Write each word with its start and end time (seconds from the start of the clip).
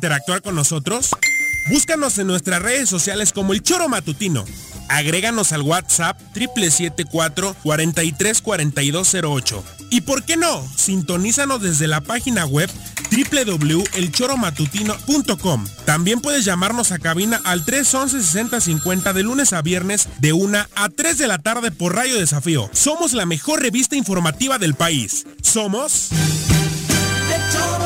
interactuar 0.00 0.40
con 0.40 0.54
nosotros? 0.54 1.10
Búscanos 1.68 2.16
en 2.16 2.26
nuestras 2.26 2.62
redes 2.62 2.88
sociales 2.88 3.34
como 3.34 3.52
El 3.52 3.62
Choro 3.62 3.86
Matutino. 3.86 4.46
Agréganos 4.88 5.52
al 5.52 5.60
WhatsApp 5.60 6.18
774 6.32 7.54
434208. 7.62 9.62
Y 9.90 10.00
por 10.00 10.24
qué 10.24 10.38
no, 10.38 10.66
sintonízanos 10.74 11.60
desde 11.60 11.86
la 11.86 12.00
página 12.00 12.46
web 12.46 12.70
www.elchoromatutino.com. 13.10 15.66
También 15.84 16.22
puedes 16.22 16.46
llamarnos 16.46 16.92
a 16.92 16.98
cabina 16.98 17.38
al 17.44 17.66
311-6050 17.66 19.12
de 19.12 19.22
lunes 19.22 19.52
a 19.52 19.60
viernes 19.60 20.08
de 20.18 20.32
1 20.32 20.66
a 20.76 20.88
3 20.88 21.18
de 21.18 21.26
la 21.26 21.36
tarde 21.36 21.72
por 21.72 21.94
Radio 21.94 22.18
Desafío. 22.18 22.70
Somos 22.72 23.12
la 23.12 23.26
mejor 23.26 23.60
revista 23.60 23.96
informativa 23.96 24.56
del 24.56 24.72
país. 24.72 25.26
Somos... 25.42 26.08
El 26.10 27.52
Choro. 27.52 27.80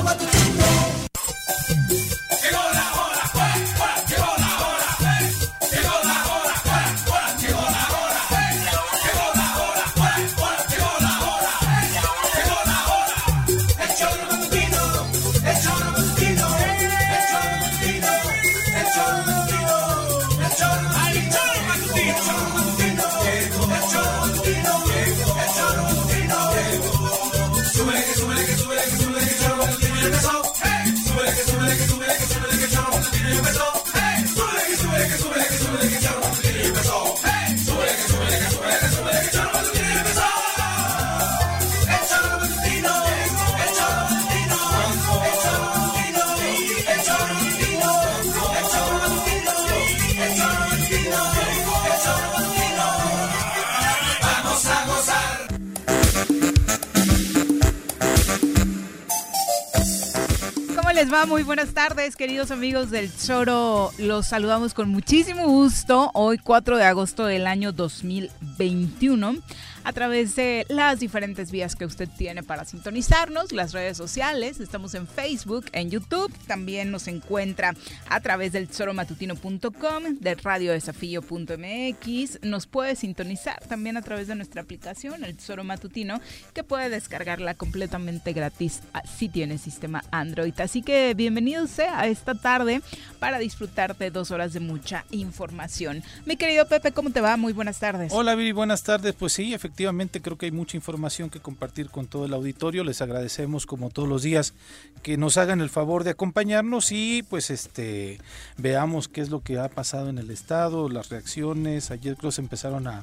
Muy 61.28 61.42
buenas 61.42 61.72
tardes, 61.72 62.16
queridos 62.16 62.50
amigos 62.50 62.90
del 62.90 63.10
Choro. 63.16 63.90
Los 63.98 64.26
saludamos 64.26 64.74
con 64.74 64.90
muchísimo 64.90 65.46
gusto 65.46 66.10
hoy 66.12 66.36
4 66.36 66.76
de 66.76 66.84
agosto 66.84 67.24
del 67.24 67.46
año 67.46 67.72
2021 67.72 69.36
a 69.84 69.92
través 69.92 70.34
de 70.34 70.64
las 70.68 70.98
diferentes 70.98 71.50
vías 71.50 71.76
que 71.76 71.84
usted 71.84 72.08
tiene 72.08 72.42
para 72.42 72.64
sintonizarnos, 72.64 73.52
las 73.52 73.74
redes 73.74 73.98
sociales, 73.98 74.58
estamos 74.58 74.94
en 74.94 75.06
Facebook, 75.06 75.66
en 75.72 75.90
YouTube, 75.90 76.32
también 76.46 76.90
nos 76.90 77.06
encuentra 77.06 77.74
a 78.08 78.20
través 78.20 78.52
del 78.52 78.66
tesoromatutino.com, 78.66 80.20
de 80.20 80.34
radiodesafío.mx, 80.34 82.42
nos 82.42 82.66
puede 82.66 82.96
sintonizar 82.96 83.62
también 83.68 83.98
a 83.98 84.02
través 84.02 84.28
de 84.28 84.34
nuestra 84.34 84.62
aplicación, 84.62 85.22
el 85.22 85.36
Tesoro 85.36 85.64
Matutino, 85.64 86.18
que 86.54 86.64
puede 86.64 86.88
descargarla 86.88 87.52
completamente 87.52 88.32
gratis 88.32 88.80
ah, 88.94 89.02
si 89.06 89.28
tiene 89.28 89.58
sistema 89.58 90.02
Android. 90.10 90.58
Así 90.60 90.80
que 90.80 91.12
bienvenido 91.14 91.66
sea 91.66 92.00
a 92.00 92.06
esta 92.06 92.34
tarde 92.34 92.80
para 93.18 93.38
disfrutar 93.38 93.98
de 93.98 94.10
dos 94.10 94.30
horas 94.30 94.54
de 94.54 94.60
mucha 94.60 95.04
información. 95.10 96.02
Mi 96.24 96.36
querido 96.36 96.66
Pepe, 96.66 96.92
¿cómo 96.92 97.10
te 97.10 97.20
va? 97.20 97.36
Muy 97.36 97.52
buenas 97.52 97.80
tardes. 97.80 98.12
Hola 98.14 98.34
Vivi, 98.34 98.52
buenas 98.52 98.82
tardes. 98.82 99.14
Pues 99.14 99.34
sí, 99.34 99.52
efectivamente 99.52 99.73
efectivamente 99.74 100.22
creo 100.22 100.38
que 100.38 100.46
hay 100.46 100.52
mucha 100.52 100.76
información 100.76 101.30
que 101.30 101.40
compartir 101.40 101.90
con 101.90 102.06
todo 102.06 102.26
el 102.26 102.32
auditorio. 102.32 102.84
Les 102.84 103.02
agradecemos 103.02 103.66
como 103.66 103.90
todos 103.90 104.08
los 104.08 104.22
días 104.22 104.54
que 105.02 105.16
nos 105.16 105.36
hagan 105.36 105.60
el 105.60 105.68
favor 105.68 106.04
de 106.04 106.10
acompañarnos 106.10 106.92
y 106.92 107.24
pues 107.24 107.50
este 107.50 108.20
veamos 108.56 109.08
qué 109.08 109.20
es 109.20 109.30
lo 109.30 109.40
que 109.40 109.58
ha 109.58 109.68
pasado 109.68 110.10
en 110.10 110.18
el 110.18 110.30
estado, 110.30 110.88
las 110.88 111.08
reacciones. 111.08 111.90
Ayer 111.90 112.16
creo 112.16 112.30
que 112.30 112.36
se 112.36 112.40
empezaron 112.40 112.86
a, 112.86 113.02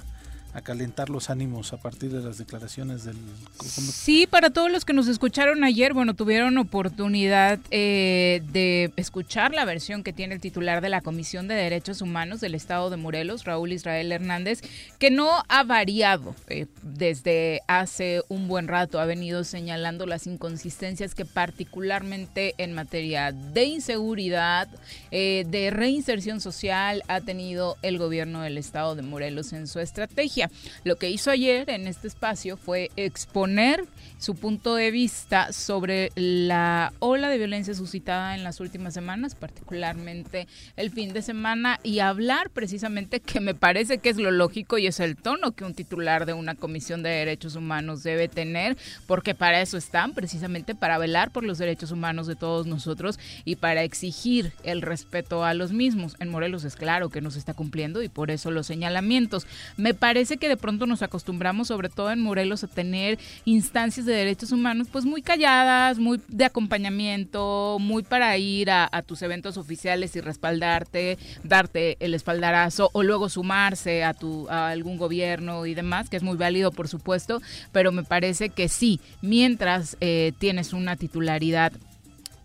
a 0.53 0.61
calentar 0.61 1.09
los 1.09 1.29
ánimos 1.29 1.73
a 1.73 1.77
partir 1.77 2.11
de 2.11 2.21
las 2.21 2.37
declaraciones 2.37 3.05
del 3.05 3.15
Sí, 3.61 4.27
para 4.27 4.49
todos 4.49 4.71
los 4.71 4.85
que 4.85 4.93
nos 4.93 5.07
escucharon 5.07 5.63
ayer, 5.63 5.93
bueno, 5.93 6.13
tuvieron 6.13 6.57
oportunidad 6.57 7.59
eh, 7.69 8.41
de 8.51 8.91
escuchar 8.97 9.53
la 9.53 9.65
versión 9.65 10.03
que 10.03 10.13
tiene 10.13 10.35
el 10.35 10.41
titular 10.41 10.81
de 10.81 10.89
la 10.89 11.01
Comisión 11.01 11.47
de 11.47 11.55
Derechos 11.55 12.01
Humanos 12.01 12.41
del 12.41 12.55
Estado 12.55 12.89
de 12.89 12.97
Morelos, 12.97 13.45
Raúl 13.45 13.71
Israel 13.71 14.11
Hernández, 14.11 14.61
que 14.99 15.11
no 15.11 15.43
ha 15.47 15.63
variado 15.63 16.35
eh, 16.47 16.65
desde 16.81 17.61
hace 17.67 18.21
un 18.27 18.47
buen 18.47 18.67
rato, 18.67 18.99
ha 18.99 19.05
venido 19.05 19.43
señalando 19.43 20.05
las 20.05 20.27
inconsistencias 20.27 21.15
que 21.15 21.25
particularmente 21.25 22.55
en 22.57 22.73
materia 22.73 23.31
de 23.31 23.65
inseguridad, 23.65 24.67
eh, 25.11 25.45
de 25.47 25.69
reinserción 25.71 26.41
social 26.41 27.03
ha 27.07 27.21
tenido 27.21 27.77
el 27.81 27.97
gobierno 27.97 28.41
del 28.41 28.57
Estado 28.57 28.95
de 28.95 29.01
Morelos 29.01 29.53
en 29.53 29.67
su 29.67 29.79
estrategia. 29.79 30.40
Lo 30.83 30.95
que 30.95 31.09
hizo 31.09 31.31
ayer 31.31 31.69
en 31.69 31.87
este 31.87 32.07
espacio 32.07 32.57
fue 32.57 32.89
exponer 32.95 33.85
su 34.17 34.35
punto 34.35 34.75
de 34.75 34.91
vista 34.91 35.51
sobre 35.51 36.11
la 36.15 36.93
ola 36.99 37.29
de 37.29 37.37
violencia 37.37 37.73
suscitada 37.73 38.35
en 38.35 38.43
las 38.43 38.59
últimas 38.59 38.93
semanas, 38.93 39.35
particularmente 39.35 40.47
el 40.77 40.91
fin 40.91 41.11
de 41.13 41.21
semana, 41.21 41.79
y 41.83 41.99
hablar 41.99 42.49
precisamente 42.51 43.19
que 43.19 43.39
me 43.39 43.55
parece 43.55 43.97
que 43.97 44.09
es 44.09 44.17
lo 44.17 44.31
lógico 44.31 44.77
y 44.77 44.87
es 44.87 44.99
el 44.99 45.15
tono 45.15 45.53
que 45.53 45.65
un 45.65 45.73
titular 45.73 46.25
de 46.25 46.33
una 46.33 46.55
comisión 46.55 47.03
de 47.03 47.09
derechos 47.09 47.55
humanos 47.55 48.03
debe 48.03 48.27
tener, 48.27 48.77
porque 49.07 49.33
para 49.33 49.61
eso 49.61 49.77
están, 49.77 50.13
precisamente 50.13 50.75
para 50.75 50.97
velar 50.97 51.31
por 51.31 51.43
los 51.43 51.57
derechos 51.57 51.91
humanos 51.91 52.27
de 52.27 52.35
todos 52.35 52.67
nosotros 52.67 53.19
y 53.43 53.55
para 53.55 53.83
exigir 53.83 54.53
el 54.63 54.81
respeto 54.81 55.43
a 55.43 55.53
los 55.53 55.71
mismos. 55.71 56.15
En 56.19 56.29
Morelos 56.29 56.63
es 56.63 56.75
claro 56.75 57.09
que 57.09 57.21
no 57.21 57.31
se 57.31 57.39
está 57.39 57.53
cumpliendo 57.53 58.03
y 58.03 58.09
por 58.09 58.31
eso 58.31 58.51
los 58.51 58.67
señalamientos. 58.67 59.47
Me 59.77 59.93
parece 59.93 60.30
que 60.37 60.49
de 60.49 60.57
pronto 60.57 60.85
nos 60.85 61.01
acostumbramos, 61.01 61.67
sobre 61.67 61.89
todo 61.89 62.11
en 62.11 62.21
Morelos, 62.21 62.63
a 62.63 62.67
tener 62.67 63.19
instancias 63.45 64.05
de 64.05 64.13
derechos 64.13 64.51
humanos, 64.51 64.87
pues 64.91 65.05
muy 65.05 65.21
calladas, 65.21 65.99
muy 65.99 66.21
de 66.27 66.45
acompañamiento, 66.45 67.77
muy 67.79 68.03
para 68.03 68.37
ir 68.37 68.71
a, 68.71 68.89
tus 69.05 69.21
eventos 69.21 69.57
oficiales 69.57 70.15
y 70.15 70.21
respaldarte, 70.21 71.17
darte 71.43 71.97
el 71.99 72.13
espaldarazo 72.13 72.89
o 72.93 73.03
luego 73.03 73.29
sumarse 73.29 74.03
a, 74.03 74.13
tu, 74.13 74.47
a 74.49 74.69
algún 74.69 74.97
gobierno 74.97 75.65
y 75.65 75.73
demás, 75.73 76.09
que 76.09 76.17
es 76.17 76.23
muy 76.23 76.37
válido, 76.37 76.71
por 76.71 76.87
supuesto, 76.87 77.41
pero 77.71 77.91
me 77.91 78.03
parece 78.03 78.49
que 78.49 78.69
sí, 78.69 78.99
mientras 79.21 79.97
eh, 80.01 80.33
tienes 80.37 80.73
una 80.73 80.95
titularidad 80.95 81.73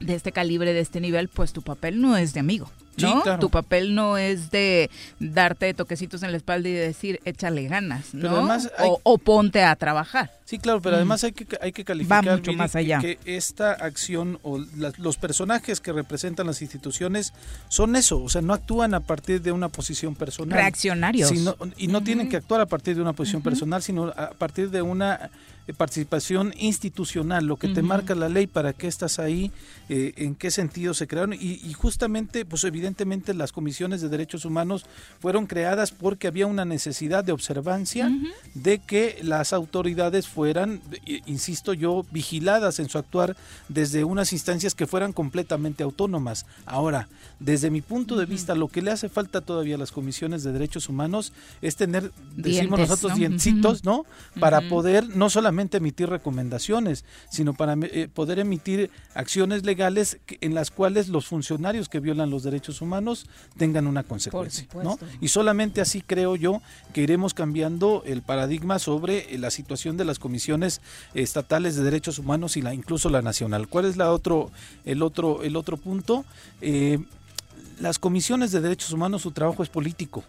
de 0.01 0.15
este 0.15 0.33
calibre, 0.33 0.73
de 0.73 0.81
este 0.81 1.01
nivel, 1.01 1.29
pues 1.29 1.53
tu 1.53 1.62
papel 1.62 2.01
no 2.01 2.17
es 2.17 2.34
de 2.34 2.41
amigo. 2.41 2.71
¿no? 3.03 3.39
Tu 3.39 3.51
papel 3.51 3.95
no 3.95 4.17
es 4.19 4.51
de 4.51 4.91
darte 5.21 5.75
toquecitos 5.75 6.23
en 6.23 6.31
la 6.31 6.37
espalda 6.37 6.69
y 6.69 6.73
decir 6.73 7.21
échale 7.25 7.67
ganas, 7.69 8.15
¿no? 8.15 8.49
o, 9.03 9.19
ponte 9.19 9.62
a 9.62 9.75
trabajar. 9.77 10.31
Sí, 10.45 10.59
claro, 10.59 10.81
pero 10.81 10.97
además 10.97 11.25
hay 11.25 11.33
que, 11.33 11.47
hay 11.61 11.73
que 11.73 11.85
calificar 11.85 12.41
Que, 12.41 13.19
esta 13.25 13.73
acción 13.73 14.39
o 14.43 14.65
los 14.99 15.17
personajes 15.17 15.81
que 15.81 15.93
representan 15.93 16.47
las 16.47 16.62
instituciones 16.62 17.33
son 17.69 17.97
eso, 17.97 18.23
o 18.23 18.29
sea, 18.29 18.43
no 18.43 18.55
actúan 18.55 18.95
a 18.95 19.01
partir 19.01 19.43
de 19.43 19.53
una 19.53 19.69
posición 19.69 20.15
personal. 20.15 20.56
Reaccionarios. 20.56 21.33
y 21.76 21.88
no 21.88 22.03
tienen 22.03 22.29
que 22.29 22.37
actuar 22.37 22.61
a 22.61 22.67
partir 22.67 22.94
de 22.97 23.03
una 23.03 23.12
posición 23.12 23.43
personal, 23.43 23.82
sino 23.82 24.06
a 24.09 24.31
partir 24.31 24.70
de 24.70 24.82
una 24.82 25.31
participación 25.75 26.55
institucional, 26.59 27.45
lo 27.45 27.57
que 27.57 27.69
te 27.69 27.83
marca 27.83 28.15
la 28.15 28.29
ley, 28.29 28.47
para 28.47 28.73
qué 28.73 28.87
estás 28.87 29.19
ahí, 29.19 29.51
eh, 29.89 30.13
en 30.17 30.37
qué 30.37 30.51
sentido 30.51 30.95
se 30.95 31.07
crearon. 31.07 31.33
Y, 31.33 31.73
justamente, 31.73 32.45
pues 32.45 32.63
evidentemente 32.65 33.35
las 33.35 33.53
comisiones 33.53 34.01
de 34.01 34.09
derechos 34.09 34.45
humanos 34.45 34.87
fueron 35.21 35.47
creadas 35.47 35.91
porque 35.91 36.29
había 36.29 36.47
una 36.47 36.65
necesidad 36.65 37.25
de 37.25 37.33
observancia 37.33 38.11
de 38.55 38.79
que 38.79 39.19
las 39.23 39.53
autoridades 39.53 40.29
fueran, 40.29 40.81
insisto 41.27 41.73
yo, 41.73 42.05
vigiladas 42.13 42.79
en 42.79 42.89
su 42.89 42.99
actuar 42.99 43.37
desde 43.69 44.05
unas 44.05 44.33
instancias 44.33 44.75
que 44.75 44.87
fueran 44.87 45.13
completamente 45.13 45.83
autónomas. 45.83 46.47
Ahora, 46.65 47.09
desde 47.41 47.71
mi 47.71 47.81
punto 47.81 48.17
de 48.17 48.27
vista, 48.27 48.55
lo 48.55 48.69
que 48.69 48.83
le 48.83 48.93
hace 48.93 49.09
falta 49.09 49.41
todavía 49.41 49.75
a 49.75 49.79
las 49.79 49.93
comisiones 49.93 50.45
de 50.45 50.53
derechos 50.53 50.89
humanos 50.89 51.33
es 51.61 51.77
tener, 51.77 52.13
decimos 52.37 52.79
nosotros, 52.79 53.13
¿no? 53.13 53.19
diencitos, 53.19 53.85
¿no? 53.85 54.07
Para 54.39 54.69
poder 54.69 55.09
no 55.17 55.29
solamente 55.29 55.56
emitir 55.58 56.08
recomendaciones, 56.08 57.05
sino 57.31 57.55
para 57.55 57.76
eh, 57.82 58.08
poder 58.12 58.38
emitir 58.38 58.91
acciones 59.14 59.64
legales 59.64 60.19
en 60.41 60.55
las 60.55 60.70
cuales 60.70 61.08
los 61.08 61.26
funcionarios 61.26 61.88
que 61.88 62.00
violan 62.00 62.31
los 62.31 62.43
derechos 62.43 62.81
humanos 62.81 63.26
tengan 63.56 63.87
una 63.87 64.03
consecuencia. 64.03 64.67
¿no? 64.82 64.99
Y 65.20 65.29
solamente 65.29 65.81
así 65.81 66.00
creo 66.00 66.37
yo 66.37 66.62
que 66.93 67.03
iremos 67.03 67.35
cambiando 67.35 68.03
el 68.06 68.23
paradigma 68.23 68.79
sobre 68.79 69.35
eh, 69.35 69.38
la 69.38 69.50
situación 69.50 69.97
de 69.97 70.05
las 70.05 70.19
comisiones 70.19 70.81
estatales 71.14 71.76
de 71.76 71.85
derechos 71.85 72.19
humanos 72.19 72.56
y 72.56 72.62
la 72.62 72.75
incluso 72.75 73.11
la 73.11 73.23
nacional. 73.23 73.69
¿Cuál 73.69 73.87
es 73.87 73.97
la 73.97 74.12
otro, 74.12 74.50
el, 74.85 75.03
otro, 75.03 75.43
el 75.43 75.56
otro 75.56 75.76
punto? 75.76 76.25
Eh, 76.61 76.99
las 77.81 77.99
comisiones 77.99 78.53
de 78.53 78.61
derechos 78.61 78.93
humanos, 78.93 79.23
su 79.23 79.32
trabajo 79.32 79.62
es 79.62 79.69
político. 79.69 80.25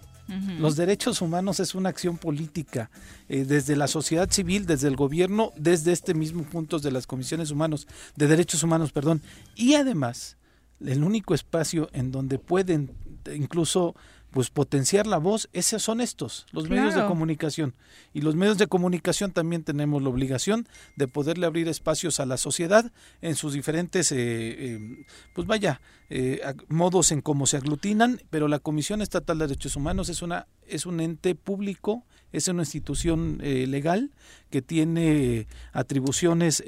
Los 0.60 0.76
derechos 0.76 1.22
humanos 1.22 1.60
es 1.60 1.74
una 1.74 1.90
acción 1.90 2.18
política, 2.18 2.90
eh, 3.30 3.46
desde 3.46 3.76
la 3.76 3.88
sociedad 3.88 4.30
civil, 4.30 4.66
desde 4.66 4.88
el 4.88 4.96
gobierno, 4.96 5.54
desde 5.56 5.94
este 5.94 6.14
mismo 6.14 6.44
punto 6.44 6.80
de 6.80 6.92
las 6.92 7.08
comisiones 7.08 7.52
humanos, 7.52 7.88
de 8.16 8.28
derechos 8.28 8.64
humanos, 8.64 8.92
perdón. 8.92 9.22
Y 9.56 9.76
además, 9.76 10.38
el 10.86 11.04
único 11.04 11.34
espacio 11.34 11.90
en 11.94 12.12
donde 12.12 12.40
pueden 12.40 12.92
incluso 13.34 13.96
pues 14.38 14.52
potenciar 14.52 15.08
la 15.08 15.18
voz, 15.18 15.50
esos 15.52 15.82
son 15.82 16.00
estos, 16.00 16.46
los 16.52 16.70
medios 16.70 16.94
de 16.94 17.04
comunicación. 17.08 17.74
Y 18.14 18.22
los 18.22 18.36
medios 18.36 18.60
de 18.60 18.68
comunicación 18.68 19.32
también 19.32 19.64
tenemos 19.64 20.04
la 20.04 20.10
obligación 20.10 20.68
de 20.96 21.08
poderle 21.08 21.48
abrir 21.48 21.68
espacios 21.68 22.20
a 22.20 22.28
la 22.28 22.38
sociedad 22.38 22.92
en 23.22 23.34
sus 23.34 23.54
diferentes, 23.54 24.12
eh, 24.12 24.18
eh, 24.20 25.06
pues 25.34 25.48
vaya, 25.48 25.82
eh, 26.12 26.40
modos 26.68 27.12
en 27.12 27.22
cómo 27.22 27.48
se 27.48 27.58
aglutinan, 27.58 28.22
pero 28.30 28.48
la 28.48 28.60
Comisión 28.60 29.02
Estatal 29.02 29.40
de 29.40 29.48
Derechos 29.48 29.76
Humanos 29.76 30.08
es, 30.08 30.22
una, 30.22 30.46
es 30.68 30.86
un 30.86 31.00
ente 31.00 31.34
público, 31.34 32.06
es 32.32 32.48
una 32.48 32.62
institución 32.62 33.40
legal 33.40 34.12
que 34.52 34.62
tiene 34.62 35.48
atribuciones, 35.74 36.64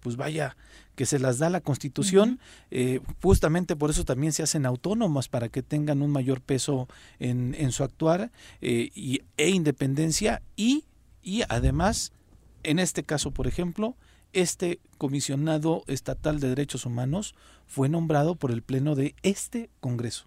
pues 0.00 0.16
vaya, 0.16 0.56
que 0.94 1.06
se 1.06 1.18
las 1.18 1.38
da 1.38 1.50
la 1.50 1.60
Constitución, 1.60 2.40
eh, 2.70 3.00
justamente 3.22 3.76
por 3.76 3.90
eso 3.90 4.04
también 4.04 4.32
se 4.32 4.42
hacen 4.42 4.66
autónomas 4.66 5.28
para 5.28 5.48
que 5.48 5.62
tengan 5.62 6.02
un 6.02 6.10
mayor 6.10 6.40
peso 6.40 6.88
en, 7.18 7.54
en 7.58 7.72
su 7.72 7.84
actuar 7.84 8.30
eh, 8.60 8.90
y, 8.94 9.22
e 9.36 9.50
independencia 9.50 10.42
y, 10.56 10.84
y 11.22 11.42
además, 11.48 12.12
en 12.62 12.78
este 12.78 13.02
caso, 13.02 13.30
por 13.30 13.46
ejemplo, 13.46 13.96
este 14.32 14.80
comisionado 14.98 15.84
estatal 15.86 16.40
de 16.40 16.48
derechos 16.48 16.86
humanos 16.86 17.34
fue 17.66 17.88
nombrado 17.88 18.34
por 18.34 18.50
el 18.50 18.62
Pleno 18.62 18.94
de 18.94 19.14
este 19.22 19.70
Congreso. 19.80 20.26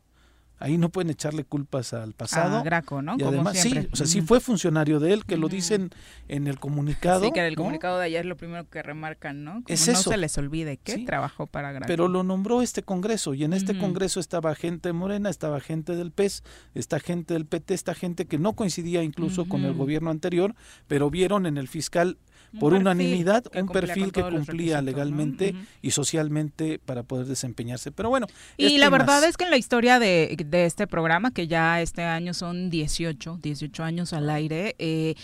Ahí 0.60 0.78
no 0.78 0.90
pueden 0.90 1.12
echarle 1.12 1.44
culpas 1.44 1.94
al 1.94 2.14
pasado. 2.14 2.58
A 2.58 2.64
Graco, 2.64 3.02
¿no? 3.02 3.16
Y 3.18 3.24
además, 3.24 3.58
sí, 3.60 3.88
o 3.92 3.96
sea, 3.96 4.08
sí 4.08 4.22
fue 4.22 4.40
funcionario 4.40 5.00
de 5.00 5.14
él, 5.14 5.26
que 5.26 5.38
lo 5.38 5.50
dicen 5.50 5.92
en 6.28 6.48
el 6.48 6.60
comunicado. 6.60 7.24
Sí, 7.24 7.32
que 7.32 7.42
en 7.42 7.46
el 7.46 7.56
comunicado 7.56 8.00
de 8.00 8.06
ayer 8.06 8.22
es 8.22 8.26
lo 8.26 8.38
primero 8.38 8.68
que 8.70 8.82
remarcan, 8.82 9.44
¿no? 9.44 9.52
Como 9.64 9.66
es 9.68 9.88
no 9.88 9.96
se 9.96 10.18
les 10.18 10.38
olvide 10.38 10.78
que 10.78 11.00
trabajó 11.06 11.48
para 11.48 11.72
Graco. 11.72 11.88
Pero 11.88 12.08
lo 12.08 12.24
nombró 12.24 12.62
este 12.62 12.84
Congreso, 12.84 13.34
y 13.34 13.44
en 13.44 13.54
este 13.54 13.78
Congreso 13.78 14.20
estaba 14.20 14.56
gente 14.56 14.94
Morena, 14.94 15.30
estaba 15.30 15.60
gente 15.60 15.96
del 15.96 16.12
PES, 16.12 16.44
esta 16.74 17.00
gente 17.00 17.34
del 17.34 17.46
PT, 17.46 17.74
esta 17.74 17.94
gente 17.94 18.26
que 18.26 18.38
no 18.38 18.54
coincidía 18.54 19.04
incluso 19.04 19.48
con 19.48 19.64
el 19.64 19.74
gobierno 19.74 20.10
anterior, 20.10 20.56
pero 20.88 21.10
vieron 21.10 21.46
en 21.46 21.58
el 21.58 21.68
fiscal 21.68 22.18
por 22.60 22.74
unanimidad 22.74 23.46
un 23.56 23.68
perfil 23.68 24.12
que 24.12 24.24
cumplía 24.24 24.82
legalmente 24.82 25.56
y 25.82 25.92
socialmente 25.92 26.80
para 26.80 27.04
poder 27.04 27.28
desempeñarse. 27.28 27.92
Pero 27.92 28.10
bueno. 28.10 28.28
Y 28.58 28.78
la 28.78 28.90
verdad 28.90 29.24
es 29.24 29.38
que 29.38 29.46
en 29.46 29.52
la 29.52 29.58
historia 29.58 30.00
de, 30.00 30.36
de, 30.46 30.66
este 30.66 30.88
programa, 30.88 31.32
que 31.32 31.48
ya 31.48 31.82
este 31.82 32.04
año 32.04 32.34
son 32.34 32.70
18, 32.70 33.40
18 33.42 33.84
años 33.84 34.14
al 34.14 34.30
aire, 34.30 34.76
eh, 34.80 35.16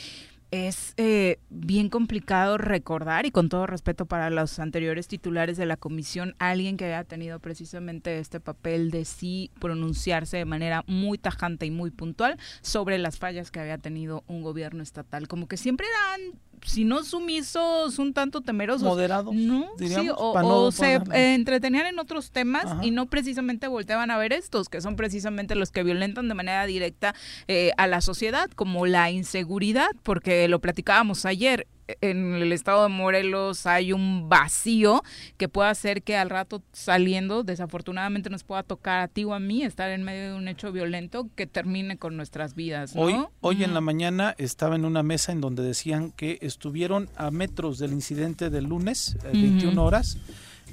es 0.54 0.94
eh, 0.98 1.40
bien 1.50 1.90
complicado 1.90 2.60
recordar, 2.60 3.26
y 3.26 3.32
con 3.32 3.50
todo 3.50 3.66
respeto 3.66 4.06
para 4.06 4.30
los 4.30 4.60
anteriores 4.60 5.08
titulares 5.08 5.58
de 5.58 5.66
la 5.66 5.78
comisión, 5.78 6.36
alguien 6.38 6.78
que 6.78 6.86
haya 6.86 7.04
tenido 7.06 7.40
precisamente 7.40 8.20
este 8.20 8.40
papel 8.40 8.92
de 8.92 9.04
sí 9.04 9.50
pronunciarse 9.60 10.38
de 10.38 10.46
manera 10.46 10.84
muy 10.86 11.18
tajante 11.18 11.66
y 11.66 11.72
muy 11.72 11.90
puntual 11.90 12.38
sobre 12.62 13.00
las 13.00 13.18
fallas 13.18 13.50
que 13.50 13.62
había 13.62 13.80
tenido 13.80 14.24
un 14.28 14.44
gobierno 14.44 14.84
estatal. 14.84 15.28
Como 15.28 15.48
que 15.48 15.58
siempre 15.58 15.88
eran 15.88 16.40
si 16.66 16.84
no 16.84 17.04
sumisos, 17.04 18.00
un 18.00 18.14
tanto 18.14 18.42
temerosos. 18.42 18.84
Moderados. 18.84 19.34
No, 19.34 19.68
sí, 19.78 20.10
o, 20.16 20.72
se 20.72 20.96
eh, 20.96 21.34
entretenían 21.34 21.88
en 21.88 22.00
otros 22.00 22.32
temas 22.32 22.66
y 22.82 22.92
no 22.92 23.06
precisamente 23.08 23.68
volteaban 23.68 24.12
a 24.12 24.18
ver 24.18 24.34
estos, 24.34 24.70
que 24.70 24.82
son 24.82 24.96
precisamente 24.96 25.56
los 25.56 25.72
que 25.72 25.84
violentan 25.84 26.28
de 26.28 26.34
manera 26.34 26.66
directa 26.66 27.16
eh, 27.48 27.72
a 27.78 27.88
la 27.88 28.02
sociedad, 28.02 28.50
como 28.52 28.86
la 28.86 29.12
inseguridad, 29.12 29.90
porque 30.04 30.48
lo 30.48 30.60
platicábamos 30.60 31.26
ayer, 31.26 31.68
en 32.02 32.36
el 32.36 32.52
estado 32.52 32.84
de 32.84 32.90
Morelos 32.90 33.66
hay 33.66 33.94
un 33.94 34.30
vacío 34.30 35.04
que 35.38 35.50
puede 35.50 35.70
hacer 35.70 36.04
que 36.04 36.16
al 36.16 36.30
rato 36.30 36.64
saliendo, 36.72 37.44
desafortunadamente 37.44 38.30
nos 38.30 38.44
pueda 38.44 38.64
tocar 38.64 39.02
a 39.02 39.08
ti 39.08 39.24
o 39.24 39.34
a 39.34 39.40
mí 39.40 39.64
estar 39.64 39.90
en 39.92 40.04
medio 40.04 40.32
de 40.32 40.36
un 40.36 40.48
hecho 40.48 40.72
violento 40.72 41.30
que 41.36 41.48
termine 41.48 41.98
con 41.98 42.16
nuestras 42.18 42.56
vidas. 42.56 42.94
Hoy, 42.96 43.16
hoy 43.42 43.64
en 43.64 43.74
la 43.74 43.82
mañana 43.82 44.36
estaba 44.38 44.76
en 44.76 44.86
una 44.86 45.04
mesa 45.04 45.32
en 45.32 45.42
donde 45.42 45.64
decían 45.64 46.12
que 46.12 46.40
estuvieron 46.42 47.10
a 47.16 47.32
metros 47.32 47.80
del 47.80 47.94
incidente 47.94 48.50
del 48.50 48.66
lunes, 48.66 49.18
21 49.34 49.72
eh, 49.72 49.86
horas 49.86 50.18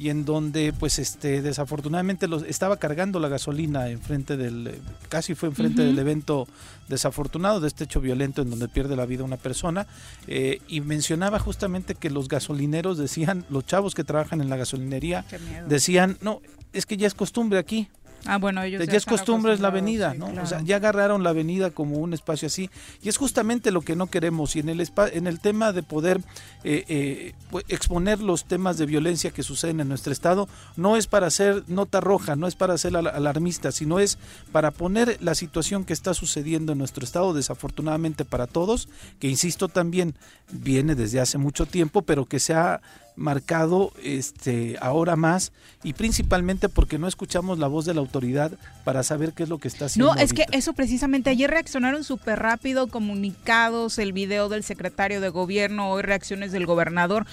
y 0.00 0.08
en 0.08 0.24
donde 0.24 0.72
pues 0.72 0.98
este 0.98 1.42
desafortunadamente 1.42 2.26
los, 2.26 2.42
estaba 2.44 2.78
cargando 2.78 3.20
la 3.20 3.28
gasolina 3.28 3.90
enfrente 3.90 4.38
del 4.38 4.80
casi 5.10 5.34
fue 5.34 5.50
enfrente 5.50 5.82
del 5.82 5.98
evento 5.98 6.48
desafortunado 6.88 7.60
de 7.60 7.68
este 7.68 7.84
hecho 7.84 8.00
violento 8.00 8.40
en 8.40 8.48
donde 8.48 8.66
pierde 8.66 8.96
la 8.96 9.04
vida 9.04 9.24
una 9.24 9.36
persona 9.36 9.86
eh, 10.26 10.62
y 10.68 10.80
mencionaba 10.80 11.38
justamente 11.38 11.96
que 11.96 12.08
los 12.08 12.28
gasolineros 12.28 12.96
decían 12.96 13.44
los 13.50 13.66
chavos 13.66 13.94
que 13.94 14.02
trabajan 14.02 14.40
en 14.40 14.48
la 14.48 14.56
gasolinería 14.56 15.26
decían 15.68 16.16
no 16.22 16.40
es 16.72 16.86
que 16.86 16.96
ya 16.96 17.06
es 17.06 17.12
costumbre 17.12 17.58
aquí 17.58 17.90
Ah, 18.26 18.38
bueno, 18.38 18.62
ellos 18.62 18.86
ya, 18.86 18.96
es 18.96 19.06
costumbre 19.06 19.52
es 19.52 19.60
la 19.60 19.68
avenida, 19.68 20.14
¿no? 20.14 20.26
O 20.42 20.46
sea, 20.46 20.60
ya 20.62 20.76
agarraron 20.76 21.22
la 21.22 21.30
avenida 21.30 21.70
como 21.70 21.98
un 21.98 22.12
espacio 22.12 22.46
así. 22.46 22.70
Y 23.02 23.08
es 23.08 23.16
justamente 23.16 23.70
lo 23.70 23.80
que 23.80 23.96
no 23.96 24.08
queremos. 24.08 24.56
Y 24.56 24.60
en 24.60 24.68
el 24.68 24.80
en 25.12 25.26
el 25.26 25.40
tema 25.40 25.72
de 25.72 25.82
poder 25.82 26.20
eh, 26.64 26.84
eh, 26.88 27.34
pues, 27.50 27.64
exponer 27.68 28.20
los 28.20 28.44
temas 28.44 28.78
de 28.78 28.86
violencia 28.86 29.30
que 29.30 29.42
suceden 29.42 29.80
en 29.80 29.88
nuestro 29.88 30.12
estado 30.12 30.48
no 30.76 30.96
es 30.96 31.06
para 31.06 31.26
hacer 31.26 31.64
nota 31.68 32.00
roja, 32.00 32.36
no 32.36 32.46
es 32.46 32.54
para 32.54 32.76
ser 32.78 32.96
alarmista, 32.96 33.72
sino 33.72 33.98
es 33.98 34.18
para 34.52 34.70
poner 34.70 35.18
la 35.20 35.34
situación 35.34 35.84
que 35.84 35.92
está 35.92 36.14
sucediendo 36.14 36.72
en 36.72 36.78
nuestro 36.78 37.04
estado 37.04 37.32
desafortunadamente 37.32 38.24
para 38.24 38.46
todos, 38.46 38.88
que 39.18 39.28
insisto 39.28 39.68
también 39.68 40.14
viene 40.50 40.94
desde 40.94 41.20
hace 41.20 41.38
mucho 41.38 41.66
tiempo, 41.66 42.02
pero 42.02 42.26
que 42.26 42.40
se 42.40 42.54
ha 42.54 42.80
marcado 43.16 43.92
este 44.02 44.76
ahora 44.80 45.16
más 45.16 45.52
y 45.82 45.92
principalmente 45.92 46.68
porque 46.68 46.98
no 46.98 47.06
escuchamos 47.06 47.58
la 47.58 47.66
voz 47.66 47.84
de 47.84 47.94
la 47.94 48.00
autoridad 48.00 48.52
para 48.84 49.02
saber 49.02 49.32
qué 49.32 49.44
es 49.44 49.48
lo 49.48 49.58
que 49.58 49.68
está 49.68 49.86
haciendo. 49.86 50.14
No, 50.14 50.20
es 50.20 50.32
que 50.32 50.46
eso 50.52 50.72
precisamente 50.72 51.30
ayer 51.30 51.50
reaccionaron 51.50 52.04
súper 52.04 52.38
rápido, 52.38 52.88
comunicados, 52.88 53.98
el 53.98 54.12
video 54.12 54.48
del 54.48 54.64
secretario 54.64 55.20
de 55.20 55.28
gobierno, 55.28 55.90
hoy 55.90 56.02
reacciones 56.02 56.52
del 56.52 56.66
gobernador. 56.66 57.26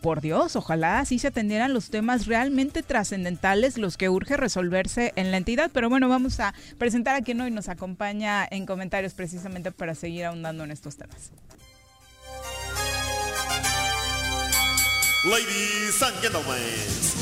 Por 0.00 0.22
Dios, 0.22 0.56
ojalá 0.56 1.00
así 1.00 1.18
se 1.18 1.28
atendieran 1.28 1.74
los 1.74 1.90
temas 1.90 2.26
realmente 2.26 2.82
trascendentales, 2.82 3.76
los 3.76 3.98
que 3.98 4.08
urge 4.08 4.38
resolverse 4.38 5.12
en 5.16 5.30
la 5.30 5.36
entidad. 5.36 5.70
Pero 5.74 5.90
bueno, 5.90 6.08
vamos 6.08 6.40
a 6.40 6.54
presentar 6.78 7.16
a 7.16 7.20
quien 7.20 7.38
hoy 7.42 7.50
nos 7.50 7.68
acompaña 7.68 8.48
en 8.50 8.64
comentarios 8.64 9.12
precisamente 9.12 9.72
para 9.72 9.94
seguir 9.94 10.24
ahondando 10.24 10.64
en 10.64 10.70
estos 10.70 10.96
temas. 10.96 11.32
Ladies 15.22 16.02
and 16.02 16.18
gentlemen, 16.22 16.56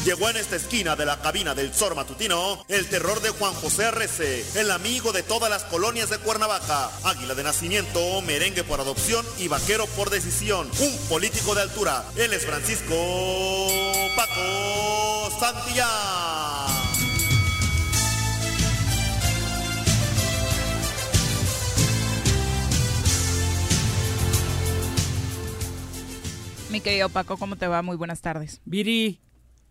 llegó 0.05 0.31
en 0.31 0.37
esta 0.37 0.55
esquina 0.55 0.95
de 0.95 1.05
la 1.05 1.21
cabina 1.21 1.57
del 1.57 1.75
Zor 1.75 1.97
Matutino 1.97 2.64
el 2.69 2.87
terror 2.87 3.21
de 3.21 3.31
Juan 3.31 3.52
José 3.55 3.87
Arrece, 3.87 4.45
el 4.55 4.71
amigo 4.71 5.11
de 5.11 5.25
todas 5.25 5.50
las 5.50 5.64
colonias 5.64 6.09
de 6.09 6.19
Cuernavaca, 6.19 6.93
águila 7.02 7.35
de 7.35 7.43
nacimiento, 7.43 8.23
merengue 8.23 8.62
por 8.62 8.81
adopción 8.81 9.26
y 9.38 9.49
vaquero 9.49 9.87
por 9.97 10.11
decisión, 10.11 10.71
un 10.78 10.97
político 11.09 11.57
de 11.57 11.62
altura. 11.62 12.05
Él 12.14 12.33
es 12.33 12.47
Francisco 12.47 12.95
Paco 14.14 15.31
Santillán. 15.40 16.77
Mi 26.78 26.82
querido 26.82 27.08
Paco, 27.08 27.37
¿cómo 27.37 27.56
te 27.56 27.66
va? 27.66 27.82
Muy 27.82 27.97
buenas 27.97 28.20
tardes. 28.20 28.61
Viri, 28.64 29.18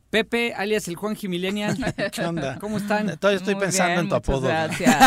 Pepe, 0.09 0.53
alias 0.53 0.89
el 0.89 0.97
Juan 0.97 1.15
Millennial. 1.23 1.77
¿Qué 2.11 2.25
onda? 2.25 2.59
¿Cómo 2.59 2.79
están? 2.79 3.17
Todavía 3.17 3.37
estoy 3.37 3.55
pensando 3.55 4.01
en 4.01 4.09
tu 4.09 4.15
apodo. 4.15 4.49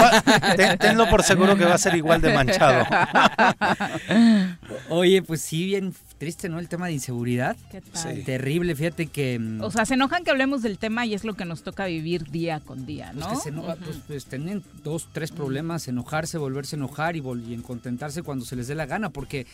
tenlo 0.81 1.11
por 1.11 1.23
seguro 1.23 1.59
que 1.59 1.67
va 1.67 1.75
a 1.75 1.79
ser 1.79 1.97
igual 1.97 2.23
de 2.23 2.33
manchado. 2.33 2.87
Oye, 4.89 5.21
pues 5.21 5.43
sí, 5.43 5.67
bien 5.67 5.95
triste, 6.17 6.49
¿no? 6.49 6.59
El 6.59 6.71
tema 6.71 6.87
de 6.87 6.95
inseguridad. 6.95 7.55
¿Qué 7.71 7.83
tal? 7.83 8.25
Terrible, 8.25 8.75
fíjate 8.75 9.09
que... 9.09 9.39
Mm, 9.39 9.63
o 9.63 9.71
sea, 9.71 9.85
se 9.85 9.93
enojan 9.93 10.25
que 10.25 10.31
hablemos 10.31 10.63
del 10.63 10.79
tema 10.79 11.05
y 11.05 11.13
es 11.13 11.25
lo 11.25 11.35
que 11.35 11.45
nos 11.45 11.63
toca 11.63 11.85
vivir 11.85 12.31
día 12.31 12.61
con 12.61 12.87
día, 12.87 13.13
¿no? 13.13 13.29
Pues, 13.29 13.43
pues, 13.85 13.97
pues 14.07 14.25
tienen 14.25 14.65
dos, 14.83 15.07
tres 15.13 15.33
problemas, 15.33 15.87
enojarse, 15.87 16.39
volverse 16.39 16.77
a 16.77 16.79
enojar 16.79 17.17
y, 17.17 17.19
y 17.19 17.57
contentarse 17.59 18.23
cuando 18.23 18.47
se 18.47 18.57
les 18.57 18.69
dé 18.69 18.75
la 18.75 18.87
gana, 18.87 19.11
porque, 19.11 19.47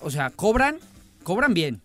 o 0.00 0.10
sea, 0.10 0.30
cobran 0.30 0.78
cobran 1.26 1.54
bien. 1.54 1.80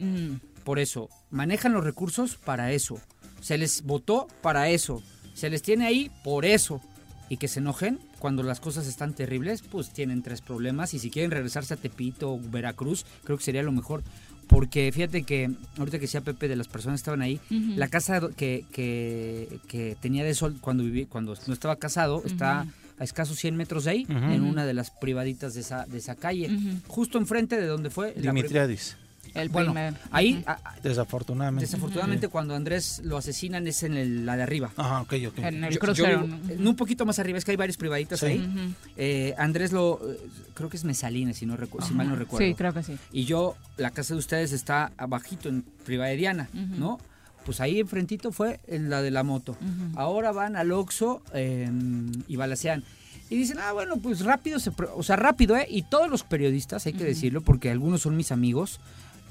Por 0.64 0.78
eso, 0.78 1.10
manejan 1.32 1.74
los 1.74 1.84
recursos 1.84 2.36
para 2.36 2.72
eso. 2.72 3.02
Se 3.40 3.58
les 3.58 3.82
votó 3.82 4.28
para 4.44 4.70
eso. 4.70 5.02
Se 5.34 5.50
les 5.50 5.64
tiene 5.64 5.88
ahí 5.88 6.12
por 6.24 6.46
eso. 6.46 6.80
Y 7.28 7.38
que 7.38 7.48
se 7.48 7.60
enojen 7.60 7.98
cuando 8.20 8.44
las 8.44 8.60
cosas 8.60 8.86
están 8.86 9.16
terribles, 9.16 9.64
pues 9.64 9.90
tienen 9.90 10.22
tres 10.22 10.42
problemas. 10.42 10.94
Y 10.94 11.00
si 11.00 11.10
quieren 11.10 11.32
regresarse 11.32 11.74
a 11.74 11.78
Tepito 11.78 12.34
o 12.34 12.40
Veracruz, 12.40 13.04
creo 13.24 13.36
que 13.36 13.44
sería 13.44 13.64
lo 13.64 13.72
mejor. 13.72 14.04
Porque 14.46 14.92
fíjate 14.94 15.24
que, 15.24 15.50
ahorita 15.76 15.98
que 15.98 16.02
decía 16.02 16.22
Pepe 16.22 16.48
de 16.48 16.56
las 16.56 16.68
personas 16.68 17.00
que 17.00 17.02
estaban 17.02 17.24
ahí, 17.24 17.40
la 17.50 17.88
casa 17.88 18.22
que, 18.38 18.66
que, 18.72 19.60
que 19.68 19.98
tenía 20.00 20.24
de 20.24 20.36
sol 20.36 20.58
cuando 20.62 20.84
viví, 20.84 21.08
cuando 21.08 21.36
no 21.48 21.54
estaba 21.54 21.78
casado, 21.78 22.22
está 22.26 22.68
a 23.00 23.04
escasos 23.04 23.40
100 23.40 23.56
metros 23.56 23.86
de 23.86 23.92
ahí, 23.92 24.06
en 24.08 24.44
una 24.44 24.68
de 24.68 24.76
las 24.76 24.92
privaditas 24.92 25.56
de 25.56 25.62
esa, 25.62 25.86
de 25.88 25.98
esa 25.98 26.16
calle. 26.16 26.52
Justo 26.86 27.18
enfrente 27.18 27.60
de 27.60 27.66
donde 27.66 27.90
fue 27.90 28.14
Dimitriadis, 28.14 28.98
El 29.34 29.50
Bueno, 29.50 29.72
primer. 29.74 29.94
ahí, 30.12 30.34
Ujú. 30.40 30.44
a- 30.50 30.60
a- 30.64 30.76
desafortunadamente. 30.84 31.66
desafortunadamente, 31.66 32.28
cuando 32.28 32.54
Andrés 32.56 33.02
lo 33.04 33.18
asesinan 33.18 33.66
es 33.68 33.84
en 33.84 33.94
el- 33.96 34.26
la 34.26 34.36
de 34.36 34.44
arriba. 34.44 34.72
Ajá, 34.76 35.02
ok, 35.02 35.14
ok. 35.30 35.38
En 35.40 35.64
el 35.64 35.70
Yo- 35.70 35.76
yo 35.76 35.80
crucero. 35.80 36.22
vivo- 36.24 36.38
en 36.50 36.68
un 36.68 36.76
poquito 36.76 37.06
más 37.06 37.18
arriba, 37.20 37.38
es 37.38 37.46
que 37.46 37.52
hay 37.52 37.58
varias 37.58 37.78
privaditas 37.78 38.20
Sí. 38.20 38.26
ahí. 38.26 38.40
Ujú. 38.40 38.74
Eh, 38.98 39.34
Andrés 39.38 39.72
lo, 39.72 40.00
eh, 40.12 40.18
creo 40.54 40.70
que 40.70 40.78
es 40.78 40.84
Mesalina, 40.84 41.34
si, 41.34 41.46
no 41.46 41.58
recu- 41.58 41.82
si 41.86 41.94
mal 41.94 42.10
no 42.10 42.16
recuerdo. 42.16 42.46
Sí, 42.46 42.54
creo 42.56 42.74
que 42.74 42.84
sí. 42.84 42.98
Y 43.14 43.24
yo, 43.26 43.56
la 43.78 43.92
casa 43.92 44.14
de 44.14 44.20
ustedes 44.20 44.52
está 44.52 44.92
abajito 44.98 45.48
en 45.50 45.64
Privaderiana, 45.86 46.50
Ujú. 46.54 46.76
¿no? 46.80 47.00
Pues 47.46 47.60
ahí 47.62 47.80
enfrentito 47.80 48.32
fue 48.32 48.60
en 48.68 48.90
la 48.90 49.02
de 49.02 49.10
la 49.12 49.24
moto. 49.24 49.58
Ahora 49.96 50.32
van 50.32 50.56
al 50.56 50.72
Oxxo 50.72 51.22
eh, 51.34 51.70
y 52.28 52.36
balacean. 52.36 52.84
Y 53.32 53.38
dicen, 53.38 53.58
ah, 53.62 53.72
bueno, 53.72 53.96
pues 53.98 54.20
rápido, 54.26 54.60
se 54.60 54.72
o 54.94 55.04
sea, 55.04 55.16
rápido, 55.16 55.56
¿eh? 55.56 55.66
Y 55.70 55.84
todos 55.84 56.10
los 56.10 56.24
periodistas, 56.24 56.86
hay 56.86 56.92
que 56.94 57.06
decirlo, 57.06 57.40
porque 57.42 57.72
algunos 57.72 58.02
son 58.02 58.18
mis 58.18 58.32
amigos, 58.34 58.82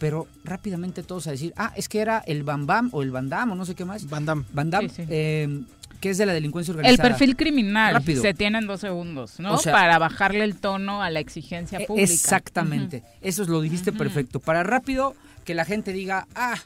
pero 0.00 0.26
rápidamente 0.42 1.04
todos 1.04 1.28
a 1.28 1.30
decir, 1.30 1.52
ah, 1.56 1.72
es 1.76 1.88
que 1.88 2.00
era 2.00 2.18
el 2.26 2.42
Bam 2.42 2.66
Bam 2.66 2.88
o 2.92 3.02
el 3.02 3.12
Van 3.12 3.28
Damme 3.28 3.52
o 3.52 3.54
no 3.54 3.64
sé 3.64 3.76
qué 3.76 3.84
más. 3.84 4.08
Van 4.08 4.24
Damme, 4.24 4.88
Sí, 4.88 4.94
sí. 4.96 5.04
eh, 5.08 5.60
que 6.00 6.08
es 6.10 6.18
de 6.18 6.24
la 6.26 6.32
delincuencia 6.32 6.72
El 6.72 6.78
organizada. 6.78 7.08
perfil 7.10 7.36
criminal 7.36 7.92
Rápido. 7.94 8.22
se 8.22 8.32
tiene 8.32 8.58
en 8.58 8.66
dos 8.66 8.80
segundos, 8.80 9.38
¿no? 9.38 9.54
O 9.54 9.58
sea- 9.58 9.72
Para 9.74 9.98
bajarle 9.98 10.42
el 10.44 10.56
tono 10.56 11.02
a 11.02 11.10
la 11.10 11.20
exigencia 11.20 11.78
E- 11.78 11.86
pública. 11.86 12.10
Exactamente, 12.10 13.02
eso 13.20 13.42
es 13.42 13.48
lo 13.48 13.60
dijiste 13.60 13.92
perfecto. 13.92 14.40
Para 14.40 14.62
rápido 14.62 15.14
que 15.44 15.52
la 15.54 15.64
gente 15.66 15.92
diga, 15.92 16.26
ah, 16.34 16.56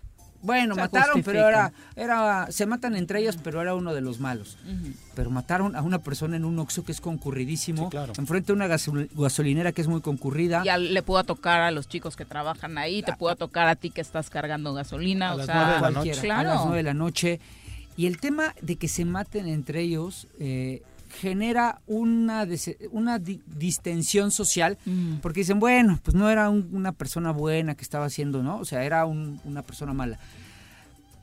bueno, 0.44 0.74
Se 0.74 0.80
mataron, 0.82 1.22
pero 1.22 1.48
era, 1.48 1.72
era, 1.96 2.46
se 2.50 2.66
matan 2.66 2.94
entre 2.96 3.20
ellos, 3.20 3.36
pero 3.42 3.60
era 3.62 3.74
uno 3.74 3.94
de 3.94 4.00
los 4.00 4.20
malos. 4.20 4.56
Pero 5.14 5.30
mataron 5.30 5.74
a 5.74 5.82
una 5.82 5.98
persona 6.00 6.36
en 6.36 6.44
un 6.44 6.58
Oxxo 6.58 6.84
que 6.84 6.92
es 6.92 7.00
concurridísimo, 7.00 7.84
Sí, 7.84 7.90
claro. 7.90 8.12
enfrente 8.18 8.48
de 8.48 8.52
una 8.52 8.66
gasol- 8.66 9.08
gasolinera 9.14 9.72
que 9.72 9.80
es 9.80 9.88
muy 9.88 10.00
concurrida. 10.00 10.62
Ya 10.64 10.76
le 10.78 11.02
pudo 11.02 11.24
tocar 11.24 11.60
a 11.60 11.70
los 11.70 11.88
chicos 11.88 12.14
que 12.16 12.24
trabajan 12.24 12.78
ahí, 12.78 13.02
te 13.02 13.12
pudo 13.14 13.34
tocar 13.36 13.66
a 13.68 13.76
ti 13.76 13.90
que 13.90 14.00
estás 14.00 14.30
cargando 14.30 14.74
gasolina, 14.74 15.30
A 15.30 15.34
o 15.34 15.38
las 15.38 15.46
sea, 15.46 15.54
nueve 15.54 15.70
de 15.70 15.74
la 15.74 15.80
cualquiera, 15.80 16.16
noche. 16.16 16.26
Claro. 16.28 16.50
a 16.50 16.54
las 16.54 16.62
nueve 16.64 16.76
de 16.78 16.82
la 16.82 16.94
noche. 16.94 17.40
Y 17.96 18.06
el 18.06 18.18
tema 18.18 18.54
de 18.60 18.76
que 18.76 18.88
se 18.88 19.04
maten 19.04 19.46
entre 19.46 19.80
ellos 19.80 20.26
eh, 20.40 20.82
genera 21.20 21.80
una, 21.86 22.46
una 22.90 23.18
di- 23.18 23.40
distensión 23.46 24.30
social, 24.30 24.76
Mm. 24.84 25.16
porque 25.22 25.40
dicen, 25.40 25.60
bueno, 25.60 25.98
pues 26.02 26.14
no 26.14 26.28
era 26.30 26.50
un- 26.50 26.68
una 26.72 26.92
persona 26.92 27.30
buena 27.32 27.74
que 27.74 27.82
estaba 27.82 28.04
haciendo, 28.06 28.42
¿no? 28.42 28.58
O 28.58 28.64
sea, 28.64 28.84
era 28.84 29.06
un- 29.06 29.40
una 29.44 29.62
persona 29.62 29.92
mala. 29.92 30.18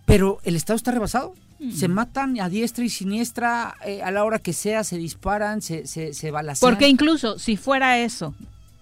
Pero 0.05 0.39
el 0.43 0.55
Estado 0.55 0.77
está 0.77 0.91
rebasado. 0.91 1.33
Se 1.77 1.87
matan 1.87 2.39
a 2.41 2.49
diestra 2.49 2.83
y 2.83 2.89
siniestra, 2.89 3.75
eh, 3.85 4.01
a 4.01 4.09
la 4.09 4.23
hora 4.23 4.39
que 4.39 4.51
sea, 4.51 4.83
se 4.83 4.97
disparan, 4.97 5.61
se, 5.61 5.85
se, 5.85 6.15
se 6.15 6.31
balacean. 6.31 6.67
Porque 6.71 6.87
incluso 6.87 7.37
si 7.37 7.55
fuera 7.55 7.99
eso, 7.99 8.33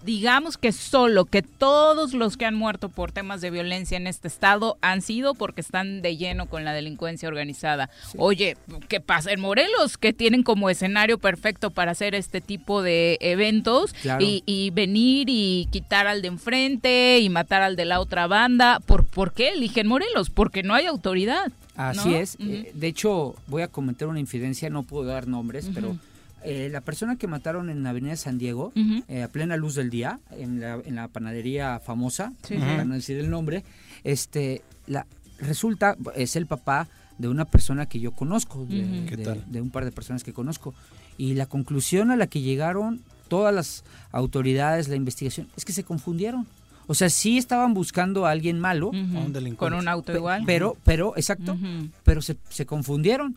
digamos 0.04 0.56
que 0.56 0.72
solo 0.72 1.24
que 1.24 1.42
todos 1.42 2.14
los 2.14 2.36
que 2.36 2.46
han 2.46 2.54
muerto 2.54 2.88
por 2.88 3.12
temas 3.12 3.40
de 3.40 3.50
violencia 3.50 3.96
en 3.96 4.06
este 4.06 4.28
estado 4.28 4.78
han 4.80 5.02
sido 5.02 5.34
porque 5.34 5.60
están 5.60 6.02
de 6.02 6.16
lleno 6.16 6.46
con 6.46 6.64
la 6.64 6.72
delincuencia 6.72 7.28
organizada. 7.28 7.90
Oye, 8.16 8.56
¿qué 8.88 9.00
pasa 9.00 9.32
en 9.32 9.40
Morelos? 9.40 9.98
Que 9.98 10.12
tienen 10.12 10.42
como 10.42 10.70
escenario 10.70 11.18
perfecto 11.18 11.70
para 11.70 11.92
hacer 11.92 12.14
este 12.14 12.40
tipo 12.40 12.82
de 12.82 13.18
eventos 13.20 13.92
Claro. 14.02 14.24
y, 14.24 14.42
y 14.46 14.70
venir 14.70 15.28
y 15.28 15.68
quitar 15.70 16.06
al 16.06 16.22
de 16.22 16.28
enfrente 16.28 17.18
y 17.20 17.28
matar 17.28 17.62
al 17.62 17.76
de 17.76 17.84
la 17.84 18.00
otra 18.00 18.26
banda. 18.26 18.80
¿Por, 18.86 19.04
¿por 19.04 19.32
qué 19.32 19.50
eligen 19.50 19.86
Morelos? 19.86 20.30
Porque 20.30 20.62
no 20.62 20.74
hay 20.74 20.86
autoridad. 20.86 21.52
Así 21.76 22.10
¿no? 22.10 22.16
es. 22.16 22.36
Eh, 22.40 22.72
de 22.74 22.86
hecho, 22.88 23.34
voy 23.46 23.62
a 23.62 23.68
cometer 23.68 24.08
una 24.08 24.20
infidencia, 24.20 24.68
no 24.70 24.82
puedo 24.82 25.04
dar 25.06 25.26
nombres, 25.28 25.68
pero 25.74 25.96
eh, 26.44 26.68
la 26.70 26.80
persona 26.80 27.16
que 27.16 27.26
mataron 27.26 27.70
en 27.70 27.82
la 27.82 27.90
Avenida 27.90 28.16
San 28.16 28.38
Diego, 28.38 28.72
eh, 29.08 29.22
a 29.22 29.28
plena 29.28 29.56
luz 29.56 29.74
del 29.74 29.90
día, 29.90 30.20
en 30.30 30.60
la, 30.60 30.74
en 30.84 30.94
la 30.94 31.08
panadería 31.08 31.80
famosa, 31.80 32.32
Sí, 32.42 32.56
para 32.56 32.84
no 32.84 32.94
decir 32.94 33.18
el 33.18 33.30
nombre, 33.30 33.64
este, 34.04 34.62
la, 34.86 35.06
resulta, 35.38 35.96
es 36.16 36.36
el 36.36 36.46
papá 36.46 36.88
de 37.18 37.28
una 37.28 37.44
persona 37.44 37.86
que 37.86 38.00
yo 38.00 38.12
conozco, 38.12 38.64
de. 38.66 39.04
¿Qué 39.08 39.16
de- 39.16 39.24
tal? 39.24 39.44
de 39.50 39.60
un 39.60 39.70
par 39.70 39.84
de 39.84 39.92
personas 39.92 40.24
que 40.24 40.32
conozco. 40.32 40.74
Y 41.18 41.34
la 41.34 41.46
conclusión 41.46 42.10
a 42.10 42.16
la 42.16 42.26
que 42.26 42.40
llegaron 42.40 43.00
todas 43.28 43.54
las 43.54 43.84
autoridades, 44.10 44.88
la 44.88 44.96
investigación, 44.96 45.48
es 45.56 45.64
que 45.64 45.72
se 45.72 45.84
confundieron. 45.84 46.46
O 46.86 46.94
sea, 46.94 47.08
sí 47.10 47.38
estaban 47.38 47.72
buscando 47.74 48.26
a 48.26 48.30
alguien 48.30 48.58
malo, 48.58 48.88
Ujú. 48.88 48.96
A 48.98 49.20
un 49.20 49.32
delincuente. 49.32 49.56
Con 49.56 49.74
un 49.74 49.86
auto 49.86 50.12
igual. 50.16 50.42
pero, 50.46 50.76
pero, 50.84 51.12
exacto, 51.16 51.56
pero 52.02 52.22
se, 52.22 52.36
se 52.48 52.66
confundieron. 52.66 53.36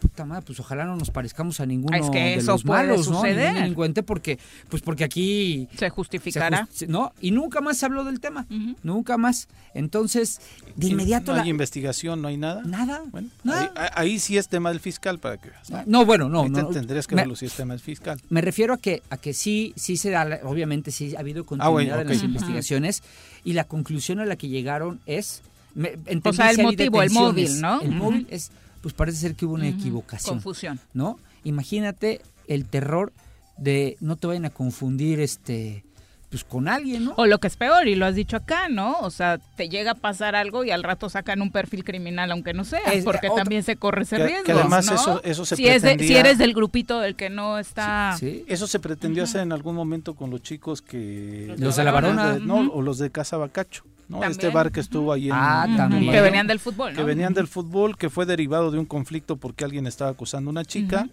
Puta 0.00 0.24
madre, 0.24 0.44
pues 0.46 0.60
ojalá 0.60 0.84
no 0.84 0.94
nos 0.96 1.10
parezcamos 1.10 1.58
a 1.60 1.66
ninguno 1.66 1.96
Es 1.96 2.08
que 2.10 2.18
de 2.18 2.34
eso 2.34 2.52
los 2.52 2.62
puede 2.62 2.82
malos, 2.86 3.08
¿no? 3.08 3.16
suceder. 3.16 3.46
Ningún 3.48 3.62
delincuente 3.62 4.02
porque, 4.04 4.38
pues 4.68 4.80
porque 4.82 5.02
aquí 5.04 5.66
Se 5.72 5.78
se 5.78 5.90
justificará. 5.90 6.66
just- 6.66 6.82
no 6.88 7.12
y 7.20 7.32
nunca 7.32 7.60
más 7.60 7.78
se 7.78 7.86
habló 7.86 8.04
del 8.04 8.20
tema, 8.20 8.46
nunca 8.84 9.16
más. 9.18 9.48
Entonces, 9.74 10.40
de 10.76 10.88
inmediato 10.88 11.32
No 11.32 11.38
la- 11.38 11.42
hay 11.44 11.50
investigación, 11.50 12.22
no 12.22 12.28
hay 12.28 12.36
nada. 12.36 12.62
nada, 12.64 13.02
Bueno, 13.10 13.28
nada. 13.44 13.72
ahí, 13.74 13.88
ahí 14.12 14.18
sí 14.18 14.36
es 14.38 14.48
tema 14.48 14.70
del 14.70 14.80
fiscal 14.80 15.18
para 15.18 15.36
que 15.36 15.50
veas. 15.50 15.70
¿no? 15.70 15.82
No, 15.86 16.06
bueno, 16.06 16.28
no, 16.28 16.42
Ahí 16.42 16.52
te- 16.52 16.62
no. 16.62 16.68
tendrías 16.68 17.06
que 17.06 17.14
me, 17.16 17.22
verlo 17.22 17.36
si 17.36 17.46
es 17.46 17.54
tema 17.54 17.74
del 17.74 17.80
fiscal. 17.80 18.20
me 18.30 18.40
refiero 18.40 18.74
a 18.74 18.78
que 18.78 19.02
a 19.10 19.16
que 19.16 19.32
sí 19.34 19.72
sí 19.76 19.96
se 19.96 20.10
da, 20.10 20.24
la- 20.24 20.40
obviamente 20.44 20.90
sí 20.90 21.16
ha 21.16 21.20
habido 21.20 21.44
continuidad 21.44 21.68
Ah, 21.68 21.72
bueno, 21.72 22.00
en 22.00 22.08
las 22.08 22.22
investigaciones 22.22 23.02
y 23.44 23.52
la 23.54 23.64
conclusión 23.64 24.20
a 24.20 24.24
la 24.26 24.36
que 24.36 24.48
llegaron 24.48 25.00
es 25.06 25.42
me- 25.74 25.92
O 26.24 26.32
sea, 26.32 26.50
el 26.50 26.62
motivo, 26.62 27.02
el 27.02 27.10
móvil, 27.10 27.60
¿no? 27.60 27.80
El 27.80 27.90
móvil 27.92 28.26
es 28.30 28.50
pues 28.82 28.94
parece 28.94 29.18
ser 29.18 29.34
que 29.34 29.46
hubo 29.46 29.54
una 29.54 29.68
equivocación. 29.68 30.36
Confusión. 30.36 30.80
¿no? 30.94 31.18
Imagínate 31.44 32.20
el 32.46 32.64
terror 32.66 33.12
de 33.56 33.96
no 34.00 34.16
te 34.16 34.26
vayan 34.26 34.44
a 34.44 34.50
confundir 34.50 35.20
este 35.20 35.84
pues 36.30 36.44
con 36.44 36.68
alguien, 36.68 37.06
¿no? 37.06 37.14
O 37.16 37.24
lo 37.24 37.38
que 37.38 37.46
es 37.46 37.56
peor, 37.56 37.88
y 37.88 37.94
lo 37.94 38.04
has 38.04 38.14
dicho 38.14 38.36
acá, 38.36 38.68
¿no? 38.68 38.98
O 39.00 39.08
sea, 39.10 39.38
te 39.56 39.70
llega 39.70 39.92
a 39.92 39.94
pasar 39.94 40.36
algo 40.36 40.62
y 40.62 40.70
al 40.70 40.82
rato 40.82 41.08
sacan 41.08 41.40
un 41.40 41.50
perfil 41.50 41.84
criminal, 41.84 42.30
aunque 42.30 42.52
no 42.52 42.64
sea, 42.64 42.80
Es- 42.92 43.02
porque 43.02 43.28
otro- 43.28 43.36
también 43.44 43.62
se 43.62 43.76
corre 43.76 44.02
ese 44.02 44.18
Que- 44.18 44.26
riesgo. 44.26 44.44
que 44.44 44.52
además 44.52 44.84
¿no? 44.86 44.94
eso- 44.94 45.22
eso 45.24 45.46
se 45.46 45.56
si, 45.56 45.66
es 45.66 45.80
de- 45.80 45.88
si 45.92 45.94
pretendía- 45.96 46.20
eres 46.20 46.36
del 46.36 46.52
grupito 46.52 47.00
del 47.00 47.16
que 47.16 47.30
no 47.30 47.58
está. 47.58 48.14
Sí. 48.20 48.44
Eso 48.46 48.66
se 48.66 48.78
pretendió 48.78 49.24
hacer 49.24 49.40
en 49.40 49.52
algún 49.52 49.74
momento 49.74 50.14
con 50.14 50.28
los 50.30 50.42
chicos 50.42 50.82
que... 50.82 51.54
Los 51.56 51.76
de 51.76 51.84
la 51.84 51.92
Barona. 51.92 52.34
de- 52.34 52.40
no, 52.40 52.56
Ujú. 52.60 52.72
o 52.78 52.82
los 52.82 52.98
de 52.98 53.08
Casa 53.10 53.38
Bacacho, 53.38 53.84
¿no? 54.08 54.20
También. 54.20 54.30
Este 54.32 54.48
bar 54.50 54.72
que 54.72 54.80
estuvo 54.80 55.12
ahí 55.12 55.26
en... 55.28 55.34
Ah, 55.34 55.66
también. 55.76 56.10
Que 56.12 56.20
venían 56.20 56.46
del 56.46 56.58
fútbol, 56.58 56.92
¿no? 56.92 56.96
que 56.98 57.04
venían 57.04 57.34
del 57.34 57.46
fútbol, 57.48 57.96
que 57.96 58.08
fue 58.10 58.26
derivado 58.26 58.70
de 58.70 58.78
un 58.78 58.86
conflicto 58.86 59.36
porque 59.36 59.64
alguien 59.64 59.86
estaba 59.86 60.10
acusando 60.10 60.48
a 60.50 60.52
una 60.52 60.64
chica 60.64 61.08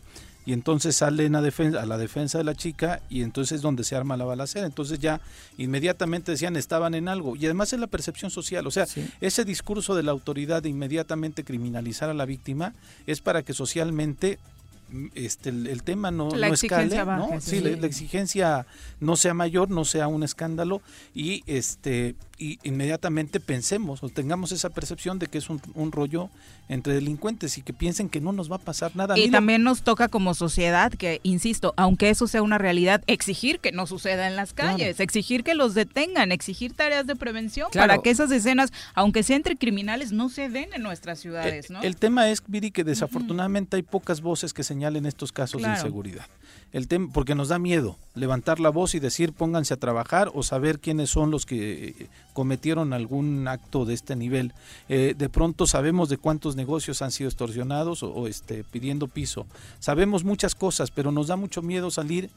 y 0.48 0.54
entonces 0.54 0.96
salen 0.96 1.36
a, 1.36 1.42
defen- 1.42 1.76
a 1.76 1.88
la 1.88 1.98
defensa 1.98 2.38
de 2.38 2.44
la 2.44 2.54
chica 2.54 3.02
y 3.10 3.24
entonces 3.24 3.56
es 3.58 3.62
donde 3.64 3.84
se 3.84 3.96
arma 3.96 4.16
la 4.16 4.26
balacera. 4.26 4.66
Entonces 4.68 5.00
ya 5.00 5.20
inmediatamente 5.58 6.32
decían 6.32 6.56
estaban 6.56 6.94
en 6.94 7.08
algo 7.08 7.36
y 7.36 7.46
además 7.46 7.74
es 7.74 7.80
la 7.80 7.88
percepción 7.88 8.30
social, 8.32 8.66
o 8.68 8.72
sea, 8.72 8.86
Sí. 8.86 9.08
ese 9.22 9.44
discurso 9.44 9.96
de 9.96 10.04
la 10.04 10.12
autoridad 10.12 10.62
de 10.62 10.70
inmediatamente 10.70 11.44
criminalizar 11.44 12.10
a 12.10 12.14
la 12.14 12.26
víctima 12.26 12.74
es 13.08 13.22
para 13.22 13.42
que 13.42 13.54
socialmente 13.54 14.38
mm, 14.92 15.08
este 15.16 15.50
el, 15.50 15.66
el 15.66 15.82
tema 15.82 16.12
no, 16.12 16.30
La 16.30 16.50
no 16.50 16.54
escale, 16.54 16.96
¿no? 17.06 17.30
Sí, 17.42 17.58
sí. 17.58 17.60
La, 17.62 17.72
la 17.78 17.88
exigencia 17.88 18.68
no 19.00 19.16
sea 19.16 19.34
mayor, 19.34 19.72
no 19.72 19.84
sea 19.84 20.08
un 20.08 20.22
escándalo 20.22 20.82
y 21.16 21.44
este 21.48 22.14
y 22.38 22.60
inmediatamente 22.64 23.40
pensemos 23.40 24.04
o 24.04 24.10
tengamos 24.10 24.52
esa 24.52 24.70
percepción 24.70 25.20
de 25.20 25.28
que 25.28 25.38
es 25.38 25.50
un, 25.50 25.62
un 25.74 25.92
rollo 25.92 26.30
entre 26.68 26.94
delincuentes 26.94 27.58
y 27.58 27.62
que 27.62 27.72
piensen 27.72 28.10
que 28.10 28.20
no 28.20 28.32
nos 28.34 28.52
va 28.52 28.58
a 28.58 28.60
pasar 28.60 28.96
nada. 28.96 29.18
Y 29.18 29.30
también 29.30 29.64
nos 29.64 29.84
toca 29.84 30.08
como 30.10 30.34
sociedad 30.34 30.92
que, 30.92 31.22
insisto, 31.24 31.74
aunque 31.78 32.10
eso 32.10 32.28
sea 32.28 32.42
una 32.42 32.58
realidad, 32.58 33.04
exigir 33.08 33.60
que 33.60 33.72
no 33.72 33.88
suceda 33.88 34.28
en 34.28 34.36
las 34.36 34.54
Claro. 34.54 34.72
calles, 34.78 35.00
exigir 35.00 35.44
que 35.44 35.54
los 35.56 35.74
detengan, 35.76 36.32
exigir 36.32 36.74
tareas 36.74 37.08
de 37.08 37.16
prevención 37.16 37.70
Claro. 37.72 37.88
para 37.88 38.02
que 38.02 38.10
esas 38.10 38.32
escenas, 38.32 38.74
aunque 38.96 39.24
sea 39.24 39.36
entre 39.38 39.56
criminales, 39.56 40.12
no 40.12 40.28
se 40.30 40.50
den 40.50 40.70
en 40.74 40.82
nuestras 40.84 41.20
ciudades, 41.20 41.70
¿no? 41.70 41.80
El, 41.80 41.86
el 41.86 41.96
tema 41.98 42.30
es, 42.30 42.44
Viri, 42.48 42.72
que 42.72 42.84
desafortunadamente 42.84 43.78
hay 43.78 43.84
pocas 43.84 44.22
voces 44.22 44.54
que 44.54 44.64
señalen 44.64 45.06
estos 45.06 45.32
casos 45.32 45.60
Claro. 45.62 45.74
de 45.76 45.80
inseguridad. 45.80 46.26
El 46.76 46.90
tema, 46.90 47.08
porque 47.14 47.36
nos 47.36 47.48
da 47.48 47.58
miedo 47.58 47.96
levantar 48.16 48.60
la 48.60 48.68
voz 48.68 48.96
y 48.96 49.00
decir 49.00 49.32
pónganse 49.32 49.74
a 49.74 49.78
trabajar 49.78 50.30
o 50.34 50.44
saber 50.44 50.82
quiénes 50.82 51.10
son 51.10 51.32
los 51.32 51.46
que 51.46 51.88
eh, 51.88 52.10
cometieron 52.34 52.92
algún 52.92 53.48
acto 53.48 53.86
de 53.86 53.94
este 53.94 54.18
nivel. 54.18 54.52
Eh, 54.90 55.16
de 55.18 55.30
pronto 55.30 55.68
sabemos 55.68 56.10
de 56.10 56.18
cuántos 56.18 56.58
negocios 56.58 57.02
han 57.02 57.12
sido 57.12 57.30
extorsionados 57.30 58.04
o, 58.04 58.10
o, 58.12 58.28
este, 58.28 58.66
pidiendo 58.66 59.08
piso. 59.08 59.46
Sabemos 59.80 60.26
muchas 60.26 60.54
cosas, 60.54 60.92
pero 60.92 61.14
nos 61.14 61.28
da 61.28 61.38
mucho 61.38 61.62
miedo 61.62 61.92
salir 61.92 62.30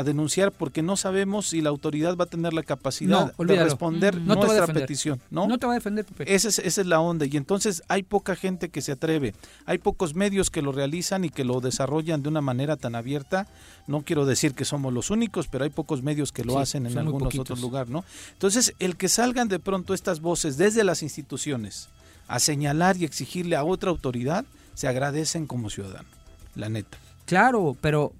a 0.00 0.04
denunciar 0.04 0.52
porque 0.52 0.82
no 0.82 0.96
sabemos 0.96 1.48
si 1.48 1.60
la 1.60 1.70
autoridad 1.70 2.16
va 2.16 2.24
a 2.24 2.26
tener 2.26 2.52
la 2.52 2.62
capacidad 2.62 3.34
de 3.36 3.64
responder 3.64 4.20
nuestra 4.20 4.66
petición. 4.66 5.20
¿no? 5.30 5.46
no 5.46 5.58
te 5.58 5.66
va 5.66 5.72
a 5.72 5.74
defender, 5.76 6.06
Esa 6.20 6.48
es, 6.48 6.58
esa 6.58 6.80
es 6.80 6.86
la 6.86 7.00
onda. 7.00 7.26
Y 7.26 7.36
entonces 7.36 7.82
hay 7.88 8.02
poca 8.02 8.36
gente 8.36 8.68
que 8.68 8.80
se 8.80 8.92
atreve. 8.92 9.34
Hay 9.66 9.78
pocos 9.78 10.14
medios 10.14 10.50
que 10.50 10.62
lo 10.62 10.72
realizan 10.72 11.24
y 11.24 11.30
que 11.30 11.44
lo 11.44 11.60
desarrollan 11.60 12.22
de 12.22 12.28
una 12.28 12.40
manera 12.40 12.76
tan 12.76 12.94
abierta. 12.94 13.46
No 13.86 14.02
quiero 14.02 14.26
decir 14.26 14.54
que 14.54 14.64
somos 14.64 14.92
los 14.92 15.10
únicos, 15.10 15.48
pero 15.48 15.64
hay 15.64 15.70
pocos 15.70 16.02
medios 16.02 16.32
que 16.32 16.44
lo 16.44 16.58
hacen 16.58 16.86
en 16.86 16.98
algunos 16.98 17.38
otros 17.38 17.60
lugares. 17.60 17.90
¿no? 17.90 18.04
Entonces, 18.32 18.74
el 18.78 18.96
que 18.96 19.08
salgan 19.08 19.48
de 19.48 19.58
pronto 19.58 19.94
estas 19.94 20.20
voces 20.20 20.56
desde 20.56 20.84
las 20.84 21.02
instituciones 21.02 21.88
a 22.28 22.38
señalar 22.38 22.96
y 22.96 23.04
exigirle 23.04 23.56
a 23.56 23.64
otra 23.64 23.90
autoridad, 23.90 24.44
se 24.74 24.88
agradecen 24.88 25.46
como 25.46 25.70
ciudadano. 25.70 26.08
La 26.54 26.68
neta. 26.68 26.98
Claro, 27.26 27.76
pero, 27.80 28.12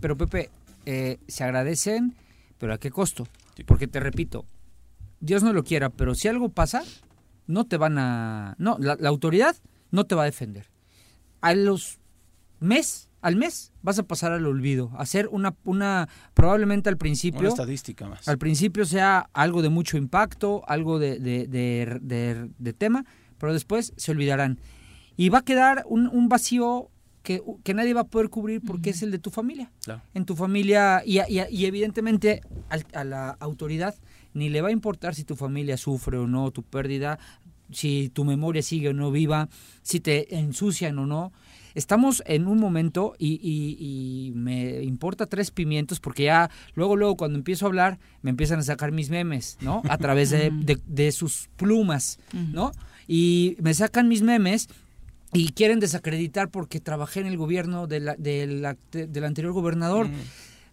pero 0.00 0.16
Pepe, 0.16 0.50
eh, 0.86 1.18
se 1.28 1.44
agradecen, 1.44 2.14
pero 2.58 2.74
¿a 2.74 2.78
qué 2.78 2.90
costo? 2.90 3.26
Porque 3.66 3.86
te 3.86 4.00
repito, 4.00 4.44
Dios 5.20 5.42
no 5.42 5.52
lo 5.52 5.62
quiera, 5.62 5.90
pero 5.90 6.14
si 6.14 6.28
algo 6.28 6.48
pasa, 6.48 6.82
no 7.46 7.64
te 7.64 7.76
van 7.76 7.98
a... 7.98 8.54
No, 8.58 8.76
la, 8.78 8.96
autoridad 9.08 9.56
no 9.90 10.04
te 10.04 10.14
va 10.14 10.22
a 10.22 10.26
defender. 10.26 10.70
A 11.40 11.54
los 11.54 11.98
mes, 12.60 13.08
al 13.20 13.36
mes, 13.36 13.72
vas 13.82 13.98
a 13.98 14.02
pasar 14.02 14.32
al 14.32 14.46
olvido. 14.46 14.90
Hacer 14.96 15.28
una, 15.30 15.54
una 15.64 16.08
probablemente 16.34 16.88
al 16.88 16.96
principio... 16.96 17.40
Una 17.40 17.48
estadística 17.50 18.08
más. 18.08 18.26
Al 18.26 18.38
principio 18.38 18.84
sea 18.84 19.28
algo 19.32 19.62
de 19.62 19.68
mucho 19.68 19.96
impacto, 19.96 20.64
algo 20.66 20.98
de, 20.98 21.18
de, 21.20 22.72
tema, 22.72 23.04
pero 23.38 23.52
después 23.52 23.92
se 23.96 24.10
olvidarán. 24.10 24.60
Y 25.16 25.28
va 25.28 25.38
a 25.38 25.44
quedar 25.44 25.84
un, 25.86 26.08
un 26.08 26.28
vacío 26.28 26.90
que, 27.22 27.74
nadie 27.74 27.94
va 27.94 28.02
a 28.02 28.04
poder 28.04 28.28
cubrir 28.28 28.60
porque 28.60 28.90
es 28.90 29.02
el 29.02 29.10
de 29.10 29.18
tu 29.18 29.30
familia. 29.30 29.70
En 30.14 30.24
tu 30.24 30.36
familia, 30.36 31.02
y, 31.04 31.20
y, 31.28 31.64
evidentemente 31.64 32.42
a, 32.92 33.04
la 33.04 33.30
autoridad 33.40 33.94
ni 34.34 34.48
le 34.48 34.62
va 34.62 34.68
a 34.68 34.72
importar 34.72 35.14
si 35.14 35.24
tu 35.24 35.36
familia 35.36 35.76
sufre 35.76 36.18
o 36.18 36.26
no 36.26 36.50
tu 36.50 36.62
pérdida, 36.62 37.18
si 37.70 38.10
tu 38.12 38.24
memoria 38.24 38.62
sigue 38.62 38.88
o 38.88 38.92
no 38.92 39.10
viva, 39.10 39.48
si 39.82 40.00
te 40.00 40.36
ensucian 40.36 40.98
o 40.98 41.06
no. 41.06 41.32
Estamos 41.74 42.22
en 42.26 42.48
un 42.48 42.58
momento 42.58 43.14
y, 43.18 43.40
y, 43.42 44.32
me 44.34 44.82
importa 44.82 45.26
tres 45.26 45.50
pimientos 45.50 46.00
porque 46.00 46.24
ya 46.24 46.50
luego, 46.74 46.96
luego 46.96 47.16
cuando 47.16 47.38
empiezo 47.38 47.64
a 47.64 47.68
hablar 47.68 47.98
me 48.20 48.28
empiezan 48.28 48.58
a 48.58 48.62
sacar 48.62 48.92
mis 48.92 49.08
memes, 49.08 49.56
¿no? 49.62 49.80
A 49.88 49.96
través 49.96 50.28
de, 50.30 50.50
de 50.86 51.12
sus 51.12 51.48
plumas, 51.56 52.18
¿no? 52.32 52.72
Y 53.08 53.56
me 53.60 53.72
sacan 53.72 54.08
mis 54.08 54.20
memes 54.20 54.68
y 55.32 55.52
quieren 55.52 55.80
desacreditar 55.80 56.50
porque 56.50 56.80
trabajé 56.80 57.20
en 57.20 57.26
el 57.26 57.36
gobierno 57.36 57.86
de 57.86 58.00
la, 58.00 58.14
del 58.16 59.24
anterior 59.24 59.52
gobernador. 59.52 60.08
Mm. 60.08 60.14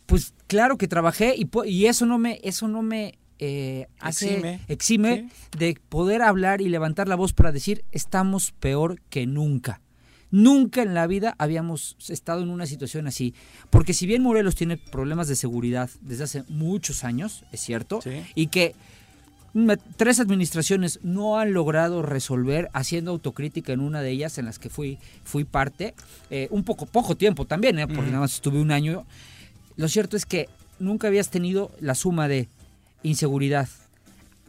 Pues 0.06 0.34
claro 0.48 0.78
que 0.78 0.88
trabajé 0.88 1.36
y, 1.38 1.50
y 1.66 1.86
eso 1.86 2.06
no 2.06 2.18
me, 2.18 2.40
eso 2.44 2.68
no 2.68 2.82
me 2.82 3.20
eh, 3.42 3.88
hace, 4.00 4.60
exime, 4.68 5.30
de 5.58 5.78
poder 5.88 6.22
hablar 6.22 6.62
y 6.62 6.68
levantar 6.68 7.08
la 7.08 7.16
voz 7.16 7.32
para 7.32 7.54
decir 7.54 7.86
estamos 7.92 8.52
peor 8.52 9.00
que 9.10 9.26
nunca. 9.28 9.82
Nunca 10.32 10.82
en 10.82 10.94
la 10.94 11.08
vida 11.08 11.36
habíamos 11.40 11.96
estado 12.10 12.44
en 12.44 12.50
una 12.50 12.66
situación 12.66 13.08
así. 13.08 13.34
Porque 13.70 13.94
si 13.94 14.06
bien 14.06 14.24
Morelos 14.24 14.56
tiene 14.56 14.78
problemas 14.78 15.28
de 15.28 15.36
seguridad 15.36 15.90
desde 16.02 16.26
hace 16.26 16.44
muchos 16.50 17.04
años, 17.04 17.46
es 17.52 17.62
cierto, 17.62 18.00
y 18.36 18.48
que 18.48 18.76
tres 19.98 20.20
administraciones 20.20 21.00
no 21.04 21.40
han 21.40 21.54
logrado 21.54 22.02
resolver, 22.02 22.70
haciendo 22.74 23.12
autocrítica 23.12 23.74
en 23.74 23.80
una 23.80 24.02
de 24.02 24.12
ellas, 24.12 24.38
en 24.38 24.46
las 24.46 24.60
que 24.60 24.70
fui, 24.70 25.00
fui 25.24 25.44
parte, 25.44 25.96
eh, 26.30 26.48
un 26.52 26.64
poco, 26.64 26.86
poco 26.86 27.16
tiempo 27.16 27.46
también, 27.46 27.80
¿eh? 27.80 27.88
porque 27.88 28.08
nada 28.08 28.22
más 28.22 28.36
estuve 28.36 28.62
un 28.62 28.72
año. 28.72 29.06
Lo 29.76 29.88
cierto 29.88 30.18
es 30.18 30.26
que 30.26 30.50
nunca 30.80 31.08
habías 31.08 31.30
tenido 31.30 31.72
la 31.80 31.96
suma 31.96 32.28
de 32.28 32.48
inseguridad, 33.04 33.68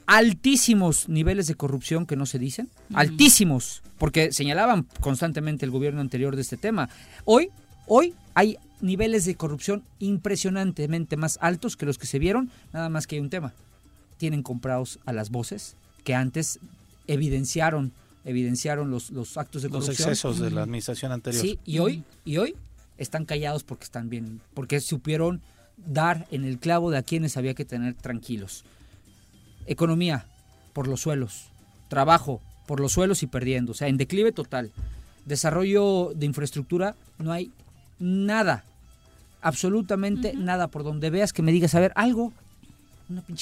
altísimos 0.07 1.09
niveles 1.09 1.47
de 1.47 1.55
corrupción 1.55 2.05
que 2.05 2.17
no 2.17 2.27
se 2.27 2.39
dicen, 2.39 2.69
altísimos, 2.93 3.83
porque 3.99 4.33
señalaban 4.33 4.87
constantemente 5.01 5.65
el 5.65 5.71
gobierno 5.71 6.01
anterior 6.01 6.35
de 6.35 6.43
este 6.43 6.57
tema. 6.57 6.89
Hoy, 7.25 7.51
hoy 7.87 8.15
hay 8.35 8.59
niveles 8.81 9.25
de 9.25 9.37
corrupción 9.37 9.83
impresionantemente 9.99 11.17
más 11.17 11.39
altos 11.41 11.77
que 11.77 11.87
los 11.87 11.97
que 11.97 12.07
se 12.07 12.19
vieron, 12.19 12.51
nada 12.73 12.89
más 12.89 13.07
que 13.07 13.17
hay 13.17 13.21
un 13.21 13.31
tema 13.31 13.53
tienen 14.21 14.43
comprados 14.43 15.01
a 15.07 15.13
las 15.15 15.31
voces 15.31 15.75
que 16.05 16.15
antes 16.15 16.61
evidenciaron 17.07 17.93
evidenciaron 18.27 18.91
los, 18.91 19.11
los 19.11 19.39
actos 19.39 19.63
de 19.63 19.71
corrupción. 19.71 19.97
Los 19.97 20.01
excesos 20.01 20.39
de 20.39 20.51
la 20.51 20.63
administración 20.63 21.11
anterior. 21.11 21.41
Sí, 21.43 21.59
y 21.65 21.79
hoy, 21.79 22.05
y 22.27 22.37
hoy 22.37 22.55
están 22.99 23.25
callados 23.25 23.65
porque 23.65 23.85
están 23.85 24.11
bien, 24.11 24.43
porque 24.53 24.79
supieron 24.81 25.41
dar 25.79 26.27
en 26.31 26.45
el 26.45 26.59
clavo 26.59 26.91
de 26.91 26.99
a 26.99 27.03
quienes 27.03 27.39
había 27.39 27.55
que 27.55 27.65
tener 27.65 27.95
tranquilos. 27.95 28.65
Economía, 29.67 30.27
por 30.75 30.87
los 30.87 31.01
suelos. 31.01 31.47
Trabajo, 31.89 32.43
por 32.67 32.79
los 32.79 32.93
suelos 32.93 33.23
y 33.23 33.27
perdiendo. 33.27 33.73
O 33.73 33.75
sea, 33.75 33.89
en 33.89 33.97
declive 33.97 34.33
total. 34.33 34.71
Desarrollo 35.25 36.13
de 36.15 36.27
infraestructura, 36.27 36.95
no 37.19 37.33
hay 37.33 37.51
nada. 37.99 38.65
Absolutamente 39.41 40.35
nada. 40.35 40.69
Por 40.69 40.85
donde 40.85 41.09
veas 41.09 41.33
que 41.33 41.41
me 41.41 41.53
digas, 41.53 41.75
a 41.75 41.81
ver, 41.81 41.93
algo, 41.97 42.35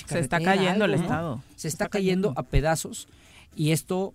se 0.06 0.18
está 0.18 0.40
cayendo 0.40 0.84
el 0.84 0.94
Estado. 0.94 1.42
Se 1.56 1.68
está, 1.68 1.88
cayendo, 1.88 2.32
a 2.36 2.42
pedazos 2.42 3.08
y 3.56 3.72
esto 3.72 4.14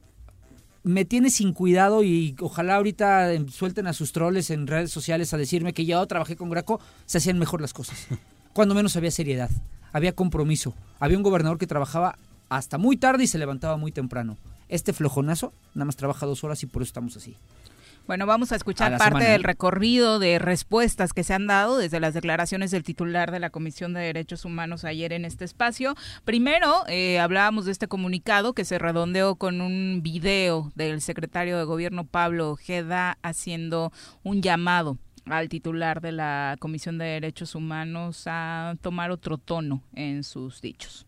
me 0.84 1.06
tiene 1.06 1.30
sin 1.30 1.54
cuidado 1.54 2.04
y 2.04 2.36
ojalá 2.40 2.76
ahorita 2.76 3.30
suelten 3.50 3.88
a 3.88 3.94
sus 3.94 4.12
troles 4.12 4.50
en 4.50 4.68
redes 4.68 4.92
sociales 4.92 5.34
a 5.34 5.38
decirme 5.38 5.74
que 5.74 5.86
yo 5.86 6.06
trabajé 6.08 6.36
con 6.36 6.50
Graco, 6.50 6.80
se 7.06 7.20
hacían 7.20 7.40
mejor 7.40 7.62
las 7.62 7.74
cosas. 7.74 8.08
Cuando 8.54 8.76
menos 8.76 8.96
había 8.96 9.12
seriedad, 9.12 9.50
había 9.94 10.14
compromiso, 10.14 10.74
había 11.00 11.18
un 11.18 11.24
gobernador 11.24 11.58
que 11.58 11.68
trabajaba 11.68 12.18
hasta 12.50 12.78
muy 12.78 12.98
tarde 12.98 13.24
y 13.24 13.28
se 13.28 13.38
levantaba 13.38 13.78
muy 13.78 13.92
temprano. 13.92 14.38
Este 14.70 14.94
flojonazo 14.94 15.54
nada 15.74 15.86
más 15.86 15.96
trabaja 15.96 16.26
dos 16.26 16.44
horas 16.44 16.62
y 16.64 16.66
por 16.66 16.82
eso 16.82 16.90
estamos 16.90 17.16
así. 17.16 17.36
Bueno, 18.06 18.26
vamos 18.26 18.52
a 18.52 18.58
escuchar 18.58 18.98
parte 18.98 19.24
del 19.24 19.44
recorrido 19.44 20.20
de 20.20 20.38
respuestas 20.38 21.14
que 21.14 21.24
se 21.24 21.34
han 21.34 21.48
dado 21.48 21.78
desde 21.78 22.02
las 22.02 22.14
declaraciones 22.14 22.70
del 22.70 22.84
titular 22.84 23.32
de 23.32 23.40
la 23.40 23.50
Comisión 23.50 23.94
de 23.94 24.02
Derechos 24.02 24.44
Humanos 24.44 24.84
ayer 24.84 25.14
en 25.14 25.24
este 25.24 25.46
espacio. 25.46 25.96
Primero, 26.26 26.84
eh, 26.90 27.22
hablábamos 27.22 27.64
de 27.64 27.72
este 27.72 27.88
comunicado 27.88 28.52
que 28.52 28.66
se 28.66 28.78
redondeó 28.78 29.36
con 29.36 29.62
un 29.62 30.02
video 30.04 30.74
del 30.76 31.00
secretario 31.00 31.58
de 31.58 31.64
Gobierno 31.64 32.04
Pablo 32.04 32.52
Ojeda 32.52 33.18
haciendo 33.22 33.94
un 34.22 34.42
llamado 34.42 34.98
al 35.26 35.48
titular 35.48 36.02
de 36.02 36.12
la 36.12 36.58
Comisión 36.60 36.98
de 36.98 37.06
Derechos 37.06 37.56
Humanos 37.56 38.24
a 38.26 38.76
tomar 38.82 39.12
otro 39.12 39.38
tono 39.38 39.82
en 39.96 40.26
sus 40.26 40.60
dichos. 40.60 41.06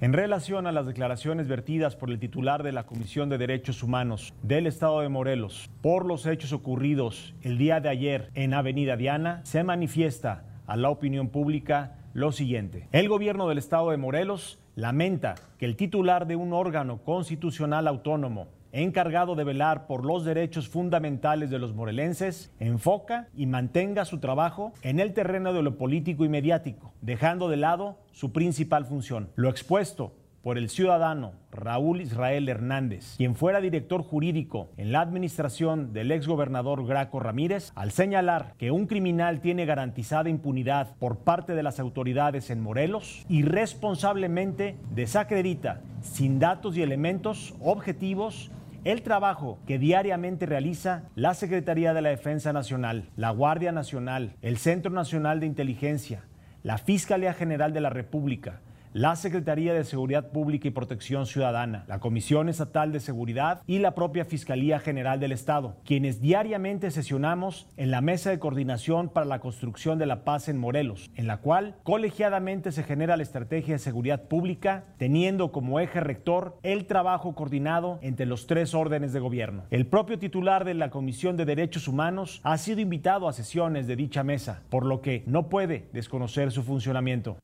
En 0.00 0.12
relación 0.12 0.68
a 0.68 0.72
las 0.72 0.86
declaraciones 0.86 1.48
vertidas 1.48 1.96
por 1.96 2.10
el 2.10 2.20
titular 2.20 2.62
de 2.62 2.70
la 2.70 2.86
Comisión 2.86 3.28
de 3.28 3.36
Derechos 3.36 3.82
Humanos 3.82 4.32
del 4.44 4.68
Estado 4.68 5.00
de 5.00 5.08
Morelos 5.08 5.70
por 5.82 6.06
los 6.06 6.24
hechos 6.24 6.52
ocurridos 6.52 7.34
el 7.42 7.58
día 7.58 7.80
de 7.80 7.88
ayer 7.88 8.30
en 8.34 8.54
Avenida 8.54 8.96
Diana, 8.96 9.40
se 9.42 9.64
manifiesta 9.64 10.44
a 10.68 10.76
la 10.76 10.90
opinión 10.90 11.30
pública 11.30 11.96
lo 12.14 12.30
siguiente. 12.30 12.86
El 12.92 13.08
gobierno 13.08 13.48
del 13.48 13.58
Estado 13.58 13.90
de 13.90 13.96
Morelos 13.96 14.60
lamenta 14.76 15.34
que 15.58 15.66
el 15.66 15.74
titular 15.74 16.28
de 16.28 16.36
un 16.36 16.52
órgano 16.52 16.98
constitucional 16.98 17.88
autónomo 17.88 18.46
encargado 18.72 19.34
de 19.34 19.44
velar 19.44 19.86
por 19.86 20.04
los 20.04 20.24
derechos 20.24 20.68
fundamentales 20.68 21.50
de 21.50 21.58
los 21.58 21.74
morelenses, 21.74 22.52
enfoca 22.58 23.28
y 23.34 23.46
mantenga 23.46 24.04
su 24.04 24.18
trabajo 24.18 24.72
en 24.82 25.00
el 25.00 25.14
terreno 25.14 25.52
de 25.52 25.62
lo 25.62 25.76
político 25.76 26.24
y 26.24 26.28
mediático, 26.28 26.92
dejando 27.00 27.48
de 27.48 27.56
lado 27.56 27.98
su 28.12 28.32
principal 28.32 28.84
función. 28.84 29.30
Lo 29.36 29.48
expuesto 29.48 30.12
por 30.48 30.56
el 30.56 30.70
ciudadano 30.70 31.32
Raúl 31.52 32.00
Israel 32.00 32.48
Hernández, 32.48 33.16
quien 33.18 33.34
fuera 33.34 33.60
director 33.60 34.02
jurídico 34.02 34.70
en 34.78 34.92
la 34.92 35.02
administración 35.02 35.92
del 35.92 36.10
exgobernador 36.10 36.86
Graco 36.86 37.20
Ramírez, 37.20 37.70
al 37.74 37.90
señalar 37.90 38.54
que 38.56 38.70
un 38.70 38.86
criminal 38.86 39.42
tiene 39.42 39.66
garantizada 39.66 40.30
impunidad 40.30 40.96
por 40.98 41.18
parte 41.18 41.54
de 41.54 41.62
las 41.62 41.78
autoridades 41.78 42.48
en 42.48 42.62
Morelos, 42.62 43.26
irresponsablemente 43.28 44.78
desacredita, 44.94 45.82
sin 46.00 46.38
datos 46.38 46.78
y 46.78 46.82
elementos 46.82 47.54
objetivos, 47.60 48.50
el 48.84 49.02
trabajo 49.02 49.58
que 49.66 49.78
diariamente 49.78 50.46
realiza 50.46 51.02
la 51.14 51.34
Secretaría 51.34 51.92
de 51.92 52.00
la 52.00 52.08
Defensa 52.08 52.54
Nacional, 52.54 53.10
la 53.16 53.32
Guardia 53.32 53.70
Nacional, 53.70 54.34
el 54.40 54.56
Centro 54.56 54.90
Nacional 54.90 55.40
de 55.40 55.46
Inteligencia, 55.46 56.24
la 56.62 56.78
Fiscalía 56.78 57.34
General 57.34 57.74
de 57.74 57.82
la 57.82 57.90
República, 57.90 58.62
la 58.92 59.16
Secretaría 59.16 59.74
de 59.74 59.84
Seguridad 59.84 60.30
Pública 60.30 60.68
y 60.68 60.72
Protección 60.72 61.26
Ciudadana, 61.26 61.84
la 61.88 62.00
Comisión 62.00 62.48
Estatal 62.48 62.92
de 62.92 63.00
Seguridad 63.00 63.62
y 63.66 63.78
la 63.78 63.94
propia 63.94 64.24
Fiscalía 64.24 64.78
General 64.78 65.20
del 65.20 65.32
Estado, 65.32 65.76
quienes 65.84 66.20
diariamente 66.20 66.90
sesionamos 66.90 67.66
en 67.76 67.90
la 67.90 68.00
Mesa 68.00 68.30
de 68.30 68.38
Coordinación 68.38 69.08
para 69.08 69.26
la 69.26 69.40
Construcción 69.40 69.98
de 69.98 70.06
la 70.06 70.24
Paz 70.24 70.48
en 70.48 70.58
Morelos, 70.58 71.10
en 71.16 71.26
la 71.26 71.38
cual 71.38 71.76
colegiadamente 71.82 72.72
se 72.72 72.82
genera 72.82 73.16
la 73.16 73.22
estrategia 73.22 73.74
de 73.74 73.78
seguridad 73.78 74.24
pública, 74.28 74.84
teniendo 74.96 75.52
como 75.52 75.80
eje 75.80 76.00
rector 76.00 76.58
el 76.62 76.86
trabajo 76.86 77.34
coordinado 77.34 77.98
entre 78.02 78.26
los 78.26 78.46
tres 78.46 78.74
órdenes 78.74 79.12
de 79.12 79.20
gobierno. 79.20 79.64
El 79.70 79.86
propio 79.86 80.18
titular 80.18 80.64
de 80.64 80.74
la 80.74 80.90
Comisión 80.90 81.36
de 81.36 81.44
Derechos 81.44 81.88
Humanos 81.88 82.40
ha 82.42 82.56
sido 82.58 82.80
invitado 82.80 83.28
a 83.28 83.32
sesiones 83.32 83.86
de 83.86 83.96
dicha 83.96 84.24
mesa, 84.24 84.62
por 84.70 84.84
lo 84.84 85.00
que 85.00 85.22
no 85.26 85.48
puede 85.48 85.88
desconocer 85.92 86.50
su 86.52 86.62
funcionamiento. 86.62 87.38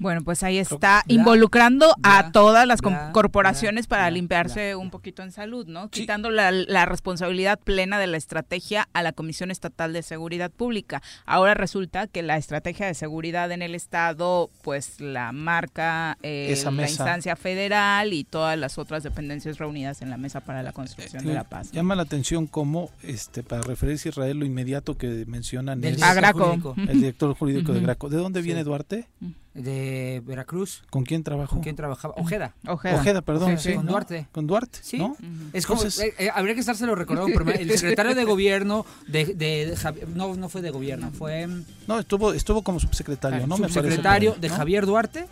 Bueno, 0.00 0.22
pues 0.22 0.42
ahí 0.42 0.56
está 0.56 1.04
involucrando 1.08 1.94
a 2.02 2.32
todas 2.32 2.66
las 2.66 2.80
corporaciones 3.12 3.86
para 3.86 4.10
limpiarse 4.10 4.74
un 4.74 4.90
poquito 4.90 5.22
en 5.22 5.30
salud, 5.30 5.66
¿no? 5.66 5.90
Quitando 5.90 6.30
la, 6.30 6.50
responsabilidad 6.86 7.60
plena 7.60 7.98
de 7.98 8.06
la 8.06 8.16
estrategia 8.16 8.88
a 8.94 9.02
la 9.02 9.12
Comisión 9.12 9.50
Estatal 9.50 9.92
de 9.92 10.02
Seguridad 10.02 10.50
Pública. 10.50 11.02
Ahora 11.26 11.52
resulta 11.52 12.06
que 12.06 12.22
la 12.22 12.38
estrategia 12.38 12.86
de 12.86 12.94
seguridad 12.94 13.52
en 13.52 13.60
el 13.60 13.74
Estado, 13.74 14.50
pues 14.62 15.00
la 15.00 15.32
marca 15.32 16.16
eh, 16.22 16.58
la 16.64 16.88
instancia 16.88 17.36
federal 17.36 18.14
y 18.14 18.24
todas 18.24 18.58
las 18.58 18.78
otras 18.78 19.02
dependencias 19.02 19.58
reunidas 19.58 20.00
en 20.00 20.08
la 20.08 20.16
mesa 20.16 20.40
para 20.40 20.62
la 20.62 20.72
construcción 20.72 21.26
de 21.26 21.34
la 21.34 21.44
paz. 21.44 21.72
Llama 21.72 21.94
la 21.94 22.02
atención 22.02 22.46
cómo, 22.46 22.90
este, 23.02 23.42
para 23.42 23.60
referirse 23.60 24.08
a 24.08 24.10
Israel, 24.10 24.38
lo 24.38 24.46
inmediato 24.46 24.96
que 24.96 25.26
mencionan 25.26 25.84
es 25.84 26.00
el 26.00 27.00
director 27.00 27.34
jurídico 27.34 27.72
de 27.74 27.80
Graco. 27.80 28.08
¿De 28.08 28.16
dónde 28.16 28.40
viene 28.40 28.64
Duarte? 28.64 29.06
De 29.54 30.22
Veracruz. 30.24 30.82
¿Con 30.90 31.04
quién 31.04 31.24
trabajó? 31.24 31.54
¿Con 31.54 31.62
quién 31.62 31.76
trabajaba? 31.76 32.14
Ojeda. 32.16 32.54
Ojeda, 32.66 33.22
perdón. 33.22 33.56
con 33.74 33.86
Duarte. 33.86 34.28
Con 34.32 34.46
Duarte, 34.46 34.78
sí. 34.82 34.98
¿no? 34.98 35.16
Es 35.52 35.66
como, 35.66 35.82
eh, 35.82 36.14
eh, 36.18 36.30
habría 36.32 36.54
que 36.54 36.60
estárselo 36.60 36.94
recordando, 36.94 37.32
pero 37.36 37.50
el 37.50 37.70
secretario 37.70 38.14
de 38.14 38.24
gobierno 38.24 38.86
de, 39.06 39.26
de, 39.26 39.76
no, 40.14 40.34
no 40.36 40.48
fue 40.48 40.62
de 40.62 40.70
gobierno, 40.70 41.10
fue... 41.10 41.48
No, 41.86 41.98
estuvo, 41.98 42.32
estuvo 42.32 42.62
como 42.62 42.80
subsecretario, 42.80 43.46
¿no? 43.46 43.56
Subsecretario 43.56 44.36
de 44.40 44.48
Javier 44.48 44.86
Duarte. 44.86 45.26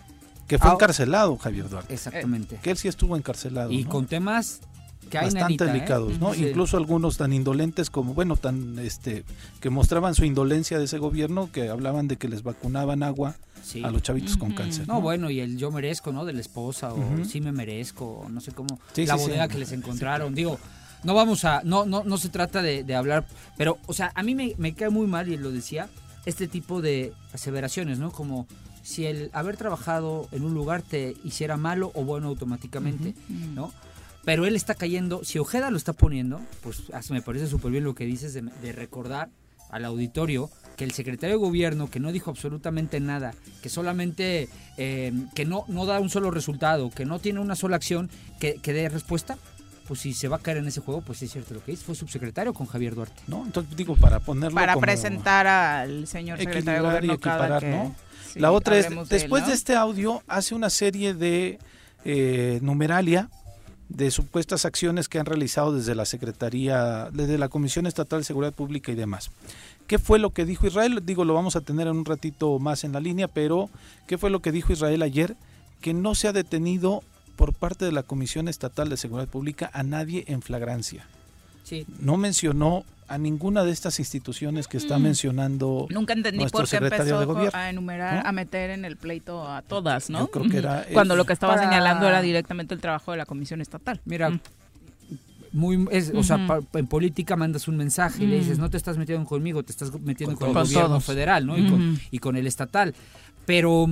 Que 0.46 0.58
fue 0.58 0.70
ah, 0.70 0.74
encarcelado 0.74 1.36
Javier 1.36 1.68
Duarte. 1.68 1.92
Exactamente. 1.92 2.58
que 2.62 2.70
él 2.70 2.78
sí 2.78 2.88
estuvo 2.88 3.16
encarcelado. 3.16 3.70
Y 3.70 3.84
con 3.84 4.06
temas 4.06 4.60
que 5.10 5.18
bastante 5.18 5.64
¿eh? 5.64 5.66
delicados, 5.66 6.18
¿no? 6.18 6.34
Incluso 6.34 6.76
algunos 6.76 7.16
tan 7.16 7.32
indolentes 7.32 7.90
como, 7.90 8.14
bueno, 8.14 8.36
tan, 8.36 8.78
este, 8.78 9.24
que 9.60 9.70
mostraban 9.70 10.14
su 10.14 10.24
indolencia 10.24 10.78
de 10.78 10.84
ese 10.84 10.98
gobierno, 10.98 11.50
que 11.52 11.68
hablaban 11.68 12.08
de 12.08 12.16
que 12.16 12.28
les 12.28 12.42
vacunaban 12.42 13.02
agua 13.02 13.36
a 13.82 13.90
los 13.90 14.02
chavitos 14.02 14.36
con 14.36 14.52
cáncer. 14.52 14.86
No, 14.88 15.00
bueno, 15.00 15.30
y 15.30 15.40
el 15.40 15.56
yo 15.56 15.70
merezco, 15.70 16.12
¿no? 16.12 16.24
De 16.24 16.32
la 16.32 16.40
esposa, 16.40 16.92
o 16.92 17.24
sí 17.24 17.40
me 17.40 17.52
merezco, 17.52 18.26
no 18.30 18.40
sé 18.40 18.52
cómo, 18.52 18.78
la 18.96 19.16
bodega 19.16 19.48
que 19.48 19.58
les 19.58 19.72
encontraron, 19.72 20.34
digo, 20.34 20.58
no 21.04 21.14
vamos 21.14 21.44
a, 21.44 21.62
no, 21.64 21.86
no, 21.86 22.04
no 22.04 22.18
se 22.18 22.28
trata 22.28 22.62
de, 22.62 22.94
hablar, 22.94 23.26
pero, 23.56 23.78
o 23.86 23.92
sea, 23.92 24.12
a 24.14 24.22
mí 24.22 24.34
me, 24.34 24.54
me 24.58 24.74
cae 24.74 24.90
muy 24.90 25.06
mal, 25.06 25.28
y 25.28 25.36
lo 25.36 25.50
decía, 25.50 25.88
este 26.26 26.48
tipo 26.48 26.82
de 26.82 27.12
aseveraciones, 27.32 27.98
¿no? 27.98 28.10
Como 28.10 28.46
si 28.82 29.06
el 29.06 29.30
haber 29.34 29.56
trabajado 29.56 30.28
en 30.32 30.44
un 30.44 30.54
lugar 30.54 30.82
te 30.82 31.14
hiciera 31.22 31.56
malo 31.56 31.90
o 31.94 32.04
bueno 32.04 32.28
automáticamente, 32.28 33.14
¿no? 33.54 33.72
Pero 34.28 34.44
él 34.44 34.56
está 34.56 34.74
cayendo, 34.74 35.24
si 35.24 35.38
Ojeda 35.38 35.70
lo 35.70 35.78
está 35.78 35.94
poniendo, 35.94 36.42
pues 36.62 36.82
me 37.08 37.22
parece 37.22 37.46
súper 37.46 37.72
bien 37.72 37.84
lo 37.84 37.94
que 37.94 38.04
dices 38.04 38.34
de, 38.34 38.72
recordar 38.72 39.30
al 39.70 39.86
auditorio 39.86 40.50
que 40.76 40.84
el 40.84 40.90
secretario 40.90 41.36
de 41.36 41.40
gobierno 41.40 41.88
que 41.88 41.98
no 41.98 42.12
dijo 42.12 42.30
absolutamente 42.30 43.00
nada, 43.00 43.32
que 43.62 43.70
solamente, 43.70 44.50
eh, 44.76 45.14
que 45.34 45.46
no, 45.46 45.64
no 45.68 45.86
da 45.86 45.98
un 45.98 46.10
solo 46.10 46.30
resultado, 46.30 46.90
que 46.90 47.06
no 47.06 47.20
tiene 47.20 47.40
una 47.40 47.56
sola 47.56 47.76
acción 47.76 48.10
que, 48.38 48.56
que 48.56 48.74
dé 48.74 48.90
respuesta, 48.90 49.38
pues 49.86 50.00
si 50.00 50.12
se 50.12 50.28
va 50.28 50.36
a 50.36 50.40
caer 50.40 50.58
en 50.58 50.68
ese 50.68 50.82
juego, 50.82 51.00
pues 51.00 51.22
es 51.22 51.32
cierto 51.32 51.54
lo 51.54 51.64
que 51.64 51.72
es, 51.72 51.82
fue 51.82 51.94
subsecretario 51.94 52.52
con 52.52 52.66
Javier 52.66 52.94
Duarte. 52.94 53.22
No, 53.28 53.46
entonces 53.46 53.74
digo, 53.78 53.96
para 53.96 54.20
ponerlo 54.20 54.56
Para 54.56 54.76
presentar 54.76 55.46
al 55.46 56.06
señor 56.06 56.36
secretario 56.36 56.82
de 56.82 56.86
gobierno 56.86 57.18
cada 57.18 57.60
que, 57.60 57.92
La 58.34 58.52
otra 58.52 58.76
es, 58.76 58.88
después 59.08 59.46
de, 59.46 59.54
este 59.54 59.74
audio, 59.74 60.22
hace 60.28 60.54
una 60.54 60.68
serie 60.68 61.14
de 61.14 61.58
eh, 62.04 62.58
numeralia 62.60 63.30
de 63.88 64.10
supuestas 64.10 64.64
acciones 64.64 65.08
que 65.08 65.18
han 65.18 65.26
realizado 65.26 65.72
desde 65.72 65.94
la 65.94 66.04
Secretaría, 66.04 67.08
desde 67.12 67.38
la 67.38 67.48
Comisión 67.48 67.86
Estatal 67.86 68.20
de 68.20 68.24
Seguridad 68.24 68.52
Pública 68.52 68.92
y 68.92 68.94
demás. 68.94 69.30
¿Qué 69.86 69.98
fue 69.98 70.18
lo 70.18 70.30
que 70.30 70.44
dijo 70.44 70.66
Israel? 70.66 71.00
Digo, 71.04 71.24
lo 71.24 71.34
vamos 71.34 71.56
a 71.56 71.62
tener 71.62 71.86
en 71.86 71.96
un 71.96 72.04
ratito 72.04 72.58
más 72.58 72.84
en 72.84 72.92
la 72.92 73.00
línea, 73.00 73.28
pero 73.28 73.70
¿qué 74.06 74.18
fue 74.18 74.30
lo 74.30 74.40
que 74.40 74.52
dijo 74.52 74.72
Israel 74.72 75.02
ayer? 75.02 75.36
Que 75.80 75.94
no 75.94 76.14
se 76.14 76.28
ha 76.28 76.32
detenido 76.32 77.02
por 77.36 77.54
parte 77.54 77.84
de 77.84 77.92
la 77.92 78.02
Comisión 78.02 78.48
Estatal 78.48 78.90
de 78.90 78.96
Seguridad 78.96 79.28
Pública 79.28 79.70
a 79.72 79.82
nadie 79.82 80.24
en 80.26 80.42
flagrancia. 80.42 81.06
Sí. 81.64 81.86
No 82.00 82.16
mencionó 82.16 82.84
a 83.08 83.16
ninguna 83.16 83.64
de 83.64 83.72
estas 83.72 83.98
instituciones 83.98 84.68
que 84.68 84.76
está 84.76 84.98
mm. 84.98 85.02
mencionando 85.02 85.86
Nunca 85.90 86.12
entendí 86.12 86.46
por 86.46 86.68
qué 86.68 86.76
empezó 86.76 87.18
a 87.54 87.70
enumerar, 87.70 88.26
a 88.26 88.32
meter 88.32 88.70
en 88.70 88.84
el 88.84 88.96
pleito 88.96 89.48
a 89.48 89.62
todas, 89.62 90.10
¿no? 90.10 90.28
creo 90.28 90.48
que 90.48 90.58
era 90.58 90.86
Cuando 90.92 91.16
lo 91.16 91.24
que 91.24 91.32
estaba 91.32 91.58
señalando 91.58 92.06
era 92.06 92.20
directamente 92.20 92.74
el 92.74 92.80
trabajo 92.80 93.12
de 93.12 93.18
la 93.18 93.26
comisión 93.26 93.62
estatal. 93.62 94.00
Mira, 94.04 94.30
mm. 94.30 94.40
muy 95.52 95.88
o 96.14 96.22
sea, 96.22 96.60
en 96.74 96.86
política 96.86 97.34
mandas 97.34 97.66
un 97.66 97.78
mensaje 97.78 98.24
y 98.24 98.26
le 98.26 98.38
dices, 98.40 98.58
mm. 98.58 98.60
no 98.60 98.70
te 98.70 98.76
estás 98.76 98.98
metiendo 98.98 99.26
conmigo, 99.26 99.62
te 99.62 99.72
estás 99.72 99.92
metiendo 100.00 100.36
con, 100.36 100.48
el 100.48 100.54
gobierno 100.54 101.00
federal, 101.00 101.46
¿no? 101.46 101.56
Y, 101.58 101.68
con, 101.68 102.00
y 102.10 102.18
con 102.18 102.36
el 102.36 102.46
estatal. 102.46 102.94
Pero, 103.46 103.88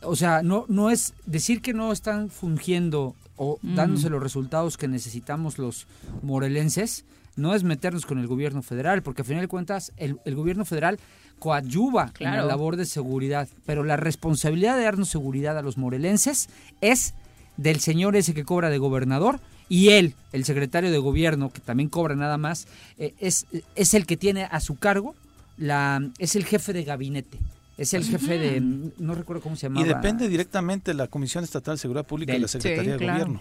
o 0.00 0.16
sea, 0.16 0.42
no, 0.42 0.64
no 0.68 0.88
es 0.88 1.12
decir 1.26 1.60
que 1.60 1.74
no 1.74 1.92
están 1.92 2.30
fungiendo 2.30 3.14
o 3.36 3.58
dándose 3.62 4.10
los 4.10 4.22
resultados 4.22 4.76
que 4.76 4.88
necesitamos 4.88 5.58
los 5.58 5.86
morelenses, 6.22 7.04
no 7.36 7.54
es 7.54 7.64
meternos 7.64 8.06
con 8.06 8.18
el 8.18 8.26
gobierno 8.26 8.62
federal, 8.62 9.02
porque 9.02 9.22
a 9.22 9.24
final 9.24 9.42
de 9.42 9.48
cuentas 9.48 9.92
el, 9.96 10.18
gobierno 10.34 10.64
federal 10.64 10.98
coadyuva 11.38 12.12
en 12.20 12.30
la 12.30 12.44
labor 12.44 12.76
de 12.76 12.86
seguridad, 12.86 13.48
pero 13.66 13.82
la 13.82 13.96
responsabilidad 13.96 14.76
de 14.76 14.84
darnos 14.84 15.08
seguridad 15.08 15.58
a 15.58 15.62
los 15.62 15.76
morelenses 15.76 16.48
es 16.80 17.14
del 17.56 17.80
señor 17.80 18.16
ese 18.16 18.34
que 18.34 18.44
cobra 18.44 18.70
de 18.70 18.78
gobernador 18.78 19.40
y 19.68 19.90
él, 19.90 20.14
el 20.32 20.44
secretario 20.44 20.90
de 20.90 20.98
gobierno, 20.98 21.50
que 21.50 21.60
también 21.60 21.88
cobra 21.88 22.14
nada 22.14 22.38
más, 22.38 22.68
eh, 22.98 23.14
es, 23.18 23.46
es 23.74 23.94
el 23.94 24.06
que 24.06 24.16
tiene 24.16 24.44
a 24.44 24.60
su 24.60 24.76
cargo, 24.76 25.14
la, 25.56 26.10
es 26.18 26.36
el 26.36 26.44
jefe 26.44 26.72
de 26.72 26.84
gabinete. 26.84 27.38
Es 27.76 27.92
el 27.94 28.04
jefe 28.04 28.38
de, 28.38 28.60
no 28.60 29.14
recuerdo 29.14 29.42
cómo 29.42 29.56
se 29.56 29.66
llama. 29.66 29.80
Y 29.80 29.84
depende 29.84 30.28
directamente 30.28 30.92
de 30.92 30.96
la 30.96 31.08
Comisión 31.08 31.42
Estatal 31.42 31.74
de 31.74 31.78
Seguridad 31.80 32.06
Pública 32.06 32.34
y 32.34 32.38
la 32.38 32.48
Secretaría 32.48 32.96
de 32.96 33.06
Gobierno. 33.06 33.38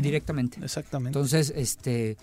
directamente. 0.00 0.58
Exactamente. 0.62 1.16
Entonces, 1.16 1.52
este, 1.54 2.16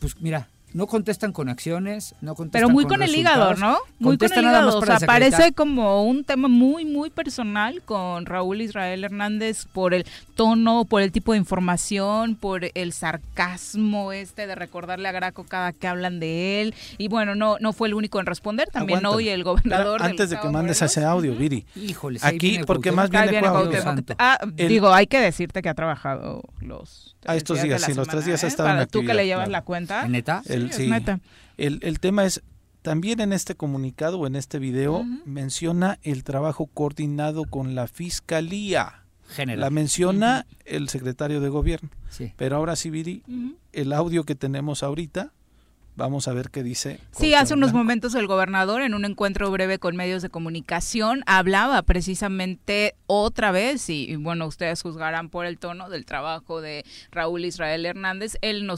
pues 0.00 0.20
mira, 0.20 0.48
no 0.74 0.88
contestan 0.88 1.32
con 1.32 1.48
acciones, 1.48 2.16
no 2.20 2.34
contestan 2.34 2.60
Pero 2.60 2.68
muy 2.68 2.84
con, 2.84 3.00
el 3.00 3.14
hígado, 3.14 3.54
¿no? 3.54 3.78
Muy 4.00 4.18
con 4.18 4.32
el 4.32 4.40
hígado. 4.40 4.78
O 4.78 4.84
sea, 4.84 4.98
parece 4.98 5.52
como 5.52 6.04
un 6.04 6.24
tema 6.24 6.48
muy, 6.48 6.84
muy 6.84 7.10
personal 7.10 7.80
con 7.82 8.26
Raúl 8.26 8.60
Israel 8.60 9.04
Hernández 9.04 9.66
por 9.72 9.94
el 9.94 10.04
tono, 10.34 10.84
por 10.84 11.00
el 11.00 11.12
tipo 11.12 11.30
de 11.30 11.38
información, 11.38 12.34
por 12.34 12.62
el 12.74 12.92
sarcasmo 12.92 14.10
este 14.10 14.48
de 14.48 14.56
recordarle 14.56 15.08
a 15.08 15.12
Graco 15.12 15.44
cada 15.44 15.72
que 15.72 15.86
hablan 15.86 16.18
de 16.18 16.62
él. 16.62 16.74
Y 16.98 17.06
bueno, 17.06 17.36
no, 17.36 17.56
no 17.60 17.72
fue 17.72 17.86
el 17.86 17.94
único 17.94 18.18
en 18.18 18.26
responder. 18.26 18.68
También 18.68 19.06
hoy 19.06 19.28
el 19.28 19.44
gobernador. 19.44 20.02
antes 20.02 20.28
de 20.28 20.40
que 20.40 20.48
mandes 20.48 20.82
ese 20.82 21.04
audio, 21.04 21.36
Viri. 21.36 21.64
Híjole, 21.76 22.18
aquí, 22.20 22.58
porque 22.66 22.90
más 22.90 23.10
viene, 23.10 23.40
ah, 24.18 24.38
Digo, 24.54 24.92
hay 24.92 25.06
que 25.06 25.20
decirte 25.20 25.62
que 25.62 25.68
ha 25.68 25.74
trabajado 25.74 26.42
los. 26.60 27.14
A 27.26 27.36
estos 27.36 27.62
días, 27.62 27.80
sí, 27.80 27.94
los 27.94 28.06
tres 28.06 28.26
días 28.26 28.42
ha 28.42 28.46
¿eh? 28.46 28.48
estado 28.48 28.80
en 28.80 28.86
Tú 28.88 29.02
que 29.04 29.14
le 29.14 29.24
llevas 29.24 29.48
la 29.48 29.62
cuenta. 29.62 30.06
¿Neta? 30.08 30.42
El, 30.46 30.63
el, 31.56 32.00
tema 32.00 32.24
es, 32.24 32.42
también 32.82 33.20
en 33.20 33.32
este 33.32 33.54
comunicado 33.54 34.18
o 34.18 34.26
en 34.26 34.36
este 34.36 34.58
video 34.58 35.04
menciona 35.24 35.98
el 36.02 36.24
trabajo 36.24 36.66
coordinado 36.66 37.44
con 37.44 37.74
la 37.74 37.86
Fiscalía. 37.86 39.04
General. 39.26 39.60
La 39.60 39.70
menciona 39.70 40.46
el 40.66 40.88
secretario 40.90 41.40
de 41.40 41.48
gobierno. 41.48 41.88
Pero 42.36 42.56
ahora 42.56 42.76
sí, 42.76 42.90
Viri, 42.90 43.22
el 43.72 43.92
audio 43.92 44.24
que 44.24 44.34
tenemos 44.34 44.82
ahorita 44.82 45.32
Vamos 45.96 46.26
a 46.26 46.32
ver 46.32 46.50
qué 46.50 46.64
dice. 46.64 46.98
Sí, 47.12 47.34
hace 47.34 47.54
unos 47.54 47.72
momentos 47.72 48.16
el 48.16 48.26
gobernador 48.26 48.82
en 48.82 48.94
un 48.94 49.04
encuentro 49.04 49.50
breve 49.50 49.78
con 49.78 49.94
medios 49.94 50.22
de 50.22 50.28
comunicación 50.28 51.22
hablaba 51.26 51.80
precisamente 51.82 52.96
otra 53.06 53.52
vez, 53.52 53.88
y, 53.88 54.16
bueno, 54.16 54.46
ustedes 54.46 54.82
juzgarán 54.82 55.28
por 55.28 55.46
el 55.46 55.58
tono 55.58 55.88
del 55.88 56.04
trabajo 56.04 56.60
de 56.60 56.84
Raúl 57.12 57.44
Israel 57.44 57.86
Hernández. 57.86 58.36
Él 58.40 58.66
no, 58.66 58.74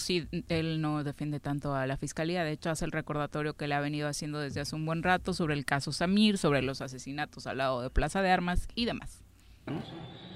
él 0.49 0.81
no 0.83 1.05
defiende 1.05 1.41
tanto 1.41 1.75
a 1.75 1.87
la 1.87 1.97
fiscalía, 1.97 2.45
de 2.45 2.53
hecho 2.53 2.71
hace 2.71 2.85
el 2.85 2.93
recordatorio 2.93 3.55
que 3.55 3.67
le 3.67 3.75
ha 3.75 3.81
venido 3.81 4.09
haciendo 4.09 4.39
desde 4.39 4.61
hace 4.61 4.77
un 4.77 4.85
buen 4.85 5.03
rato 5.03 5.33
sobre 5.33 5.55
el 5.55 5.65
caso 5.65 5.93
Samir, 5.93 6.37
sobre 6.37 6.61
los 6.61 6.83
asesinatos 6.83 7.47
al 7.47 7.59
lado 7.59 7.81
de 7.81 7.89
Plaza 7.89 8.21
de 8.21 8.31
Armas 8.31 8.69
y 8.75 8.85
demás 8.85 9.23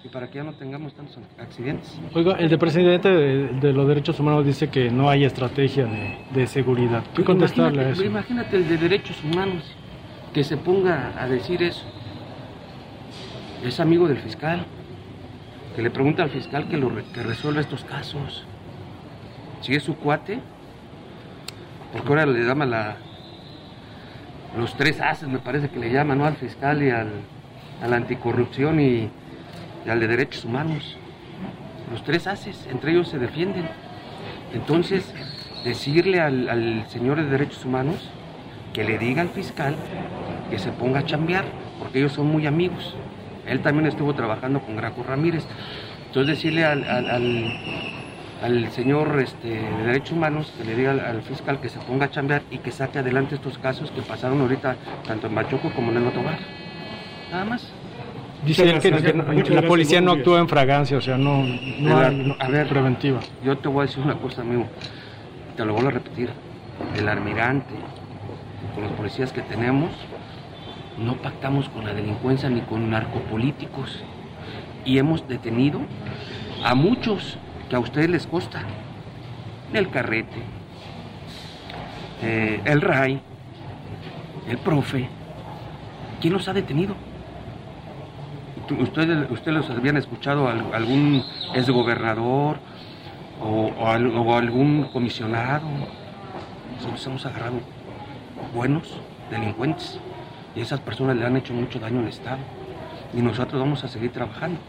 y 0.03 0.09
para 0.09 0.29
que 0.29 0.37
ya 0.37 0.45
no 0.45 0.55
tengamos 0.55 0.95
tantos 0.95 1.19
accidentes. 1.39 1.99
Oiga, 2.15 2.37
el 2.37 2.49
de 2.49 2.59
presidente 2.59 3.09
de, 3.09 3.73
los 3.73 3.87
derechos 3.87 4.19
humanos 4.19 4.47
dice 4.47 4.69
que 4.69 4.91
no 4.91 5.11
hay 5.11 5.25
estrategia 5.25 5.87
de, 6.33 6.47
seguridad. 6.47 7.05
¿Qué 7.15 7.23
contestarle 7.23 7.85
a 7.85 7.89
eso? 7.91 8.05
Imagínate 8.05 8.57
el 8.57 8.69
de 8.69 8.79
derechos 8.79 9.23
humanos 9.23 9.65
que 10.33 10.43
se 10.43 10.57
ponga 10.57 11.13
a 11.19 11.29
decir 11.29 11.63
eso. 11.63 11.85
es 13.65 13.79
amigo 13.79 14.09
del 14.09 14.19
fiscal, 14.19 14.65
que 15.77 15.83
le 15.83 15.91
pregunta 15.91 16.23
al 16.23 16.31
fiscal 16.31 16.69
que, 16.69 16.79
lo, 16.79 16.91
que 17.13 17.23
resuelva 17.23 17.61
estos 17.61 17.85
casos. 17.85 18.47
Si 19.61 19.75
es 19.75 19.83
su 19.83 19.97
cuate, 19.97 20.41
porque 21.93 22.09
ahora 22.09 22.25
le 22.25 22.43
llaman 22.43 22.71
la, 22.71 22.97
los 24.57 24.75
tres 24.77 24.99
haces, 25.01 25.29
me 25.29 25.41
parece 25.41 25.69
que 25.69 25.79
le 25.79 25.93
llaman, 25.93 26.19
¿no? 26.19 26.25
Al 26.25 26.37
fiscal 26.37 26.83
y 26.83 26.89
al, 26.89 27.11
a 27.83 27.87
la 27.87 27.97
anticorrupción 27.97 28.81
y, 28.81 29.11
y 29.85 29.91
al 29.91 30.01
de 30.01 30.09
derechos 30.09 30.45
humanos. 30.45 30.97
Los 31.91 32.05
tres 32.05 32.27
haces, 32.27 32.67
entre 32.71 32.93
ellos 32.93 33.09
se 33.09 33.19
defienden. 33.19 33.69
Entonces, 34.53 35.13
decirle 35.65 36.21
al, 36.21 36.85
señor 36.89 37.19
de 37.19 37.25
derechos 37.25 37.65
humanos 37.65 37.97
que 38.73 38.85
le 38.85 38.99
diga 38.99 39.23
al 39.23 39.31
fiscal 39.31 39.75
que 40.51 40.59
se 40.59 40.71
ponga 40.73 41.01
a 41.01 41.07
chambear, 41.07 41.45
porque 41.79 41.99
ellos 41.99 42.13
son 42.13 42.27
muy 42.27 42.47
amigos. 42.47 42.95
Él 43.47 43.61
también 43.61 43.87
estuvo 43.87 44.15
trabajando 44.15 44.61
con 44.61 44.77
Graco 44.77 45.03
Ramírez. 45.03 45.45
Entonces 46.07 46.37
decirle 46.37 46.65
al 46.65 46.83
señor 48.73 49.21
este, 49.21 49.49
de 49.49 49.85
derechos 49.85 50.13
humanos 50.13 50.53
que 50.57 50.65
le 50.65 50.75
diga 50.75 50.91
al, 50.91 51.23
fiscal 51.23 51.61
que 51.61 51.69
se 51.69 51.79
ponga 51.81 52.07
a 52.07 52.11
chambear 52.11 52.43
y 52.51 52.59
que 52.59 52.73
saque 52.73 52.99
adelante 52.99 53.37
estos 53.37 53.59
casos 53.59 53.91
que 53.91 54.03
pasaron 54.03 54.41
ahorita 54.41 54.77
tanto 55.07 55.27
en 55.29 55.35
Machoco 55.35 55.71
como 55.71 55.91
en 55.93 55.99
el 55.99 56.07
Otobar. 56.07 56.39
Nada 57.31 57.45
más. 57.45 57.80
Dice 58.45 58.71
él 58.71 58.81
que, 58.81 58.91
que 59.43 59.55
la 59.55 59.63
policía 59.63 60.01
no 60.01 60.13
actúa 60.13 60.41
en 60.41 60.49
fragancia, 60.49 60.97
o 60.97 61.01
sea, 61.01 61.19
no, 61.19 61.45
no 61.79 62.01
la, 62.01 62.09
hay 62.09 62.35
a 62.39 62.49
ver, 62.49 62.69
preventiva. 62.69 63.21
Yo 63.45 63.59
te 63.59 63.69
voy 63.69 63.83
a 63.83 63.87
decir 63.87 64.03
una 64.03 64.15
cosa, 64.15 64.41
amigo. 64.41 64.67
Te 65.57 65.65
lo 65.65 65.75
vuelvo 65.75 65.91
a 65.91 65.93
repetir. 65.93 66.31
El 66.97 67.09
almirante, 67.09 67.75
con 68.75 68.85
los 68.85 68.93
policías 68.93 69.33
que 69.33 69.43
tenemos, 69.43 69.91
no 70.99 71.17
pactamos 71.17 71.69
con 71.69 71.85
la 71.85 71.93
delincuencia 71.93 72.49
ni 72.49 72.63
con 72.63 72.91
narcopolíticos. 72.91 74.03
Y 74.87 74.97
hemos 74.97 75.29
detenido 75.29 75.81
a 76.65 76.75
muchos 76.75 77.37
que 77.69 77.77
a 77.77 77.79
ustedes 77.79 78.09
les 78.09 78.27
consta. 78.27 78.63
El 79.75 79.91
carrete, 79.91 80.39
eh, 82.23 82.61
el 82.65 82.81
RAI, 82.81 83.21
el 84.49 84.59
profe. 84.59 85.09
¿Quién 86.21 86.33
los 86.33 86.49
ha 86.49 86.55
detenido? 86.55 86.95
¿Ustedes, 88.79 89.31
ustedes 89.31 89.57
los 89.57 89.71
habían 89.71 89.97
escuchado 89.97 90.49
algún 90.49 91.25
exgobernador 91.55 92.59
o, 93.41 93.73
o 93.77 94.37
algún 94.37 94.85
comisionado? 94.93 95.67
Nosotros 96.77 97.07
hemos 97.07 97.27
agarrado 97.27 97.61
buenos 98.55 99.01
delincuentes 99.29 99.99
y 100.55 100.61
esas 100.61 100.79
personas 100.81 101.17
le 101.17 101.27
han 101.27 101.37
hecho 101.37 101.53
mucho 101.53 101.81
daño 101.81 102.01
al 102.01 102.09
Estado 102.09 102.39
y 103.13 103.21
nosotros 103.23 103.61
vamos 103.61 103.83
a 103.83 103.89
seguir 103.89 104.13
trabajando. 104.13 104.61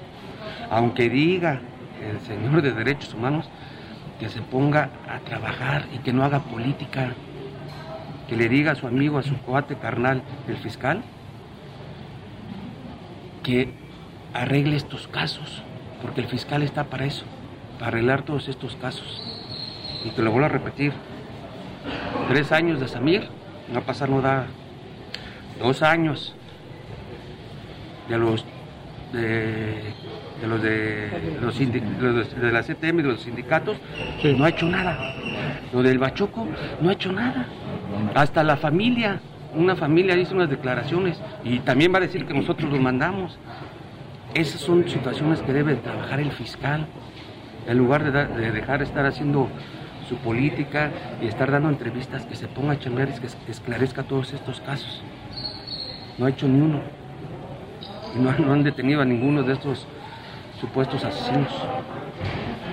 Aunque 0.71 1.07
diga 1.09 1.61
el 2.01 2.19
señor 2.21 2.63
de 2.63 2.71
derechos 2.71 3.13
humanos 3.13 3.47
que 4.19 4.29
se 4.29 4.41
ponga 4.41 4.89
a 5.07 5.19
trabajar 5.19 5.85
y 5.93 5.99
que 5.99 6.11
no 6.11 6.23
haga 6.23 6.39
política, 6.39 7.13
que 8.27 8.35
le 8.35 8.49
diga 8.49 8.71
a 8.71 8.75
su 8.75 8.87
amigo, 8.87 9.19
a 9.19 9.23
su 9.23 9.37
cuate 9.37 9.75
carnal, 9.75 10.23
el 10.47 10.57
fiscal, 10.57 11.03
que 13.43 13.80
arregle 14.33 14.75
estos 14.75 15.07
casos, 15.07 15.63
porque 16.01 16.21
el 16.21 16.27
fiscal 16.27 16.63
está 16.63 16.85
para 16.85 17.05
eso, 17.05 17.25
para 17.77 17.89
arreglar 17.89 18.23
todos 18.23 18.47
estos 18.47 18.75
casos. 18.75 19.21
Y 20.05 20.09
te 20.11 20.21
lo 20.21 20.31
vuelvo 20.31 20.45
a 20.45 20.49
repetir, 20.49 20.93
tres 22.27 22.51
años 22.51 22.79
de 22.79 22.87
Samir, 22.87 23.29
va 23.73 23.79
a 23.79 23.83
pasar 23.83 24.09
no 24.09 24.21
da 24.21 24.45
dos 25.59 25.81
años 25.81 26.35
de 28.09 28.17
los 28.17 28.45
de, 29.13 29.93
de 30.41 30.47
los 30.47 30.61
de 30.61 31.37
los, 31.41 31.57
de, 31.59 32.23
de 32.41 32.51
la 32.51 32.63
CTM 32.63 32.99
y 32.99 33.03
de 33.03 33.09
los 33.09 33.21
sindicatos 33.21 33.77
sí. 34.21 34.33
no 34.33 34.45
ha 34.45 34.49
hecho 34.49 34.67
nada. 34.67 35.15
Lo 35.73 35.83
del 35.83 35.99
Bachoco 35.99 36.47
no 36.81 36.89
ha 36.89 36.93
hecho 36.93 37.11
nada. 37.11 37.45
Hasta 38.15 38.43
la 38.43 38.57
familia, 38.57 39.19
una 39.53 39.75
familia 39.75 40.15
hizo 40.17 40.33
unas 40.35 40.49
declaraciones 40.49 41.21
y 41.43 41.59
también 41.59 41.93
va 41.93 41.97
a 41.97 42.01
decir 42.01 42.25
que 42.25 42.33
nosotros 42.33 42.69
los 42.69 42.79
mandamos. 42.79 43.37
Esas 44.33 44.61
son 44.61 44.87
situaciones 44.87 45.41
que 45.41 45.51
debe 45.51 45.75
trabajar 45.75 46.19
el 46.19 46.31
fiscal, 46.31 46.87
en 47.67 47.77
lugar 47.77 48.03
de, 48.03 48.11
da, 48.11 48.25
de 48.25 48.51
dejar 48.51 48.79
de 48.79 48.85
estar 48.85 49.05
haciendo 49.05 49.49
su 50.07 50.15
política 50.17 50.91
y 51.21 51.27
estar 51.27 51.51
dando 51.51 51.69
entrevistas 51.69 52.25
que 52.25 52.35
se 52.35 52.47
ponga 52.47 52.73
a 52.73 52.79
chambear 52.79 53.09
y 53.09 53.19
que, 53.19 53.27
esclarezca 53.51 54.03
todos 54.03 54.33
estos 54.33 54.61
casos. 54.61 55.01
No 56.17 56.25
ha 56.25 56.29
hecho 56.29 56.47
ni 56.47 56.61
uno. 56.61 56.81
Y 58.15 58.19
no, 58.19 58.53
han 58.53 58.63
detenido 58.63 59.01
a 59.01 59.05
ninguno 59.05 59.43
de 59.43 59.53
estos 59.53 59.85
supuestos 60.59 61.03
asesinos. 61.03 61.51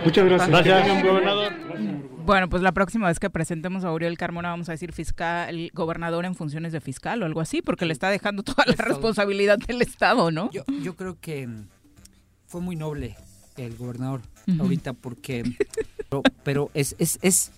Muchas 0.04 0.24
gracias. 0.24 0.64
Gracias, 0.64 1.04
gobernador. 1.04 1.52
Bueno, 2.24 2.48
pues 2.50 2.62
la 2.62 2.72
próxima 2.72 3.08
vez 3.08 3.18
que 3.18 3.30
presentemos 3.30 3.84
a 3.84 3.92
Uriel 3.92 4.18
Carmona 4.18 4.50
vamos 4.50 4.68
a 4.68 4.72
decir 4.72 4.92
fiscal, 4.92 5.70
gobernador 5.72 6.26
en 6.26 6.34
funciones 6.34 6.72
de 6.72 6.80
fiscal 6.80 7.22
o 7.22 7.26
algo 7.26 7.40
así, 7.40 7.62
porque 7.62 7.86
le 7.86 7.94
está 7.94 8.10
dejando 8.10 8.42
toda 8.42 8.64
la 8.66 8.74
responsabilidad 8.74 9.58
del 9.58 9.80
Estado, 9.80 10.30
¿no? 10.30 10.50
Yo, 10.50 10.62
yo 10.82 10.94
creo 10.94 11.16
que 11.20 11.48
fue 12.46 12.60
muy 12.60 12.76
noble 12.76 13.16
el 13.56 13.76
gobernador 13.76 14.20
uh 14.46 14.50
-huh. 14.52 14.60
ahorita 14.60 14.92
porque 14.92 15.42
pero, 16.10 16.22
pero, 16.44 16.70
es, 16.74 16.94
es, 16.98 17.18
es, 17.22 17.50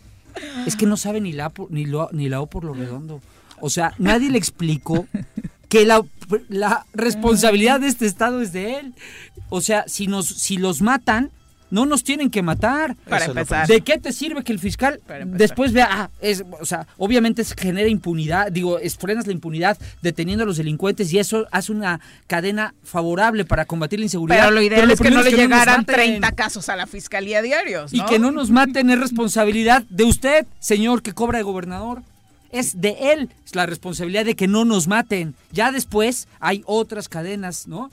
es 0.66 0.76
que 0.76 0.86
no 0.86 0.96
sabe 0.96 1.20
ni 1.20 1.32
la 1.32 1.52
ni 1.68 1.84
lo 1.84 2.08
ni 2.12 2.28
la 2.28 2.40
O 2.40 2.46
por 2.46 2.64
lo 2.64 2.72
redondo. 2.72 3.20
O 3.60 3.70
sea, 3.70 3.92
nadie 3.98 4.30
le 4.30 4.38
explicó 4.38 5.06
que 5.68 5.84
la, 5.84 6.02
la 6.48 6.86
responsabilidad 6.94 7.80
de 7.80 7.88
este 7.88 8.06
estado 8.06 8.40
es 8.40 8.52
de 8.52 8.78
él. 8.78 8.94
O 9.48 9.60
sea, 9.60 9.84
si 9.88 10.06
nos 10.06 10.26
si 10.26 10.56
los 10.56 10.80
matan, 10.80 11.30
no 11.70 11.86
nos 11.86 12.04
tienen 12.04 12.30
que 12.30 12.42
matar. 12.42 12.96
Para 13.08 13.26
empezar. 13.26 13.66
¿De 13.66 13.80
qué 13.80 13.98
te 13.98 14.12
sirve 14.12 14.44
que 14.44 14.52
el 14.52 14.58
fiscal 14.58 15.00
después 15.26 15.72
vea, 15.72 15.88
ah, 15.90 16.10
es, 16.20 16.44
o 16.60 16.64
sea, 16.64 16.86
obviamente 16.98 17.44
se 17.44 17.54
genera 17.54 17.88
impunidad, 17.88 18.50
digo, 18.52 18.78
es, 18.78 18.96
frenas 18.96 19.26
la 19.26 19.32
impunidad 19.32 19.78
deteniendo 20.02 20.44
a 20.44 20.46
los 20.46 20.56
delincuentes 20.56 21.12
y 21.12 21.18
eso 21.18 21.46
hace 21.50 21.72
una 21.72 22.00
cadena 22.26 22.74
favorable 22.84 23.44
para 23.44 23.64
combatir 23.64 23.98
la 23.98 24.06
inseguridad. 24.06 24.40
Pero 24.40 24.50
lo 24.50 24.62
ideal 24.62 24.82
Pero 24.82 24.92
es 24.94 25.00
que 25.00 25.10
no 25.10 25.22
le 25.22 25.32
llegaran 25.32 25.80
no 25.80 25.84
30 25.84 26.32
casos 26.32 26.68
a 26.68 26.76
la 26.76 26.86
fiscalía 26.86 27.42
diarios. 27.42 27.92
¿no? 27.92 28.02
Y 28.02 28.06
que 28.06 28.18
no 28.18 28.30
nos 28.30 28.50
maten 28.50 28.90
es 28.90 28.98
responsabilidad 28.98 29.84
de 29.88 30.04
usted, 30.04 30.46
señor 30.58 31.02
que 31.02 31.12
cobra 31.12 31.38
de 31.38 31.44
gobernador 31.44 32.02
es 32.52 32.80
de 32.80 32.96
él 33.12 33.30
es 33.44 33.54
la 33.54 33.66
responsabilidad 33.66 34.24
de 34.24 34.34
que 34.34 34.48
no 34.48 34.64
nos 34.64 34.88
maten. 34.88 35.34
Ya 35.52 35.72
después 35.72 36.28
hay 36.40 36.62
otras 36.66 37.08
cadenas, 37.08 37.66
¿no? 37.66 37.90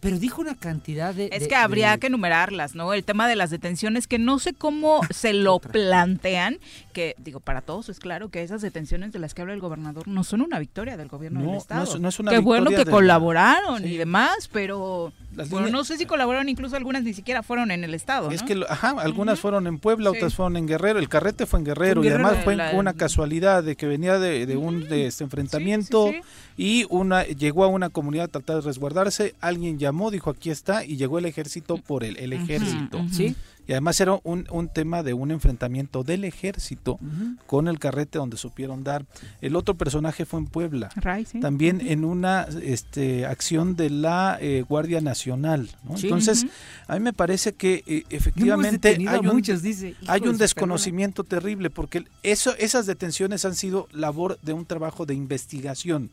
Pero 0.00 0.18
dijo 0.18 0.40
una 0.40 0.54
cantidad 0.54 1.12
de... 1.12 1.28
Es 1.32 1.40
de, 1.42 1.48
que 1.48 1.56
habría 1.56 1.92
de... 1.92 1.98
que 1.98 2.06
enumerarlas, 2.06 2.74
¿no? 2.74 2.92
El 2.92 3.04
tema 3.04 3.28
de 3.28 3.34
las 3.34 3.50
detenciones, 3.50 4.06
que 4.06 4.18
no 4.18 4.38
sé 4.38 4.54
cómo 4.54 5.00
se 5.10 5.32
lo 5.32 5.58
plantean, 5.58 6.58
que 6.98 7.14
digo, 7.18 7.38
para 7.38 7.60
todos 7.60 7.88
es 7.90 8.00
claro 8.00 8.28
que 8.28 8.42
esas 8.42 8.60
detenciones 8.60 9.12
de 9.12 9.20
las 9.20 9.32
que 9.32 9.42
habla 9.42 9.54
el 9.54 9.60
gobernador 9.60 10.08
no 10.08 10.24
son 10.24 10.40
una 10.40 10.58
victoria 10.58 10.96
del 10.96 11.06
gobierno 11.06 11.38
no, 11.38 11.46
del 11.46 11.56
Estado. 11.58 11.84
No 11.84 11.94
es, 11.94 12.00
no 12.00 12.08
es 12.08 12.18
una 12.18 12.32
Qué 12.32 12.38
bueno 12.40 12.70
que 12.70 12.84
de... 12.84 12.90
colaboraron 12.90 13.82
sí. 13.82 13.90
y 13.90 13.96
demás, 13.96 14.50
pero... 14.52 15.12
Bueno, 15.30 15.66
líneas... 15.66 15.70
no 15.70 15.84
sé 15.84 15.96
si 15.96 16.06
colaboraron, 16.06 16.48
incluso 16.48 16.74
algunas 16.74 17.04
ni 17.04 17.14
siquiera 17.14 17.44
fueron 17.44 17.70
en 17.70 17.84
el 17.84 17.94
Estado. 17.94 18.32
Es 18.32 18.42
que, 18.42 18.60
ajá, 18.68 18.96
algunas 18.98 19.34
uh 19.34 19.38
-huh. 19.38 19.42
fueron 19.42 19.66
en 19.68 19.78
Puebla, 19.78 20.10
otras 20.10 20.34
fueron 20.34 20.56
en 20.56 20.66
Guerrero. 20.66 20.98
El 20.98 21.08
carrete 21.08 21.46
fue 21.46 21.60
en 21.60 21.66
Guerrero, 21.66 22.02
y 22.02 22.08
además 22.08 22.38
fue 22.42 22.56
la... 22.56 22.72
una 22.72 22.94
casualidad 22.94 23.62
de 23.62 23.76
que 23.76 23.86
venía 23.86 24.18
de, 24.18 24.44
de 24.46 24.56
un 24.56 24.88
de 24.88 25.06
este 25.06 25.22
enfrentamiento 25.22 26.10
sí, 26.10 26.20
y 26.56 26.86
una 26.90 27.22
llegó 27.22 27.62
a 27.62 27.68
una 27.68 27.90
comunidad 27.90 28.24
a 28.24 28.28
tratar 28.28 28.56
de 28.56 28.62
resguardarse. 28.62 29.36
Alguien 29.40 29.78
llamó, 29.78 30.10
dijo 30.10 30.30
aquí 30.30 30.50
está, 30.50 30.84
y 30.84 30.96
llegó 30.96 31.20
el 31.20 31.26
ejército 31.26 31.76
por 31.76 32.02
él, 32.02 32.16
el 32.18 32.32
ejército. 32.32 32.98
Uh 32.98 33.02
-huh. 33.02 33.12
¿Sí? 33.12 33.36
Y 33.68 33.72
además 33.72 34.00
era 34.00 34.18
un, 34.24 34.46
un, 34.50 34.68
tema 34.70 35.02
de 35.02 35.12
un 35.12 35.30
enfrentamiento 35.30 36.02
del 36.02 36.24
ejército 36.24 36.94
uh 36.94 37.06
-huh. 37.06 37.36
con 37.46 37.68
el 37.68 37.78
carrete 37.78 38.16
donde 38.16 38.38
supieron 38.38 38.82
dar. 38.82 39.04
El 39.42 39.56
otro 39.56 39.74
personaje 39.74 40.24
fue 40.24 40.40
en 40.40 40.46
Puebla, 40.46 40.88
Ray, 40.96 41.26
sí. 41.26 41.38
también 41.38 41.76
uh 41.76 41.80
-huh. 41.80 41.90
en 41.92 42.04
una 42.06 42.46
este, 42.62 43.26
acción 43.26 43.76
de 43.76 43.90
la 43.90 44.38
eh, 44.40 44.64
Guardia 44.66 45.02
Nacional. 45.02 45.68
¿no? 45.84 45.98
Sí. 45.98 46.06
Entonces, 46.06 46.44
uh 46.44 46.46
-huh. 46.46 46.50
a 46.86 46.94
mí 46.94 47.00
me 47.00 47.12
parece 47.12 47.52
que 47.52 47.84
eh, 47.86 48.04
efectivamente 48.08 48.96
hay 49.06 49.18
un, 49.18 49.26
muchos, 49.34 49.60
dice, 49.60 49.94
hay 50.06 50.22
un 50.22 50.38
desconocimiento 50.38 51.22
terrible 51.22 51.68
porque 51.68 52.04
eso, 52.22 52.54
esas 52.56 52.86
detenciones 52.86 53.44
han 53.44 53.54
sido 53.54 53.86
labor 53.92 54.38
de 54.40 54.54
un 54.54 54.64
trabajo 54.64 55.04
de 55.04 55.12
investigación 55.12 56.10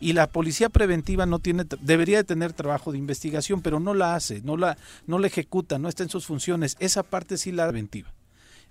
y 0.00 0.12
la 0.12 0.28
policía 0.28 0.68
preventiva 0.68 1.26
no 1.26 1.38
tiene 1.38 1.64
debería 1.80 2.18
de 2.18 2.24
tener 2.24 2.52
trabajo 2.52 2.92
de 2.92 2.98
investigación 2.98 3.62
pero 3.62 3.80
no 3.80 3.94
la 3.94 4.14
hace 4.14 4.42
no 4.42 4.56
la 4.56 4.76
no 5.06 5.18
la 5.18 5.26
ejecuta 5.26 5.78
no 5.78 5.88
está 5.88 6.02
en 6.02 6.10
sus 6.10 6.26
funciones 6.26 6.76
esa 6.80 7.02
parte 7.02 7.36
sí 7.36 7.52
la 7.52 7.66
preventiva 7.66 8.12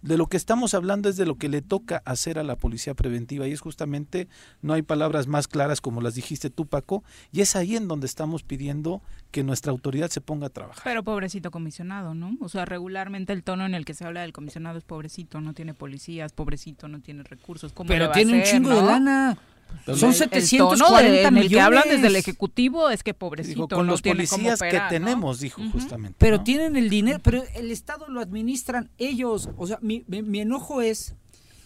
de 0.05 0.17
lo 0.17 0.27
que 0.27 0.37
estamos 0.37 0.75
hablando 0.75 1.09
es 1.09 1.17
de 1.17 1.25
lo 1.25 1.35
que 1.35 1.49
le 1.49 1.63
toca 1.63 2.03
hacer 2.05 2.37
a 2.37 2.43
la 2.43 2.55
policía 2.57 2.93
preventiva 2.93 3.47
y 3.47 3.53
es 3.53 3.61
justamente, 3.61 4.27
no 4.61 4.73
hay 4.73 4.83
palabras 4.83 5.25
más 5.25 5.47
claras 5.47 5.81
como 5.81 5.99
las 5.99 6.13
dijiste 6.13 6.51
tú 6.51 6.67
Paco, 6.67 7.03
y 7.31 7.41
es 7.41 7.55
ahí 7.55 7.75
en 7.75 7.87
donde 7.87 8.05
estamos 8.05 8.43
pidiendo 8.43 9.01
que 9.31 9.43
nuestra 9.43 9.71
autoridad 9.71 10.09
se 10.09 10.21
ponga 10.21 10.47
a 10.47 10.49
trabajar. 10.49 10.83
Pero 10.83 11.03
pobrecito 11.03 11.49
comisionado, 11.49 12.13
¿no? 12.13 12.37
O 12.39 12.49
sea, 12.49 12.65
regularmente 12.65 13.33
el 13.33 13.43
tono 13.43 13.65
en 13.65 13.73
el 13.73 13.83
que 13.83 13.95
se 13.95 14.05
habla 14.05 14.21
del 14.21 14.31
comisionado 14.31 14.77
es 14.77 14.83
pobrecito, 14.83 15.41
no 15.41 15.53
tiene 15.53 15.73
policías, 15.73 16.33
pobrecito, 16.33 16.87
no 16.87 17.01
tiene 17.01 17.23
recursos. 17.23 17.73
¿Cómo 17.73 17.87
Pero 17.87 18.03
le 18.03 18.07
va 18.09 18.13
tiene 18.13 18.33
a 18.33 18.35
un 18.37 18.43
chingo 18.43 18.69
¿no? 18.69 18.75
de 18.75 18.81
lana. 18.83 19.37
Son 19.85 20.09
El- 20.09 20.15
740 20.15 20.73
el 20.73 20.79
tono 20.79 20.97
de- 20.97 21.21
en 21.21 21.25
el 21.27 21.33
millones. 21.33 21.49
que 21.51 21.61
hablan 21.61 21.83
desde 21.89 22.07
el 22.07 22.15
ejecutivo 22.15 22.89
es 22.89 23.03
que 23.03 23.13
pobrecito 23.13 23.55
Dijo, 23.55 23.67
con 23.67 23.85
no 23.85 23.91
los 23.93 24.01
policías 24.01 24.59
que 24.59 24.81
tenemos, 24.89 25.39
dijo 25.39 25.61
justamente. 25.71 26.15
Pero 26.17 26.37
¿no? 26.37 26.43
tienen 26.43 26.75
el 26.75 26.89
dinero, 26.89 27.19
pero 27.21 27.43
el 27.53 27.69
Estado 27.71 28.07
lo 28.07 28.19
administran 28.21 28.89
ellos. 28.97 29.49
O 29.57 29.67
sea, 29.67 29.77
mi, 29.81 30.03
mi- 30.07 30.23
mi 30.23 30.39
enojo 30.39 30.81
es 30.81 31.13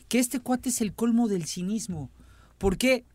que 0.09 0.19
este 0.19 0.39
cuate 0.41 0.67
es 0.69 0.81
el 0.81 0.93
colmo 0.93 1.27
del 1.29 1.45
cinismo. 1.45 2.09
¿Por 2.57 2.77
qué? 2.77 3.05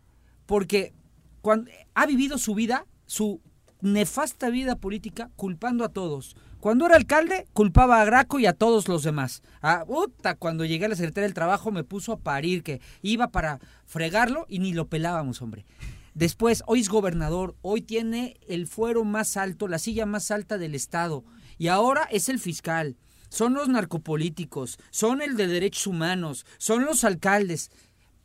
Porque 0.47 0.95
cuando 1.43 1.71
ha 1.95 2.07
vivido 2.07 2.39
su 2.39 2.55
vida, 2.55 2.87
su 3.05 3.41
nefasta 3.83 4.49
vida 4.49 4.77
política, 4.77 5.31
culpando 5.37 5.85
a 5.85 5.91
todos. 5.91 6.35
Cuando 6.65 6.87
era 6.87 6.97
alcalde, 6.97 7.47
culpaba 7.53 8.01
a 8.01 8.07
Graco 8.07 8.41
y 8.41 8.47
a 8.47 8.55
todos 8.55 8.89
los 8.89 9.03
demás. 9.03 9.43
Ah, 9.61 9.85
puta, 9.87 10.35
cuando 10.35 10.65
llegué 10.65 10.87
a 10.87 10.89
la 10.89 10.97
Secretaría 10.97 11.27
del 11.27 11.35
Trabajo 11.35 11.71
me 11.71 11.85
puso 11.85 12.15
a 12.15 12.21
parir, 12.21 12.63
que 12.63 12.81
iba 13.03 13.29
para 13.29 13.61
fregarlo 13.85 14.47
y 14.49 14.61
ni 14.61 14.73
lo 14.73 14.89
pelábamos, 14.89 15.43
hombre. 15.43 15.67
Después, 16.15 16.63
hoy 16.67 16.81
es 16.81 16.89
gobernador, 16.89 17.55
hoy 17.61 17.83
tiene 17.83 18.39
el 18.49 18.67
fuero 18.67 19.05
más 19.05 19.37
alto, 19.37 19.69
la 19.69 19.79
silla 19.79 20.07
más 20.07 20.31
alta 20.31 20.57
del 20.57 20.75
Estado. 20.75 21.23
Y 21.59 21.69
ahora 21.69 22.09
es 22.11 22.31
el 22.31 22.39
fiscal. 22.39 22.97
Son 23.29 23.53
los 23.53 23.69
narcopolíticos, 23.69 24.79
son 24.89 25.21
el 25.21 25.37
de 25.37 25.49
derechos 25.49 25.87
humanos, 25.87 26.47
son 26.57 26.87
los 26.87 27.05
alcaldes. 27.05 27.71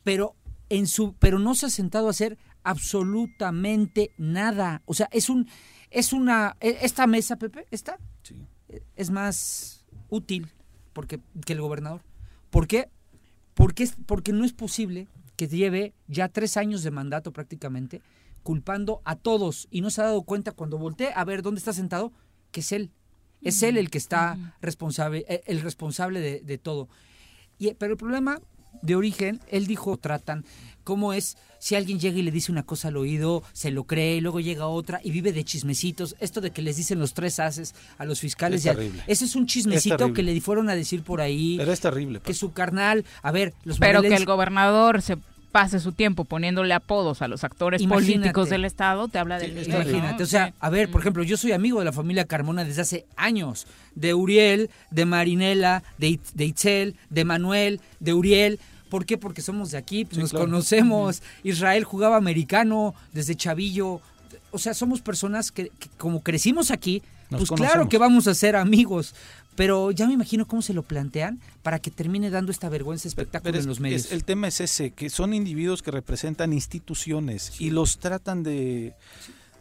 Pero, 0.05 0.37
en 0.69 0.87
su, 0.87 1.13
pero 1.19 1.39
no 1.39 1.55
se 1.55 1.65
ha 1.65 1.69
sentado 1.69 2.07
a 2.07 2.11
hacer 2.11 2.37
absolutamente 2.63 4.11
nada. 4.17 4.81
O 4.85 4.93
sea, 4.93 5.09
es 5.11 5.29
un, 5.29 5.49
es 5.91 6.13
una, 6.13 6.55
e- 6.59 6.77
esta 6.81 7.07
mesa, 7.07 7.35
Pepe, 7.37 7.65
esta, 7.71 7.97
Sí. 8.23 8.35
es 8.95 9.09
más 9.09 9.85
útil 10.09 10.47
porque, 10.93 11.19
que 11.45 11.53
el 11.53 11.61
gobernador. 11.61 12.01
¿Por 12.49 12.67
qué? 12.67 12.89
Porque, 13.53 13.83
es, 13.83 13.95
porque 14.05 14.31
no 14.33 14.45
es 14.45 14.53
posible 14.53 15.07
que 15.35 15.47
lleve 15.47 15.93
ya 16.07 16.27
tres 16.29 16.57
años 16.57 16.83
de 16.83 16.91
mandato 16.91 17.31
prácticamente 17.31 18.01
culpando 18.43 19.01
a 19.05 19.15
todos 19.15 19.67
y 19.71 19.81
no 19.81 19.89
se 19.89 20.01
ha 20.01 20.05
dado 20.05 20.21
cuenta 20.23 20.51
cuando 20.51 20.77
voltee 20.77 21.11
a 21.15 21.23
ver 21.25 21.41
dónde 21.41 21.59
está 21.59 21.73
sentado 21.73 22.11
que 22.51 22.61
es 22.61 22.71
él. 22.71 22.91
Es 23.41 23.63
él 23.63 23.77
el 23.77 23.89
que 23.89 23.97
está 23.97 24.37
responsable, 24.61 25.25
eh, 25.29 25.43
el 25.45 25.61
responsable 25.61 26.19
de, 26.19 26.41
de 26.41 26.57
todo. 26.57 26.89
Y, 27.57 27.73
pero 27.75 27.93
el 27.93 27.97
problema 27.97 28.41
de 28.81 28.95
origen, 28.95 29.39
él 29.49 29.65
dijo, 29.67 29.95
tratan, 29.97 30.43
cómo 30.89 31.13
es 31.13 31.37
si 31.59 31.75
alguien 31.75 31.99
llega 31.99 32.17
y 32.17 32.23
le 32.23 32.31
dice 32.31 32.51
una 32.51 32.63
cosa 32.63 32.87
al 32.87 32.97
oído, 32.97 33.43
se 33.53 33.69
lo 33.69 33.83
cree, 33.83 34.15
y 34.15 34.21
luego 34.21 34.39
llega 34.39 34.65
otra 34.65 34.99
y 35.03 35.11
vive 35.11 35.31
de 35.33 35.43
chismecitos. 35.43 36.15
Esto 36.19 36.41
de 36.41 36.49
que 36.49 36.63
les 36.63 36.77
dicen 36.77 36.97
los 36.97 37.13
tres 37.13 37.37
haces 37.39 37.75
a 37.99 38.05
los 38.05 38.19
fiscales. 38.19 38.65
Es 38.65 38.75
terrible. 38.75 39.03
ese 39.05 39.25
es 39.25 39.35
un 39.35 39.45
chismecito 39.45 40.11
que 40.13 40.23
le 40.23 40.41
fueron 40.41 40.67
a 40.69 40.75
decir 40.75 41.03
por 41.03 41.21
ahí. 41.21 41.57
Pero 41.59 41.71
es 41.71 41.79
terrible. 41.79 42.21
que 42.21 42.33
su 42.33 42.53
carnal, 42.53 43.05
a 43.21 43.31
ver, 43.31 43.53
los 43.65 43.77
Pero 43.77 44.01
que 44.01 44.15
el 44.15 44.25
gobernador 44.25 45.03
se 45.03 45.17
pase 45.51 45.79
su 45.79 45.91
tiempo 45.91 46.25
poniéndole 46.25 46.73
apodos 46.73 47.21
a 47.21 47.27
los 47.27 47.43
actores 47.43 47.81
Imagínate. 47.81 48.13
políticos 48.19 48.49
del 48.49 48.65
Estado, 48.65 49.07
te 49.07 49.19
habla 49.19 49.37
del 49.37 49.63
Sí. 49.65 49.69
Imagínate, 49.71 50.23
o 50.23 50.27
sea, 50.27 50.53
a 50.59 50.69
ver, 50.71 50.89
por 50.89 51.01
ejemplo, 51.01 51.21
yo 51.23 51.37
soy 51.37 51.51
amigo 51.51 51.77
de 51.79 51.85
la 51.85 51.91
familia 51.91 52.25
Carmona 52.25 52.63
desde 52.63 52.81
hace 52.81 53.05
años, 53.15 53.67
de 53.95 54.13
Uriel, 54.15 54.69
de 54.91 55.05
Marinela, 55.05 55.83
de, 55.99 56.07
It- 56.09 56.31
de 56.33 56.45
Itzel, 56.45 56.95
de 57.11 57.25
Manuel, 57.25 57.79
de 57.99 58.13
Uriel. 58.13 58.59
¿Por 58.89 59.05
qué? 59.05 59.17
Porque 59.17 59.41
somos 59.41 59.71
de 59.71 59.77
aquí, 59.77 60.05
pues, 60.05 60.15
Sí, 60.15 60.21
nos 60.21 60.31
claro. 60.31 60.45
conocemos. 60.45 61.21
Israel 61.43 61.83
jugaba 61.83 62.17
americano 62.17 62.93
desde 63.13 63.35
chavillo. 63.35 64.01
O 64.51 64.57
sea, 64.57 64.73
somos 64.73 65.01
personas 65.01 65.51
que, 65.51 65.69
que 65.79 65.89
como 65.97 66.21
crecimos 66.23 66.71
aquí, 66.71 67.03
Nos 67.29 67.47
pues 67.47 67.51
claro 67.59 67.87
que 67.87 67.97
vamos 67.99 68.27
a 68.27 68.33
ser 68.33 68.55
amigos. 68.55 69.13
Pero 69.55 69.91
ya 69.91 70.07
me 70.07 70.13
imagino 70.13 70.47
cómo 70.47 70.61
se 70.61 70.73
lo 70.73 70.83
plantean 70.83 71.39
para 71.63 71.79
que 71.79 71.91
termine 71.91 72.29
dando 72.29 72.49
esta 72.51 72.69
vergüenza 72.69 73.07
espectáculo 73.09 73.43
Pero 73.51 73.57
es- 73.59 73.65
en 73.65 73.69
los 73.69 73.79
medios. 73.81 74.05
es- 74.05 74.11
el 74.13 74.23
tema 74.23 74.47
es 74.47 74.61
ese, 74.61 74.91
que 74.91 75.09
son 75.09 75.33
individuos 75.33 75.83
que 75.83 75.91
representan 75.91 76.53
instituciones 76.53 77.59
y 77.59 77.69
los 77.69 77.99
tratan 77.99 78.41
de... 78.41 78.93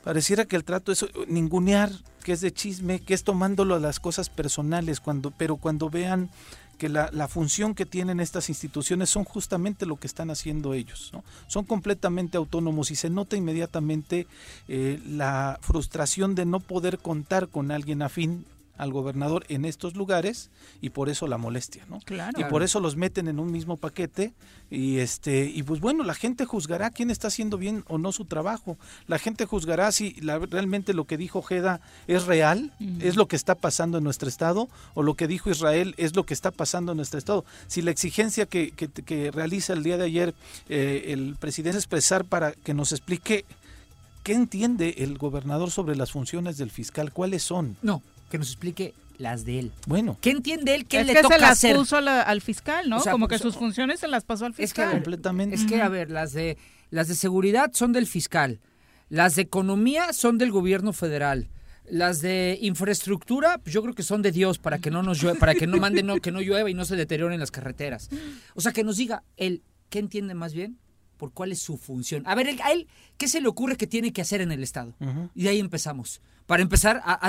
Pareciera 0.09 0.47
que 0.47 0.57
el 0.57 0.65
trato 0.65 0.91
es 0.91 1.05
ningunear, 1.27 1.93
que 2.25 2.33
es 2.33 2.41
de 2.41 2.51
chisme, 2.51 2.99
que 2.99 3.13
es 3.13 3.25
tomándolo 3.25 3.75
a 3.75 3.79
las 3.79 4.01
cosas 4.01 4.31
personales, 4.31 5.01
cuando, 5.01 5.33
pero 5.33 5.57
cuando 5.57 5.91
vean 5.91 6.31
que 6.79 6.89
la, 6.89 7.11
la 7.13 7.29
función 7.29 7.75
que 7.75 7.85
tienen 7.85 8.19
estas 8.19 8.49
instituciones 8.49 9.11
son 9.11 9.25
justamente 9.25 9.85
lo 9.85 9.97
que 9.97 10.07
están 10.07 10.31
haciendo 10.31 10.73
ellos. 10.73 11.11
¿no? 11.13 11.25
Son 11.47 11.67
completamente 11.67 12.39
autónomos 12.39 12.91
y 12.91 12.97
se 12.97 13.11
nota 13.11 13.37
inmediatamente 13.37 14.27
eh, 14.67 14.99
la 15.07 15.59
frustración 15.61 16.35
de 16.35 16.47
no 16.47 16.61
poder 16.61 17.01
contar 17.01 17.49
con 17.49 17.71
alguien 17.71 18.01
afín 18.01 18.47
al 18.79 18.93
gobernador 18.93 19.45
en 19.49 19.65
estos 19.65 19.95
lugares 19.97 20.51
y 20.81 20.91
por 20.91 21.09
eso 21.11 21.27
la 21.27 21.37
molestia, 21.37 21.85
¿no? 21.91 22.01
Claro. 22.01 22.41
Y 22.41 22.45
por 22.45 22.63
eso 22.63 22.81
los 22.81 22.97
meten 22.97 23.29
en 23.29 23.39
un 23.39 23.53
mismo 23.53 23.77
paquete 23.77 24.33
y 24.71 24.99
este 24.99 25.47
y 25.53 25.63
pues 25.65 25.81
bueno, 25.81 26.05
la 26.05 26.15
gente 26.15 26.45
juzgará 26.45 26.91
quién 26.91 27.11
está 27.11 27.29
haciendo 27.29 27.59
bien 27.59 27.85
o 27.89 27.99
no 27.99 28.13
su 28.13 28.25
trabajo. 28.25 28.79
La 29.07 29.19
gente 29.19 29.45
juzgará 29.47 29.91
si 29.93 30.13
la- 30.21 30.39
realmente 30.39 30.95
lo 30.95 31.05
que 31.05 31.17
dijo 31.17 31.43
Jeda 31.43 31.81
es 32.07 32.25
real, 32.27 32.73
es 33.01 33.17
lo 33.17 33.27
que 33.27 33.37
está 33.37 33.55
pasando 33.55 33.99
en 33.99 34.05
nuestro 34.05 34.29
estado 34.29 34.69
o 34.95 35.03
lo 35.03 35.15
que 35.15 35.27
dijo 35.27 35.51
Israel 35.51 35.95
es 35.99 36.15
lo 36.17 36.25
que 36.25 36.35
está 36.35 36.51
pasando 36.51 36.93
en 36.93 36.97
nuestro 36.97 37.19
estado. 37.19 37.45
Si 37.67 37.83
la 37.83 37.91
exigencia 37.91 38.47
que, 38.47 38.71
que- 38.71 38.89
que 38.89 39.31
realiza 39.31 39.73
el 39.73 39.83
día 39.83 39.97
de 39.99 40.05
ayer 40.05 40.35
eh, 40.69 41.07
el 41.09 41.37
presidente 41.39 41.71
es 41.79 41.85
expresar 41.85 42.25
para 42.25 42.53
que 42.53 42.75
nos 42.75 42.93
explique 42.93 43.45
qué 44.23 44.35
entiende 44.35 44.97
el 44.99 45.17
gobernador 45.17 45.71
sobre 45.71 45.97
las 45.97 46.13
funciones 46.13 46.59
del 46.59 46.71
fiscal, 46.71 47.13
cuáles 47.13 47.43
son. 47.43 47.77
No, 47.83 48.03
que 48.31 48.39
nos 48.39 48.49
explique 48.49 48.95
las 49.19 49.45
de 49.45 49.59
él. 49.59 49.73
Bueno, 49.87 50.17
¿Qué 50.21 50.31
entiende 50.31 50.75
él? 50.75 50.87
¿Qué 50.87 51.01
es 51.01 51.07
le 51.07 51.15
que 51.15 51.23
toca 51.23 51.35
se 51.37 51.41
las 51.41 51.51
hacer? 51.53 51.77
puso 51.77 52.01
la- 52.01 52.23
al 52.23 52.41
fiscal, 52.41 52.89
¿no? 52.89 52.99
O 52.99 53.01
sea, 53.01 53.13
Como 53.13 53.27
que 53.27 53.33
pues, 53.35 53.43
sus 53.43 53.57
funciones 53.57 54.01
se 54.01 54.07
las 54.09 54.25
pasó 54.25 54.45
al 54.47 54.53
Es 54.53 54.57
que, 54.57 54.63
fiscal. 54.67 54.91
completamente. 54.93 55.57
Es 55.57 55.65
que, 55.65 55.81
a 55.83 55.89
ver, 55.89 56.11
las 56.11 56.33
de, 56.33 56.57
las 56.91 57.09
de 57.09 57.15
seguridad 57.17 57.71
son 57.75 57.93
del 57.93 58.07
fiscal, 58.07 58.61
las 59.09 59.35
de 59.37 59.43
economía 59.43 60.13
son 60.13 60.39
del 60.39 60.53
gobierno 60.53 60.93
federal, 60.93 61.49
las 61.91 62.21
de 62.21 62.59
infraestructura, 62.61 63.59
pues 63.59 63.73
yo 63.75 63.83
creo 63.83 63.95
que 63.95 64.03
son 64.03 64.23
de 64.23 64.31
Dios 64.31 64.59
para 64.59 64.79
que 64.79 64.91
no 64.91 65.03
nos 65.03 65.21
llueva, 65.23 65.39
para 65.39 65.55
que 65.55 65.67
no 65.67 65.79
mande, 65.79 66.03
no, 66.03 66.19
que 66.21 66.31
no 66.31 66.41
llueva 66.41 66.71
y 66.71 66.75
no 66.75 66.85
se 66.85 66.97
deterioren 66.97 67.41
las 67.41 67.51
carreteras. 67.51 68.11
O 68.55 68.61
sea, 68.61 68.73
que 68.73 68.85
nos 68.85 68.97
diga 68.99 69.25
él, 69.37 69.63
¿qué 69.89 69.99
entiende 69.99 70.35
más 70.35 70.53
bien? 70.55 70.79
Por 71.17 71.33
cuál 71.33 71.51
es 71.51 71.61
su 71.61 71.77
función. 71.79 72.23
A 72.27 72.35
ver, 72.37 72.47
él- 72.49 72.61
a 72.63 72.73
él, 72.73 72.87
¿qué 73.17 73.27
se 73.27 73.41
le 73.41 73.49
ocurre 73.49 73.77
que 73.77 73.87
tiene 73.89 74.13
que 74.13 74.21
hacer 74.21 74.41
en 74.43 74.53
el 74.53 74.63
Estado? 74.63 74.95
Y 75.35 75.43
de 75.45 75.49
ahí 75.49 75.59
empezamos. 75.59 76.21
Para 76.49 76.63
empezar 76.63 77.01
a, 77.05 77.21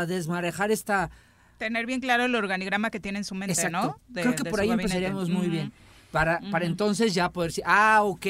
a 0.00 0.04
desmarejar 0.06 0.70
esta, 0.70 1.10
Tener 1.56 1.86
bien 1.86 2.00
claro 2.00 2.24
el 2.26 2.34
organigrama 2.34 2.90
que 2.90 3.00
tiene 3.00 3.18
en 3.18 3.24
su 3.24 3.34
mente, 3.34 3.52
Exacto. 3.54 3.78
¿no? 3.78 4.00
De- 4.08 4.20
Creo 4.22 4.34
que 4.36 4.42
de 4.44 4.50
por 4.50 4.60
ahí 4.60 4.68
gabinete. 4.68 4.92
empezaríamos 4.94 5.30
muy 5.30 5.48
bien. 5.48 5.72
Para, 6.12 6.40
para 6.52 6.66
entonces 6.66 7.14
ya 7.14 7.30
poder 7.30 7.50
decir, 7.50 7.64
ah, 7.66 8.00
ok, 8.04 8.26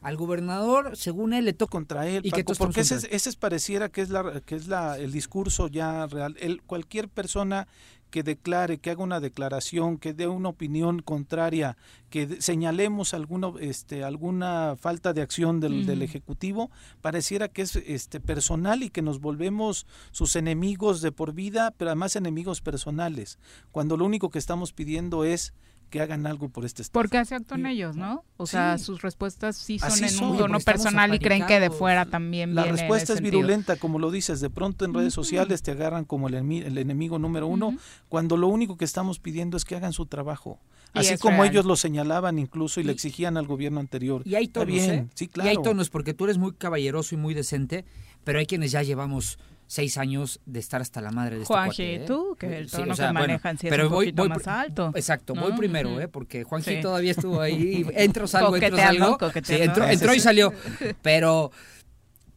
al 0.00 0.16
gobernador, 0.16 0.96
según 0.96 1.32
él, 1.32 1.44
le 1.44 1.52
toca 1.54 1.70
contra 1.72 2.06
él, 2.06 2.24
Y 2.24 2.30
que 2.30 2.44
Paco, 2.44 2.56
porque 2.58 2.80
ese, 2.82 2.96
ese 3.14 3.28
es 3.30 3.36
pareciera 3.36 3.88
que 3.88 4.00
es 4.02 4.10
la 4.10 4.40
que 4.44 4.54
es 4.56 4.66
la 4.68 4.98
el 4.98 5.10
discurso 5.12 5.68
ya 5.68 6.06
real. 6.06 6.36
El, 6.40 6.62
cualquier 6.62 7.08
persona 7.08 7.66
que 8.12 8.22
declare, 8.22 8.78
que 8.78 8.90
haga 8.90 9.02
una 9.02 9.20
declaración, 9.20 9.96
que 9.96 10.12
dé 10.12 10.28
una 10.28 10.50
opinión 10.50 11.00
contraria, 11.00 11.78
que 12.10 12.40
señalemos 12.42 13.14
alguna 13.14 13.54
este 13.58 14.04
alguna 14.04 14.76
falta 14.78 15.14
de 15.14 15.22
acción 15.22 15.60
del, 15.60 15.86
del 15.86 16.02
ejecutivo, 16.02 16.70
pareciera 17.00 17.48
que 17.48 17.62
es 17.62 17.74
este 17.74 18.20
personal 18.20 18.82
y 18.82 18.90
que 18.90 19.00
nos 19.00 19.18
volvemos 19.18 19.86
sus 20.10 20.36
enemigos 20.36 21.00
de 21.00 21.10
por 21.10 21.32
vida, 21.32 21.72
pero 21.76 21.90
además 21.90 22.14
enemigos 22.14 22.60
personales, 22.60 23.38
cuando 23.72 23.96
lo 23.96 24.04
único 24.04 24.28
que 24.28 24.38
estamos 24.38 24.74
pidiendo 24.74 25.24
es 25.24 25.54
que 25.92 26.00
hagan 26.00 26.26
algo 26.26 26.48
por 26.48 26.64
este 26.64 26.80
estado. 26.82 27.00
Porque 27.02 27.18
así 27.18 27.34
actúan 27.34 27.66
ellos, 27.66 27.94
¿no? 27.96 28.24
O 28.38 28.46
sea, 28.46 28.78
sus 28.78 29.02
respuestas 29.02 29.56
sí 29.58 29.78
son 29.78 29.88
Así 29.88 30.04
en 30.04 30.10
son. 30.10 30.30
un 30.30 30.38
tono 30.38 30.58
personal 30.58 31.14
y 31.14 31.18
creen 31.18 31.44
que 31.46 31.60
de 31.60 31.68
fuera 31.70 32.06
también 32.06 32.54
La 32.54 32.62
viene 32.62 32.78
respuesta 32.78 33.12
es 33.12 33.18
sentido. 33.18 33.36
virulenta, 33.38 33.76
como 33.76 33.98
lo 33.98 34.10
dices, 34.10 34.40
de 34.40 34.48
pronto 34.48 34.86
en 34.86 34.94
redes 34.94 35.12
sociales 35.12 35.62
te 35.62 35.70
agarran 35.72 36.04
como 36.06 36.28
el, 36.28 36.34
el 36.34 36.78
enemigo 36.78 37.18
número 37.18 37.46
uno, 37.46 37.76
cuando 38.08 38.38
lo 38.38 38.48
único 38.48 38.76
que 38.78 38.86
estamos 38.86 39.18
pidiendo 39.20 39.56
es 39.58 39.64
que 39.66 39.76
hagan 39.76 39.92
su 39.92 40.06
trabajo. 40.06 40.58
Y 40.94 41.00
Así 41.00 41.16
como 41.18 41.42
real. 41.42 41.50
ellos 41.52 41.64
lo 41.66 41.76
señalaban 41.76 42.38
incluso 42.38 42.80
y, 42.80 42.84
le 42.84 42.92
Y- 42.92 42.94
exigían 42.94 43.36
al 43.36 43.46
gobierno 43.46 43.78
anterior. 43.78 44.22
Y 44.24 44.34
hay 44.34 44.44
Está 44.44 44.60
tonos, 44.60 44.74
bien, 44.74 44.90
¿eh? 44.90 45.08
sí, 45.14 45.24
Y 45.26 45.28
claro. 45.28 45.50
hay 45.50 45.56
tonos, 45.62 45.90
porque 45.90 46.14
tú 46.14 46.24
eres 46.24 46.38
muy 46.38 46.52
caballeroso 46.52 47.14
y 47.14 47.18
muy 47.18 47.34
decente, 47.34 47.84
pero 48.24 48.38
hay 48.38 48.46
quienes 48.46 48.72
ya 48.72 48.82
llevamos 48.82 49.38
seis 49.72 49.96
años 49.96 50.38
de 50.44 50.60
estar 50.60 50.82
hasta 50.82 51.00
la 51.00 51.10
madre 51.10 51.36
de 51.36 51.42
este 51.42 51.54
Juanji, 51.54 51.76
cuate, 51.82 51.94
¿eh? 51.94 52.06
tú, 52.06 52.36
que 52.38 52.58
el 52.58 52.68
Sí, 52.68 52.76
tono 52.76 52.92
o 52.92 52.94
sea, 52.94 53.06
que 53.06 53.12
bueno, 53.12 53.26
manejan 53.28 53.56
sí 53.58 53.66
es 53.66 53.70
pero 53.70 53.86
un 53.86 53.92
voy- 53.92 54.06
poquito 54.06 54.22
voy 54.22 54.28
más 54.28 54.46
alto. 54.46 54.92
Exacto, 54.94 55.34
voy 55.34 55.52
primero. 55.52 55.98
¿eh? 55.98 56.08
Porque 56.08 56.44
Juanji 56.44 56.74
Sí. 56.76 56.80
todavía 56.82 57.12
estuvo 57.12 57.40
ahí, 57.40 57.86
entro, 57.94 58.26
salgo, 58.26 58.54
entro, 58.56 58.76
salgo. 58.76 59.06
Sí, 59.12 59.16
coqueteando. 59.18 59.84
entró, 59.86 60.12
y 60.14 60.18
sí. 60.18 60.20
salió. 60.20 60.52
Pero, 61.02 61.50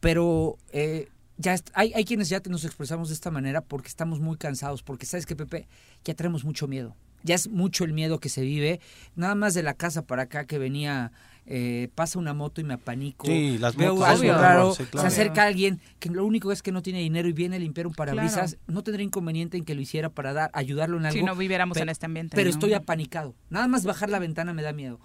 pero 0.00 0.56
eh, 0.72 1.08
ya 1.36 1.56
hay, 1.74 1.92
hay 1.94 2.04
quienes 2.04 2.28
ya 2.28 2.40
nos 2.48 2.64
expresamos 2.64 3.08
de 3.08 3.14
esta 3.14 3.30
manera 3.30 3.60
porque 3.60 3.88
estamos 3.88 4.20
muy 4.20 4.36
cansados, 4.36 4.82
porque 4.82 5.06
sabes 5.06 5.26
que 5.26 5.36
Pepe, 5.36 5.68
ya 6.04 6.14
tenemos 6.14 6.44
mucho 6.44 6.66
miedo. 6.68 6.96
Ya 7.22 7.34
es 7.34 7.48
mucho 7.48 7.84
el 7.84 7.92
miedo 7.92 8.20
que 8.20 8.28
se 8.28 8.42
vive. 8.42 8.80
Nada 9.16 9.34
más 9.34 9.52
de 9.54 9.62
la 9.62 9.74
casa 9.74 10.02
para 10.06 10.22
acá 10.24 10.46
que 10.46 10.58
venía, 10.58 11.12
eh, 11.46 11.88
pasa 11.94 12.18
una 12.18 12.34
moto 12.34 12.60
y 12.60 12.64
me 12.64 12.74
apanico. 12.74 13.26
Sí, 13.26 13.56
las 13.58 13.76
Veo 13.76 13.94
motos, 13.94 14.08
algo 14.08 14.20
obvio. 14.22 14.38
raro, 14.38 14.74
sí, 14.74 14.84
se 14.92 14.98
acerca 15.06 15.44
alguien 15.44 15.80
que 16.00 16.10
lo 16.10 16.24
único 16.26 16.50
es 16.52 16.62
que 16.62 16.72
no 16.72 16.82
tiene 16.82 16.98
dinero 17.00 17.28
y 17.28 17.32
viene 17.32 17.56
a 17.56 17.58
limpiar 17.58 17.86
un 17.86 17.94
parabrisas, 17.94 18.54
Claro. 18.56 18.72
no 18.74 18.82
tendría 18.82 19.04
inconveniente 19.04 19.56
en 19.56 19.64
que 19.64 19.74
lo 19.74 19.80
hiciera 19.80 20.08
para 20.10 20.32
dar, 20.32 20.50
ayudarlo 20.54 20.96
en 20.98 21.06
algo. 21.06 21.18
Si 21.18 21.24
no 21.24 21.36
viviéramos 21.36 21.76
pe- 21.76 21.82
en 21.82 21.88
este 21.88 22.06
ambiente. 22.06 22.34
Pero 22.34 22.46
¿no? 22.50 22.54
estoy 22.54 22.74
apanicado. 22.74 23.34
Nada 23.50 23.68
más 23.68 23.84
bajar 23.84 24.10
la 24.10 24.18
ventana 24.18 24.52
me 24.54 24.62
da 24.62 24.72
miedo. 24.72 24.98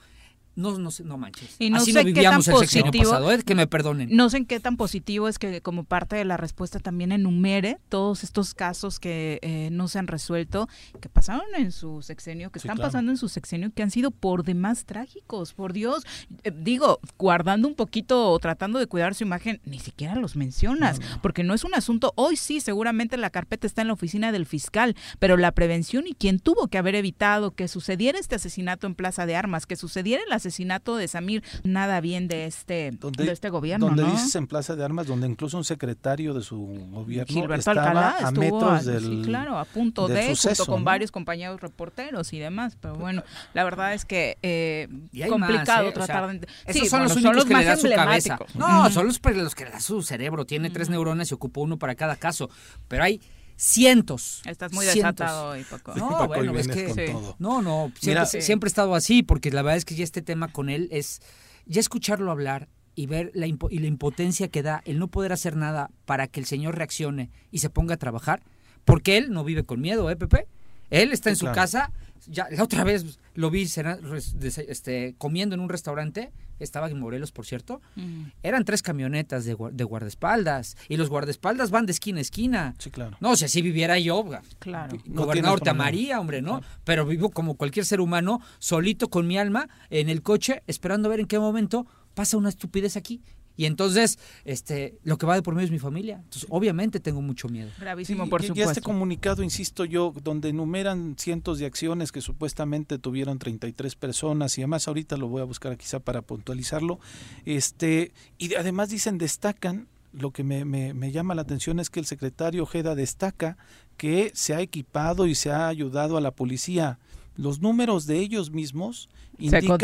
No, 0.55 0.77
no, 0.77 0.89
no 1.05 1.17
manches. 1.17 1.55
Y 1.59 1.69
no 1.69 1.77
Así 1.77 1.91
sé 1.93 1.99
qué 1.99 2.05
vivíamos 2.05 2.45
tan 2.45 2.55
el 2.55 2.59
positivo- 2.61 3.09
pasado, 3.11 3.31
¿eh? 3.31 3.41
que 3.43 3.55
me 3.55 3.67
perdonen. 3.67 4.09
No 4.11 4.29
sé 4.29 4.37
en 4.37 4.45
qué 4.45 4.59
tan 4.59 4.77
positivo 4.77 5.27
es 5.27 5.39
que 5.39 5.61
como 5.61 5.83
parte 5.83 6.15
de 6.15 6.25
la 6.25 6.37
respuesta 6.37 6.79
también 6.79 7.11
enumere 7.11 7.77
todos 7.89 8.23
estos 8.23 8.53
casos 8.53 8.99
que 8.99 9.39
eh, 9.41 9.69
no 9.71 9.87
se 9.87 9.99
han 9.99 10.07
resuelto, 10.07 10.67
que 10.99 11.09
pasaron 11.09 11.45
en 11.57 11.71
su 11.71 12.01
sexenio, 12.01 12.51
que 12.51 12.59
Sí, 12.59 12.67
están 12.67 12.77
claro. 12.77 12.89
pasando 12.89 13.11
en 13.11 13.17
su 13.17 13.29
sexenio, 13.29 13.71
que 13.73 13.83
han 13.83 13.91
sido 13.91 14.11
por 14.11 14.43
demás 14.43 14.85
trágicos, 14.85 15.53
por 15.53 15.73
Dios. 15.73 16.03
Eh, 16.43 16.51
digo, 16.55 16.99
guardando 17.17 17.67
un 17.67 17.75
poquito 17.75 18.29
o 18.31 18.39
tratando 18.39 18.79
de 18.79 18.87
cuidar 18.87 19.15
su 19.15 19.23
imagen, 19.23 19.61
ni 19.65 19.79
siquiera 19.79 20.15
los 20.15 20.35
mencionas, 20.35 20.99
porque 21.21 21.43
no 21.43 21.53
es 21.53 21.63
un 21.63 21.73
asunto, 21.75 22.13
hoy 22.15 22.35
sí, 22.35 22.59
seguramente 22.59 23.17
la 23.17 23.29
carpeta 23.29 23.67
está 23.67 23.81
en 23.81 23.87
la 23.87 23.93
oficina 23.93 24.31
del 24.31 24.45
fiscal, 24.45 24.95
pero 25.19 25.37
la 25.37 25.51
prevención 25.53 26.05
y 26.07 26.13
quien 26.13 26.39
tuvo 26.39 26.67
que 26.67 26.77
haber 26.77 26.95
evitado 26.95 27.51
que 27.51 27.67
sucediera 27.67 28.19
este 28.19 28.35
asesinato 28.35 28.87
en 28.87 28.95
Plaza 28.95 29.25
de 29.25 29.35
Armas, 29.35 29.65
que 29.65 29.75
sucediera 29.75 30.23
el 30.25 30.31
asesinato 30.41 30.95
de 30.97 31.07
Samir, 31.07 31.43
nada 31.63 32.01
bien 32.01 32.27
de 32.27 32.45
este, 32.45 32.91
Donde, 32.99 33.25
de 33.25 33.31
este 33.31 33.49
gobierno, 33.49 33.87
donde 33.87 34.03
¿no? 34.03 34.11
dices 34.11 34.35
en 34.35 34.47
Plaza 34.47 34.75
de 34.75 34.83
Armas, 34.83 35.07
donde 35.07 35.27
incluso 35.27 35.57
un 35.57 35.63
secretario 35.63 36.33
de 36.33 36.41
su 36.41 36.57
gobierno 36.91 37.33
Gilberto 37.33 37.71
estaba 37.71 37.87
Alcalá 38.11 38.27
a 38.27 38.31
metros 38.31 38.63
a- 38.87 38.91
del, 38.91 39.03
sí, 39.03 39.21
claro, 39.23 39.57
a 39.57 39.65
punto 39.65 40.07
de, 40.07 40.29
suceso, 40.35 40.63
junto 40.63 40.71
con 40.71 40.81
¿no? 40.81 40.85
varios 40.85 41.11
compañeros 41.11 41.61
reporteros 41.61 42.33
y 42.33 42.39
demás. 42.39 42.77
Pero 42.81 42.95
bueno, 42.95 43.23
la 43.53 43.63
verdad 43.63 43.93
es 43.93 44.05
que 44.05 44.37
eh, 44.41 44.87
complicado 45.29 45.85
más, 45.85 45.85
¿eh? 45.85 45.89
O 45.89 45.93
tratar 45.93 46.29
sea, 46.29 46.33
de... 46.39 46.47
Esos 46.65 46.81
Sí, 46.81 46.89
son 46.89 46.99
bueno, 46.99 47.13
los 47.13 47.23
únicos 47.23 47.45
que 47.45 47.53
más 47.53 47.63
le 47.63 47.67
da 47.69 47.77
su 47.77 47.89
cabeza. 47.89 48.39
No, 48.55 48.89
son 48.89 49.07
los, 49.07 49.19
pero 49.19 49.41
los 49.41 49.55
que 49.55 49.65
le 49.65 49.71
da 49.71 49.79
su 49.79 50.01
cerebro. 50.01 50.45
Tiene 50.45 50.69
tres 50.69 50.89
neuronas 50.89 51.29
y 51.31 51.33
ocupa 51.33 51.61
uno 51.61 51.77
para 51.77 51.95
cada 51.95 52.15
caso. 52.15 52.49
Pero 52.87 53.03
hay 53.03 53.21
cientos. 53.65 54.41
Estás 54.45 54.73
muy 54.73 54.85
cientos. 54.87 55.15
desatado 55.17 55.49
hoy, 55.51 55.63
Paco. 55.63 55.93
No, 55.95 56.09
Paco, 56.09 56.27
bueno, 56.27 56.57
es 56.57 56.67
que 56.67 56.93
sí. 56.93 57.13
no, 57.37 57.61
no, 57.61 57.91
siempre, 57.99 58.09
Mira, 58.09 58.25
siempre 58.25 58.67
he 58.67 58.71
estado 58.71 58.95
así, 58.95 59.21
porque 59.21 59.51
la 59.51 59.61
verdad 59.61 59.77
es 59.77 59.85
que 59.85 59.93
ya 59.93 60.03
este 60.03 60.23
tema 60.23 60.51
con 60.51 60.69
él 60.69 60.87
es 60.91 61.21
ya 61.67 61.79
escucharlo 61.79 62.31
hablar 62.31 62.67
y 62.95 63.05
ver 63.05 63.29
la 63.35 63.45
impo- 63.45 63.67
y 63.69 63.77
la 63.77 63.85
impotencia 63.85 64.47
que 64.47 64.63
da 64.63 64.81
el 64.85 64.97
no 64.97 65.07
poder 65.09 65.31
hacer 65.31 65.55
nada 65.55 65.91
para 66.05 66.25
que 66.27 66.39
el 66.39 66.47
señor 66.47 66.75
reaccione 66.75 67.29
y 67.51 67.59
se 67.59 67.69
ponga 67.69 67.93
a 67.93 67.97
trabajar, 67.97 68.41
porque 68.83 69.17
él 69.17 69.31
no 69.31 69.43
vive 69.43 69.63
con 69.63 69.79
miedo, 69.79 70.09
¿eh, 70.09 70.15
Pepe? 70.15 70.47
Él 70.89 71.11
está 71.13 71.29
en 71.29 71.35
Sí, 71.35 71.41
su 71.41 71.45
claro. 71.45 71.55
casa, 71.55 71.91
ya 72.27 72.47
la 72.49 72.63
otra 72.63 72.83
vez 72.83 73.19
lo 73.35 73.51
vi 73.51 73.63
dese- 73.65 74.65
este, 74.69 75.13
comiendo 75.19 75.53
en 75.53 75.61
un 75.61 75.69
restaurante, 75.69 76.31
estaba 76.63 76.89
en 76.89 76.99
Morelos, 76.99 77.31
por 77.31 77.45
cierto, 77.45 77.81
Mm. 77.95 78.23
eran 78.43 78.65
tres 78.65 78.81
camionetas 78.81 79.45
de, 79.45 79.55
de 79.71 79.83
guardaespaldas, 79.83 80.77
y 80.89 80.97
los 80.97 81.09
guardaespaldas 81.09 81.71
van 81.71 81.85
de 81.85 81.91
esquina 81.91 82.19
a 82.19 82.21
esquina. 82.21 82.75
Sí, 82.77 82.91
claro. 82.91 83.17
No, 83.19 83.35
si 83.35 83.45
así 83.45 83.61
viviera 83.61 83.97
yo, 83.99 84.25
Claro. 84.59 84.97
No 85.05 85.21
gobernador 85.23 85.31
tienes 85.33 85.43
te 85.43 85.65
problema. 85.65 85.71
amaría, 85.83 86.19
hombre, 86.19 86.41
¿no? 86.41 86.61
Pero 86.83 87.05
vivo 87.05 87.29
como 87.31 87.55
cualquier 87.55 87.85
ser 87.85 88.01
humano, 88.01 88.41
solito 88.59 89.09
con 89.09 89.27
mi 89.27 89.37
alma, 89.37 89.67
en 89.89 90.09
el 90.09 90.21
coche, 90.21 90.63
esperando 90.67 91.07
a 91.07 91.11
ver 91.11 91.19
en 91.21 91.25
qué 91.27 91.39
momento 91.39 91.85
pasa 92.13 92.37
una 92.37 92.49
estupidez 92.49 92.97
aquí. 92.97 93.21
Y 93.61 93.65
entonces, 93.65 94.17
este, 94.43 94.95
lo 95.03 95.19
que 95.19 95.27
va 95.27 95.35
de 95.35 95.43
por 95.43 95.53
medio 95.53 95.65
es 95.65 95.71
mi 95.71 95.77
familia. 95.77 96.15
Entonces, 96.23 96.47
obviamente 96.49 96.99
tengo 96.99 97.21
mucho 97.21 97.47
miedo. 97.47 97.69
Gravísimo, 97.79 98.23
Sí, 98.23 98.29
por 98.31 98.41
y- 98.43 98.47
y 98.55 98.61
este 98.61 98.81
comunicado, 98.81 99.43
insisto 99.43 99.85
yo, 99.85 100.13
donde 100.23 100.49
enumeran 100.49 101.15
cientos 101.19 101.59
de 101.59 101.67
acciones 101.67 102.11
que 102.11 102.21
supuestamente 102.21 102.97
tuvieron 102.97 103.37
33 103.37 103.95
personas 103.95 104.57
y 104.57 104.61
además 104.61 104.87
ahorita 104.87 105.15
lo 105.15 105.27
voy 105.27 105.41
a 105.41 105.45
buscar 105.45 105.77
quizá 105.77 105.99
para 105.99 106.23
puntualizarlo, 106.23 106.99
este 107.45 108.11
y 108.39 108.55
además 108.55 108.89
dicen 108.89 109.17
destacan 109.19 109.87
lo 110.13 110.31
que 110.31 110.43
me, 110.43 110.65
me- 110.65 110.93
me 110.93 111.11
llama 111.11 111.35
la 111.35 111.43
atención 111.43 111.79
es 111.79 111.89
que 111.89 111.99
el 111.99 112.05
secretario 112.05 112.63
Ojeda 112.63 112.95
destaca 112.95 113.57
que 113.95 114.31
se 114.33 114.53
ha 114.55 114.61
equipado 114.61 115.27
y 115.27 115.35
se 115.35 115.51
ha 115.51 115.67
ayudado 115.67 116.17
a 116.17 116.21
la 116.21 116.31
policía. 116.31 116.97
Los 117.35 117.59
números 117.61 118.05
de 118.07 118.19
ellos 118.19 118.51
mismos 118.51 119.09
indican 119.39 119.77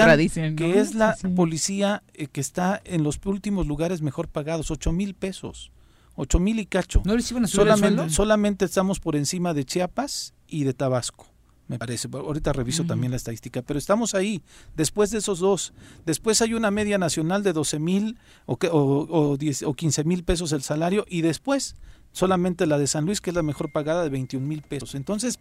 que 0.56 0.80
es 0.80 0.94
la 0.96 1.14
Sí, 1.16 1.28
policía 1.30 2.04
eh, 2.14 2.28
que 2.28 2.42
está 2.42 2.82
en 2.86 3.04
los 3.04 3.20
últimos 3.26 3.68
lugares 3.68 4.02
mejor 4.02 4.28
pagados, 4.28 4.70
ocho 4.70 4.92
mil 4.92 5.14
pesos, 5.16 5.72
ocho 6.16 6.40
mil 6.40 6.60
y 6.60 6.66
cacho. 6.66 7.02
¿No 7.06 7.16
les 7.16 7.30
iban 7.32 7.46
a 7.46 7.48
subir 7.48 7.62
el 7.68 8.10
Solamente, 8.12 8.66
estamos 8.66 9.00
por 9.00 9.16
encima 9.16 9.54
de 9.54 9.64
Chiapas 9.66 10.34
y 10.48 10.66
de 10.66 10.74
Tabasco, 10.74 11.28
me 11.68 11.80
parece. 11.80 12.08
Ahorita 12.12 12.54
reviso 12.54 12.84
también 12.86 13.12
la 13.12 13.18
estadística, 13.18 13.62
pero 13.62 13.80
estamos 13.80 14.14
ahí, 14.14 14.42
después 14.76 15.10
de 15.12 15.18
esos 15.20 15.40
dos. 15.40 15.74
Después 16.06 16.42
hay 16.42 16.54
una 16.54 16.70
media 16.72 16.98
nacional 16.98 17.44
de 17.44 17.54
12 17.54 17.80
mil 17.80 18.18
o, 18.46 18.58
que- 18.58 18.70
o, 18.70 18.76
o, 19.10 19.38
10 19.38 19.64
o 19.64 19.74
15 19.74 20.04
mil 20.04 20.24
pesos 20.24 20.52
el 20.52 20.62
salario 20.64 21.06
y 21.10 21.22
después 21.22 21.76
solamente 22.12 22.66
la 22.66 22.78
de 22.78 22.88
San 22.88 23.06
Luis, 23.06 23.22
que 23.22 23.30
es 23.32 23.36
la 23.36 23.44
mejor 23.44 23.72
pagada 23.72 24.04
de 24.04 24.10
21 24.10 24.46
mil 24.46 24.62
pesos. 24.62 24.96
Entonces, 24.96 25.40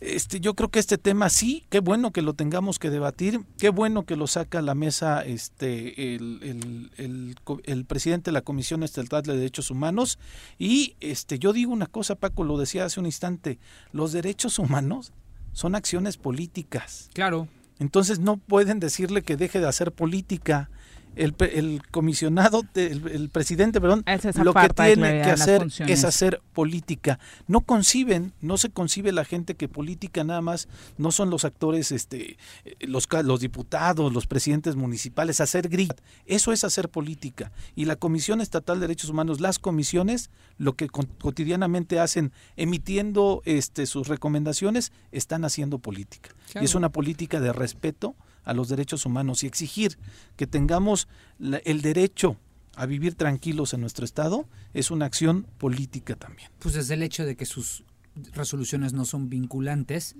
este, 0.00 0.40
yo 0.40 0.54
creo 0.54 0.68
que 0.70 0.78
este 0.78 0.98
tema 0.98 1.30
sí, 1.30 1.64
qué 1.70 1.80
bueno 1.80 2.12
que 2.12 2.20
lo 2.22 2.34
tengamos 2.34 2.78
que 2.78 2.90
debatir, 2.90 3.40
qué 3.58 3.70
bueno 3.70 4.04
que 4.04 4.14
lo 4.16 4.26
saca 4.26 4.58
a 4.58 4.62
la 4.62 4.74
mesa 4.74 5.24
este, 5.24 6.14
el, 6.14 6.90
el- 6.98 7.36
el 7.64 7.84
presidente 7.86 8.30
de 8.30 8.32
la 8.32 8.42
Comisión 8.42 8.82
Estatal 8.82 9.22
de 9.22 9.36
Derechos 9.36 9.70
Humanos. 9.70 10.18
Y 10.58 10.96
este, 11.00 11.38
yo 11.38 11.52
digo 11.52 11.72
una 11.72 11.86
cosa, 11.86 12.14
Paco, 12.14 12.44
lo 12.44 12.58
decía 12.58 12.84
hace 12.84 13.00
un 13.00 13.06
instante, 13.06 13.58
los 13.92 14.12
derechos 14.12 14.58
humanos 14.58 15.12
son 15.52 15.74
acciones 15.74 16.18
políticas. 16.18 17.08
Claro. 17.14 17.48
Entonces 17.78 18.18
no 18.18 18.36
pueden 18.36 18.80
decirle 18.80 19.22
que 19.22 19.36
deje 19.36 19.60
de 19.60 19.66
hacer 19.68 19.92
política. 19.92 20.68
El, 21.16 21.34
el 21.40 21.82
comisionado, 21.90 22.62
el, 22.74 23.08
el 23.08 23.30
presidente, 23.30 23.80
perdón, 23.80 24.04
Es 24.06 24.36
lo 24.36 24.54
que 24.54 24.68
tiene 24.68 25.22
que 25.22 25.30
hacer 25.30 25.60
funciones. 25.60 25.98
es 25.98 26.04
hacer 26.04 26.42
política. 26.52 27.18
No 27.46 27.62
conciben, 27.62 28.32
no 28.40 28.58
se 28.58 28.70
concibe 28.70 29.12
la 29.12 29.24
gente 29.24 29.54
que 29.54 29.68
política 29.68 30.24
nada 30.24 30.42
más 30.42 30.68
no 30.98 31.10
son 31.10 31.30
los 31.30 31.44
actores, 31.44 31.90
este, 31.90 32.36
eh, 32.64 32.76
los, 32.86 33.08
los 33.24 33.40
diputados, 33.40 34.12
los 34.12 34.26
presidentes 34.26 34.76
municipales, 34.76 35.40
hacer 35.40 35.68
grit. 35.68 35.94
Eso 36.26 36.52
es 36.52 36.64
hacer 36.64 36.88
política. 36.90 37.50
Y 37.74 37.86
la 37.86 37.96
Comisión 37.96 38.40
Estatal 38.40 38.78
de 38.78 38.86
Derechos 38.86 39.10
Humanos, 39.10 39.40
las 39.40 39.58
comisiones, 39.58 40.30
lo 40.58 40.74
que 40.74 40.88
cotidianamente 40.88 41.98
hacen, 41.98 42.32
emitiendo 42.56 43.42
este, 43.44 43.86
sus 43.86 44.08
recomendaciones, 44.08 44.92
están 45.12 45.44
haciendo 45.44 45.78
política. 45.78 46.30
Claro. 46.52 46.62
Y 46.62 46.66
es 46.66 46.74
una 46.74 46.90
política 46.90 47.40
de 47.40 47.52
respeto 47.52 48.14
a 48.46 48.54
los 48.54 48.68
derechos 48.70 49.04
humanos 49.04 49.42
y 49.42 49.46
exigir 49.46 49.98
que 50.36 50.46
tengamos 50.46 51.06
la- 51.38 51.58
el 51.58 51.82
derecho 51.82 52.38
a 52.76 52.86
vivir 52.86 53.14
tranquilos 53.14 53.74
en 53.74 53.80
nuestro 53.82 54.04
estado 54.04 54.46
es 54.72 54.90
una 54.90 55.04
acción 55.06 55.46
política 55.58 56.14
también. 56.16 56.50
Pues 56.58 56.74
desde 56.74 56.94
el 56.94 57.02
hecho 57.02 57.24
de 57.26 57.36
que 57.36 57.44
sus 57.46 57.84
resoluciones 58.32 58.94
no 58.94 59.04
son 59.04 59.28
vinculantes, 59.28 60.14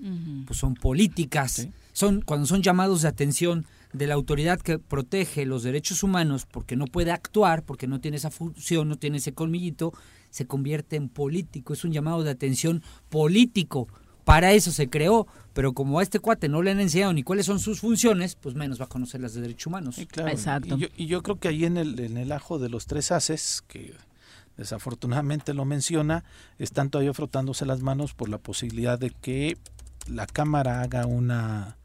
pues 0.45 0.59
son 0.59 0.75
políticas. 0.75 1.51
Sí. 1.53 1.71
Son 1.93 2.21
cuando 2.21 2.45
son 2.45 2.61
llamados 2.61 3.01
de 3.01 3.07
atención 3.07 3.65
de 3.93 4.05
la 4.05 4.13
autoridad 4.13 4.59
que 4.59 4.77
protege 4.77 5.45
los 5.47 5.63
derechos 5.63 6.03
humanos 6.03 6.45
porque 6.45 6.75
no 6.75 6.85
puede 6.85 7.11
actuar, 7.11 7.63
porque 7.63 7.87
no 7.87 7.99
tiene 7.99 8.17
esa 8.17 8.29
función, 8.29 8.87
no 8.89 8.97
tiene 8.97 9.17
ese 9.17 9.33
colmillito, 9.33 9.93
se 10.29 10.45
convierte 10.45 10.95
en 10.95 11.09
político, 11.09 11.73
es 11.73 11.83
un 11.85 11.91
llamado 11.91 12.21
de 12.23 12.29
atención 12.31 12.83
político. 13.09 13.87
Para 14.27 14.51
eso 14.51 14.73
se 14.73 14.89
creó, 14.89 15.25
pero 15.53 15.71
como 15.71 15.99
a 15.99 16.03
este 16.03 16.19
cuate 16.19 16.49
no 16.49 16.61
le 16.61 16.71
han 16.71 16.81
enseñado 16.81 17.13
ni 17.13 17.23
cuáles 17.23 17.45
son 17.45 17.59
sus 17.59 17.79
funciones, 17.79 18.35
pues 18.35 18.55
menos 18.55 18.77
va 18.77 18.83
a 18.83 18.89
conocer 18.89 19.21
las 19.21 19.33
de 19.33 19.39
derechos 19.39 19.67
humanos. 19.67 19.95
Sí, 19.95 20.05
claro. 20.05 20.29
Exacto. 20.29 20.75
Y 20.75 20.79
yo, 20.79 20.87
y 20.97 21.05
yo 21.07 21.23
creo 21.23 21.39
que 21.39 21.47
ahí 21.47 21.63
en 21.63 21.77
el, 21.77 21.97
en 21.97 22.17
el 22.17 22.33
ajo 22.33 22.59
de 22.59 22.67
los 22.67 22.87
tres 22.87 23.13
haces, 23.13 23.63
que 23.69 23.95
desafortunadamente 24.57 25.53
lo 25.53 25.63
menciona, 25.63 26.25
están 26.59 26.89
todavía 26.89 27.13
frotándose 27.13 27.65
las 27.65 27.79
manos 27.79 28.13
por 28.13 28.27
la 28.27 28.37
posibilidad 28.37 28.99
de 28.99 29.11
que 29.11 29.57
la 30.09 30.27
Cámara 30.27 30.81
haga 30.81 31.05
una 31.05 31.76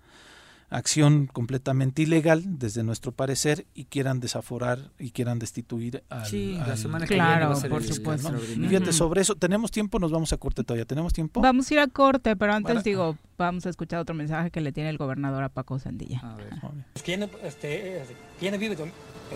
acción 0.73 1.27
completamente 1.33 2.03
ilegal, 2.03 2.43
desde 2.59 2.83
nuestro 2.83 3.13
parecer, 3.13 3.67
y 3.75 3.85
quieran 3.85 4.21
desaforar 4.21 4.91
y 4.99 5.11
quieran 5.11 5.39
destituir 5.39 6.03
al... 6.09 6.27
Sí, 6.27 6.55
la 6.59 6.65
al- 6.65 6.79
semana 6.79 7.07
que 7.07 7.15
Claro, 7.15 7.31
viene 7.31 7.47
va 7.47 7.53
a 7.53 7.57
ser 7.61 7.71
por 7.71 7.83
el 7.83 7.93
supuesto. 7.93 8.35
Y 8.57 8.67
fíjate, 8.69 8.93
sobre 8.93 9.21
eso, 9.21 9.35
¿tenemos 9.37 9.71
tiempo? 9.71 9.99
Nos 9.99 10.11
vamos 10.11 10.33
a 10.33 10.37
corte 10.39 10.65
todavía. 10.65 10.85
¿Tenemos 10.85 11.13
tiempo? 11.13 11.41
Vamos 11.41 11.71
a 11.71 11.75
ir 11.75 11.81
a 11.81 11.87
corte, 11.89 12.35
pero 12.37 12.53
antes 12.55 12.75
Bueno. 12.75 12.83
digo, 12.83 13.19
vamos 13.39 13.67
a 13.67 13.71
escuchar 13.71 14.01
otro 14.01 14.15
mensaje 14.15 14.51
que 14.51 14.61
le 14.61 14.73
tiene 14.73 14.91
el 14.91 14.99
gobernador 14.99 15.43
a 15.45 15.49
Paco 15.49 15.79
Sandilla. 15.79 16.21
A 16.23 16.37
ver. 16.37 16.49
Es 16.95 17.03
que 17.03 17.13
ya 17.13 17.19
no, 17.19 17.29
este, 17.45 18.03
ya 18.41 18.51
no 18.51 18.59
vive 18.59 18.77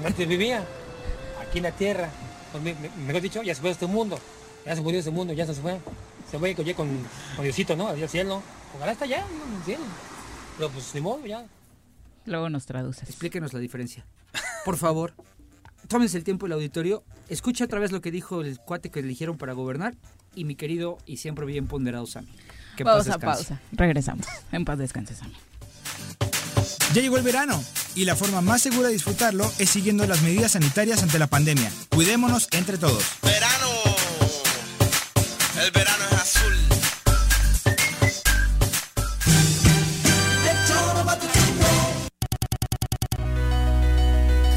antes 0.04 0.28
vivía, 0.28 0.64
aquí 1.46 1.58
en 1.58 1.64
la 1.64 1.72
tierra. 1.72 2.08
Pues, 2.52 2.62
me- 2.64 2.74
me- 2.74 2.90
mejor 3.06 3.20
dicho, 3.22 3.42
ya 3.42 3.54
se 3.54 3.60
fue 3.60 3.68
de 3.70 3.74
este 3.74 3.86
mundo. 3.86 4.18
Ya 4.64 4.74
se 4.74 4.80
murió 4.80 4.94
de 4.96 4.98
este 5.00 5.10
mundo, 5.10 5.32
ya 5.32 5.46
se 5.46 5.54
fue. 5.54 5.78
Se 6.30 6.38
fue 6.38 6.54
con, 6.54 6.64
con 6.74 6.88
Diosito, 7.44 7.76
¿no? 7.76 7.88
Al 7.88 8.08
cielo. 8.08 8.42
Ojalá 8.76 8.92
está 8.92 9.06
ya, 9.06 9.20
¿no? 9.20 9.52
en 9.52 9.56
el 9.58 9.62
cielo. 9.64 9.84
Pero 10.56 10.70
pues 10.70 10.94
ni 10.94 11.00
modo, 11.00 11.24
ya. 11.26 11.44
Luego 12.24 12.50
nos 12.50 12.66
traduces. 12.66 13.08
Explíquenos 13.08 13.52
la 13.52 13.60
diferencia. 13.60 14.04
Por 14.64 14.76
favor, 14.76 15.14
tómense 15.88 16.16
el 16.16 16.24
tiempo 16.24 16.46
el 16.46 16.52
auditorio. 16.52 17.04
Escucha 17.28 17.64
otra 17.64 17.78
vez 17.78 17.92
lo 17.92 18.00
que 18.00 18.10
dijo 18.10 18.40
el 18.42 18.58
cuate 18.58 18.90
que 18.90 19.00
eligieron 19.00 19.36
para 19.38 19.52
gobernar 19.52 19.94
y 20.34 20.44
mi 20.44 20.54
querido 20.56 20.98
y 21.06 21.18
siempre 21.18 21.46
bien 21.46 21.66
ponderado 21.66 22.06
Sammy. 22.06 22.28
Que 22.76 22.84
paz 22.84 22.94
Pausa, 23.06 23.12
descanse. 23.12 23.44
pausa. 23.54 23.60
Regresamos. 23.72 24.26
En 24.52 24.64
paz 24.64 24.78
descanses, 24.78 25.18
Sammy. 25.18 25.34
Ya 26.92 27.02
llegó 27.02 27.16
el 27.16 27.22
verano 27.22 27.62
y 27.94 28.04
la 28.04 28.16
forma 28.16 28.40
más 28.40 28.62
segura 28.62 28.88
de 28.88 28.94
disfrutarlo 28.94 29.50
es 29.58 29.70
siguiendo 29.70 30.06
las 30.06 30.22
medidas 30.22 30.52
sanitarias 30.52 31.02
ante 31.02 31.18
la 31.18 31.26
pandemia. 31.26 31.70
Cuidémonos 31.90 32.48
entre 32.52 32.78
todos. 32.78 33.02
Verano. 33.22 33.68
El 35.62 35.70
verano 35.70 36.04
es 36.10 36.18
azul. 36.18 36.75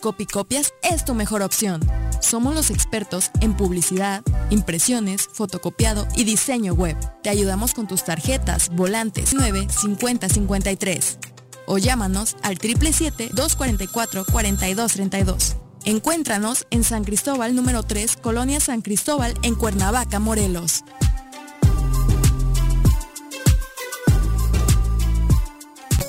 Copicopias 0.00 0.72
es 0.82 1.04
tu 1.04 1.14
mejor 1.14 1.42
opción. 1.42 1.80
Somos 2.20 2.54
los 2.54 2.70
expertos 2.70 3.32
en 3.40 3.56
publicidad, 3.56 4.22
impresiones, 4.50 5.28
fotocopiado 5.32 6.06
y 6.14 6.22
diseño 6.24 6.74
web. 6.74 6.96
Te 7.22 7.30
ayudamos 7.30 7.72
con 7.74 7.88
tus 7.88 8.04
tarjetas, 8.04 8.68
volantes 8.70 9.34
9 9.34 9.66
50 9.68 10.28
53 10.28 11.18
o 11.66 11.78
llámanos 11.78 12.36
al 12.42 12.58
777-244-4232. 12.58 15.56
Encuéntranos 15.84 16.66
en 16.70 16.84
San 16.84 17.02
Cristóbal 17.04 17.54
número 17.54 17.82
3, 17.82 18.16
Colonia 18.16 18.60
San 18.60 18.80
Cristóbal, 18.82 19.34
en 19.42 19.54
Cuernavaca, 19.54 20.18
Morelos. 20.18 20.82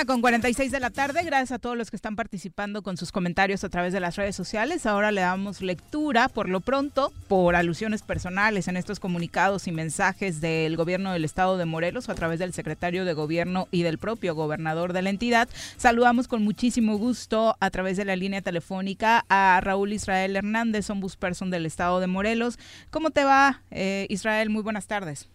Una 0.00 0.06
con 0.06 0.22
46 0.22 0.72
de 0.72 0.80
la 0.80 0.88
tarde. 0.88 1.22
Gracias 1.24 1.52
a 1.52 1.58
todos 1.58 1.76
los 1.76 1.90
que 1.90 1.96
están 1.96 2.16
participando 2.16 2.80
con 2.80 2.96
sus 2.96 3.12
comentarios 3.12 3.64
a 3.64 3.68
través 3.68 3.92
de 3.92 4.00
las 4.00 4.16
redes 4.16 4.34
sociales. 4.34 4.86
Ahora 4.86 5.12
le 5.12 5.20
damos 5.20 5.60
lectura, 5.60 6.30
por 6.30 6.48
lo 6.48 6.60
pronto, 6.60 7.12
por 7.28 7.54
alusiones 7.54 8.00
personales 8.00 8.66
en 8.68 8.78
estos 8.78 8.98
comunicados 8.98 9.66
y 9.66 9.72
mensajes 9.72 10.40
del 10.40 10.78
gobierno 10.78 11.12
del 11.12 11.26
estado 11.26 11.58
de 11.58 11.66
Morelos 11.66 12.08
a 12.08 12.14
través 12.14 12.38
del 12.38 12.54
secretario 12.54 13.04
de 13.04 13.12
gobierno 13.12 13.68
y 13.70 13.82
del 13.82 13.98
propio 13.98 14.34
gobernador 14.34 14.94
de 14.94 15.02
la 15.02 15.10
entidad. 15.10 15.50
Saludamos 15.76 16.28
con 16.28 16.42
muchísimo 16.42 16.96
gusto 16.96 17.58
a 17.60 17.68
través 17.68 17.98
de 17.98 18.06
la 18.06 18.16
línea 18.16 18.40
telefónica 18.40 19.26
a 19.28 19.60
Raúl 19.62 19.92
Israel 19.92 20.34
Hernández, 20.34 20.88
ombudsperson 20.88 21.50
del 21.50 21.66
estado 21.66 22.00
de 22.00 22.06
Morelos. 22.06 22.58
¿Cómo 22.88 23.10
te 23.10 23.24
va, 23.24 23.60
eh, 23.70 24.06
Israel? 24.08 24.48
Muy 24.48 24.62
buenas 24.62 24.86
tardes. 24.86 25.28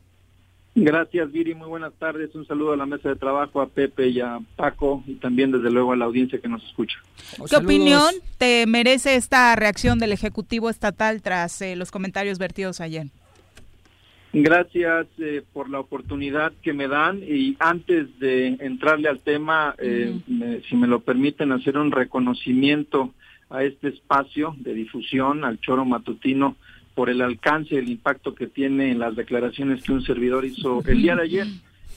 Gracias, 0.77 1.31
Viri. 1.31 1.55
Muy 1.55 1.69
buenas 1.69 1.93
tardes. 1.93 2.35
Un 2.35 2.45
saludo 2.45 2.73
a 2.73 2.77
la 2.77 2.85
mesa 2.85 3.07
de 3.07 3.15
trabajo, 3.15 3.61
a 3.61 3.67
Pepe 3.69 4.09
y 4.09 4.19
a 4.19 4.39
Paco, 4.57 5.03
y 5.07 5.13
también, 5.15 5.51
desde 5.51 5.71
luego, 5.71 5.93
a 5.93 5.95
la 5.95 6.03
audiencia 6.03 6.39
que 6.39 6.49
nos 6.49 6.61
escucha. 6.65 6.97
¿Qué 7.49 7.55
opinión 7.55 8.13
te 8.37 8.65
merece 8.67 9.15
esta 9.15 9.55
reacción 9.55 9.99
del 9.99 10.11
Ejecutivo 10.11 10.69
Estatal 10.69 11.21
tras 11.21 11.61
eh, 11.61 11.77
los 11.77 11.91
comentarios 11.91 12.39
vertidos 12.39 12.81
ayer? 12.81 13.07
Gracias 14.33 15.07
eh, 15.17 15.43
por 15.53 15.69
la 15.69 15.79
oportunidad 15.79 16.51
que 16.61 16.73
me 16.73 16.89
dan 16.89 17.21
y 17.25 17.55
antes 17.59 18.19
de 18.19 18.47
entrarle 18.59 19.07
al 19.07 19.19
tema, 19.21 19.75
eh, 19.77 20.19
me- 20.27 20.59
si 20.63 20.75
me 20.75 20.87
lo 20.87 20.99
permiten, 20.99 21.53
hacer 21.53 21.77
un 21.77 21.89
reconocimiento 21.91 23.13
a 23.49 23.63
este 23.63 23.87
espacio 23.87 24.53
de 24.57 24.73
difusión, 24.73 25.45
al 25.45 25.61
choro 25.61 25.85
matutino, 25.85 26.57
por 26.95 27.09
el 27.09 27.21
alcance, 27.21 27.77
el 27.77 27.89
impacto 27.89 28.33
que 28.33 28.47
tiene 28.47 28.91
en 28.91 28.99
las 28.99 29.15
declaraciones 29.15 29.83
que 29.83 29.91
un 29.91 30.03
servidor 30.03 30.45
hizo 30.45 30.81
el 30.87 31.01
día 31.01 31.15
de 31.15 31.23
ayer 31.23 31.47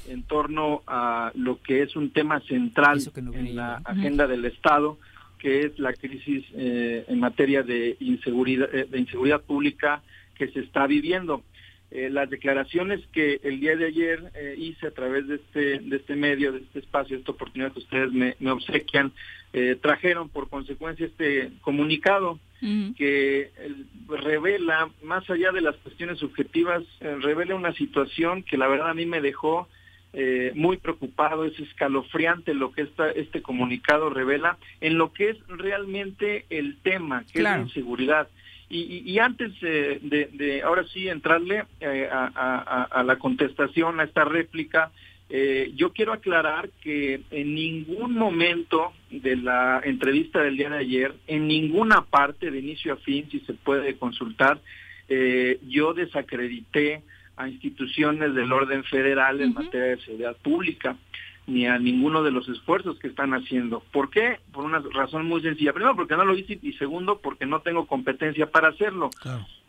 en 0.08 0.22
torno 0.24 0.82
a 0.86 1.30
lo 1.34 1.62
que 1.62 1.82
es 1.82 1.94
un 1.96 2.10
tema 2.10 2.40
central 2.40 3.00
en 3.14 3.56
la 3.56 3.76
agenda 3.84 4.26
del 4.26 4.44
Estado, 4.44 4.98
que 5.38 5.60
es 5.60 5.78
la 5.78 5.92
crisis 5.92 6.44
eh, 6.54 7.04
en 7.08 7.20
materia 7.20 7.62
de 7.62 7.96
inseguridad, 8.00 8.74
eh, 8.74 8.86
de 8.90 8.98
inseguridad 8.98 9.40
pública 9.42 10.02
que 10.36 10.48
se 10.48 10.60
está 10.60 10.86
viviendo. 10.86 11.42
eh, 11.90 12.10
las 12.10 12.28
declaraciones 12.28 13.00
que 13.12 13.40
el 13.42 13.60
día 13.60 13.74
de 13.76 13.86
ayer 13.86 14.30
eh, 14.34 14.54
hice 14.58 14.88
a 14.88 14.90
través 14.90 15.26
de 15.26 15.36
este, 15.36 15.78
de 15.80 15.96
este 15.96 16.16
medio, 16.16 16.52
de 16.52 16.58
este 16.58 16.80
espacio, 16.80 17.16
de 17.16 17.20
esta 17.20 17.32
oportunidad 17.32 17.72
que 17.72 17.78
ustedes 17.78 18.12
me, 18.12 18.36
me 18.40 18.50
obsequian, 18.50 19.12
eh, 19.52 19.76
trajeron 19.80 20.28
por 20.28 20.48
consecuencia 20.48 21.06
este 21.06 21.50
comunicado 21.62 22.38
que 22.96 23.52
revela, 24.08 24.88
más 25.04 25.30
allá 25.30 25.52
de 25.52 25.60
las 25.60 25.76
cuestiones 25.76 26.18
subjetivas, 26.18 26.82
revela 26.98 27.54
una 27.54 27.72
situación 27.72 28.42
que 28.42 28.56
la 28.56 28.66
verdad 28.66 28.90
a 28.90 28.94
mí 28.94 29.06
me 29.06 29.20
dejó 29.20 29.68
muy 30.54 30.76
preocupado, 30.78 31.44
es 31.44 31.56
escalofriante 31.60 32.54
lo 32.54 32.72
que 32.72 32.82
esta, 32.82 33.12
este 33.12 33.42
comunicado 33.42 34.10
revela 34.10 34.58
en 34.80 34.98
lo 34.98 35.12
que 35.12 35.30
es 35.30 35.36
realmente 35.46 36.46
el 36.50 36.78
tema, 36.82 37.22
que 37.32 37.38
es 37.38 37.44
la 37.44 37.60
inseguridad. 37.60 38.28
Y, 38.70 39.18
antes 39.18 39.58
de, 39.60 40.62
ahora 40.62 40.84
sí 40.92 41.08
entrarle 41.08 41.64
eh, 41.80 42.06
a, 42.10 43.02
la 43.02 43.16
contestación, 43.16 43.98
a 43.98 44.04
esta 44.04 44.24
réplica, 44.24 44.92
eh, 45.30 45.72
yo 45.74 45.92
quiero 45.92 46.12
aclarar 46.12 46.70
que 46.82 47.20
en 47.30 47.54
ningún 47.54 48.14
momento 48.14 48.92
de 49.10 49.36
la 49.36 49.80
entrevista 49.84 50.42
del 50.42 50.56
día 50.56 50.70
de 50.70 50.78
ayer, 50.78 51.14
en 51.26 51.46
ninguna 51.46 52.02
parte 52.02 52.50
de 52.50 52.58
inicio 52.58 52.94
a 52.94 52.96
fin, 52.96 53.28
si 53.30 53.40
se 53.40 53.52
puede 53.52 53.96
consultar, 53.96 54.60
eh, 55.08 55.58
yo 55.68 55.92
desacredité 55.92 57.02
a 57.36 57.48
instituciones 57.48 58.34
del 58.34 58.52
orden 58.52 58.84
federal 58.84 59.40
en 59.40 59.54
materia 59.54 59.96
de 59.96 60.00
seguridad 60.02 60.36
pública 60.36 60.96
ni 61.48 61.66
a 61.66 61.78
ninguno 61.78 62.22
de 62.22 62.30
los 62.30 62.46
esfuerzos 62.48 62.98
que 62.98 63.08
están 63.08 63.32
haciendo. 63.32 63.82
¿Por 63.90 64.10
qué? 64.10 64.38
Por 64.52 64.64
una 64.64 64.82
razón 64.92 65.26
muy 65.26 65.40
sencilla. 65.40 65.72
Primero, 65.72 65.96
porque 65.96 66.14
no 66.14 66.26
lo 66.26 66.36
hice 66.36 66.58
y 66.62 66.74
segundo, 66.74 67.20
porque 67.20 67.46
no 67.46 67.60
tengo 67.62 67.86
competencia 67.86 68.50
para 68.50 68.68
hacerlo. 68.68 69.08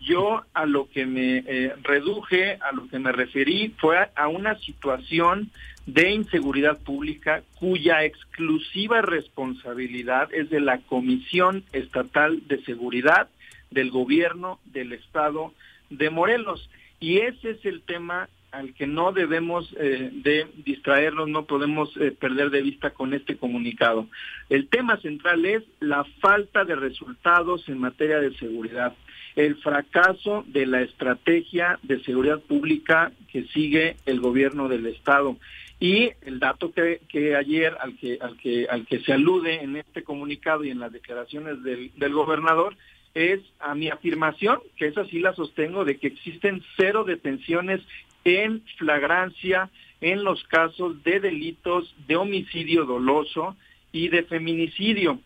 Yo 0.01 0.43
a 0.53 0.65
lo 0.65 0.89
que 0.89 1.05
me 1.05 1.37
eh, 1.47 1.73
reduje, 1.81 2.55
a 2.55 2.73
lo 2.73 2.87
que 2.89 2.99
me 2.99 3.13
referí, 3.13 3.73
fue 3.77 3.97
a, 4.13 4.27
una 4.27 4.55
situación 4.59 5.51
de 5.85 6.11
inseguridad 6.11 6.77
pública 6.79 7.43
cuya 7.59 8.03
exclusiva 8.03 9.01
responsabilidad 9.01 10.33
es 10.33 10.49
de 10.49 10.59
la 10.59 10.79
Comisión 10.79 11.63
Estatal 11.71 12.45
de 12.47 12.61
Seguridad 12.65 13.29
del 13.71 13.89
Gobierno 13.89 14.59
del 14.65 14.91
Estado 14.91 15.53
de 15.89 16.09
Morelos. 16.09 16.69
Y 16.99 17.19
ese 17.19 17.51
es 17.51 17.65
el 17.65 17.81
tema 17.83 18.27
al 18.51 18.73
que 18.73 18.87
no 18.87 19.11
debemos 19.11 19.73
eh, 19.79 20.09
de 20.11 20.47
distraernos, 20.65 21.29
no 21.29 21.45
podemos 21.45 21.95
eh, 21.97 22.11
perder 22.11 22.49
de 22.49 22.61
vista 22.61 22.91
con 22.91 23.13
este 23.13 23.37
comunicado. 23.37 24.07
El 24.49 24.67
tema 24.67 24.97
central 24.97 25.45
es 25.45 25.63
la 25.79 26.03
falta 26.19 26.65
de 26.65 26.75
resultados 26.75 27.67
en 27.69 27.79
materia 27.79 28.19
de 28.19 28.35
seguridad, 28.37 28.95
el 29.35 29.55
fracaso 29.57 30.43
de 30.47 30.65
la 30.65 30.81
estrategia 30.81 31.79
de 31.83 32.03
seguridad 32.03 32.39
pública 32.39 33.11
que 33.31 33.43
sigue 33.45 33.97
el 34.05 34.19
gobierno 34.19 34.67
del 34.67 34.87
estado 34.87 35.37
y 35.79 36.11
el 36.21 36.39
dato 36.39 36.71
que, 36.73 37.01
que 37.07 37.35
ayer 37.35 37.77
al 37.79 37.95
que 37.95 38.17
al 38.19 38.35
que 38.35 38.67
al 38.69 38.85
que 38.85 38.99
se 38.99 39.13
alude 39.13 39.63
en 39.63 39.77
este 39.77 40.03
comunicado 40.03 40.65
y 40.65 40.71
en 40.71 40.79
las 40.79 40.91
declaraciones 40.91 41.63
del, 41.63 41.91
del 41.95 42.13
gobernador 42.13 42.75
es 43.13 43.41
a 43.59 43.75
mi 43.75 43.89
afirmación, 43.89 44.59
que 44.77 44.87
esa 44.87 45.05
sí 45.05 45.19
la 45.19 45.33
sostengo, 45.33 45.83
de 45.85 45.97
que 45.97 46.07
existen 46.07 46.63
cero 46.77 47.03
detenciones 47.03 47.81
en 48.23 48.63
flagrancia 48.77 49.69
en 50.01 50.23
los 50.23 50.43
casos 50.45 51.03
de 51.03 51.19
delitos 51.19 51.93
de 52.07 52.15
homicidio 52.15 52.85
doloso 52.85 53.55
y 53.91 54.09
de 54.09 54.23
feminicidio. 54.23 55.19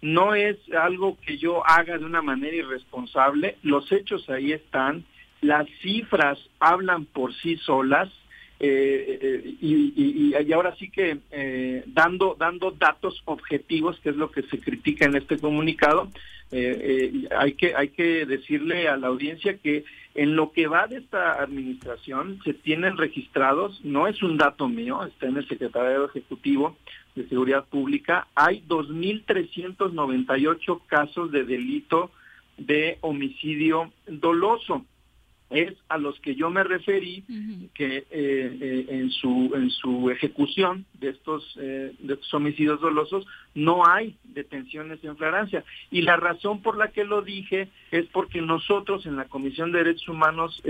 No 0.00 0.34
es 0.34 0.56
algo 0.72 1.18
que 1.24 1.38
yo 1.38 1.66
haga 1.66 1.98
de 1.98 2.04
una 2.04 2.22
manera 2.22 2.54
irresponsable, 2.54 3.56
los 3.62 3.90
hechos 3.90 4.28
ahí 4.30 4.52
están, 4.52 5.04
las 5.40 5.66
cifras 5.82 6.38
hablan 6.60 7.04
por 7.04 7.34
sí 7.34 7.56
solas, 7.56 8.08
eh, 8.60 9.18
eh, 9.22 9.54
y, 9.60 10.32
y, 10.36 10.52
ahora 10.52 10.74
sí 10.76 10.90
que 10.90 11.18
eh, 11.30 11.84
dando 11.86 12.34
dando 12.36 12.72
datos 12.72 13.22
objetivos 13.24 14.00
que 14.00 14.10
es 14.10 14.16
lo 14.16 14.32
que 14.32 14.42
se 14.42 14.58
critica 14.58 15.04
en 15.04 15.14
este 15.14 15.38
comunicado 15.38 16.10
hay 16.50 17.52
que 17.54 17.74
hay 17.76 17.90
que 17.90 18.24
decirle 18.24 18.88
a 18.88 18.96
la 18.96 19.08
audiencia 19.08 19.58
que 19.58 19.84
en 20.14 20.34
lo 20.34 20.50
que 20.52 20.66
va 20.66 20.86
de 20.86 20.96
esta 20.96 21.42
administración 21.42 22.40
se 22.42 22.54
tienen 22.54 22.96
registrados 22.96 23.78
no 23.84 24.06
es 24.06 24.22
un 24.22 24.38
dato 24.38 24.66
mío 24.66 25.04
está 25.04 25.26
en 25.26 25.36
el 25.36 25.46
secretario 25.46 26.06
ejecutivo 26.06 26.78
de 27.14 27.28
seguridad 27.28 27.66
pública 27.66 28.28
hay 28.34 28.64
2.398 28.66 30.80
casos 30.86 31.30
de 31.32 31.44
delito 31.44 32.10
de 32.56 32.96
homicidio 33.02 33.92
doloso 34.06 34.86
es 35.50 35.74
a 35.88 35.96
los 35.96 36.18
que 36.20 36.34
yo 36.34 36.50
me 36.50 36.62
referí 36.62 37.24
que 37.72 37.98
eh, 37.98 38.04
eh, 38.10 38.86
en 38.88 39.10
su 39.10 39.50
en 39.54 39.70
su 39.70 40.10
ejecución 40.10 40.84
de 41.00 41.10
estos 41.10 41.56
eh, 41.58 41.94
de 41.98 42.14
estos 42.14 42.34
homicidios 42.34 42.80
dolosos 42.80 43.26
no 43.54 43.86
hay 43.86 44.16
detenciones 44.24 45.02
en 45.04 45.16
flagrancia 45.16 45.64
y 45.90 46.02
la 46.02 46.16
razón 46.16 46.60
por 46.60 46.76
la 46.76 46.88
que 46.88 47.04
lo 47.04 47.22
dije 47.22 47.68
es 47.90 48.06
porque 48.06 48.42
nosotros 48.42 49.06
en 49.06 49.16
la 49.16 49.24
Comisión 49.24 49.72
de 49.72 49.78
Derechos 49.78 50.08
Humanos 50.08 50.62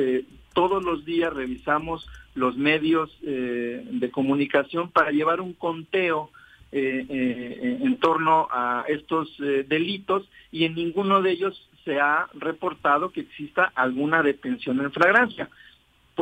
todos 0.54 0.84
los 0.84 1.04
días 1.04 1.32
revisamos 1.32 2.06
los 2.34 2.56
medios 2.56 3.10
de 3.20 4.10
comunicación 4.12 4.90
para 4.90 5.10
llevar 5.10 5.40
un 5.40 5.54
conteo 5.54 6.30
en 6.70 7.96
torno 7.98 8.48
a 8.50 8.84
estos 8.88 9.36
delitos 9.38 10.28
y 10.52 10.64
en 10.64 10.74
ninguno 10.74 11.20
de 11.20 11.32
ellos 11.32 11.67
se 11.88 11.98
ha 11.98 12.28
reportado 12.34 13.12
que 13.12 13.22
exista 13.22 13.72
alguna 13.74 14.22
detención 14.22 14.78
en 14.80 14.92
flagrancia. 14.92 15.48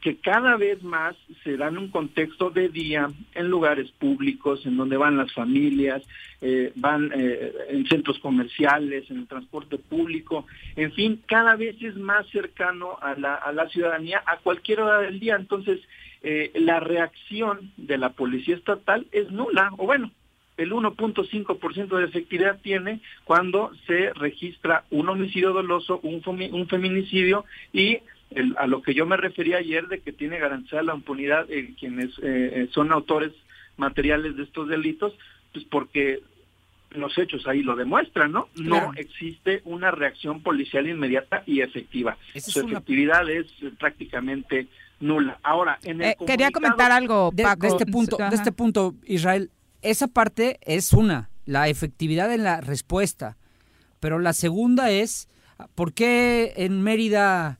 Que 0.01 0.17
cada 0.17 0.57
vez 0.57 0.81
más 0.81 1.15
se 1.43 1.55
da 1.55 1.67
en 1.67 1.77
un 1.77 1.89
contexto 1.89 2.49
de 2.49 2.69
día, 2.69 3.09
en 3.35 3.47
lugares 3.47 3.91
públicos, 3.91 4.65
en 4.65 4.75
donde 4.75 4.97
van 4.97 5.17
las 5.17 5.31
familias, 5.33 6.01
eh, 6.41 6.71
van 6.75 7.11
eh, 7.13 7.53
en 7.69 7.85
centros 7.85 8.17
comerciales, 8.19 9.09
en 9.11 9.19
el 9.19 9.27
transporte 9.27 9.77
público, 9.77 10.47
en 10.75 10.91
fin, 10.93 11.21
cada 11.27 11.55
vez 11.55 11.75
es 11.81 11.95
más 11.95 12.27
cercano 12.29 12.97
a 13.01 13.13
la, 13.15 13.35
a 13.35 13.51
la 13.51 13.69
ciudadanía 13.69 14.23
a 14.25 14.37
cualquier 14.37 14.81
hora 14.81 14.99
del 14.99 15.19
día. 15.19 15.35
Entonces, 15.35 15.79
eh, 16.23 16.51
la 16.55 16.79
reacción 16.79 17.71
de 17.77 17.97
la 17.99 18.09
policía 18.09 18.55
estatal 18.55 19.05
es 19.11 19.29
nula, 19.31 19.71
o 19.77 19.85
bueno, 19.85 20.11
el 20.57 20.71
1.5% 20.71 21.97
de 21.97 22.05
efectividad 22.05 22.59
tiene 22.61 22.99
cuando 23.25 23.71
se 23.87 24.13
registra 24.13 24.85
un 24.91 25.09
homicidio 25.09 25.53
doloso, 25.53 25.99
un, 26.03 26.21
un 26.25 26.67
feminicidio 26.67 27.45
y 27.73 27.99
a 28.57 28.67
lo 28.67 28.81
que 28.81 28.93
yo 28.93 29.05
me 29.05 29.17
refería 29.17 29.57
ayer 29.57 29.87
de 29.87 29.99
que 29.99 30.11
tiene 30.11 30.39
garantizada 30.39 30.83
la 30.83 30.95
impunidad 30.95 31.51
en 31.51 31.73
quienes 31.73 32.11
eh, 32.23 32.69
son 32.71 32.91
autores 32.91 33.31
materiales 33.77 34.37
de 34.37 34.43
estos 34.43 34.67
delitos, 34.69 35.13
pues 35.53 35.65
porque 35.65 36.21
los 36.91 37.17
hechos 37.17 37.47
ahí 37.47 37.61
lo 37.61 37.75
demuestran, 37.75 38.31
¿no? 38.31 38.49
No 38.55 38.93
existe 38.95 39.61
una 39.65 39.91
reacción 39.91 40.41
policial 40.41 40.87
inmediata 40.87 41.43
y 41.45 41.61
efectiva. 41.61 42.17
Su 42.35 42.61
efectividad 42.61 43.29
es 43.29 43.47
prácticamente 43.79 44.67
nula. 44.99 45.39
Ahora, 45.43 45.79
en 45.83 46.01
el 46.01 46.09
eh, 46.11 46.17
quería 46.25 46.51
comentar 46.51 46.91
algo, 46.91 47.31
Paco. 47.31 47.61
De, 47.61 47.67
este 47.67 47.85
punto, 47.85 48.17
de 48.17 48.35
este 48.35 48.51
punto, 48.51 48.95
Israel, 49.05 49.51
esa 49.81 50.07
parte 50.07 50.59
es 50.61 50.93
una, 50.93 51.29
la 51.45 51.69
efectividad 51.69 52.31
en 52.33 52.43
la 52.43 52.61
respuesta, 52.61 53.37
pero 53.99 54.19
la 54.19 54.33
segunda 54.33 54.91
es, 54.91 55.29
¿por 55.75 55.93
qué 55.93 56.53
en 56.57 56.81
Mérida 56.81 57.59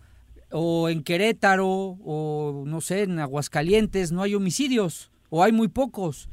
o 0.52 0.90
en 0.90 1.04
Querétaro 1.04 1.68
o 1.68 2.64
no 2.66 2.82
sé, 2.82 3.04
en 3.04 3.20
Aguascalientes 3.20 4.12
no 4.12 4.22
hay 4.22 4.36
homicidios 4.36 5.12
o 5.30 5.44
hay 5.44 5.52
muy 5.52 5.68
pocos? 5.68 6.30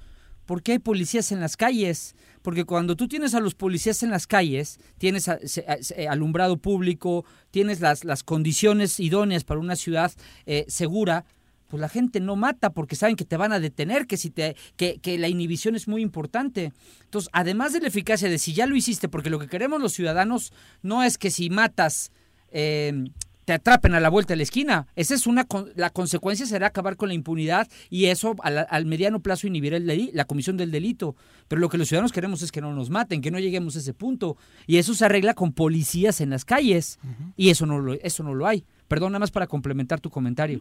¿Por 0.46 0.62
qué 0.62 0.72
hay 0.72 0.78
policías 0.78 1.30
en 1.30 1.40
las 1.40 1.58
calles? 1.58 2.16
Porque 2.40 2.64
cuando 2.64 2.96
tú 2.96 3.06
tienes 3.06 3.34
a 3.34 3.40
los 3.40 3.54
policías 3.54 4.02
en 4.02 4.10
las 4.10 4.26
calles, 4.26 4.80
tienes 4.96 5.28
alumbrado 6.08 6.56
público, 6.56 7.26
tienes 7.50 7.80
las, 7.80 8.04
las 8.04 8.22
condiciones 8.22 8.98
idóneas 8.98 9.44
para 9.44 9.60
una 9.60 9.76
ciudad 9.76 10.10
eh, 10.46 10.64
segura, 10.68 11.26
pues 11.68 11.82
la 11.82 11.90
gente 11.90 12.20
no 12.20 12.34
mata 12.34 12.70
porque 12.70 12.96
saben 12.96 13.16
que 13.16 13.26
te 13.26 13.36
van 13.36 13.52
a 13.52 13.60
detener, 13.60 14.06
que 14.06 14.16
si 14.16 14.30
te, 14.30 14.56
que, 14.76 14.98
que, 15.00 15.18
la 15.18 15.28
inhibición 15.28 15.76
es 15.76 15.86
muy 15.86 16.00
importante. 16.00 16.72
Entonces, 17.04 17.28
además 17.34 17.74
de 17.74 17.80
la 17.80 17.88
eficacia 17.88 18.30
de 18.30 18.38
si 18.38 18.54
ya 18.54 18.66
lo 18.66 18.74
hiciste, 18.74 19.10
porque 19.10 19.28
lo 19.28 19.38
que 19.38 19.48
queremos 19.48 19.82
los 19.82 19.92
ciudadanos 19.92 20.54
no 20.82 21.02
es 21.02 21.18
que 21.18 21.30
si 21.30 21.50
matas 21.50 22.10
eh, 22.50 23.04
te 23.48 23.54
atrapen 23.54 23.94
a 23.94 24.00
la 24.00 24.10
vuelta 24.10 24.34
de 24.34 24.36
la 24.36 24.42
esquina. 24.42 24.86
Esa 24.94 25.14
es 25.14 25.26
una 25.26 25.46
la 25.74 25.88
consecuencia 25.88 26.44
será 26.44 26.66
acabar 26.66 26.96
con 26.96 27.08
la 27.08 27.14
impunidad 27.14 27.66
y 27.88 28.04
eso 28.04 28.36
al, 28.42 28.84
mediano 28.84 29.20
plazo 29.20 29.46
inhibir 29.46 29.72
el 29.72 30.10
la 30.12 30.26
comisión 30.26 30.58
del 30.58 30.70
delito. 30.70 31.16
Pero 31.48 31.58
lo 31.58 31.70
que 31.70 31.78
los 31.78 31.88
ciudadanos 31.88 32.12
queremos 32.12 32.42
es 32.42 32.52
que 32.52 32.60
no 32.60 32.74
nos 32.74 32.90
maten, 32.90 33.22
que 33.22 33.30
no 33.30 33.38
lleguemos 33.38 33.74
a 33.76 33.78
ese 33.78 33.94
punto 33.94 34.36
y 34.66 34.76
eso 34.76 34.92
se 34.92 35.06
arregla 35.06 35.32
con 35.32 35.54
policías 35.54 36.20
en 36.20 36.28
las 36.28 36.44
calles 36.44 37.00
y 37.38 37.48
eso 37.48 37.64
no 37.64 37.78
lo 37.78 37.94
eso 37.94 38.22
no 38.22 38.34
lo 38.34 38.46
hay. 38.46 38.64
Perdón, 38.86 39.12
nada 39.12 39.20
más 39.20 39.30
para 39.30 39.46
complementar 39.46 39.98
tu 39.98 40.10
comentario. 40.10 40.60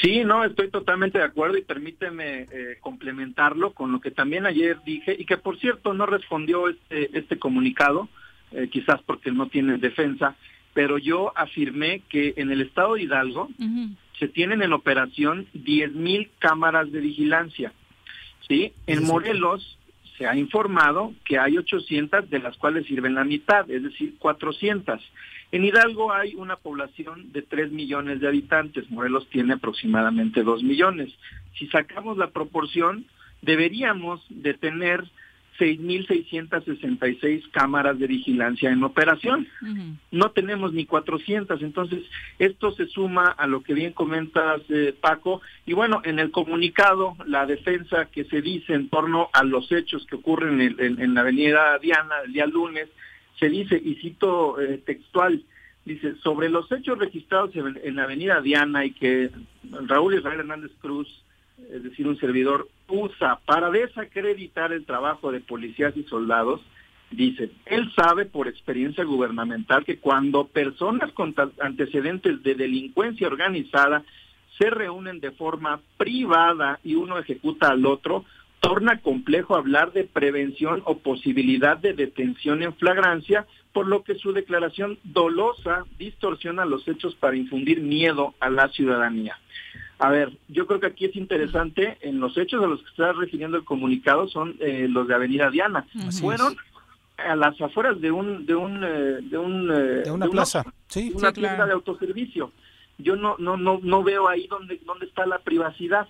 Sí, 0.00 0.22
no, 0.22 0.44
estoy 0.44 0.70
totalmente 0.70 1.18
de 1.18 1.24
acuerdo 1.24 1.58
y 1.58 1.62
permíteme 1.62 2.46
eh, 2.52 2.78
complementarlo 2.80 3.72
con 3.72 3.90
lo 3.90 4.00
que 4.00 4.12
también 4.12 4.46
ayer 4.46 4.78
dije 4.86 5.16
y 5.18 5.24
que 5.24 5.38
por 5.38 5.58
cierto 5.58 5.92
no 5.92 6.06
respondió 6.06 6.68
este, 6.68 7.18
este 7.18 7.40
comunicado, 7.40 8.08
eh, 8.52 8.68
quizás 8.70 9.02
porque 9.04 9.32
no 9.32 9.48
tiene 9.48 9.78
defensa, 9.78 10.36
pero 10.74 10.98
yo 10.98 11.32
afirmé 11.36 12.02
que 12.08 12.34
en 12.36 12.50
el 12.50 12.60
estado 12.60 12.94
de 12.94 13.02
Hidalgo 13.02 13.48
se 14.18 14.28
tienen 14.28 14.62
en 14.62 14.72
operación 14.72 15.46
10.000 15.54 16.30
cámaras 16.38 16.90
de 16.92 17.00
vigilancia. 17.00 17.72
¿sí? 18.48 18.72
En 18.86 19.04
Morelos 19.04 19.78
se 20.16 20.26
ha 20.26 20.36
informado 20.36 21.12
que 21.24 21.38
hay 21.38 21.58
800 21.58 22.30
de 22.30 22.38
las 22.38 22.56
cuales 22.56 22.86
sirven 22.86 23.14
la 23.14 23.24
mitad, 23.24 23.68
es 23.70 23.82
decir, 23.82 24.14
400. 24.18 25.00
En 25.52 25.64
Hidalgo 25.64 26.12
hay 26.12 26.34
una 26.34 26.56
población 26.56 27.32
de 27.32 27.42
3 27.42 27.72
millones 27.72 28.20
de 28.20 28.28
habitantes, 28.28 28.90
Morelos 28.90 29.28
tiene 29.28 29.54
aproximadamente 29.54 30.42
2 30.42 30.62
millones. 30.62 31.12
Si 31.58 31.66
sacamos 31.68 32.16
la 32.16 32.30
proporción, 32.30 33.04
deberíamos 33.42 34.24
de 34.30 34.54
tener 34.54 35.04
6.666 35.62 37.48
cámaras 37.52 37.96
de 38.00 38.08
vigilancia 38.08 38.70
en 38.70 38.82
operación. 38.82 39.46
No 40.10 40.32
tenemos 40.32 40.72
ni 40.72 40.86
400, 40.86 41.62
entonces 41.62 42.02
esto 42.40 42.72
se 42.72 42.86
suma 42.86 43.26
a 43.26 43.46
lo 43.46 43.62
que 43.62 43.72
bien 43.72 43.92
comentas, 43.92 44.60
eh, 44.70 44.92
Paco. 45.00 45.40
Y 45.64 45.74
bueno, 45.74 46.02
en 46.04 46.18
el 46.18 46.32
comunicado, 46.32 47.14
la 47.26 47.46
defensa 47.46 48.06
que 48.06 48.24
se 48.24 48.42
dice 48.42 48.74
en 48.74 48.88
torno 48.88 49.28
a 49.32 49.44
los 49.44 49.70
hechos 49.70 50.04
que 50.06 50.16
ocurren 50.16 50.60
en, 50.60 51.14
la 51.14 51.20
avenida 51.20 51.78
Diana 51.78 52.16
el 52.24 52.32
día 52.32 52.46
lunes, 52.46 52.88
se 53.38 53.48
dice, 53.48 53.80
y 53.82 53.94
cito 53.96 54.60
eh, 54.60 54.82
textual, 54.84 55.44
dice, 55.84 56.16
sobre 56.16 56.48
los 56.48 56.70
hechos 56.72 56.98
registrados 56.98 57.54
en, 57.54 57.78
en 57.84 57.96
la 57.96 58.02
avenida 58.02 58.40
Diana 58.40 58.84
y 58.84 58.90
que 58.92 59.30
Raúl 59.86 60.14
Israel 60.14 60.40
Hernández 60.40 60.72
Cruz 60.80 61.22
es 61.70 61.82
decir, 61.82 62.06
un 62.06 62.18
servidor, 62.18 62.68
usa 62.88 63.40
para 63.46 63.70
desacreditar 63.70 64.72
el 64.72 64.84
trabajo 64.84 65.32
de 65.32 65.40
policías 65.40 65.96
y 65.96 66.04
soldados, 66.04 66.60
dice, 67.10 67.50
él 67.66 67.90
sabe 67.94 68.24
por 68.24 68.48
experiencia 68.48 69.04
gubernamental 69.04 69.84
que 69.84 69.98
cuando 69.98 70.46
personas 70.46 71.12
con 71.12 71.34
antecedentes 71.60 72.42
de 72.42 72.54
delincuencia 72.54 73.26
organizada 73.26 74.02
se 74.58 74.70
reúnen 74.70 75.20
de 75.20 75.30
forma 75.30 75.80
privada 75.96 76.78
y 76.84 76.94
uno 76.94 77.18
ejecuta 77.18 77.68
al 77.68 77.86
otro, 77.86 78.24
torna 78.60 79.00
complejo 79.00 79.56
hablar 79.56 79.92
de 79.92 80.04
prevención 80.04 80.82
o 80.84 80.98
posibilidad 80.98 81.76
de 81.76 81.94
detención 81.94 82.62
en 82.62 82.74
flagrancia, 82.74 83.46
por 83.72 83.88
lo 83.88 84.04
que 84.04 84.14
su 84.14 84.32
declaración 84.32 84.98
dolosa 85.02 85.84
distorsiona 85.98 86.64
los 86.64 86.86
hechos 86.86 87.14
para 87.16 87.36
infundir 87.36 87.80
miedo 87.80 88.34
a 88.38 88.50
la 88.50 88.68
ciudadanía. 88.68 89.36
A 90.02 90.10
ver, 90.10 90.36
yo 90.48 90.66
creo 90.66 90.80
que 90.80 90.88
aquí 90.88 91.04
es 91.04 91.14
interesante, 91.14 91.96
en 92.00 92.18
los 92.18 92.36
hechos 92.36 92.60
a 92.60 92.66
los 92.66 92.80
que 92.82 92.88
está 92.88 93.12
refiriendo 93.12 93.56
el 93.56 93.64
comunicado 93.64 94.26
son 94.26 94.56
eh, 94.58 94.88
los 94.90 95.06
de 95.06 95.14
Avenida 95.14 95.48
Diana. 95.48 95.86
Fueron 96.20 96.56
a 97.16 97.36
las 97.36 97.60
afueras 97.60 98.00
de 98.00 98.10
un 98.10 98.44
de 98.44 98.56
un 98.56 98.82
eh, 98.82 99.20
de 99.22 99.38
un 99.38 99.70
eh, 99.70 100.02
de 100.02 100.10
una 100.10 100.26
plaza, 100.26 100.64
sí, 100.88 101.12
una 101.14 101.30
plaza 101.32 101.66
de 101.66 101.72
autoservicio. 101.72 102.50
Yo 102.98 103.14
no 103.14 103.36
no 103.38 103.56
no 103.56 103.78
no 103.80 104.02
veo 104.02 104.28
ahí 104.28 104.48
dónde 104.48 104.80
dónde 104.84 105.06
está 105.06 105.24
la 105.24 105.38
privacidad. 105.38 106.08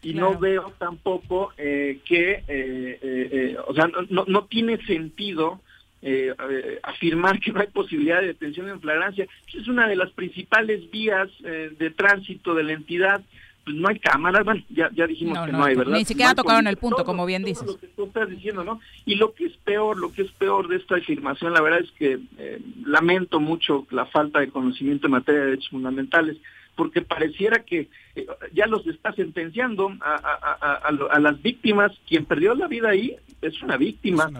y 0.00 0.14
no 0.14 0.38
veo 0.38 0.72
tampoco 0.78 1.52
que, 1.58 3.54
o 3.68 3.74
sea, 3.74 3.90
no, 4.08 4.24
no 4.26 4.44
tiene 4.46 4.78
sentido 4.86 5.60
eh, 6.02 6.78
afirmar 6.82 7.40
que 7.40 7.52
no 7.52 7.60
hay 7.60 7.66
posibilidad 7.68 8.20
de 8.20 8.28
detención 8.28 8.68
en 8.68 8.80
flagrancia. 8.80 9.26
Es 9.52 9.66
una 9.68 9.88
de 9.88 9.96
las 9.96 10.10
principales 10.12 10.90
vías 10.90 11.28
eh, 11.44 11.72
de 11.76 11.90
tránsito 11.90 12.54
de 12.54 12.62
la 12.62 12.72
entidad. 12.72 13.22
Pues 13.64 13.76
no 13.76 13.88
hay 13.88 13.98
cámaras, 13.98 14.46
bueno, 14.46 14.62
ya, 14.70 14.90
ya 14.94 15.06
dijimos 15.06 15.44
que 15.44 15.52
no, 15.52 15.62
hay, 15.62 15.74
¿verdad? 15.74 15.92
Ni 15.92 16.04
siquiera 16.06 16.34
tocaron 16.34 16.66
el 16.66 16.78
punto, 16.78 17.04
como 17.04 17.26
bien 17.26 17.44
dices. 17.44 17.66
Lo 17.66 17.78
que 17.78 17.88
tú 17.88 18.04
estás 18.06 18.30
diciendo, 18.30 18.64
¿no? 18.64 18.80
Y 19.04 19.16
lo 19.16 19.34
que 19.34 19.44
es 19.44 19.56
peor, 19.58 19.98
lo 19.98 20.10
que 20.10 20.22
es 20.22 20.30
peor 20.32 20.68
de 20.68 20.76
esta 20.76 20.96
afirmación, 20.96 21.52
la 21.52 21.60
verdad 21.60 21.80
es 21.80 21.90
que 21.92 22.18
eh, 22.38 22.60
lamento 22.86 23.40
mucho 23.40 23.86
la 23.90 24.06
falta 24.06 24.40
de 24.40 24.48
conocimiento 24.48 25.06
en 25.06 25.12
materia 25.12 25.40
de 25.40 25.46
derechos 25.48 25.68
fundamentales 25.68 26.38
porque 26.78 27.02
pareciera 27.02 27.64
que 27.64 27.88
eh, 28.14 28.26
ya 28.54 28.68
los 28.68 28.86
está 28.86 29.12
sentenciando 29.12 29.92
a, 30.00 31.18
las 31.18 31.42
víctimas. 31.42 31.90
Quien 32.06 32.24
perdió 32.24 32.54
la 32.54 32.68
vida 32.68 32.90
ahí 32.90 33.16
es 33.42 33.60
una 33.62 33.76
víctima. 33.76 34.30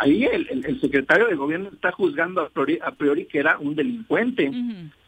Ahí 0.00 0.24
el, 0.24 0.80
secretario 0.80 1.28
de 1.28 1.36
gobierno 1.36 1.70
está 1.72 1.92
juzgando 1.92 2.40
a 2.40 2.90
priori, 2.90 3.26
que 3.26 3.38
era 3.38 3.56
un 3.58 3.76
delincuente. 3.76 4.50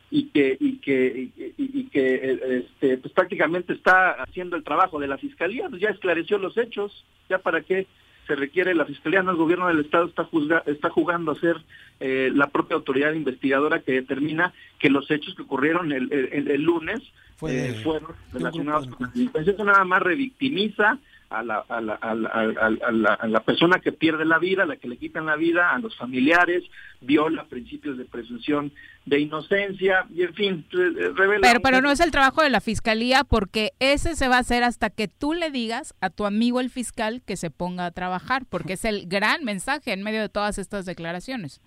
y 0.09 0.27
que 0.27 0.57
y 0.61 0.77
que 0.77 1.31
y, 1.59 1.85
que 1.87 2.39
este, 2.59 2.99
pues 2.99 3.13
prácticamente 3.13 3.73
está 3.73 4.13
haciendo 4.23 4.55
el 4.55 4.63
trabajo 4.63 5.01
de 5.01 5.09
la 5.09 5.19
fiscalía 5.19 5.69
pues 5.69 5.83
ya 5.83 5.89
esclareció 5.89 6.39
los 6.39 6.57
hechos 6.57 7.05
ya 7.29 7.39
para 7.39 7.63
qué 7.63 7.89
se 8.27 8.35
requiere 8.35 8.75
la 8.75 8.85
Fiscalía, 8.85 9.23
no 9.23 9.31
el 9.31 9.37
gobierno 9.37 9.69
del 9.69 9.81
Estado 9.81 10.07
está, 10.07 10.29
está 10.67 10.91
jugando 10.91 11.33
a 11.33 11.41
ser 11.41 11.57
eh, 12.01 12.31
la 12.35 12.49
propia 12.49 12.77
autoridad 12.77 13.13
investigadora 13.13 13.81
que 13.81 13.93
determina 13.93 14.53
que 14.79 14.91
los 14.91 15.11
hechos 15.11 15.35
que 15.35 15.43
ocurrieron 15.43 15.93
el, 15.93 16.13
el, 16.13 16.63
lunes 16.63 17.01
eh, 17.49 17.81
fueron 17.83 18.13
relacionados 18.33 18.89
con 18.89 19.07
la 19.07 19.13
delincuencia. 19.13 19.53
Eso 19.53 19.65
nada 19.65 19.85
más 19.85 20.03
revictimiza 20.03 20.99
a 21.31 21.43
la, 21.43 21.65
a, 21.69 21.81
la, 21.81 21.95
a, 21.95 22.15
la, 22.15 23.15
a, 23.15 23.27
la, 23.27 23.41
persona 23.41 23.81
que 23.81 23.93
pierde 23.93 24.25
la 24.25 24.39
vida, 24.39 24.63
a 24.63 24.67
la 24.67 24.77
que 24.77 24.89
le 24.89 24.97
quitan 24.97 25.27
la 25.27 25.37
vida, 25.37 25.71
a 25.71 25.79
los 25.79 25.97
familiares, 25.97 26.63
viola 27.01 27.45
principios 27.45 27.99
de 27.99 28.05
presunción 28.05 28.73
de 29.05 29.21
inocencia 29.21 30.07
y 30.15 30.23
en 30.23 30.35
fin, 30.35 30.67
eh, 30.73 31.11
revela... 31.15 31.41
Pero, 31.43 31.61
pero 31.61 31.81
no 31.81 31.91
es 31.91 32.01
el 32.01 32.11
trabajo 32.11 32.43
de 32.43 32.51
la 32.51 32.61
fiscalía 32.61 33.25
porque 33.25 33.73
ese 33.79 34.15
se 34.17 34.29
va 34.29 34.37
a 34.37 34.41
hacer 34.41 34.65
hasta 34.65 34.91
que 34.91 35.09
tú 35.09 35.33
le 35.33 35.51
digas 35.51 35.95
a 36.01 36.11
tu 36.11 36.27
amigo 36.27 36.61
el 36.61 36.71
fiscal 36.71 37.23
que 37.25 37.37
se 37.37 37.51
ponga 37.51 37.87
a 37.87 37.91
trabajar, 37.91 38.45
porque 38.49 38.75
es 38.75 38.85
el 38.85 39.07
gran 39.07 39.45
mensaje 39.45 39.93
en 39.93 40.03
medio 40.03 40.21
de 40.21 40.29
todas 40.29 40.59
estas 40.59 40.87
declaraciones. 40.87 41.61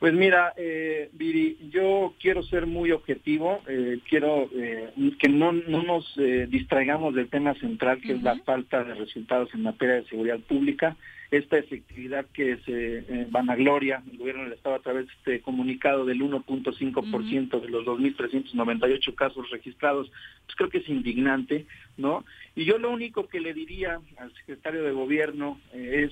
Pues 0.00 0.14
mira, 0.14 0.54
eh, 0.56 1.10
Viri, 1.12 1.58
yo 1.70 2.14
quiero 2.18 2.42
ser 2.42 2.64
muy 2.66 2.90
objetivo, 2.90 3.60
eh, 3.68 3.98
quiero 4.08 4.48
eh, 4.54 4.94
que 5.18 5.28
no, 5.28 5.52
no 5.52 5.82
nos 5.82 6.10
eh, 6.16 6.46
distraigamos 6.48 7.14
del 7.14 7.28
tema 7.28 7.52
central, 7.56 8.00
que 8.00 8.14
es 8.14 8.22
la 8.22 8.36
falta 8.36 8.82
de 8.82 8.94
resultados 8.94 9.52
en 9.52 9.62
materia 9.62 9.96
de 9.96 10.06
seguridad 10.06 10.38
pública, 10.38 10.96
esta 11.30 11.58
efectividad 11.58 12.24
que 12.32 12.56
se 12.64 13.26
vanagloria 13.30 14.02
el 14.10 14.16
gobierno 14.16 14.44
del 14.44 14.54
Estado 14.54 14.76
a 14.76 14.82
través 14.82 15.06
de 15.06 15.12
este 15.12 15.40
comunicado 15.42 16.06
del 16.06 16.22
1.5% 16.22 17.60
de 17.60 17.68
los 17.68 17.84
2.398 17.84 19.14
casos 19.14 19.50
registrados, 19.50 20.10
pues 20.46 20.56
creo 20.56 20.70
que 20.70 20.78
es 20.78 20.88
indignante, 20.88 21.66
¿no? 21.98 22.24
Y 22.56 22.64
yo 22.64 22.78
lo 22.78 22.90
único 22.90 23.28
que 23.28 23.38
le 23.38 23.52
diría 23.52 24.00
al 24.16 24.32
secretario 24.32 24.82
de 24.82 24.92
Gobierno 24.92 25.60
es 25.74 26.10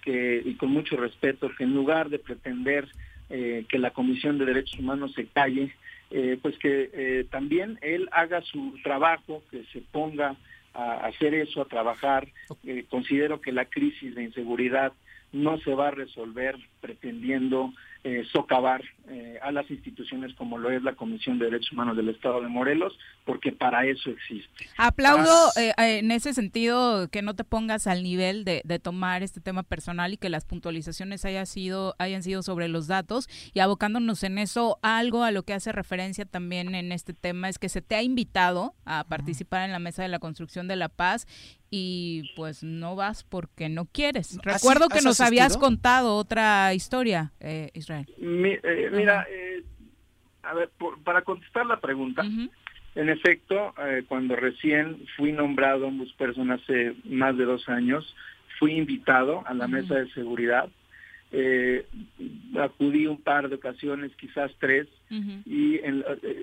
que, 0.00 0.40
y 0.42 0.54
con 0.54 0.70
mucho 0.70 0.96
respeto, 0.96 1.50
que 1.56 1.64
en 1.64 1.74
lugar 1.74 2.08
de 2.08 2.18
pretender 2.18 2.88
eh, 3.28 3.64
que 3.68 3.78
la 3.78 3.90
Comisión 3.90 4.38
de 4.38 4.44
Derechos 4.44 4.78
Humanos 4.78 5.12
se 5.14 5.26
calle, 5.26 5.72
eh, 6.10 6.38
pues 6.40 6.56
que 6.58 6.90
eh, 6.92 7.26
también 7.30 7.78
él 7.82 8.08
haga 8.12 8.40
su 8.42 8.74
trabajo, 8.82 9.42
que 9.50 9.64
se 9.72 9.80
ponga 9.80 10.36
a 10.74 11.06
hacer 11.06 11.34
eso, 11.34 11.62
a 11.62 11.68
trabajar. 11.68 12.28
considero 12.90 13.40
que 13.40 13.50
la 13.50 13.64
crisis 13.64 14.14
de 14.14 14.24
inseguridad 14.24 14.92
no 15.32 15.58
se 15.58 15.74
va 15.74 15.88
a 15.88 15.92
resolver 15.92 16.54
pretendiendo 16.80 17.72
eh, 18.08 18.24
socavar 18.30 18.84
eh, 19.08 19.36
a 19.42 19.50
las 19.50 19.68
instituciones 19.68 20.32
como 20.36 20.58
lo 20.58 20.70
es 20.70 20.80
la 20.84 20.94
Comisión 20.94 21.40
de 21.40 21.46
Derechos 21.46 21.72
Humanos 21.72 21.96
del 21.96 22.08
Estado 22.08 22.40
de 22.40 22.46
Morelos, 22.46 22.96
porque 23.24 23.50
para 23.50 23.84
eso 23.84 24.10
existe. 24.10 24.68
Aplaudo 24.76 25.50
eh, 25.56 25.72
en 25.76 26.12
ese 26.12 26.32
sentido 26.32 27.08
que 27.08 27.22
no 27.22 27.34
te 27.34 27.42
pongas 27.42 27.88
al 27.88 28.04
nivel 28.04 28.44
de, 28.44 28.62
tomar 28.80 29.24
este 29.24 29.40
tema 29.40 29.64
personal 29.64 30.12
y 30.12 30.18
que 30.18 30.28
las 30.28 30.44
puntualizaciones 30.44 31.24
haya 31.24 31.44
sido, 31.46 31.96
hayan 31.98 32.22
sido 32.22 32.44
sobre 32.44 32.68
los 32.68 32.86
datos 32.86 33.28
y 33.52 33.58
abocándonos 33.58 34.22
en 34.22 34.38
eso, 34.38 34.78
algo 34.82 35.24
a 35.24 35.32
lo 35.32 35.42
que 35.42 35.54
hace 35.54 35.72
referencia 35.72 36.26
también 36.26 36.76
en 36.76 36.92
este 36.92 37.12
tema 37.12 37.48
es 37.48 37.58
que 37.58 37.68
se 37.68 37.82
te 37.82 37.96
ha 37.96 38.04
invitado 38.04 38.76
a 38.84 39.02
participar 39.02 39.64
en 39.64 39.72
la 39.72 39.80
mesa 39.80 40.02
de 40.02 40.08
la 40.08 40.20
construcción 40.20 40.68
de 40.68 40.76
la 40.76 40.88
paz 40.88 41.26
y 41.70 42.30
pues 42.36 42.62
no 42.62 42.96
vas 42.96 43.24
porque 43.24 43.68
no 43.68 43.86
quieres. 43.86 44.38
Recuerdo 44.42 44.88
que 44.88 45.02
nos 45.02 45.20
habías 45.20 45.56
contado 45.56 46.16
otra 46.16 46.72
historia, 46.74 47.32
Israel. 47.74 48.06
Eh, 48.18 48.90
mira, 48.92 49.26
eh, 49.30 49.62
a 50.42 50.54
ver, 50.54 50.70
para 51.04 51.22
contestar 51.22 51.66
la 51.66 51.80
pregunta, 51.80 52.24
en 52.94 53.08
efecto, 53.08 53.74
eh, 53.84 54.04
cuando 54.08 54.36
recién 54.36 55.04
fui 55.16 55.32
nombrado 55.32 55.86
en 55.86 56.06
personas 56.16 56.60
hace 56.62 56.94
más 57.04 57.36
de 57.36 57.44
dos 57.44 57.68
años, 57.68 58.14
fui 58.58 58.72
invitado 58.72 59.42
a 59.46 59.54
la 59.54 59.68
mesa 59.68 59.96
de 59.96 60.10
seguridad. 60.12 60.68
acudí 62.58 63.06
un 63.06 63.20
par 63.20 63.48
de 63.48 63.56
ocasiones, 63.56 64.12
quizás 64.16 64.52
tres, 64.60 64.86
y 65.44 65.80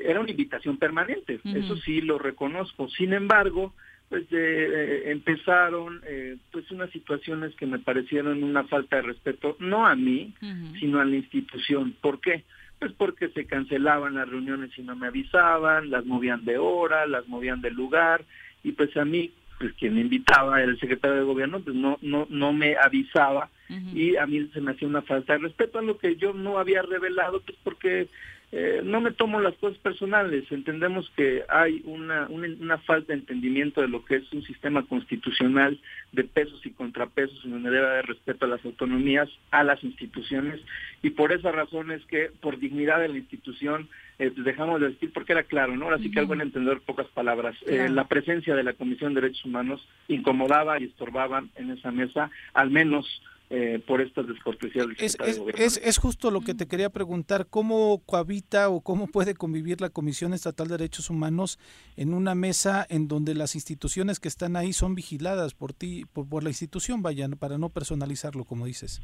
era 0.04 0.20
una 0.20 0.30
invitación 0.30 0.78
permanente, 0.78 1.40
eso 1.46 1.78
sí 1.78 2.02
lo 2.02 2.20
reconozco. 2.20 2.90
Sin 2.90 3.14
embargo, 3.14 3.74
pues 4.14 4.26
eh, 4.30 5.06
empezaron 5.08 6.00
eh, 6.06 6.38
pues 6.52 6.70
unas 6.70 6.92
situaciones 6.92 7.56
que 7.56 7.66
me 7.66 7.80
parecieron 7.80 8.44
una 8.44 8.64
falta 8.66 8.98
de 8.98 9.02
respeto 9.02 9.58
no 9.58 9.88
a 9.88 9.96
mí 9.96 10.36
sino 10.80 11.00
a 11.00 11.06
la 11.06 11.16
institución. 11.16 11.96
¿por 12.00 12.22
qué? 12.22 12.44
pues 12.78 12.92
porque 12.92 13.30
se 13.30 13.48
cancelaban 13.48 14.14
las 14.14 14.30
reuniones 14.30 14.70
y 14.78 14.84
no 14.84 14.96
me 14.96 15.08
avisaban 15.08 15.90
las 15.90 16.06
movían 16.06 16.46
de 16.46 16.60
hora 16.60 17.08
las 17.08 17.28
movían 17.28 17.62
de 17.62 17.72
lugar 17.72 18.24
y 18.64 18.74
pues 18.74 18.96
a 18.98 19.04
mí 19.04 19.32
pues 19.58 19.74
quien 19.80 19.96
me 19.96 20.02
invitaba 20.02 20.62
el 20.62 20.80
secretario 20.80 21.18
de 21.18 21.24
gobierno 21.24 21.62
pues 21.62 21.76
no 21.76 21.98
no 22.04 22.28
no 22.30 22.54
me 22.54 22.76
avisaba 22.78 23.50
y 23.96 24.16
a 24.18 24.28
mí 24.28 24.48
se 24.54 24.62
me 24.62 24.74
hacía 24.74 24.88
una 24.88 25.02
falta 25.02 25.34
de 25.34 25.40
respeto 25.40 25.80
a 25.80 25.82
lo 25.82 25.98
que 25.98 26.18
yo 26.18 26.34
no 26.34 26.60
había 26.60 26.84
revelado 26.84 27.42
pues 27.42 27.58
porque 27.64 28.10
eh, 28.56 28.82
no 28.84 29.02
me 29.02 29.10
tomo 29.10 29.42
las 29.42 29.56
cosas 29.56 29.80
personales. 29.80 30.46
Entendemos 30.52 31.12
que 31.16 31.44
hay 31.50 31.82
una, 31.86 32.28
una, 32.28 32.78
falta 32.78 33.08
de 33.12 33.18
entendimiento 33.18 33.82
de 33.82 33.88
lo 33.88 34.06
que 34.06 34.18
es 34.18 34.32
un 34.32 34.44
sistema 34.44 34.86
constitucional 34.86 35.80
de 36.12 36.24
pesos 36.24 36.64
y 36.64 36.70
contrapesos 36.70 37.44
en 37.46 37.50
donde 37.50 37.72
debe 37.72 37.88
haber 37.88 38.06
respeto 38.06 38.46
a 38.46 38.50
las 38.50 38.64
autonomías, 38.64 39.28
a 39.50 39.64
las 39.64 39.84
instituciones, 39.84 40.62
y 41.02 41.10
por 41.10 41.32
esa 41.32 41.52
razón 41.52 41.90
es 41.92 42.06
que 42.06 42.30
por 42.42 42.60
dignidad 42.60 43.00
de 43.00 43.08
la 43.08 43.18
institución 43.18 43.90
eh, 44.20 44.32
dejamos 44.36 44.80
de 44.82 44.90
decir, 44.90 45.12
porque 45.12 45.32
era 45.32 45.42
claro, 45.42 45.76
¿no? 45.76 45.86
Ahora 45.86 45.98
sí 45.98 46.12
que 46.12 46.20
al 46.20 46.28
buen 46.28 46.42
entender 46.42 46.80
pocas 46.82 47.08
palabras. 47.08 47.56
Eh, 47.66 47.90
la 47.90 48.08
presencia 48.08 48.54
de 48.54 48.62
la 48.62 48.74
Comisión 48.74 49.16
de 49.16 49.22
Derechos 49.22 49.46
Humanos 49.46 49.84
incomodaba 50.08 50.80
y 50.80 50.84
estorbaba 50.84 51.44
en 51.56 51.72
esa 51.72 51.92
mesa, 51.92 52.30
al 52.54 52.70
menos 52.70 53.08
eh, 53.56 53.80
por 53.86 54.02
estas 54.02 54.26
descortesías 54.28 54.88
es, 54.98 55.16
es, 55.56 55.78
es, 55.78 55.98
justo 56.00 56.32
lo 56.32 56.42
que 56.42 56.56
te 56.56 56.68
quería 56.68 56.90
preguntar, 56.90 57.46
¿cómo 57.48 58.02
cohabita 58.04 58.68
o 58.70 58.82
cómo 58.82 59.06
puede 59.06 59.36
convivir 59.36 59.80
la 59.80 59.92
Comisión 59.92 60.34
Estatal 60.34 60.70
de 60.70 60.78
Derechos 60.80 61.12
Humanos 61.12 61.60
en 61.96 62.16
una 62.16 62.34
mesa 62.34 62.84
en 62.90 63.08
donde 63.08 63.36
las 63.36 63.54
instituciones 63.54 64.20
que 64.20 64.28
están 64.28 64.56
ahí 64.56 64.74
son 64.74 64.96
vigiladas 64.96 65.54
por 65.54 65.72
ti, 65.72 66.06
por, 66.14 66.28
por 66.28 66.42
la 66.42 66.50
institución, 66.50 67.04
vayan, 67.04 67.34
para 67.34 67.60
no 67.60 67.70
personalizarlo, 67.70 68.44
como 68.44 68.66
dices? 68.66 69.04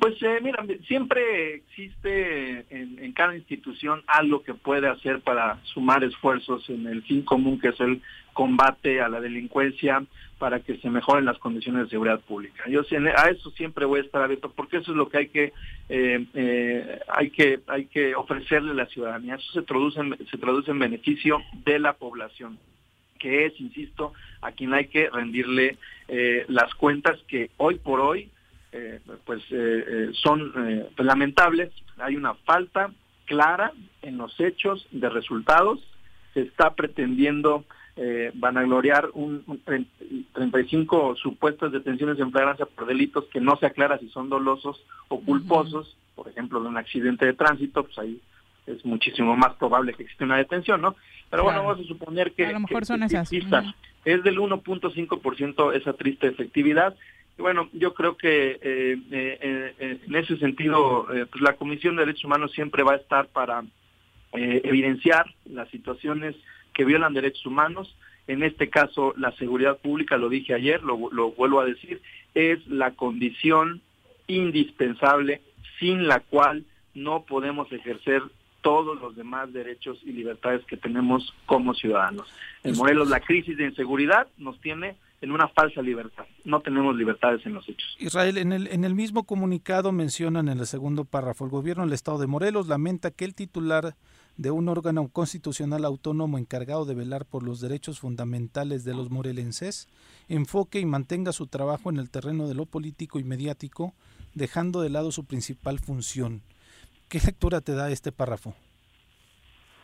Pues 0.00 0.20
eh, 0.20 0.38
mira, 0.42 0.62
siempre 0.86 1.54
existe 1.54 2.66
en, 2.68 2.98
en, 2.98 3.12
cada 3.12 3.36
institución 3.36 4.02
algo 4.06 4.42
que 4.42 4.52
puede 4.52 4.86
hacer 4.86 5.20
para 5.22 5.62
sumar 5.64 6.04
esfuerzos 6.04 6.68
en 6.68 6.86
el 6.86 7.02
fin 7.04 7.22
común 7.22 7.58
que 7.58 7.68
es 7.68 7.80
el 7.80 8.02
combate 8.34 9.00
a 9.00 9.08
la 9.08 9.20
delincuencia 9.20 10.04
para 10.38 10.60
que 10.60 10.76
se 10.78 10.90
mejoren 10.90 11.24
las 11.24 11.38
condiciones 11.38 11.84
de 11.84 11.90
seguridad 11.90 12.20
pública. 12.20 12.64
Yo 12.68 12.82
a 13.16 13.28
eso 13.30 13.50
siempre 13.52 13.86
voy 13.86 14.00
a 14.00 14.02
estar 14.02 14.22
abierto 14.22 14.52
porque 14.54 14.78
eso 14.78 14.90
es 14.90 14.96
lo 14.96 15.08
que 15.08 15.18
hay 15.18 15.28
que 15.28 15.52
eh, 15.88 16.26
eh, 16.34 17.00
hay 17.08 17.30
que 17.30 17.60
hay 17.66 17.86
que 17.86 18.14
ofrecerle 18.14 18.72
a 18.72 18.74
la 18.74 18.86
ciudadanía. 18.86 19.36
Eso 19.36 19.52
se 19.52 19.62
traduce 19.62 20.00
en, 20.00 20.16
se 20.30 20.36
traduce 20.36 20.70
en 20.70 20.78
beneficio 20.78 21.42
de 21.64 21.78
la 21.78 21.94
población 21.94 22.58
que 23.18 23.46
es, 23.46 23.58
insisto, 23.60 24.12
a 24.42 24.52
quien 24.52 24.74
hay 24.74 24.88
que 24.88 25.08
rendirle 25.08 25.78
eh, 26.06 26.44
las 26.48 26.74
cuentas 26.74 27.18
que 27.26 27.50
hoy 27.56 27.76
por 27.76 28.00
hoy 28.00 28.30
pues 29.24 29.42
son 30.22 30.52
lamentables. 30.98 31.72
Hay 31.96 32.14
una 32.14 32.34
falta 32.34 32.90
clara 33.24 33.72
en 34.02 34.18
los 34.18 34.38
hechos 34.38 34.86
de 34.90 35.08
resultados. 35.08 35.80
Se 36.34 36.42
está 36.42 36.74
pretendiendo 36.74 37.64
eh, 37.98 38.30
van 38.34 38.58
a 38.58 38.62
gloriar 38.62 39.08
un, 39.14 39.42
35 40.34 41.16
supuestas 41.16 41.72
detenciones 41.72 42.18
en 42.18 42.30
flagrancia 42.30 42.66
por 42.66 42.84
delitos 42.84 43.24
que 43.32 43.40
no 43.40 43.56
se 43.56 43.64
aclara 43.64 43.98
si 43.98 44.10
son 44.10 44.28
dolosos 44.28 44.84
o 45.08 45.18
culposos, 45.20 45.96
por 46.14 46.28
ejemplo, 46.28 46.60
de 46.60 46.68
un 46.68 46.76
accidente 46.76 47.24
de 47.24 47.32
tránsito, 47.32 47.84
pues 47.84 47.98
ahí 47.98 48.20
es 48.66 48.84
muchísimo 48.84 49.34
más 49.34 49.54
probable 49.54 49.94
que 49.94 50.02
exista 50.02 50.26
una 50.26 50.36
detención, 50.36 50.82
¿no? 50.82 50.94
Pero 51.30 51.44
bueno, 51.44 51.64
vamos 51.64 51.80
a 51.82 51.88
suponer 51.88 52.32
que, 52.32 52.44
a 52.44 52.52
lo 52.52 52.60
mejor 52.60 52.84
son 52.84 53.02
esas. 53.02 53.32
es 53.32 54.22
del 54.22 54.38
1.5% 54.38 55.74
esa 55.74 55.92
triste 55.94 56.26
efectividad. 56.26 56.94
Y 57.38 57.42
bueno, 57.42 57.70
yo 57.72 57.94
creo 57.94 58.18
que 58.18 58.58
eh, 58.60 58.98
eh, 59.10 59.98
en 60.06 60.16
ese 60.16 60.36
sentido, 60.36 61.06
pues 61.06 61.40
la 61.40 61.54
Comisión 61.54 61.96
de 61.96 62.04
Derechos 62.04 62.24
Humanos 62.24 62.52
siempre 62.52 62.82
va 62.82 62.92
a 62.92 62.96
estar 62.96 63.28
para 63.28 63.64
evidenciar 64.32 65.24
las 65.46 65.68
situaciones 65.70 66.36
que 66.76 66.84
violan 66.84 67.14
derechos 67.14 67.46
humanos. 67.46 67.96
En 68.26 68.42
este 68.42 68.68
caso, 68.68 69.14
la 69.16 69.32
seguridad 69.36 69.78
pública, 69.78 70.18
lo 70.18 70.28
dije 70.28 70.52
ayer, 70.52 70.82
lo, 70.82 70.98
vuelvo 70.98 71.60
a 71.60 71.64
decir, 71.64 72.02
es 72.34 72.64
la 72.66 72.90
condición 72.90 73.80
indispensable 74.26 75.40
sin 75.78 76.06
la 76.06 76.20
cual 76.20 76.64
no 76.94 77.22
podemos 77.22 77.72
ejercer 77.72 78.22
todos 78.60 79.00
los 79.00 79.16
demás 79.16 79.52
derechos 79.52 79.98
y 80.04 80.12
libertades 80.12 80.66
que 80.66 80.76
tenemos 80.76 81.32
como 81.46 81.72
ciudadanos. 81.72 82.26
En 82.62 82.76
Morelos 82.76 83.08
la 83.08 83.20
crisis 83.20 83.56
de 83.56 83.64
inseguridad 83.64 84.26
nos 84.36 84.60
tiene 84.60 84.96
en 85.22 85.30
una 85.30 85.48
falsa 85.48 85.80
libertad. 85.80 86.26
No 86.44 86.60
tenemos 86.60 86.94
libertades 86.94 87.46
en 87.46 87.54
los 87.54 87.66
hechos. 87.66 87.96
Israel, 87.98 88.36
en 88.36 88.52
el, 88.52 88.66
en 88.66 88.84
el 88.84 88.94
mismo 88.94 89.24
comunicado 89.24 89.92
mencionan 89.92 90.48
en 90.48 90.58
el 90.58 90.66
segundo 90.66 91.04
párrafo, 91.04 91.44
el 91.44 91.50
gobierno 91.50 91.84
del 91.84 91.94
estado 91.94 92.18
de 92.18 92.26
Morelos 92.26 92.66
lamenta 92.66 93.10
que 93.12 93.24
el 93.24 93.34
titular 93.34 93.94
de 94.36 94.50
un 94.50 94.68
órgano 94.68 95.08
constitucional 95.08 95.84
autónomo 95.84 96.38
encargado 96.38 96.84
de 96.84 96.94
velar 96.94 97.24
por 97.24 97.42
los 97.42 97.60
derechos 97.60 98.00
fundamentales 98.00 98.84
de 98.84 98.94
los 98.94 99.10
morelenses, 99.10 99.88
enfoque 100.28 100.78
y 100.78 100.84
mantenga 100.84 101.32
su 101.32 101.46
trabajo 101.46 101.90
en 101.90 101.96
el 101.98 102.10
terreno 102.10 102.48
de 102.48 102.54
lo 102.54 102.66
político 102.66 103.18
y 103.18 103.24
mediático, 103.24 103.94
dejando 104.34 104.82
de 104.82 104.90
lado 104.90 105.10
su 105.12 105.24
principal 105.24 105.78
función. 105.78 106.42
¿Qué 107.08 107.18
lectura 107.24 107.60
te 107.60 107.72
da 107.72 107.90
este 107.90 108.12
párrafo? 108.12 108.54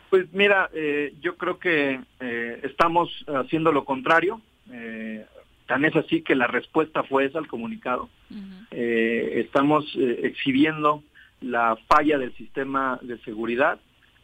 Pues 0.09 0.31
mira, 0.31 0.69
eh, 0.73 1.15
yo 1.21 1.37
creo 1.37 1.57
que 1.57 1.99
eh, 2.19 2.59
estamos 2.63 3.09
haciendo 3.27 3.71
lo 3.71 3.83
contrario. 3.83 4.41
Eh, 4.71 5.25
tan 5.65 5.85
es 5.85 5.95
así 5.95 6.21
que 6.21 6.35
la 6.35 6.45
respuesta 6.45 7.03
fue 7.03 7.25
esa 7.25 7.39
al 7.39 7.47
comunicado. 7.47 8.09
estamos 8.69 9.85
exhibiendo 9.95 11.03
la 11.41 11.77
falla 11.87 12.17
del 12.17 12.35
sistema 12.35 12.99
de 13.01 13.17
seguridad 13.19 13.79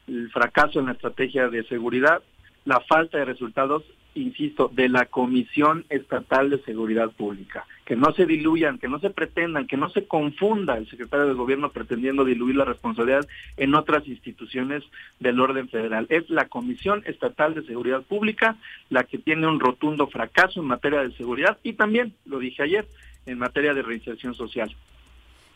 el 0.09 0.29
fracaso 0.31 0.79
en 0.79 0.87
la 0.87 0.93
estrategia 0.93 1.49
de 1.49 1.63
seguridad, 1.63 2.21
la 2.65 2.79
falta 2.81 3.17
de 3.17 3.25
resultados, 3.25 3.83
insisto, 4.15 4.69
de 4.73 4.89
la 4.89 5.05
Comisión 5.05 5.85
Estatal 5.89 6.49
de 6.49 6.61
Seguridad 6.63 7.11
Pública. 7.11 7.65
Que 7.85 7.95
no 7.95 8.11
se 8.13 8.25
diluyan, 8.25 8.79
que 8.79 8.87
no 8.87 8.99
se 8.99 9.11
pretendan, 9.11 9.67
que 9.67 9.77
no 9.77 9.89
se 9.89 10.05
confunda 10.07 10.77
el 10.77 10.89
secretario 10.89 11.27
de 11.27 11.33
Gobierno 11.33 11.71
pretendiendo 11.71 12.25
diluir 12.25 12.55
la 12.55 12.65
responsabilidad 12.65 13.27
en 13.57 13.75
otras 13.75 14.07
instituciones 14.07 14.83
del 15.19 15.39
orden 15.39 15.69
federal. 15.69 16.05
Es 16.09 16.29
la 16.29 16.47
Comisión 16.47 17.03
Estatal 17.05 17.53
de 17.53 17.63
Seguridad 17.63 18.01
Pública 18.01 18.57
la 18.89 19.03
que 19.03 19.19
tiene 19.19 19.47
un 19.47 19.59
rotundo 19.59 20.07
fracaso 20.07 20.59
en 20.59 20.67
materia 20.67 21.01
de 21.01 21.15
seguridad 21.15 21.57
y 21.63 21.73
también, 21.73 22.13
lo 22.25 22.39
dije 22.39 22.63
ayer, 22.63 22.87
en 23.25 23.37
materia 23.37 23.73
de 23.73 23.83
reinserción 23.83 24.33
social. 24.33 24.75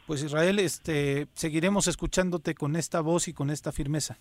Pues 0.06 0.24
Israel, 0.24 0.60
este, 0.60 1.28
seguiremos 1.34 1.88
escuchándote 1.88 2.56
con 2.56 2.76
esta 2.76 3.02
voz 3.02 3.28
y 3.28 3.34
con 3.34 3.50
esta 3.50 3.72
firmeza. 3.72 4.18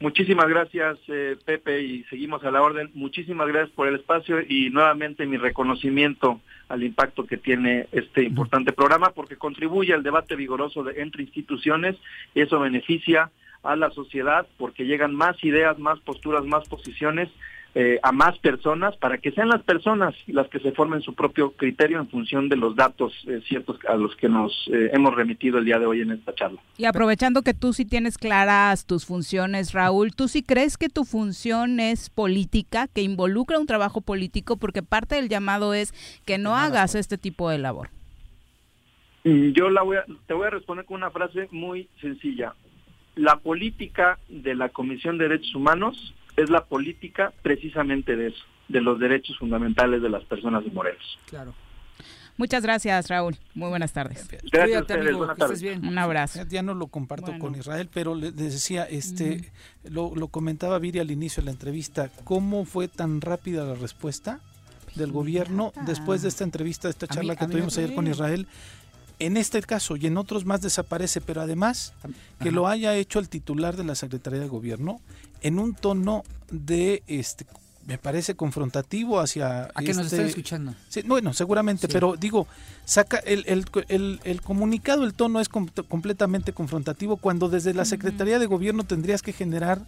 Muchísimas 0.00 0.48
gracias, 0.48 0.96
eh, 1.08 1.36
Pepe, 1.44 1.82
y 1.82 2.04
seguimos 2.04 2.44
a 2.44 2.52
la 2.52 2.62
orden. 2.62 2.90
Muchísimas 2.94 3.48
gracias 3.48 3.70
por 3.70 3.88
el 3.88 3.96
espacio 3.96 4.40
y 4.40 4.70
nuevamente 4.70 5.26
mi 5.26 5.36
reconocimiento 5.36 6.40
al 6.68 6.84
impacto 6.84 7.26
que 7.26 7.36
tiene 7.36 7.88
este 7.90 8.22
importante 8.22 8.72
programa, 8.72 9.10
porque 9.10 9.36
contribuye 9.36 9.92
al 9.92 10.04
debate 10.04 10.36
vigoroso 10.36 10.88
entre 10.90 11.24
instituciones 11.24 11.96
eso 12.34 12.60
beneficia 12.60 13.30
a 13.64 13.74
la 13.74 13.90
sociedad 13.90 14.46
porque 14.56 14.86
llegan 14.86 15.14
más 15.14 15.42
ideas, 15.42 15.78
más 15.80 15.98
posturas, 16.00 16.44
más 16.44 16.68
posiciones 16.68 17.28
eh, 17.74 18.00
a 18.02 18.12
más 18.12 18.38
personas 18.38 18.96
para 18.96 19.18
que 19.18 19.30
sean 19.32 19.48
las 19.48 19.62
personas 19.62 20.14
las 20.26 20.48
que 20.48 20.58
se 20.58 20.72
formen 20.72 21.02
su 21.02 21.14
propio 21.14 21.52
criterio 21.52 21.98
en 21.98 22.08
función 22.08 22.48
de 22.48 22.56
los 22.56 22.74
datos 22.74 23.12
eh, 23.26 23.40
ciertos 23.46 23.78
a 23.86 23.94
los 23.94 24.16
que 24.16 24.28
nos 24.28 24.52
eh, 24.72 24.90
hemos 24.94 25.14
remitido 25.14 25.58
el 25.58 25.66
día 25.66 25.78
de 25.78 25.86
hoy 25.86 26.00
en 26.00 26.12
esta 26.12 26.34
charla. 26.34 26.60
Y 26.78 26.86
aprovechando 26.86 27.42
que 27.42 27.54
tú 27.54 27.72
sí 27.74 27.84
tienes 27.84 28.16
claras 28.16 28.86
tus 28.86 29.04
funciones, 29.04 29.74
Raúl, 29.74 30.14
¿tú 30.14 30.28
sí 30.28 30.42
crees 30.42 30.78
que 30.78 30.88
tu 30.88 31.04
función 31.04 31.78
es 31.78 32.08
política, 32.08 32.88
que 32.88 33.02
involucra 33.02 33.58
un 33.58 33.66
trabajo 33.66 34.00
político? 34.00 34.56
Porque 34.56 34.82
parte 34.82 35.16
del 35.16 35.28
llamado 35.28 35.74
es 35.74 35.92
que 36.24 36.38
no 36.38 36.56
hagas 36.56 36.94
este 36.94 37.18
tipo 37.18 37.50
de 37.50 37.58
labor. 37.58 37.90
Mm, 39.24 39.50
yo 39.50 39.68
la 39.68 39.82
voy 39.82 39.98
a, 39.98 40.04
te 40.26 40.34
voy 40.34 40.46
a 40.46 40.50
responder 40.50 40.86
con 40.86 40.96
una 40.96 41.10
frase 41.10 41.48
muy 41.50 41.88
sencilla. 42.00 42.54
La 43.14 43.36
política 43.36 44.18
de 44.28 44.54
la 44.54 44.70
Comisión 44.70 45.18
de 45.18 45.28
Derechos 45.28 45.54
Humanos 45.54 46.14
es 46.38 46.50
la 46.50 46.64
política 46.64 47.32
precisamente 47.42 48.16
de 48.16 48.28
eso, 48.28 48.44
de 48.68 48.80
los 48.80 48.98
derechos 49.00 49.36
fundamentales 49.38 50.00
de 50.00 50.08
las 50.08 50.24
personas 50.24 50.64
de 50.64 50.70
Morelos. 50.70 51.18
Claro. 51.26 51.52
Muchas 52.36 52.62
gracias, 52.62 53.08
Raúl. 53.08 53.36
Muy 53.54 53.68
buenas 53.68 53.92
tardes. 53.92 54.28
Gracias 54.52 54.78
a 54.78 54.80
ustedes. 54.82 55.16
Buenas 55.16 55.36
tardes. 55.36 55.62
Un 55.82 55.98
abrazo. 55.98 56.44
Ya 56.48 56.62
no 56.62 56.74
lo 56.74 56.86
comparto 56.86 57.36
con 57.40 57.56
Israel, 57.56 57.88
pero 57.92 58.14
les 58.14 58.36
decía, 58.36 58.84
este, 58.84 59.50
lo, 59.82 60.14
lo, 60.14 60.28
comentaba 60.28 60.78
Viri 60.78 61.00
al 61.00 61.10
inicio 61.10 61.42
de 61.42 61.46
la 61.46 61.50
entrevista, 61.50 62.10
¿cómo 62.22 62.64
fue 62.64 62.86
tan 62.86 63.20
rápida 63.20 63.64
la 63.64 63.74
respuesta 63.74 64.38
del 64.94 65.10
gobierno 65.10 65.72
después 65.84 66.22
de 66.22 66.28
esta 66.28 66.44
entrevista, 66.44 66.86
de 66.86 66.92
esta 66.92 67.08
charla 67.08 67.32
mí, 67.32 67.38
que 67.40 67.46
tuvimos 67.48 67.76
ayer 67.76 67.92
con 67.92 68.06
Israel? 68.06 68.46
En 69.18 69.36
este 69.36 69.60
caso 69.62 69.96
y 69.96 70.06
en 70.06 70.16
otros 70.16 70.44
más 70.44 70.60
desaparece, 70.60 71.20
pero 71.20 71.40
además 71.40 71.92
que 72.40 72.52
lo 72.52 72.68
haya 72.68 72.94
hecho 72.94 73.18
el 73.18 73.28
titular 73.28 73.76
de 73.76 73.82
la 73.82 73.96
Secretaría 73.96 74.38
de 74.38 74.46
Gobierno 74.46 75.00
en 75.42 75.58
un 75.58 75.74
tono 75.74 76.24
de 76.50 77.02
este 77.06 77.46
me 77.86 77.96
parece 77.96 78.34
confrontativo 78.34 79.18
hacia 79.18 79.70
a 79.74 79.80
que 79.80 79.92
este, 79.92 80.02
nos 80.02 80.12
están 80.12 80.26
escuchando 80.26 80.74
sí, 80.88 81.02
bueno 81.06 81.32
seguramente 81.32 81.86
sí. 81.86 81.92
pero 81.92 82.16
digo 82.16 82.46
saca 82.84 83.16
el, 83.18 83.44
el, 83.46 83.64
el, 83.88 84.20
el, 84.24 84.42
comunicado 84.42 85.04
el 85.04 85.14
tono 85.14 85.40
es 85.40 85.48
com 85.48 85.66
completamente 85.88 86.52
confrontativo 86.52 87.16
cuando 87.16 87.48
desde 87.48 87.72
la 87.72 87.86
secretaría 87.86 88.38
de 88.38 88.44
gobierno 88.44 88.84
tendrías 88.84 89.22
que 89.22 89.32
generar 89.32 89.80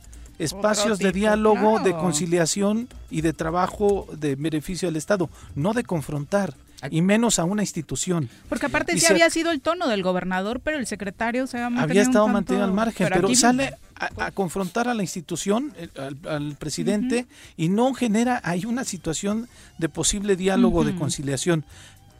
espacios 0.44 0.98
tipo, 0.98 1.06
de 1.08 1.12
diálogo 1.12 1.76
claro. 1.76 1.84
de 1.84 1.92
conciliación 1.92 2.88
y 3.10 3.20
de 3.20 3.32
trabajo 3.32 4.06
de 4.12 4.36
beneficio 4.36 4.88
del 4.88 4.96
estado 4.96 5.28
no 5.54 5.72
de 5.72 5.84
confrontar 5.84 6.54
y 6.90 7.02
menos 7.02 7.38
a 7.38 7.44
una 7.44 7.62
institución. 7.62 8.30
Porque 8.48 8.66
aparte 8.66 8.92
sí 8.94 9.00
se, 9.00 9.12
había 9.12 9.28
sido 9.28 9.50
el 9.50 9.60
tono 9.60 9.86
del 9.88 10.02
gobernador, 10.02 10.60
pero 10.60 10.78
el 10.78 10.86
secretario 10.86 11.46
se 11.46 11.58
había, 11.58 11.82
había 11.82 12.02
estado 12.02 12.24
tanto, 12.24 12.32
mantenido 12.32 12.64
al 12.64 12.72
margen, 12.72 13.08
pero, 13.08 13.20
pero 13.20 13.34
sale 13.34 13.74
a, 13.96 14.26
a, 14.26 14.30
confrontar 14.30 14.88
a 14.88 14.94
la 14.94 15.02
institución, 15.02 15.74
al, 15.96 16.16
al 16.26 16.56
presidente, 16.56 17.26
uh 17.28 17.32
-huh. 17.32 17.54
y 17.58 17.68
no 17.68 17.92
genera 17.92 18.40
ahí 18.44 18.64
una 18.64 18.84
situación 18.84 19.48
de 19.76 19.88
posible 19.90 20.36
diálogo, 20.36 20.80
uh 20.80 20.82
-huh. 20.84 20.86
de 20.86 20.96
conciliación. 20.96 21.64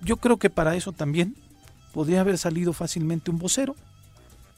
Yo 0.02 0.18
creo 0.18 0.36
que 0.36 0.50
para 0.50 0.76
eso 0.76 0.92
también 0.92 1.34
podría 1.92 2.20
haber 2.20 2.36
salido 2.38 2.72
fácilmente 2.72 3.30
un 3.30 3.38
vocero, 3.38 3.76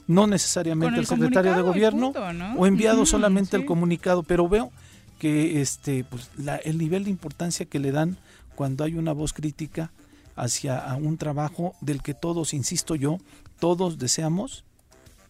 no 0.07 0.27
necesariamente 0.27 0.97
el, 0.97 1.01
el, 1.01 1.07
secretario 1.07 1.55
de 1.55 1.63
gobierno, 1.63 2.13
punto, 2.13 2.33
¿no? 2.33 2.55
o 2.55 2.67
enviado 2.67 3.07
solamente 3.07 3.57
sí. 3.57 3.57
el 3.57 3.67
comunicado, 3.67 4.23
pero 4.23 4.49
veo 4.49 4.71
que 5.19 5.61
este 5.61 6.05
pues, 6.05 6.31
la, 6.37 6.57
el 6.57 6.79
nivel 6.79 7.05
de 7.05 7.11
importancia 7.11 7.67
que 7.67 7.79
le 7.79 7.93
dan 7.93 8.19
cuando 8.55 8.85
hay 8.85 8.95
una 8.95 9.13
voz 9.13 9.33
crítica 9.33 9.93
hacia 10.37 10.83
un 11.01 11.17
trabajo 11.19 11.75
del 11.81 12.03
que 12.03 12.15
todos, 12.15 12.55
insisto 12.55 12.95
yo, 12.95 13.19
todos 13.59 13.99
deseamos, 13.99 14.65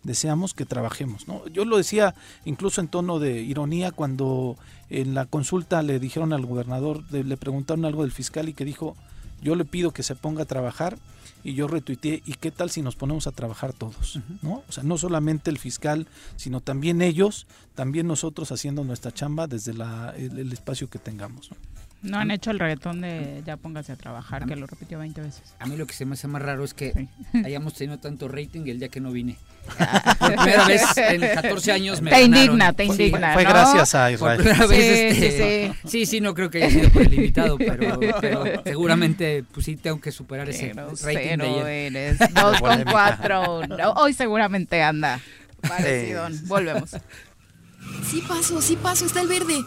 deseamos 0.02 0.54
que 0.54 0.64
trabajemos. 0.64 1.28
¿no? 1.28 1.46
Yo 1.48 1.64
lo 1.64 1.76
decía 1.76 2.14
incluso 2.44 2.80
en 2.80 2.88
tono 2.88 3.18
de 3.18 3.42
ironía 3.42 3.92
cuando 3.92 4.56
en 4.90 5.14
la 5.14 5.26
consulta 5.26 5.82
le 5.82 5.98
dijeron 5.98 6.32
al 6.32 6.46
gobernador, 6.46 7.02
le 7.12 7.36
preguntaron 7.36 7.84
algo 7.84 8.02
del 8.02 8.12
fiscal 8.12 8.48
y 8.48 8.54
que 8.54 8.64
dijo, 8.64 8.96
yo 9.42 9.54
le 9.54 9.64
pido 9.64 9.92
que 9.92 10.02
se 10.02 10.14
ponga 10.14 10.42
a 10.42 10.46
trabajar 10.46 10.96
y 11.44 11.54
yo 11.54 11.66
retuiteé, 11.66 12.22
¿y 12.24 12.34
qué 12.34 12.50
tal 12.50 12.70
si 12.70 12.82
nos 12.82 12.96
ponemos 12.96 13.26
a 13.26 13.32
trabajar 13.32 13.72
todos? 13.72 14.16
Uh 14.16 14.18
-huh. 14.20 14.38
¿no? 14.42 14.62
O 14.68 14.72
sea, 14.72 14.82
no 14.84 14.96
solamente 14.98 15.50
el 15.50 15.58
fiscal, 15.58 16.06
sino 16.36 16.60
también 16.60 17.02
ellos, 17.02 17.46
también 17.74 18.06
nosotros 18.06 18.52
haciendo 18.52 18.84
nuestra 18.84 19.12
chamba 19.12 19.46
desde 19.46 19.74
la, 19.74 20.14
el, 20.16 20.38
el 20.38 20.52
espacio 20.52 20.88
que 20.88 20.98
tengamos. 20.98 21.50
¿no? 21.50 21.56
No 22.02 22.18
han 22.18 22.30
hecho 22.32 22.50
el 22.50 22.58
reggaetón 22.58 23.00
de 23.00 23.42
ya 23.46 23.56
póngase 23.56 23.92
a 23.92 23.96
trabajar, 23.96 24.42
a 24.42 24.46
que 24.46 24.56
lo 24.56 24.66
repitió 24.66 24.98
20 24.98 25.20
veces. 25.20 25.54
A 25.60 25.66
mí 25.66 25.76
lo 25.76 25.86
que 25.86 25.94
se 25.94 26.04
me 26.04 26.14
hace 26.14 26.26
más 26.26 26.42
raro 26.42 26.64
es 26.64 26.74
que 26.74 26.92
sí. 26.92 27.38
hayamos 27.44 27.74
tenido 27.74 27.98
tanto 27.98 28.26
rating 28.28 28.62
el 28.66 28.80
día 28.80 28.88
que 28.88 29.00
no 29.00 29.12
vine. 29.12 29.38
Por 30.18 30.34
primera 30.34 30.66
vez 30.66 30.82
en 30.96 31.20
14 31.20 31.72
años 31.72 32.00
me 32.02 32.10
Te 32.10 32.22
ganaron. 32.22 32.44
indigna, 32.44 32.72
te 32.72 32.84
indigna. 32.84 33.34
Fue, 33.34 33.44
¿no? 33.44 33.50
gracias 33.50 33.94
a 33.94 34.10
Israel. 34.10 34.36
Por 34.38 34.44
primera 34.44 34.66
vez, 34.66 35.16
sí, 35.16 35.24
este, 35.24 35.72
sí, 35.82 35.88
sí. 35.88 36.06
sí, 36.06 36.20
no 36.20 36.34
creo 36.34 36.50
que 36.50 36.64
haya 36.64 36.70
sido 36.70 36.90
por 36.90 37.02
el 37.02 37.14
invitado, 37.14 37.56
pero, 37.56 38.00
pero 38.20 38.44
seguramente 38.64 39.44
pues 39.52 39.66
sí 39.66 39.76
tengo 39.76 40.00
que 40.00 40.10
superar 40.10 40.48
ese 40.48 40.72
rating 40.72 41.38
de 41.38 41.44
ayer. 41.44 41.96
eres. 41.96 42.18
Dos 42.34 42.60
con 42.60 42.82
cuatro. 42.84 43.66
No, 43.66 43.92
hoy 43.92 44.12
seguramente 44.12 44.82
anda 44.82 45.20
parecido. 45.60 46.26
Volvemos. 46.46 46.90
Sí 48.04 48.22
paso, 48.26 48.60
sí 48.60 48.76
paso, 48.76 49.06
está 49.06 49.20
el 49.20 49.28
verde. 49.28 49.64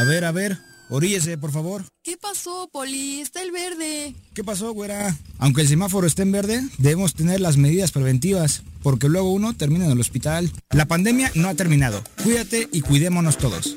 A 0.00 0.04
ver, 0.04 0.24
a 0.24 0.32
ver, 0.32 0.56
oríllese, 0.88 1.36
por 1.36 1.52
favor. 1.52 1.84
¿Qué 2.02 2.16
pasó, 2.16 2.70
Poli? 2.72 3.20
Está 3.20 3.42
el 3.42 3.50
verde. 3.52 4.14
¿Qué 4.32 4.42
pasó, 4.42 4.72
güera? 4.72 5.14
Aunque 5.38 5.60
el 5.60 5.68
semáforo 5.68 6.06
esté 6.06 6.22
en 6.22 6.32
verde, 6.32 6.62
debemos 6.78 7.12
tener 7.12 7.38
las 7.42 7.58
medidas 7.58 7.92
preventivas, 7.92 8.62
porque 8.82 9.10
luego 9.10 9.30
uno 9.30 9.52
termina 9.52 9.84
en 9.84 9.90
el 9.90 10.00
hospital. 10.00 10.50
La 10.70 10.86
pandemia 10.86 11.30
no 11.34 11.50
ha 11.50 11.54
terminado. 11.54 12.02
Cuídate 12.24 12.66
y 12.72 12.80
cuidémonos 12.80 13.36
todos. 13.36 13.76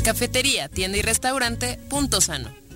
Cafetería, 0.03 0.67
tienda 0.67 0.97
y 0.97 1.01
restaurante 1.01 1.79
Punto 1.89 2.19
Sano. 2.19 2.62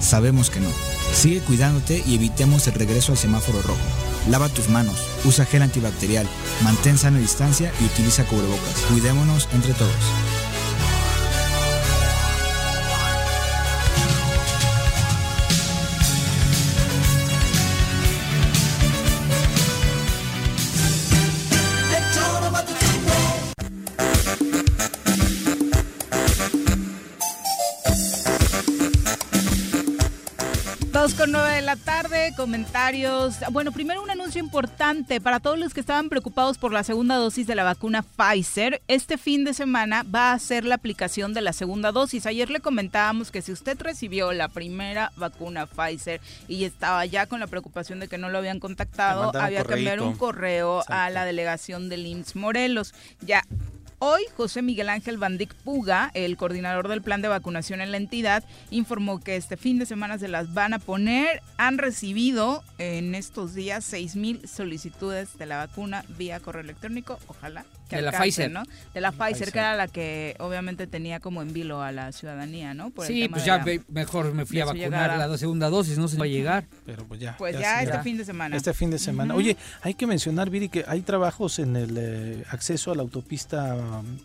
Sabemos 0.00 0.50
que 0.50 0.60
no. 0.60 0.68
Sigue 1.14 1.40
cuidándote 1.40 2.02
y 2.06 2.14
evitemos 2.14 2.66
el 2.66 2.74
regreso 2.74 3.12
al 3.12 3.18
semáforo 3.18 3.62
rojo. 3.62 3.80
Lava 4.28 4.48
tus 4.48 4.68
manos, 4.68 4.96
usa 5.24 5.46
gel 5.46 5.62
antibacterial, 5.62 6.26
mantén 6.62 6.98
sana 6.98 7.18
distancia 7.18 7.72
y 7.80 7.84
utiliza 7.84 8.24
cubrebocas. 8.24 8.80
Cuidémonos 8.90 9.48
entre 9.52 9.72
todos. 9.74 10.45
Con 31.26 31.32
nueve 31.32 31.56
de 31.56 31.62
la 31.62 31.74
tarde, 31.74 32.32
comentarios. 32.36 33.34
Bueno, 33.50 33.72
primero 33.72 34.00
un 34.00 34.10
anuncio 34.10 34.40
importante 34.40 35.20
para 35.20 35.40
todos 35.40 35.58
los 35.58 35.74
que 35.74 35.80
estaban 35.80 36.08
preocupados 36.08 36.56
por 36.56 36.72
la 36.72 36.84
segunda 36.84 37.16
dosis 37.16 37.48
de 37.48 37.56
la 37.56 37.64
vacuna 37.64 38.02
Pfizer. 38.02 38.80
Este 38.86 39.18
fin 39.18 39.42
de 39.42 39.52
semana 39.52 40.04
va 40.04 40.32
a 40.32 40.38
ser 40.38 40.64
la 40.64 40.76
aplicación 40.76 41.34
de 41.34 41.40
la 41.40 41.52
segunda 41.52 41.90
dosis. 41.90 42.26
Ayer 42.26 42.48
le 42.48 42.60
comentábamos 42.60 43.32
que 43.32 43.42
si 43.42 43.50
usted 43.50 43.76
recibió 43.80 44.32
la 44.32 44.46
primera 44.46 45.10
vacuna 45.16 45.66
Pfizer 45.66 46.20
y 46.46 46.62
estaba 46.62 47.04
ya 47.06 47.26
con 47.26 47.40
la 47.40 47.48
preocupación 47.48 47.98
de 47.98 48.06
que 48.06 48.18
no 48.18 48.28
lo 48.28 48.38
habían 48.38 48.60
contactado, 48.60 49.36
había 49.36 49.64
que 49.64 49.74
enviar 49.74 50.02
un 50.02 50.14
correo 50.14 50.84
a 50.86 51.10
la 51.10 51.24
delegación 51.24 51.88
del 51.88 52.06
IMSS 52.06 52.36
Morelos. 52.36 52.94
Ya 53.20 53.42
Hoy, 53.98 54.24
José 54.36 54.60
Miguel 54.60 54.90
Ángel 54.90 55.16
Bandic 55.16 55.54
Puga, 55.54 56.10
el 56.12 56.36
coordinador 56.36 56.88
del 56.88 57.00
plan 57.00 57.22
de 57.22 57.28
vacunación 57.28 57.80
en 57.80 57.92
la 57.92 57.96
entidad, 57.96 58.44
informó 58.70 59.20
que 59.20 59.36
este 59.36 59.56
fin 59.56 59.78
de 59.78 59.86
semana 59.86 60.18
se 60.18 60.28
las 60.28 60.52
van 60.52 60.74
a 60.74 60.78
poner. 60.78 61.40
Han 61.56 61.78
recibido 61.78 62.62
en 62.76 63.14
estos 63.14 63.54
días 63.54 63.86
6 63.86 64.16
mil 64.16 64.46
solicitudes 64.46 65.38
de 65.38 65.46
la 65.46 65.56
vacuna 65.56 66.04
vía 66.18 66.40
correo 66.40 66.60
electrónico. 66.60 67.18
Ojalá. 67.26 67.64
Que 67.88 67.96
De 67.96 68.02
la 68.02 68.12
Pfizer. 68.12 68.50
¿no? 68.50 68.62
De 68.94 69.00
la 69.00 69.12
Pfizer, 69.12 69.32
Pfizer. 69.32 69.52
que 69.52 69.58
era 69.60 69.76
la 69.76 69.86
que 69.88 70.34
obviamente 70.40 70.86
tenía 70.86 71.20
como 71.20 71.40
en 71.42 71.52
vilo 71.52 71.82
a 71.82 71.92
la 71.92 72.10
ciudadanía, 72.12 72.74
¿no? 72.74 72.90
Por 72.90 73.06
el 73.06 73.12
Sí, 73.12 73.20
tema 73.22 73.34
pues 73.34 73.44
ya 73.44 73.58
la- 73.58 73.64
ve- 73.64 73.82
mejor 73.88 74.34
me 74.34 74.44
fui 74.44 74.60
a 74.60 74.64
vacunar 74.64 75.10
llegada. 75.10 75.26
la 75.28 75.38
segunda 75.38 75.70
dosis, 75.70 75.96
no 75.98 76.08
se 76.08 76.16
va 76.18 76.24
a 76.24 76.28
llegar. 76.28 76.66
Pero 76.84 77.04
pues 77.06 77.20
ya. 77.20 77.36
Pues 77.36 77.58
ya 77.58 77.82
este 77.82 77.94
ya. 77.96 78.02
fin 78.02 78.16
de 78.16 78.24
semana. 78.24 78.56
Este 78.56 78.74
fin 78.74 78.90
de 78.90 78.98
semana. 78.98 79.34
Oye, 79.34 79.56
hay 79.82 79.94
que 79.94 80.06
mencionar, 80.06 80.50
Viri, 80.50 80.68
que 80.68 80.84
hay 80.88 81.02
trabajos 81.02 81.58
en 81.60 81.76
el 81.76 81.94
eh, 81.96 82.44
acceso 82.50 82.90
a 82.90 82.94
la 82.96 83.02
autopista 83.02 83.74
um, 83.76 84.18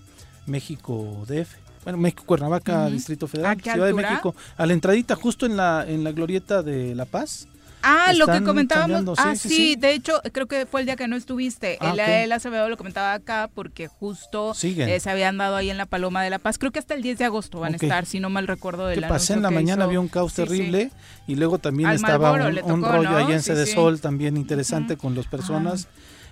México-DF. 0.48 1.50
Bueno, 1.84 1.98
México-Cuernavaca, 1.98 2.84
Ujú. 2.84 2.92
Distrito 2.92 3.26
¿A 3.26 3.30
Federal, 3.30 3.62
Ciudad 3.62 3.74
altura? 3.88 3.88
de 3.88 4.10
México. 4.10 4.36
A 4.58 4.66
la 4.68 4.74
entradita, 4.74 5.16
justo 5.16 5.46
en 5.48 5.58
la, 5.58 5.84
en 5.88 6.04
la 6.04 6.12
glorieta 6.12 6.62
de 6.62 6.94
La 6.96 7.06
Paz. 7.06 7.48
Ah, 7.84 8.14
lo 8.14 8.28
que 8.28 8.44
comentábamos. 8.44 9.18
ah, 9.20 9.36
sí, 9.36 9.42
sí, 9.42 9.50
sí, 9.50 9.56
sí. 9.56 9.76
de 9.76 9.94
hecho, 9.94 10.22
creo 10.32 10.48
que 10.48 10.66
fue 10.66 10.82
el 10.82 10.86
día 10.86 10.96
que 10.96 11.08
no 11.08 11.16
estuviste. 11.16 11.78
Ah, 11.80 11.92
el, 11.94 12.00
ok. 12.00 12.08
el 12.08 12.32
Acevedo 12.32 12.70
lo 12.70 12.78
comentaba 12.78 13.14
acá 13.14 13.50
porque 13.54 13.88
justo 13.88 14.54
eh, 14.62 15.00
se 15.00 15.10
habían 15.10 15.38
dado 15.38 15.56
ahí 15.56 15.70
en 15.70 15.78
la 15.78 15.86
Paloma 15.86 16.24
de 16.24 16.30
la 16.30 16.40
Paz. 16.40 16.58
Creo 16.58 16.72
que 16.72 16.80
hasta 16.80 16.94
el 16.94 17.02
10 17.02 17.18
de 17.18 17.26
agosto 17.26 17.60
van 17.60 17.74
a 17.74 17.76
estar, 17.78 18.06
si 18.06 18.20
no 18.20 18.30
mal 18.30 18.48
recuerdo 18.48 18.88
del 18.88 19.02
que 19.02 19.08
pasé 19.08 19.34
en 19.34 19.42
la 19.42 19.50
que 19.50 19.56
mañana, 19.56 19.82
hizo. 19.82 19.88
había 19.88 20.00
un 20.00 20.08
caos 20.08 20.34
terrible 20.34 20.92
y 21.28 21.36
luego 21.36 21.60
también 21.60 21.90
Al 21.90 21.96
estaba 21.96 22.32
un, 22.34 22.84
rollo 22.84 23.10
¿no? 23.10 23.18
allá 23.18 23.36
en. 23.36 23.42
Sol 23.42 24.02
también 24.02 24.38
interesante 24.38 24.98
con 24.98 25.16
las 25.16 25.28
personas, 25.28 25.88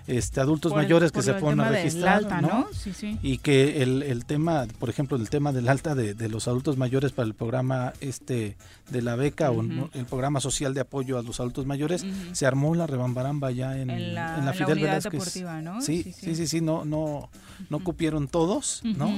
este 0.06 0.40
adultos 0.40 0.72
Por 0.72 0.82
mayores 0.82 1.12
que 1.12 1.22
se 1.22 1.34
fueron 1.34 1.60
a 1.60 1.68
registrar, 1.70 2.16
alta, 2.18 2.40
¿no? 2.40 2.48
¿no? 2.48 2.66
Sí, 2.72 2.92
sí. 2.92 3.18
Y 3.22 3.38
que 3.38 3.82
el, 3.82 4.02
el 4.02 4.24
tema, 4.24 4.66
por 4.78 4.88
ejemplo, 4.90 5.16
el 5.16 5.28
tema 5.30 5.52
del 5.52 5.68
alta 5.68 5.94
de, 5.94 6.14
de 6.14 6.28
los 6.28 6.48
adultos 6.48 6.76
mayores 6.76 7.12
para 7.12 7.26
el 7.26 7.34
programa 7.34 7.92
este 8.00 8.56
de 8.90 9.02
la 9.02 9.14
beca 9.16 9.50
o 9.50 9.60
el 9.62 10.06
programa 10.06 10.40
social 10.40 10.74
de 10.74 10.80
apoyo 10.80 11.18
a 11.18 11.22
los 11.22 11.38
adultos 11.40 11.66
mayores, 11.66 12.04
se 12.32 12.46
armó 12.46 12.74
la 12.74 12.86
rebambaramba 12.86 13.50
ya 13.52 13.78
en, 13.78 13.90
En 13.90 14.14
la- 14.14 14.38
en 14.38 14.44
la 14.46 14.52
Fidel 14.52 14.78
unidad 14.78 15.02
Velázquez. 15.02 15.32
Sí, 15.80 16.02
Sí, 16.02 16.02
sí, 16.02 16.12
sí. 16.12 16.34
sí, 16.34 16.46
sí, 16.46 16.60
no, 16.60 16.84
no, 16.84 17.28
no 17.68 17.78
cupieron 17.84 18.26
todos, 18.28 18.80
¿no? 18.84 19.08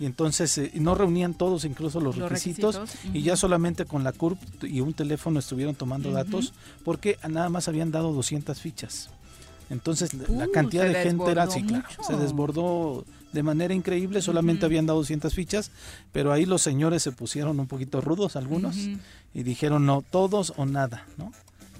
Y 0.00 0.06
entonces 0.06 0.56
eh, 0.58 0.72
no 0.76 0.94
reunían 0.94 1.34
todos 1.34 1.64
incluso 1.66 2.00
los, 2.00 2.16
Los 2.16 2.30
requisitos, 2.30 2.74
requisitos, 2.76 3.14
y 3.14 3.22
ya 3.22 3.36
solamente 3.36 3.84
con 3.84 4.02
la 4.02 4.12
CURP 4.12 4.38
y 4.64 4.80
un 4.80 4.94
teléfono 4.94 5.38
estuvieron 5.38 5.74
tomando 5.74 6.10
datos 6.10 6.54
porque 6.84 7.18
nada 7.28 7.50
más 7.50 7.68
habían 7.68 7.90
dado 7.90 8.12
200 8.12 8.58
fichas. 8.58 9.10
Entonces 9.70 10.12
la- 10.14 10.28
la 10.28 10.46
Uh, 10.46 10.52
cantidad 10.52 10.82
de 10.84 10.94
gente 11.02 11.30
era, 11.30 11.46
sí, 11.48 11.62
claro, 11.62 11.86
se 12.06 12.16
desbordó 12.16 13.04
de 13.32 13.42
manera 13.44 13.72
increíble, 13.72 14.20
solamente 14.20 14.66
habían 14.66 14.86
dado 14.86 14.98
200 14.98 15.32
fichas, 15.34 15.70
pero 16.12 16.32
ahí 16.32 16.44
los 16.44 16.60
señores 16.62 17.02
se 17.04 17.12
pusieron 17.12 17.60
un 17.60 17.68
poquito 17.68 18.00
rudos 18.00 18.34
algunos 18.36 18.76
y 19.32 19.42
dijeron 19.44 19.86
no, 19.86 20.02
todos 20.10 20.52
o 20.56 20.66
nada, 20.66 21.06
¿no? 21.16 21.32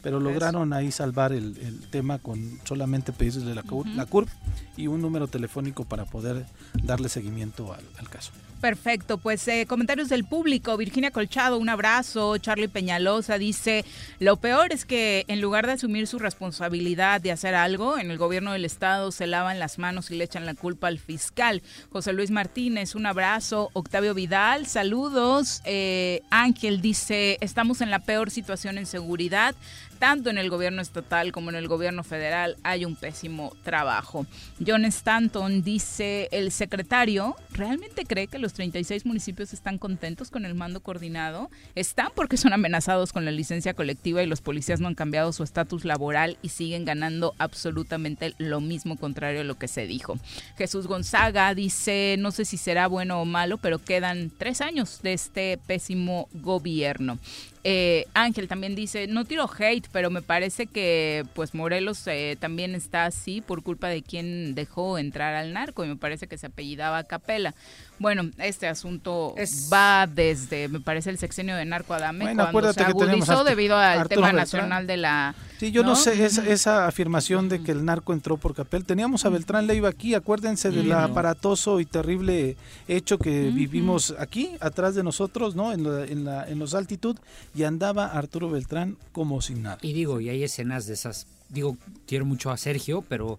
Pero 0.02 0.18
Pues 0.18 0.32
lograron 0.32 0.72
ahí 0.72 0.92
salvar 0.92 1.32
el, 1.32 1.58
el 1.58 1.90
tema 1.90 2.18
con 2.18 2.58
solamente 2.64 3.12
pedidos 3.12 3.44
de 3.44 3.54
la, 3.54 3.62
la 3.96 4.06
CURP 4.06 4.28
y 4.76 4.86
un 4.86 5.02
número 5.02 5.26
telefónico 5.28 5.84
para 5.84 6.04
poder 6.06 6.46
darle 6.84 7.08
seguimiento 7.10 7.74
al, 7.74 7.84
al 7.98 8.08
caso. 8.08 8.30
Perfecto, 8.60 9.16
pues 9.16 9.48
eh, 9.48 9.64
comentarios 9.66 10.10
del 10.10 10.24
público. 10.24 10.76
Virginia 10.76 11.10
Colchado, 11.10 11.56
un 11.56 11.70
abrazo. 11.70 12.36
Charlie 12.36 12.68
Peñalosa 12.68 13.38
dice, 13.38 13.86
lo 14.18 14.36
peor 14.36 14.74
es 14.74 14.84
que 14.84 15.24
en 15.28 15.40
lugar 15.40 15.66
de 15.66 15.72
asumir 15.72 16.06
su 16.06 16.18
responsabilidad 16.18 17.22
de 17.22 17.32
hacer 17.32 17.54
algo, 17.54 17.96
en 17.96 18.10
el 18.10 18.18
gobierno 18.18 18.52
del 18.52 18.66
estado 18.66 19.12
se 19.12 19.26
lavan 19.26 19.58
las 19.58 19.78
manos 19.78 20.10
y 20.10 20.16
le 20.16 20.24
echan 20.24 20.44
la 20.44 20.52
culpa 20.52 20.88
al 20.88 20.98
fiscal. 20.98 21.62
José 21.90 22.12
Luis 22.12 22.30
Martínez, 22.30 22.94
un 22.94 23.06
abrazo. 23.06 23.70
Octavio 23.72 24.12
Vidal, 24.12 24.66
saludos. 24.66 25.62
Eh, 25.64 26.20
Ángel 26.28 26.82
dice, 26.82 27.38
estamos 27.40 27.80
en 27.80 27.90
la 27.90 28.00
peor 28.00 28.30
situación 28.30 28.76
en 28.76 28.84
seguridad. 28.84 29.54
Tanto 30.00 30.30
en 30.30 30.38
el 30.38 30.48
gobierno 30.48 30.80
estatal 30.80 31.30
como 31.30 31.50
en 31.50 31.56
el 31.56 31.68
gobierno 31.68 32.02
federal 32.02 32.56
hay 32.62 32.86
un 32.86 32.96
pésimo 32.96 33.54
trabajo. 33.62 34.26
John 34.66 34.86
Stanton 34.86 35.62
dice, 35.62 36.28
el 36.32 36.50
secretario 36.52 37.36
realmente 37.52 38.06
cree 38.06 38.26
que 38.26 38.38
los 38.38 38.54
36 38.54 39.04
municipios 39.04 39.52
están 39.52 39.76
contentos 39.76 40.30
con 40.30 40.46
el 40.46 40.54
mando 40.54 40.80
coordinado. 40.80 41.50
Están 41.74 42.08
porque 42.14 42.38
son 42.38 42.54
amenazados 42.54 43.12
con 43.12 43.26
la 43.26 43.30
licencia 43.30 43.74
colectiva 43.74 44.22
y 44.22 44.26
los 44.26 44.40
policías 44.40 44.80
no 44.80 44.88
han 44.88 44.94
cambiado 44.94 45.34
su 45.34 45.42
estatus 45.42 45.84
laboral 45.84 46.38
y 46.40 46.48
siguen 46.48 46.86
ganando 46.86 47.34
absolutamente 47.36 48.34
lo 48.38 48.62
mismo 48.62 48.96
contrario 48.96 49.42
a 49.42 49.44
lo 49.44 49.58
que 49.58 49.68
se 49.68 49.86
dijo. 49.86 50.18
Jesús 50.56 50.86
Gonzaga 50.86 51.54
dice, 51.54 52.16
no 52.18 52.30
sé 52.30 52.46
si 52.46 52.56
será 52.56 52.86
bueno 52.86 53.20
o 53.20 53.26
malo, 53.26 53.58
pero 53.58 53.78
quedan 53.78 54.32
tres 54.36 54.62
años 54.62 55.00
de 55.02 55.12
este 55.12 55.58
pésimo 55.66 56.30
gobierno. 56.32 57.18
Eh, 57.62 58.06
Ángel 58.14 58.48
también 58.48 58.74
dice, 58.74 59.06
no 59.06 59.26
tiro 59.26 59.48
hate, 59.58 59.86
pero 59.92 60.08
me 60.10 60.22
parece 60.22 60.66
que 60.66 61.26
pues 61.34 61.54
Morelos 61.54 62.06
eh, 62.06 62.36
también 62.40 62.74
está 62.74 63.04
así 63.04 63.42
por 63.42 63.62
culpa 63.62 63.88
de 63.88 64.02
quien 64.02 64.54
dejó 64.54 64.96
entrar 64.96 65.34
al 65.34 65.52
narco 65.52 65.84
y 65.84 65.88
me 65.88 65.96
parece 65.96 66.26
que 66.26 66.38
se 66.38 66.46
apellidaba 66.46 67.04
Capela. 67.04 67.54
Bueno, 68.00 68.30
este 68.38 68.66
asunto 68.66 69.34
va 69.70 70.06
desde, 70.06 70.68
me 70.68 70.80
parece, 70.80 71.10
el 71.10 71.18
sexenio 71.18 71.54
de 71.54 71.66
Narco 71.66 71.92
Adame, 71.92 72.34
cuando 72.34 72.72
se 72.72 72.82
agudizó 72.82 73.44
debido 73.44 73.76
al 73.76 74.08
tema 74.08 74.32
nacional 74.32 74.86
de 74.86 74.96
la... 74.96 75.34
Sí, 75.58 75.70
yo 75.70 75.82
no, 75.82 75.94
sé 75.94 76.24
esa, 76.24 76.48
esa, 76.48 76.86
afirmación 76.86 77.50
de 77.50 77.62
que 77.62 77.72
el 77.72 77.84
narco 77.84 78.14
entró 78.14 78.38
por 78.38 78.54
Capel. 78.54 78.86
Teníamos 78.86 79.26
a 79.26 79.28
Beltrán 79.28 79.66
Leiva 79.66 79.90
aquí, 79.90 80.14
acuérdense 80.14 80.70
del 80.70 80.90
aparatoso 80.92 81.78
y 81.78 81.84
terrible 81.84 82.56
hecho 82.88 83.18
que 83.18 83.50
vivimos 83.50 84.14
aquí, 84.18 84.56
atrás 84.60 84.94
de 84.94 85.02
nosotros, 85.02 85.54
¿no? 85.54 85.70
En, 85.74 85.84
en, 85.84 86.24
la, 86.24 86.48
en 86.48 86.58
los 86.58 86.72
altitud, 86.72 87.18
y 87.54 87.64
andaba 87.64 88.06
Arturo 88.06 88.48
Beltrán 88.48 88.96
como 89.12 89.42
sin 89.42 89.62
nada. 89.62 89.76
Y 89.82 89.92
digo, 89.92 90.22
y 90.22 90.30
hay 90.30 90.42
escenas 90.42 90.86
de 90.86 90.94
esas, 90.94 91.26
digo, 91.50 91.76
quiero 92.06 92.24
mucho 92.24 92.50
a 92.50 92.56
Sergio, 92.56 93.04
pero 93.06 93.38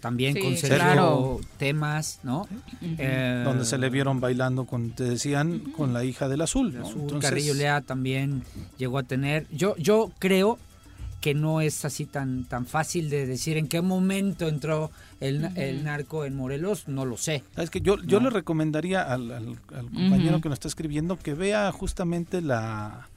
también 0.00 0.38
con 0.38 0.56
Sergio 0.56 1.40
temas, 1.58 2.20
¿no? 2.22 2.48
Eh, 2.82 3.42
Donde 3.44 3.64
se 3.64 3.78
le 3.78 3.90
vieron 3.90 4.20
bailando 4.20 4.64
con, 4.64 4.90
te 4.90 5.04
decían, 5.04 5.60
con 5.76 5.92
la 5.92 6.04
hija 6.04 6.28
del 6.28 6.40
azul. 6.40 6.76
Carrillo 7.20 7.54
Lea 7.54 7.80
también 7.82 8.42
llegó 8.78 8.98
a 8.98 9.02
tener. 9.02 9.46
Yo, 9.50 9.76
yo 9.76 10.10
creo 10.18 10.58
que 11.20 11.34
no 11.34 11.60
es 11.60 11.84
así 11.84 12.06
tan, 12.06 12.44
tan 12.44 12.66
fácil 12.66 13.10
de 13.10 13.26
decir 13.26 13.58
en 13.58 13.68
qué 13.68 13.82
momento 13.82 14.48
entró 14.48 14.90
el, 15.20 15.84
narco 15.84 16.24
en 16.24 16.34
Morelos, 16.34 16.88
no 16.88 17.04
lo 17.04 17.18
sé. 17.18 17.44
Es 17.56 17.68
que 17.68 17.82
yo, 17.82 18.02
yo 18.02 18.20
le 18.20 18.30
recomendaría 18.30 19.02
al, 19.02 19.58
compañero 19.68 20.40
que 20.40 20.48
nos 20.48 20.56
está 20.56 20.68
escribiendo 20.68 21.18
que 21.18 21.34
vea 21.34 21.70
justamente 21.72 22.40
la 22.40 23.09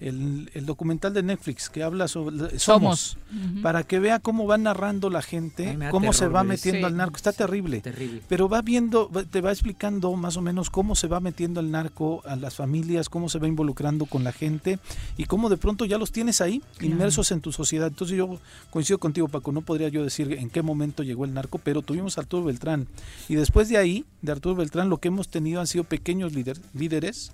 el, 0.00 0.66
documental 0.66 1.12
de 1.14 1.22
Netflix 1.22 1.68
que 1.68 1.82
habla 1.82 2.08
sobre 2.08 2.58
Somos, 2.58 3.18
para 3.62 3.82
que 3.84 3.98
vea 3.98 4.18
cómo 4.18 4.46
va 4.46 4.58
narrando 4.58 5.10
la 5.10 5.22
gente, 5.22 5.78
cómo 5.90 6.12
se 6.12 6.28
va 6.28 6.44
metiendo 6.44 6.86
al 6.86 6.96
narco. 6.96 7.16
Está 7.16 7.32
terrible, 7.32 7.82
pero 8.28 8.48
va 8.48 8.62
viendo, 8.62 9.10
te 9.30 9.40
va 9.40 9.52
explicando 9.52 10.14
más 10.16 10.36
o 10.36 10.42
menos 10.42 10.70
cómo 10.70 10.94
se 10.94 11.08
va 11.08 11.20
metiendo 11.20 11.60
el 11.60 11.70
narco 11.70 12.22
a 12.26 12.36
las 12.36 12.54
familias, 12.54 13.08
cómo 13.08 13.28
se 13.28 13.38
va 13.38 13.48
involucrando 13.48 14.06
con 14.06 14.24
la 14.24 14.32
gente 14.32 14.78
y 15.16 15.24
cómo 15.24 15.48
de 15.48 15.56
pronto 15.56 15.84
ya 15.84 15.98
los 15.98 16.12
tienes 16.12 16.40
ahí, 16.40 16.62
inmersos 16.80 17.30
en 17.32 17.40
tu 17.40 17.52
sociedad. 17.52 17.88
Entonces 17.88 18.16
yo 18.16 18.38
coincido 18.70 18.98
contigo, 18.98 19.28
Paco, 19.28 19.52
no 19.52 19.62
podría 19.62 19.88
yo 19.88 20.04
decir 20.04 20.32
en 20.32 20.50
qué 20.50 20.62
momento 20.62 21.02
llegó 21.02 21.24
el 21.24 21.34
narco, 21.34 21.58
pero 21.58 21.82
tuvimos 21.82 22.18
a 22.18 22.22
Arturo 22.22 22.44
Beltrán. 22.44 22.86
Y 23.28 23.34
después 23.36 23.68
de 23.68 23.78
ahí, 23.78 24.04
de 24.22 24.32
Arturo 24.32 24.56
Beltrán, 24.56 24.88
lo 24.88 24.98
que 24.98 25.08
hemos 25.08 25.28
tenido 25.28 25.60
han 25.60 25.66
sido 25.66 25.84
pequeños 25.84 26.32
líderes 26.74 27.32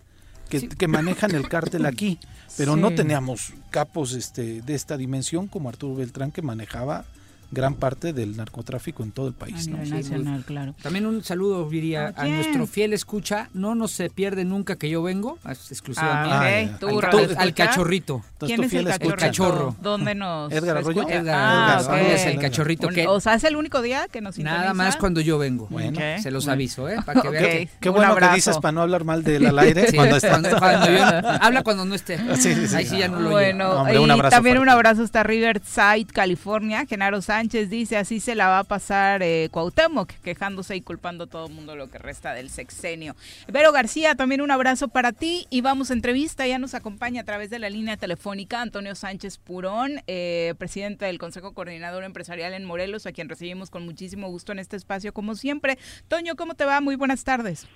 que, 0.60 0.88
manejan 0.88 1.34
el 1.34 1.48
cártel 1.48 1.86
aquí, 1.86 2.18
pero 2.56 2.76
no 2.76 2.94
teníamos 2.94 3.52
capos 3.70 4.12
este, 4.12 4.62
de 4.62 4.74
esta 4.74 4.96
dimensión 4.96 5.48
como 5.48 5.68
Arturo 5.68 5.96
Beltrán 5.96 6.32
que 6.32 6.42
manejaba 6.42 7.04
gran 7.52 7.74
parte 7.74 8.12
del 8.12 8.36
narcotráfico 8.36 9.02
en 9.02 9.12
todo 9.12 9.28
el 9.28 9.34
país. 9.34 9.68
nacional, 9.68 10.44
claro. 10.44 10.74
También 10.82 11.06
un 11.06 11.22
saludo, 11.22 11.68
diría, 11.68 12.12
a 12.16 12.26
nuestro 12.26 12.66
fiel 12.66 12.92
escucha. 12.92 13.50
No 13.52 13.74
nos 13.74 13.92
se 13.92 14.08
pierde 14.10 14.44
nunca 14.44 14.76
que 14.76 14.88
yo 14.88 15.02
vengo, 15.02 15.38
exclusivamente. 15.44 16.86
Ah, 16.86 17.18
al, 17.36 17.54
cachorrito. 17.54 18.24
¿Quién 18.38 18.64
es 18.64 18.72
el 18.72 18.86
cachorro? 18.86 19.16
cachorro. 19.16 19.76
¿Dónde 19.80 20.14
nos 20.14 20.50
Edgar 20.50 20.78
Arroyo. 20.78 21.06
Edgar, 21.08 21.36
ah, 21.38 22.00
es 22.00 22.24
el 22.26 22.38
cachorrito. 22.38 22.88
que, 22.88 23.06
o 23.06 23.20
sea, 23.20 23.34
es 23.34 23.44
el 23.44 23.56
único 23.56 23.82
día 23.82 24.08
que 24.08 24.20
nos 24.20 24.36
sintoniza? 24.36 24.62
Nada 24.62 24.74
más 24.74 24.96
cuando 24.96 25.20
yo 25.20 25.38
vengo. 25.38 25.66
Bueno, 25.68 26.00
se 26.20 26.30
los 26.30 26.48
aviso, 26.48 26.88
¿eh? 26.88 26.96
Para 27.04 27.20
que 27.20 27.28
vean 27.30 27.44
que, 27.44 27.68
Qué 27.80 27.88
bueno 27.90 28.16
que 28.16 28.28
dices 28.34 28.56
para 28.58 28.72
no 28.72 28.80
hablar 28.80 29.04
mal 29.04 29.22
de 29.22 29.36
él 29.36 29.46
al 29.46 29.58
aire 29.58 29.86
cuando 29.94 30.16
está. 30.16 30.36
habla 31.42 31.62
cuando 31.62 31.84
no 31.84 31.94
esté. 31.94 32.16
Ahí 32.16 32.86
sí 32.86 32.98
ya 32.98 33.08
no 33.08 33.20
lo 33.20 33.30
Bueno, 33.30 33.86
y 33.92 34.30
también 34.30 34.58
un 34.58 34.70
abrazo 34.70 35.02
hasta 35.02 35.22
Riverside, 35.22 36.06
California. 36.12 36.86
Genaro 36.86 37.20
Sánchez 37.20 37.41
Sánchez 37.42 37.70
dice, 37.70 37.96
así 37.96 38.20
se 38.20 38.36
la 38.36 38.46
va 38.46 38.60
a 38.60 38.64
pasar 38.64 39.20
eh, 39.20 39.48
Cuauhtémoc, 39.50 40.12
quejándose 40.22 40.76
y 40.76 40.80
culpando 40.80 41.24
a 41.24 41.26
todo 41.26 41.48
el 41.48 41.52
mundo 41.52 41.74
lo 41.74 41.90
que 41.90 41.98
resta 41.98 42.34
del 42.34 42.50
sexenio. 42.50 43.16
Vero 43.48 43.72
García, 43.72 44.14
también 44.14 44.42
un 44.42 44.52
abrazo 44.52 44.86
para 44.86 45.10
ti 45.10 45.46
y 45.50 45.60
vamos 45.60 45.90
a 45.90 45.94
entrevista, 45.94 46.46
ya 46.46 46.60
nos 46.60 46.74
acompaña 46.74 47.22
a 47.22 47.24
través 47.24 47.50
de 47.50 47.58
la 47.58 47.68
línea 47.68 47.96
telefónica 47.96 48.62
Antonio 48.62 48.94
Sánchez 48.94 49.38
Purón, 49.38 50.02
eh, 50.06 50.54
presidente 50.56 51.06
del 51.06 51.18
Consejo 51.18 51.52
Coordinador 51.52 52.04
Empresarial 52.04 52.54
en 52.54 52.64
Morelos, 52.64 53.06
a 53.06 53.12
quien 53.12 53.28
recibimos 53.28 53.70
con 53.70 53.84
muchísimo 53.84 54.28
gusto 54.28 54.52
en 54.52 54.60
este 54.60 54.76
espacio 54.76 55.12
como 55.12 55.34
siempre. 55.34 55.78
Toño, 56.06 56.36
¿cómo 56.36 56.54
te 56.54 56.64
va? 56.64 56.80
Muy 56.80 56.94
buenas 56.94 57.24
tardes. 57.24 57.66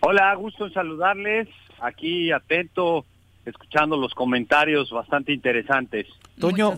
Hola, 0.00 0.34
gusto 0.34 0.66
en 0.66 0.72
saludarles, 0.72 1.46
aquí 1.80 2.32
atento, 2.32 3.06
escuchando 3.46 3.96
los 3.96 4.12
comentarios 4.14 4.90
bastante 4.90 5.32
interesantes. 5.32 6.08
Toño, 6.40 6.76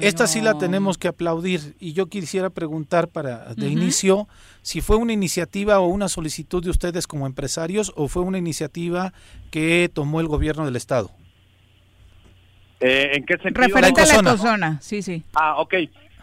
esta 0.00 0.26
sí 0.26 0.40
la 0.40 0.58
tenemos 0.58 0.98
que 0.98 1.08
aplaudir 1.08 1.76
y 1.78 1.92
yo 1.92 2.06
quisiera 2.06 2.50
preguntar 2.50 3.08
para 3.08 3.54
de 3.54 3.68
inicio 3.68 4.28
si 4.62 4.80
fue 4.80 4.96
una 4.96 5.12
iniciativa 5.12 5.80
o 5.80 5.86
una 5.86 6.08
solicitud 6.08 6.62
de 6.62 6.70
ustedes 6.70 7.06
como 7.06 7.26
empresarios 7.26 7.92
o 7.96 8.08
fue 8.08 8.22
una 8.22 8.38
iniciativa 8.38 9.12
que 9.50 9.90
tomó 9.92 10.20
el 10.20 10.26
gobierno 10.26 10.64
del 10.64 10.76
estado. 10.76 11.10
Eh, 12.80 13.12
¿En 13.14 13.24
qué 13.24 13.36
sentido? 13.38 13.66
Referente 13.66 14.02
a 14.02 14.06
la 14.06 14.14
ecozona, 14.14 14.78
sí, 14.80 15.02
sí. 15.02 15.22
Ah, 15.34 15.56
ok. 15.58 15.74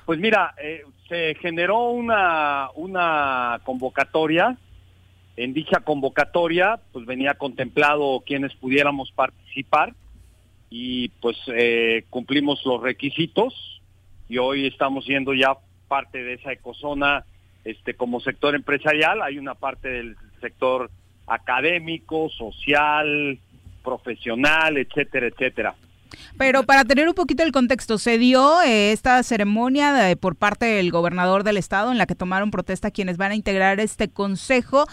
Pues 0.05 0.19
mira, 0.19 0.53
eh, 0.61 0.83
se 1.09 1.35
generó 1.35 1.89
una, 1.89 2.69
una 2.75 3.59
convocatoria. 3.63 4.57
En 5.37 5.53
dicha 5.53 5.81
convocatoria, 5.81 6.79
pues 6.93 7.05
venía 7.05 7.33
contemplado 7.33 8.23
quienes 8.25 8.53
pudiéramos 8.55 9.11
participar 9.11 9.93
y 10.69 11.09
pues 11.21 11.37
eh, 11.47 12.05
cumplimos 12.09 12.65
los 12.65 12.81
requisitos 12.81 13.81
y 14.27 14.37
hoy 14.37 14.67
estamos 14.67 15.05
siendo 15.05 15.33
ya 15.33 15.55
parte 15.87 16.23
de 16.23 16.33
esa 16.33 16.51
ecozona 16.51 17.25
este 17.63 17.95
como 17.95 18.19
sector 18.19 18.55
empresarial. 18.55 19.21
Hay 19.21 19.37
una 19.37 19.55
parte 19.55 19.89
del 19.89 20.17
sector 20.41 20.89
académico 21.27 22.29
social 22.29 23.39
profesional 23.83 24.77
etcétera 24.77 25.27
etcétera. 25.27 25.75
Pero 26.37 26.63
para 26.63 26.85
tener 26.85 27.07
un 27.07 27.13
poquito 27.13 27.43
el 27.43 27.51
contexto, 27.51 27.97
se 27.97 28.17
dio 28.17 28.61
eh, 28.61 28.91
esta 28.91 29.21
ceremonia 29.23 30.15
por 30.19 30.35
parte 30.35 30.65
del 30.65 30.91
gobernador 30.91 31.43
del 31.43 31.57
estado 31.57 31.91
en 31.91 31.97
la 31.97 32.05
que 32.05 32.15
tomaron 32.15 32.51
protesta 32.51 32.91
quienes 32.91 33.17
van 33.17 33.31
a 33.31 33.35
integrar 33.35 33.79
este 33.79 34.09
consejo 34.09 34.85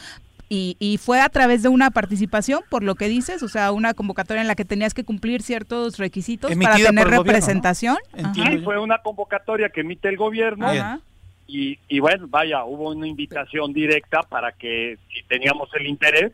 y, 0.54 0.98
fue 0.98 1.20
a 1.20 1.30
través 1.30 1.62
de 1.62 1.70
una 1.70 1.90
participación, 1.90 2.60
por 2.68 2.82
lo 2.82 2.94
que 2.94 3.08
dices, 3.08 3.42
o 3.42 3.48
sea, 3.48 3.72
una 3.72 3.94
convocatoria 3.94 4.42
en 4.42 4.48
la 4.48 4.54
que 4.54 4.66
tenías 4.66 4.92
que 4.92 5.02
cumplir 5.02 5.40
ciertos 5.40 5.98
requisitos 5.98 6.54
para 6.56 6.76
tener 6.76 7.08
representación. 7.08 7.96
Sí, 8.34 8.58
fue 8.62 8.78
una 8.78 8.98
convocatoria 8.98 9.70
que 9.70 9.80
emite 9.80 10.08
el 10.08 10.18
gobierno. 10.18 10.68
Y, 11.46 11.78
y, 11.88 12.00
bueno, 12.00 12.26
vaya, 12.28 12.64
hubo 12.64 12.90
una 12.90 13.06
invitación 13.06 13.72
directa 13.72 14.22
para 14.22 14.52
que 14.52 14.98
si 15.12 15.22
teníamos 15.24 15.70
el 15.74 15.86
interés 15.86 16.32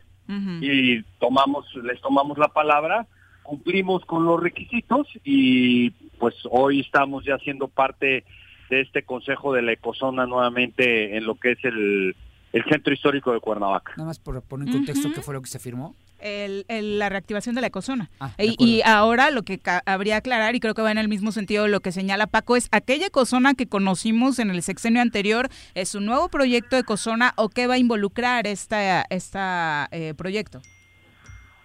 y 0.61 1.01
tomamos, 1.19 1.65
les 1.81 1.99
tomamos 2.01 2.37
la 2.37 2.49
palabra, 2.49 3.07
cumplimos 3.41 4.05
con 4.05 4.25
los 4.25 4.41
requisitos 4.41 5.07
y 5.23 5.91
pues 6.19 6.35
hoy 6.51 6.81
estamos 6.81 7.23
ya 7.25 7.37
siendo 7.39 7.67
parte 7.67 8.25
de 8.69 8.81
este 8.81 9.03
Consejo 9.03 9.53
de 9.53 9.63
la 9.63 9.71
Ecozona 9.71 10.27
nuevamente 10.27 11.17
en 11.17 11.25
lo 11.25 11.35
que 11.35 11.53
es 11.53 11.65
el 11.65 12.15
el 12.51 12.63
centro 12.65 12.93
histórico 12.93 13.31
de 13.31 13.39
Cuernavaca. 13.39 13.93
Nada 13.97 14.07
más 14.07 14.19
por 14.19 14.41
poner 14.41 14.67
en 14.67 14.73
contexto 14.73 15.09
qué 15.13 15.21
fue 15.21 15.33
lo 15.33 15.41
que 15.41 15.49
se 15.49 15.59
firmó. 15.59 15.95
El, 16.19 16.65
la 16.67 17.07
reactivación 17.07 17.55
de 17.55 17.61
la 17.61 17.67
ecozona. 17.67 18.09
Ah, 18.19 18.33
y, 18.37 18.81
ahora 18.85 19.31
lo 19.31 19.43
que 19.43 19.59
habría 19.85 20.17
aclarar, 20.17 20.55
y 20.55 20.59
creo 20.59 20.73
que 20.73 20.81
va 20.81 20.91
en 20.91 20.97
el 20.97 21.07
mismo 21.07 21.31
sentido 21.31 21.63
de 21.63 21.69
lo 21.69 21.79
que 21.79 21.91
señala 21.91 22.27
Paco, 22.27 22.57
es 22.57 22.67
aquella 22.71 23.07
ecozona 23.07 23.53
que 23.53 23.67
conocimos 23.67 24.39
en 24.39 24.49
el 24.49 24.61
sexenio 24.61 25.01
anterior, 25.01 25.47
¿es 25.75 25.95
un 25.95 26.05
nuevo 26.05 26.27
proyecto 26.27 26.75
de 26.75 26.81
ecozona 26.81 27.33
o 27.37 27.47
qué 27.47 27.67
va 27.67 27.75
a 27.75 27.77
involucrar 27.77 28.47
este 28.47 29.03
esta, 29.09 29.87
eh, 29.91 30.13
proyecto? 30.17 30.61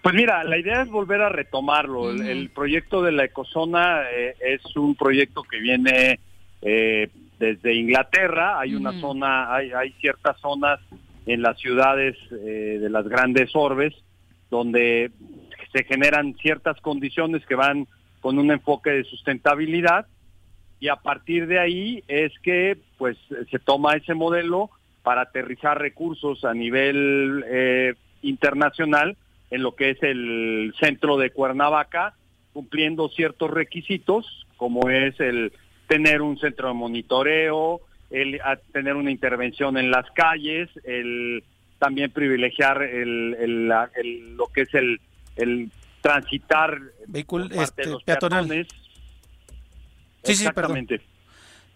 Pues 0.01 0.15
mira, 0.15 0.43
la 0.43 0.57
idea 0.57 0.83
es 0.83 0.89
volver 0.89 1.21
a 1.21 1.29
retomarlo. 1.29 2.11
el, 2.11 2.49
proyecto 2.51 3.01
de 3.01 3.11
la 3.11 3.25
ecozona 3.25 4.03
eh, 4.11 4.35
es 4.39 4.75
un 4.77 4.95
proyecto 4.95 5.41
que 5.43 5.59
viene 5.59 6.19
eh, 6.61 7.09
desde 7.39 7.73
Inglaterra, 7.73 8.59
hay 8.59 8.75
una 8.75 8.99
zona, 8.99 9.53
hay, 9.53 9.71
hay 9.71 9.91
ciertas 9.99 10.39
zonas 10.39 10.79
en 11.25 11.41
las 11.41 11.59
ciudades 11.59 12.15
eh, 12.31 12.77
de 12.79 12.89
las 12.89 13.07
grandes 13.07 13.51
orbes 13.55 13.93
donde 14.49 15.11
se 15.73 15.83
generan 15.83 16.35
ciertas 16.35 16.79
condiciones 16.81 17.45
que 17.45 17.55
van 17.55 17.87
con 18.21 18.39
un 18.39 18.51
enfoque 18.51 18.91
de 18.91 19.03
sustentabilidad 19.03 20.07
y 20.79 20.87
a 20.87 20.95
partir 20.97 21.47
de 21.47 21.59
ahí 21.59 22.03
es 22.07 22.31
que 22.39 22.77
pues 22.97 23.17
se 23.49 23.59
toma 23.59 23.95
ese 23.95 24.13
modelo 24.13 24.69
para 25.03 25.21
aterrizar 25.21 25.79
recursos 25.79 26.43
a 26.45 26.53
nivel 26.53 27.43
eh, 27.47 27.93
internacional 28.21 29.17
en 29.51 29.63
lo 29.63 29.75
que 29.75 29.91
es 29.91 30.03
el 30.03 30.73
centro 30.79 31.17
de 31.17 31.29
Cuernavaca, 31.29 32.15
cumpliendo 32.53 33.09
ciertos 33.09 33.51
requisitos, 33.51 34.47
como 34.57 34.89
es 34.89 35.19
el 35.19 35.53
tener 35.87 36.21
un 36.21 36.37
centro 36.37 36.69
de 36.69 36.73
monitoreo, 36.73 37.81
el 38.09 38.39
tener 38.71 38.95
una 38.95 39.11
intervención 39.11 39.77
en 39.77 39.91
las 39.91 40.09
calles, 40.11 40.69
el 40.83 41.43
también 41.79 42.11
privilegiar 42.11 42.81
el, 42.83 43.67
lo 44.37 44.47
que 44.47 44.61
es 44.61 44.73
el, 44.73 44.99
el 45.35 45.69
transitar 46.01 46.79
vehículo 47.07 47.45
este, 47.51 47.83
peatonal. 48.05 48.47
Sí, 48.47 48.65
sí, 50.23 50.45
Exactamente. 50.45 51.01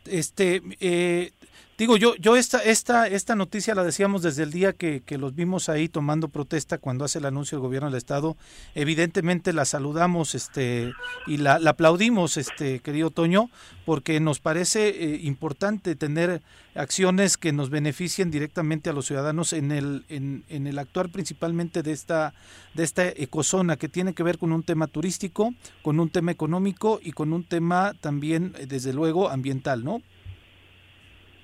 Este, 0.05 0.61
eh, 0.79 1.31
Digo, 1.79 1.95
yo, 1.95 2.13
yo 2.17 2.35
esta, 2.35 2.61
esta, 2.61 3.07
esta 3.07 3.37
noticia 3.37 3.73
la 3.73 3.85
decíamos 3.85 4.21
desde 4.21 4.43
el 4.43 4.51
día 4.51 4.73
que, 4.73 5.01
que, 5.01 5.17
los 5.17 5.33
vimos 5.33 5.69
ahí 5.69 5.87
tomando 5.87 6.27
protesta 6.27 6.77
cuando 6.77 7.05
hace 7.05 7.19
el 7.19 7.25
anuncio 7.25 7.55
el 7.55 7.61
gobierno 7.61 7.89
del 7.89 7.97
estado. 7.97 8.35
Evidentemente 8.75 9.53
la 9.53 9.63
saludamos 9.63 10.35
este, 10.35 10.91
y 11.25 11.37
la, 11.37 11.53
aplaudimos, 11.65 12.35
este, 12.35 12.81
querido 12.81 13.11
Toño, 13.11 13.49
porque 13.85 14.19
nos 14.19 14.41
parece 14.41 14.89
eh, 14.89 15.21
importante 15.23 15.95
tener 15.95 16.41
acciones 16.75 17.37
que 17.37 17.53
nos 17.53 17.69
beneficien 17.69 18.29
directamente 18.29 18.89
a 18.89 18.93
los 18.93 19.05
ciudadanos 19.05 19.53
en 19.53 19.71
el, 19.71 20.03
en, 20.09 20.43
en 20.49 20.67
el 20.67 20.79
actuar 20.79 21.07
principalmente 21.07 21.81
de 21.81 21.93
esta, 21.93 22.33
de 22.73 22.83
esta 22.83 23.07
ecozona 23.07 23.77
que 23.77 23.87
tiene 23.87 24.13
que 24.13 24.23
ver 24.23 24.37
con 24.37 24.51
un 24.51 24.63
tema 24.63 24.87
turístico, 24.87 25.53
con 25.81 26.01
un 26.01 26.09
tema 26.09 26.33
económico 26.33 26.99
y 27.01 27.13
con 27.13 27.31
un 27.31 27.45
tema 27.45 27.93
también, 28.01 28.53
eh, 28.59 28.65
desde 28.65 28.91
luego, 28.91 29.29
ambiental, 29.29 29.85
¿no? 29.85 30.01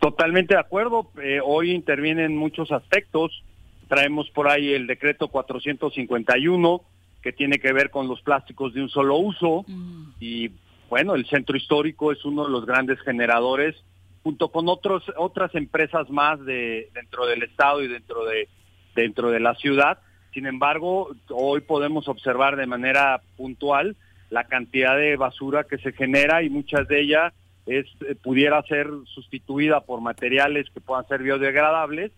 Totalmente 0.06 0.54
de 0.54 0.60
acuerdo. 0.60 1.10
Eh, 1.20 1.40
hoy 1.44 1.72
intervienen 1.72 2.38
muchos 2.38 2.72
aspectos. 2.72 3.44
Traemos 3.88 4.30
por 4.30 4.48
ahí 4.48 4.72
el 4.72 4.86
decreto 4.86 5.30
451 5.30 6.82
que 7.24 7.34
tiene 7.34 7.58
que 7.58 7.74
ver 7.74 7.90
con 7.90 8.08
los 8.08 8.22
plásticos 8.22 8.76
de 8.76 8.84
un 8.84 8.90
solo 8.90 9.18
uso 9.18 9.66
mm. 9.68 10.10
y 10.20 10.52
bueno, 10.92 11.16
el 11.16 11.26
centro 11.26 11.58
histórico 11.58 12.12
es 12.12 12.24
uno 12.24 12.46
de 12.46 12.52
los 12.52 12.68
grandes 12.68 13.02
generadores 13.02 13.84
junto 14.22 14.50
con 14.50 14.70
otros 14.70 15.12
otras 15.18 15.56
empresas 15.56 16.08
más 16.12 16.40
de 16.46 16.88
dentro 16.94 17.26
del 17.26 17.42
estado 17.42 17.82
y 17.82 17.88
dentro 17.88 18.26
de 18.26 18.48
dentro 18.94 19.32
de 19.32 19.40
la 19.40 19.56
ciudad. 19.56 19.98
Sin 20.36 20.46
embargo, 20.46 21.16
hoy 21.32 21.62
podemos 21.62 22.08
observar 22.08 22.58
de 22.58 22.68
manera 22.68 23.24
puntual 23.38 23.96
la 24.30 24.44
cantidad 24.44 24.96
de 24.98 25.16
basura 25.16 25.64
que 25.64 25.80
se 25.80 25.94
genera 25.94 26.44
y 26.44 26.52
muchas 26.52 26.88
de 26.88 27.02
ellas 27.02 27.34
es, 27.66 27.86
eh, 28.08 28.16
pudiera 28.16 28.62
ser 28.64 28.90
sustituida 29.06 29.82
por 29.82 30.02
materiales 30.02 30.70
que 30.74 30.82
puedan 30.82 31.08
ser 31.08 31.24
biodegradables. 31.24 32.12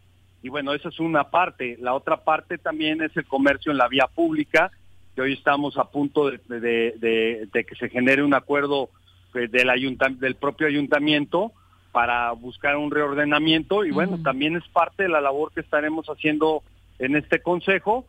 Y 0.44 0.49
bueno, 0.49 0.74
esa 0.74 0.90
es 0.90 0.99
una 0.99 1.30
parte. 1.30 1.78
La 1.80 1.94
otra 1.94 2.18
parte 2.18 2.57
también 2.57 3.02
es 3.02 3.15
el 3.18 3.26
comercio 3.26 3.72
en 3.72 3.78
la 3.78 3.88
vía 3.88 4.07
pública, 4.07 4.72
que 5.15 5.22
hoy 5.22 5.34
estamos 5.34 5.78
a 5.78 5.86
punto 5.86 6.30
de, 6.30 7.48
que 7.52 7.76
se 7.80 7.90
genere 7.90 8.24
un 8.24 8.34
acuerdo 8.34 8.90
eh, 9.34 9.48
del, 9.48 10.19
del 10.19 10.36
propio 10.36 10.68
ayuntamiento 10.68 11.52
para 11.91 12.32
buscar 12.34 12.78
un 12.78 12.91
reordenamiento. 12.91 13.84
Y 13.86 13.91
bueno, 13.91 14.19
también 14.24 14.56
es 14.56 14.68
parte 14.68 15.03
de 15.03 15.10
la 15.10 15.22
labor 15.22 15.52
que 15.52 15.61
estaremos 15.61 16.06
haciendo 16.07 16.61
en 16.99 17.15
este 17.15 17.41
consejo. 17.41 18.06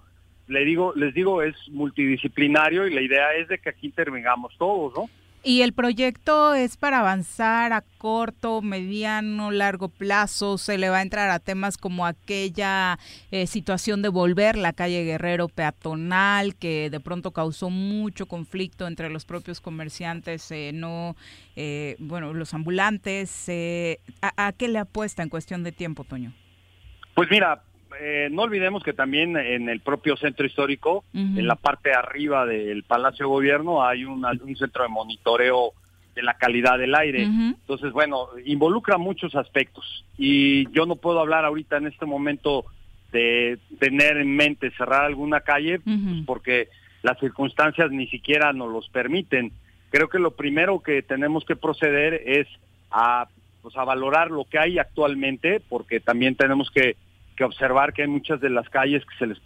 Le 0.47 0.65
digo, 0.65 0.93
les 0.97 1.15
digo, 1.15 1.43
es 1.43 1.55
multidisciplinario 1.71 2.87
y 2.87 2.95
la 2.95 3.01
idea 3.01 3.35
es 3.35 3.49
de 3.49 3.59
que 3.59 3.71
aquí 3.71 3.87
intervengamos 3.87 4.55
todos, 4.59 4.95
¿no? 4.95 5.09
Y 5.45 5.63
el 5.63 5.73
proyecto 5.73 6.55
es 6.55 6.77
para 6.77 6.99
avanzar 6.99 7.73
a 7.73 7.83
corto, 7.99 8.61
mediano, 8.61 9.51
largo 9.51 9.89
plazo. 9.89 10.59
Se 10.59 10.79
le 10.79 10.91
va 10.91 10.99
a 10.99 11.03
entrar 11.03 11.31
a 11.31 11.39
temas 11.39 11.79
como 11.79 12.07
aquella 12.07 12.99
eh, 13.31 13.47
situación 13.47 14.03
de 14.03 14.09
volver 14.09 14.57
la 14.57 14.73
calle 14.73 15.05
Guerrero 15.05 15.49
peatonal, 15.49 16.57
que 16.57 16.91
de 16.91 17.01
pronto 17.01 17.31
causó 17.31 17.71
mucho 17.71 18.27
conflicto 18.27 18.87
entre 18.89 19.11
los 19.11 19.25
propios 19.25 19.61
comerciantes, 19.61 20.51
eh, 20.51 20.73
no, 20.75 21.17
eh, 21.55 21.97
bueno, 22.01 22.35
los 22.35 22.53
ambulantes. 22.53 23.49
¿a, 24.21 24.47
¿A 24.49 24.53
qué 24.53 24.69
le 24.69 24.81
apuesta 24.81 25.23
en 25.23 25.29
cuestión 25.29 25.63
de 25.63 25.71
tiempo, 25.73 26.05
Toño? 26.05 26.33
Pues 27.15 27.29
mira, 27.31 27.63
eh, 28.01 28.29
no 28.31 28.43
olvidemos 28.43 28.83
que 28.83 28.93
también 28.93 29.37
en 29.37 29.69
el 29.69 29.81
propio 29.81 30.17
centro 30.17 30.47
histórico, 30.47 31.05
en 31.13 31.47
la 31.47 31.57
parte 31.57 31.91
de 31.91 31.97
arriba 31.97 32.47
del 32.47 32.83
Palacio 32.85 33.27
de 33.27 33.31
Gobierno, 33.31 33.85
hay 33.85 34.05
un, 34.05 34.25
centro 34.57 34.83
de 34.85 34.89
monitoreo 34.89 35.73
de 36.15 36.23
la 36.23 36.35
calidad 36.35 36.79
del 36.79 36.95
aire. 36.95 37.23
Entonces, 37.23 37.93
bueno, 37.93 38.29
involucra 38.45 38.99
muchos 38.99 39.35
aspectos. 39.35 40.05
Y 40.17 40.71
yo 40.73 40.87
no 40.87 40.97
puedo 40.97 41.21
hablar 41.21 41.45
ahorita 41.45 41.77
en 41.77 41.87
este 41.87 42.07
momento 42.07 42.65
de 43.13 43.59
tener 43.79 44.19
en 44.19 44.35
mente 44.37 44.71
cerrar 44.73 45.05
alguna 45.05 45.41
calle, 45.41 45.81
pues, 45.81 45.99
porque 46.27 46.69
las 47.03 47.19
circunstancias 47.19 47.91
ni 47.91 48.07
siquiera 48.09 48.53
nos 48.53 48.71
los 48.71 48.89
permiten. 48.91 49.53
Creo 49.91 50.09
que 50.09 50.19
lo 50.19 50.33
primero 50.33 50.81
que 50.81 51.03
tenemos 51.03 51.45
que 51.45 51.57
proceder 51.57 52.23
es 52.27 52.47
a, 52.91 53.29
pues, 53.63 53.77
a 53.77 53.85
valorar 53.85 54.31
lo 54.31 54.45
que 54.45 54.59
hay 54.59 54.79
actualmente, 54.79 55.61
porque 55.69 56.01
también 56.01 56.35
tenemos 56.35 56.71
que 56.71 56.97
que 57.39 57.45
observar 57.45 57.93
que 57.93 58.03
hay 58.03 58.09
muchas 58.09 58.41
de 58.41 58.51
las 58.51 58.69
calles 58.69 59.05
que 59.07 59.17
se 59.17 59.27
les 59.29 59.41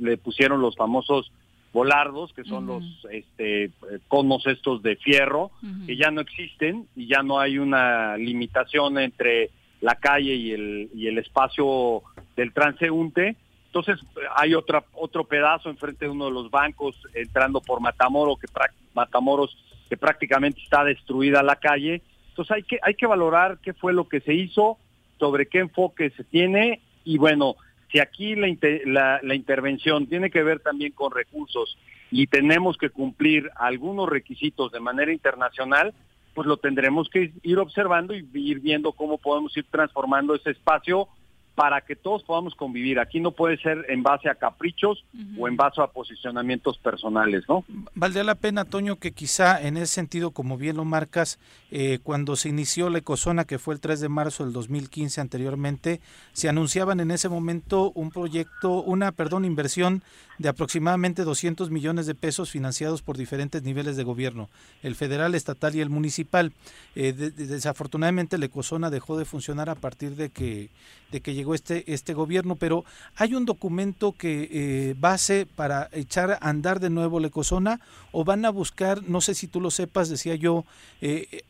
le, 0.00 0.16
pusieron 0.16 0.60
los 0.60 0.74
famosos 0.74 1.30
volardos, 1.72 2.32
que 2.32 2.42
son 2.42 2.66
los 2.66 2.84
este, 3.12 3.70
conos 4.08 4.44
estos 4.48 4.82
de 4.82 4.96
fierro, 4.96 5.52
que 5.86 5.96
ya 5.96 6.10
no 6.10 6.20
existen 6.20 6.88
y 6.96 7.06
ya 7.06 7.22
no 7.22 7.38
hay 7.38 7.58
una 7.58 8.16
limitación 8.16 8.98
entre 8.98 9.50
la 9.80 9.94
calle 9.94 10.34
y 10.34 10.50
el, 10.50 10.90
y 10.96 11.06
el 11.06 11.18
espacio 11.18 12.02
del 12.34 12.52
transeúnte. 12.52 13.36
Entonces 13.66 14.00
hay 14.34 14.54
otra, 14.54 14.82
otro 14.92 15.22
pedazo 15.22 15.70
enfrente 15.70 16.06
de 16.06 16.10
uno 16.10 16.24
de 16.24 16.32
los 16.32 16.50
bancos 16.50 16.96
entrando 17.14 17.60
por 17.60 17.80
Matamoros, 17.80 18.40
que, 18.40 18.48
Matamoros, 18.94 19.56
que 19.88 19.96
prácticamente 19.96 20.60
está 20.60 20.82
destruida 20.82 21.40
la 21.44 21.54
calle. 21.54 22.02
Entonces 22.30 22.50
hay 22.50 22.62
que, 22.64 22.80
hay 22.82 22.94
que 22.94 23.06
valorar 23.06 23.58
qué 23.62 23.74
fue 23.74 23.92
lo 23.92 24.08
que 24.08 24.20
se 24.20 24.34
hizo, 24.34 24.76
sobre 25.20 25.46
qué 25.46 25.60
enfoque 25.60 26.10
se 26.10 26.24
tiene 26.24 26.80
y 27.04 27.18
bueno, 27.18 27.56
si 27.90 27.98
aquí 27.98 28.34
la, 28.34 29.20
la, 29.22 29.34
intervención 29.34 30.06
tiene 30.06 30.30
que 30.30 30.42
ver 30.42 30.60
también 30.60 30.92
con 30.92 31.12
recursos 31.12 31.76
y 32.10 32.26
tenemos 32.26 32.76
que 32.78 32.90
cumplir 32.90 33.50
algunos 33.56 34.08
requisitos 34.08 34.72
de 34.72 34.80
manera 34.80 35.12
internacional, 35.12 35.92
pues 36.34 36.46
lo 36.46 36.56
tendremos 36.56 37.08
que 37.10 37.32
ir 37.42 37.58
observando 37.58 38.14
y 38.14 38.26
ir 38.32 38.60
viendo 38.60 38.92
cómo 38.92 39.18
podemos 39.18 39.54
ir 39.56 39.66
transformando 39.70 40.34
ese 40.34 40.50
espacio 40.50 41.08
para 41.54 41.82
que 41.82 41.96
todos 41.96 42.22
podamos 42.22 42.54
convivir. 42.54 42.98
Aquí 42.98 43.20
no 43.20 43.32
puede 43.32 43.58
ser 43.58 43.84
en 43.88 44.02
base 44.02 44.30
a 44.30 44.34
caprichos 44.34 45.04
o 45.38 45.48
en 45.48 45.56
base 45.56 45.82
a 45.82 45.86
posicionamientos 45.86 46.78
personales, 46.78 47.44
¿no? 47.48 47.64
Valdría 47.94 48.24
la 48.24 48.36
pena, 48.36 48.64
Toño, 48.64 48.96
que 48.96 49.12
quizá 49.12 49.60
en 49.60 49.76
ese 49.76 49.88
sentido, 49.88 50.30
como 50.30 50.56
bien 50.56 50.76
lo 50.76 50.84
marcas, 50.84 51.38
eh, 51.70 51.98
cuando 52.02 52.36
se 52.36 52.48
inició 52.48 52.88
la 52.88 52.98
ecozona, 52.98 53.44
que 53.44 53.58
fue 53.58 53.74
el 53.74 53.80
3 53.80 54.00
de 54.00 54.08
marzo 54.08 54.44
del 54.44 54.52
2015 54.52 55.20
anteriormente, 55.20 56.00
se 56.32 56.48
anunciaban 56.48 57.00
en 57.00 57.10
ese 57.10 57.28
momento 57.28 57.92
un 57.94 58.10
proyecto, 58.10 58.82
una, 58.82 59.12
perdón, 59.12 59.44
inversión 59.44 60.02
de 60.38 60.48
aproximadamente 60.48 61.24
200 61.24 61.70
millones 61.70 62.06
de 62.06 62.14
pesos 62.14 62.50
financiados 62.50 63.02
por 63.02 63.16
diferentes 63.16 63.62
niveles 63.62 63.96
de 63.96 64.04
gobierno, 64.04 64.48
el 64.82 64.94
federal, 64.94 65.34
estatal 65.34 65.74
y 65.74 65.80
el 65.80 65.90
municipal. 65.90 66.52
Eh, 66.94 67.12
desafortunadamente 67.12 68.38
la 68.38 68.46
ecozona 68.46 68.90
dejó 68.90 69.18
de 69.18 69.24
funcionar 69.24 69.70
a 69.70 69.74
partir 69.74 70.16
de 70.16 70.30
que, 70.30 70.70
de 71.10 71.20
que 71.20 71.34
llegó 71.34 71.54
este, 71.54 71.92
este 71.92 72.14
gobierno, 72.14 72.56
pero 72.56 72.84
hay 73.16 73.34
un 73.34 73.44
documento 73.44 74.12
que 74.12 74.48
eh, 74.50 74.94
base 74.98 75.46
para 75.46 75.88
echar 75.92 76.32
a 76.32 76.38
andar 76.40 76.80
de 76.80 76.90
nuevo 76.90 77.20
la 77.20 77.28
ecozona 77.28 77.80
o 78.12 78.24
van 78.24 78.44
a 78.44 78.50
buscar, 78.50 79.02
no 79.02 79.20
sé 79.20 79.34
si 79.34 79.46
tú 79.46 79.60
lo 79.60 79.70
sepas, 79.70 80.08
decía 80.08 80.34
yo, 80.34 80.64
eh, 81.00 81.42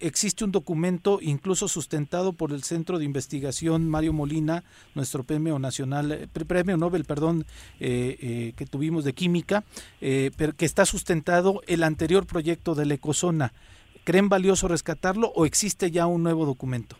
existe 0.00 0.44
un 0.44 0.52
documento 0.52 1.18
incluso 1.20 1.68
sustentado 1.68 2.32
por 2.32 2.52
el 2.52 2.62
Centro 2.62 2.98
de 2.98 3.04
Investigación 3.04 3.88
Mario 3.88 4.12
Molina, 4.12 4.64
nuestro 4.94 5.24
premio 5.24 5.58
nacional, 5.58 6.28
premio 6.46 6.76
Nobel, 6.76 7.04
perdón, 7.04 7.46
eh, 7.80 8.16
que 8.56 8.66
tuvimos 8.70 9.04
de 9.04 9.12
química, 9.12 9.64
pero 10.00 10.52
que 10.54 10.64
está 10.64 10.84
sustentado 10.84 11.62
el 11.66 11.82
anterior 11.82 12.26
proyecto 12.26 12.74
de 12.74 12.86
la 12.86 12.94
ecozona. 12.94 13.52
¿Creen 14.04 14.28
valioso 14.28 14.68
rescatarlo 14.68 15.32
o 15.34 15.46
existe 15.46 15.90
ya 15.90 16.06
un 16.06 16.22
nuevo 16.22 16.46
documento? 16.46 16.96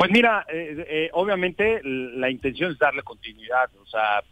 Pues 0.00 0.12
mira, 0.12 0.46
eh, 0.48 0.86
eh, 0.88 1.10
obviamente 1.12 1.82
la 1.84 2.30
intención 2.30 2.72
es 2.72 2.78
darle 2.78 3.02
continuidad. 3.02 3.68
O 3.82 3.86
sea, 3.86 4.22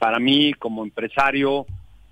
para 0.00 0.18
mí 0.18 0.52
como 0.54 0.82
empresario 0.82 1.64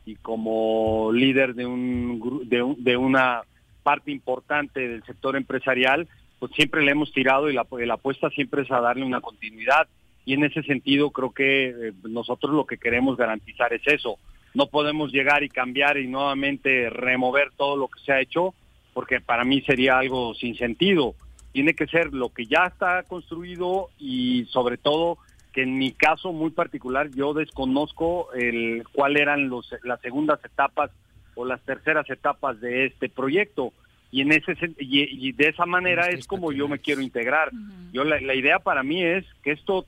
y 0.06 0.14
como 0.14 1.10
líder 1.12 1.56
de, 1.56 1.66
un, 1.66 2.20
de, 2.44 2.96
una 2.96 3.42
parte 3.82 4.12
importante 4.12 4.86
del 4.86 5.02
sector 5.02 5.34
empresarial, 5.34 6.06
pues 6.38 6.52
siempre 6.52 6.84
le 6.84 6.92
hemos 6.92 7.10
tirado 7.12 7.50
y 7.50 7.54
la, 7.54 7.66
apuesta 7.94 8.30
siempre 8.30 8.62
es 8.62 8.70
a 8.70 8.80
darle 8.80 9.04
una 9.04 9.20
continuidad. 9.20 9.88
Y 10.24 10.34
en 10.34 10.44
ese 10.44 10.62
sentido 10.62 11.10
creo 11.10 11.32
que 11.32 11.68
eh, 11.68 11.92
nosotros 12.04 12.52
lo 12.52 12.66
que 12.66 12.78
queremos 12.78 13.16
garantizar 13.16 13.72
es 13.72 13.82
eso. 13.86 14.18
no 14.54 14.66
podemos 14.66 15.10
llegar 15.10 15.42
y 15.42 15.48
cambiar 15.48 15.96
y 15.96 16.06
nuevamente 16.06 16.90
remover 16.90 17.52
todo 17.56 17.74
lo 17.76 17.88
que 17.88 18.00
se 18.00 18.12
ha 18.12 18.20
hecho, 18.20 18.54
porque 18.92 19.20
para 19.20 19.44
mí 19.44 19.62
sería 19.62 19.98
algo 19.98 20.34
sin 20.34 20.56
sentido. 20.56 21.14
Tiene 21.52 21.74
que 21.74 21.86
ser 21.86 22.12
lo 22.12 22.28
que 22.28 22.46
ya 22.46 22.66
está 22.66 23.02
construido 23.04 23.88
y 23.98 24.44
sobre 24.50 24.76
todo 24.76 25.18
que 25.52 25.62
en 25.62 25.78
mi 25.78 25.92
caso 25.92 26.32
muy 26.32 26.50
particular 26.50 27.10
yo 27.14 27.34
desconozco 27.34 28.32
el 28.32 28.84
cuál 28.92 29.16
eran 29.18 29.48
los, 29.48 29.74
las 29.84 30.00
segundas 30.00 30.42
etapas 30.44 30.90
o 31.34 31.44
las 31.44 31.60
terceras 31.62 32.08
etapas 32.10 32.60
de 32.60 32.86
este 32.86 33.08
proyecto 33.08 33.72
y 34.12 34.20
en 34.20 34.30
ese 34.30 34.54
y, 34.78 35.28
y 35.28 35.32
de 35.32 35.48
esa 35.48 35.66
manera 35.66 36.08
es 36.08 36.26
como 36.26 36.52
yo 36.52 36.68
me 36.68 36.78
quiero 36.78 37.00
integrar. 37.00 37.50
Yo 37.92 38.04
la, 38.04 38.20
la, 38.20 38.34
idea 38.34 38.58
para 38.58 38.82
mí 38.82 39.02
es 39.02 39.24
que 39.42 39.52
esto 39.52 39.86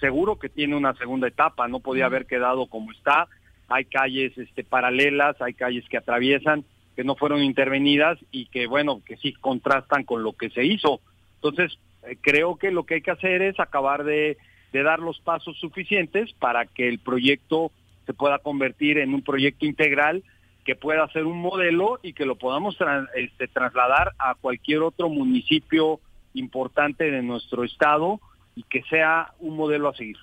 seguro 0.00 0.36
que 0.36 0.48
tiene 0.48 0.76
una 0.76 0.94
segunda 0.94 1.28
etapa, 1.28 1.68
no 1.68 1.80
podía 1.80 2.06
haber 2.06 2.26
quedado 2.26 2.66
como 2.66 2.90
está. 2.90 3.28
Hay 3.68 3.84
calles 3.84 4.36
este 4.36 4.64
paralelas, 4.64 5.40
hay 5.40 5.54
calles 5.54 5.88
que 5.88 5.96
atraviesan 5.96 6.64
que 6.96 7.04
no 7.04 7.14
fueron 7.14 7.42
intervenidas 7.42 8.18
y 8.32 8.46
que 8.46 8.66
bueno, 8.66 9.00
que 9.06 9.16
sí 9.16 9.32
contrastan 9.32 10.02
con 10.02 10.24
lo 10.24 10.32
que 10.34 10.50
se 10.50 10.64
hizo. 10.64 11.00
Entonces, 11.36 11.78
eh, 12.06 12.18
creo 12.20 12.56
que 12.56 12.72
lo 12.72 12.84
que 12.84 12.94
hay 12.96 13.02
que 13.02 13.12
hacer 13.12 13.42
es 13.42 13.58
acabar 13.60 14.04
de 14.04 14.36
de 14.72 14.82
dar 14.82 14.98
los 14.98 15.20
pasos 15.20 15.56
suficientes 15.58 16.32
para 16.32 16.66
que 16.66 16.88
el 16.88 16.98
proyecto 16.98 17.70
se 18.06 18.14
pueda 18.14 18.38
convertir 18.38 18.98
en 18.98 19.14
un 19.14 19.22
proyecto 19.22 19.66
integral 19.66 20.24
que 20.64 20.76
pueda 20.76 21.08
ser 21.08 21.24
un 21.24 21.40
modelo 21.40 21.98
y 22.02 22.12
que 22.12 22.26
lo 22.26 22.36
podamos 22.36 22.76
tra 22.76 23.08
este, 23.16 23.48
trasladar 23.48 24.12
a 24.18 24.34
cualquier 24.34 24.82
otro 24.82 25.08
municipio 25.08 26.00
importante 26.34 27.10
de 27.10 27.22
nuestro 27.22 27.64
estado 27.64 28.20
y 28.54 28.62
que 28.64 28.82
sea 28.84 29.32
un 29.40 29.56
modelo 29.56 29.88
a 29.88 29.94
seguir. 29.94 30.16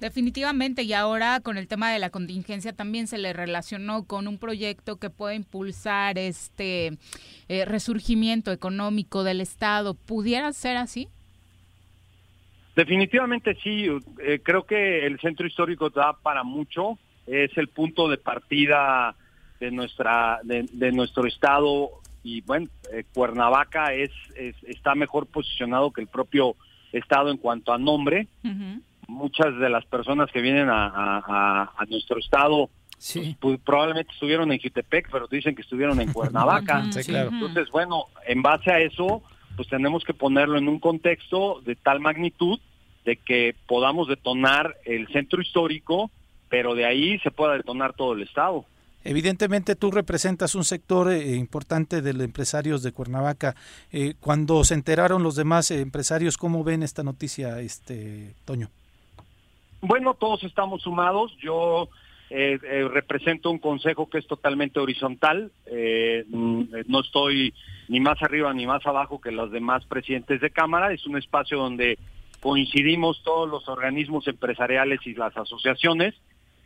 Definitivamente, 0.00 0.84
y 0.84 0.92
ahora 0.92 1.40
con 1.40 1.56
el 1.56 1.66
tema 1.66 1.90
de 1.90 1.98
la 1.98 2.10
contingencia 2.10 2.72
también 2.72 3.08
se 3.08 3.18
le 3.18 3.32
relacionó 3.32 4.04
con 4.04 4.28
un 4.28 4.38
proyecto 4.38 4.96
que 4.96 5.10
puede 5.10 5.34
impulsar 5.34 6.18
este 6.18 6.92
eh, 7.48 7.64
resurgimiento 7.64 8.52
económico 8.52 9.24
del 9.24 9.40
Estado. 9.40 9.94
¿Pudiera 9.94 10.52
ser 10.52 10.76
así? 10.76 11.08
Definitivamente 12.76 13.56
sí, 13.60 13.88
eh, 14.22 14.38
creo 14.40 14.64
que 14.64 15.04
el 15.04 15.18
centro 15.18 15.48
histórico 15.48 15.90
da 15.90 16.12
para 16.12 16.44
mucho, 16.44 16.96
es 17.26 17.50
el 17.58 17.66
punto 17.66 18.08
de 18.08 18.18
partida 18.18 19.16
de 19.60 19.70
nuestra 19.70 20.40
de, 20.42 20.66
de 20.72 20.92
nuestro 20.92 21.26
estado 21.26 21.90
y 22.22 22.40
bueno 22.42 22.68
eh, 22.92 23.04
Cuernavaca 23.14 23.92
es, 23.94 24.10
es, 24.36 24.54
está 24.64 24.94
mejor 24.94 25.26
posicionado 25.26 25.90
que 25.90 26.00
el 26.00 26.06
propio 26.06 26.56
estado 26.92 27.30
en 27.30 27.36
cuanto 27.38 27.72
a 27.72 27.78
nombre 27.78 28.28
uh 28.44 28.48
-huh. 28.48 28.82
muchas 29.08 29.58
de 29.58 29.68
las 29.68 29.84
personas 29.86 30.30
que 30.30 30.40
vienen 30.40 30.68
a, 30.68 30.86
a, 30.86 31.72
a 31.76 31.84
nuestro 31.86 32.18
estado 32.18 32.70
sí. 32.98 33.36
pues, 33.40 33.58
probablemente 33.60 34.12
estuvieron 34.12 34.52
en 34.52 34.60
Jutepec 34.60 35.10
pero 35.10 35.26
dicen 35.26 35.54
que 35.54 35.62
estuvieron 35.62 36.00
en 36.00 36.12
Cuernavaca 36.12 36.84
sí, 36.92 37.02
claro. 37.10 37.30
entonces 37.32 37.70
bueno 37.70 38.06
en 38.26 38.42
base 38.42 38.70
a 38.70 38.80
eso 38.80 39.22
pues 39.56 39.68
tenemos 39.68 40.04
que 40.04 40.14
ponerlo 40.14 40.56
en 40.56 40.68
un 40.68 40.78
contexto 40.78 41.60
de 41.64 41.74
tal 41.74 42.00
magnitud 42.00 42.60
de 43.04 43.16
que 43.16 43.54
podamos 43.66 44.06
detonar 44.06 44.76
el 44.84 45.08
centro 45.08 45.40
histórico 45.42 46.10
pero 46.48 46.74
de 46.74 46.86
ahí 46.86 47.18
se 47.20 47.30
pueda 47.30 47.54
detonar 47.54 47.92
todo 47.94 48.12
el 48.14 48.22
estado 48.22 48.64
Evidentemente 49.04 49.76
tú 49.76 49.90
representas 49.90 50.54
un 50.54 50.64
sector 50.64 51.10
eh, 51.10 51.36
importante 51.36 52.02
de 52.02 52.12
los 52.12 52.22
empresarios 52.22 52.82
de 52.82 52.92
Cuernavaca. 52.92 53.54
Eh, 53.92 54.14
cuando 54.20 54.64
se 54.64 54.74
enteraron 54.74 55.22
los 55.22 55.36
demás 55.36 55.70
eh, 55.70 55.80
empresarios, 55.80 56.36
¿cómo 56.36 56.64
ven 56.64 56.82
esta 56.82 57.02
noticia, 57.02 57.60
este 57.60 58.34
Toño? 58.44 58.68
Bueno, 59.80 60.14
todos 60.14 60.42
estamos 60.42 60.82
sumados. 60.82 61.36
Yo 61.40 61.88
represento 62.30 63.50
un 63.50 63.58
consejo 63.58 64.10
que 64.10 64.18
es 64.18 64.26
totalmente 64.26 64.78
horizontal. 64.80 65.50
no 66.28 67.00
estoy 67.00 67.54
ni 67.88 68.00
más 68.00 68.20
arriba 68.22 68.52
ni 68.52 68.66
más 68.66 68.84
abajo 68.84 69.18
que 69.18 69.30
los 69.30 69.50
demás 69.50 69.86
presidentes 69.86 70.42
de 70.42 70.50
Cámara. 70.50 70.92
Es 70.92 71.06
un 71.06 71.16
espacio 71.16 71.56
donde 71.56 71.98
coincidimos 72.40 73.22
todos 73.22 73.48
los 73.48 73.66
organismos 73.68 74.28
empresariales 74.28 75.00
y 75.06 75.14
las 75.14 75.34
asociaciones 75.38 76.14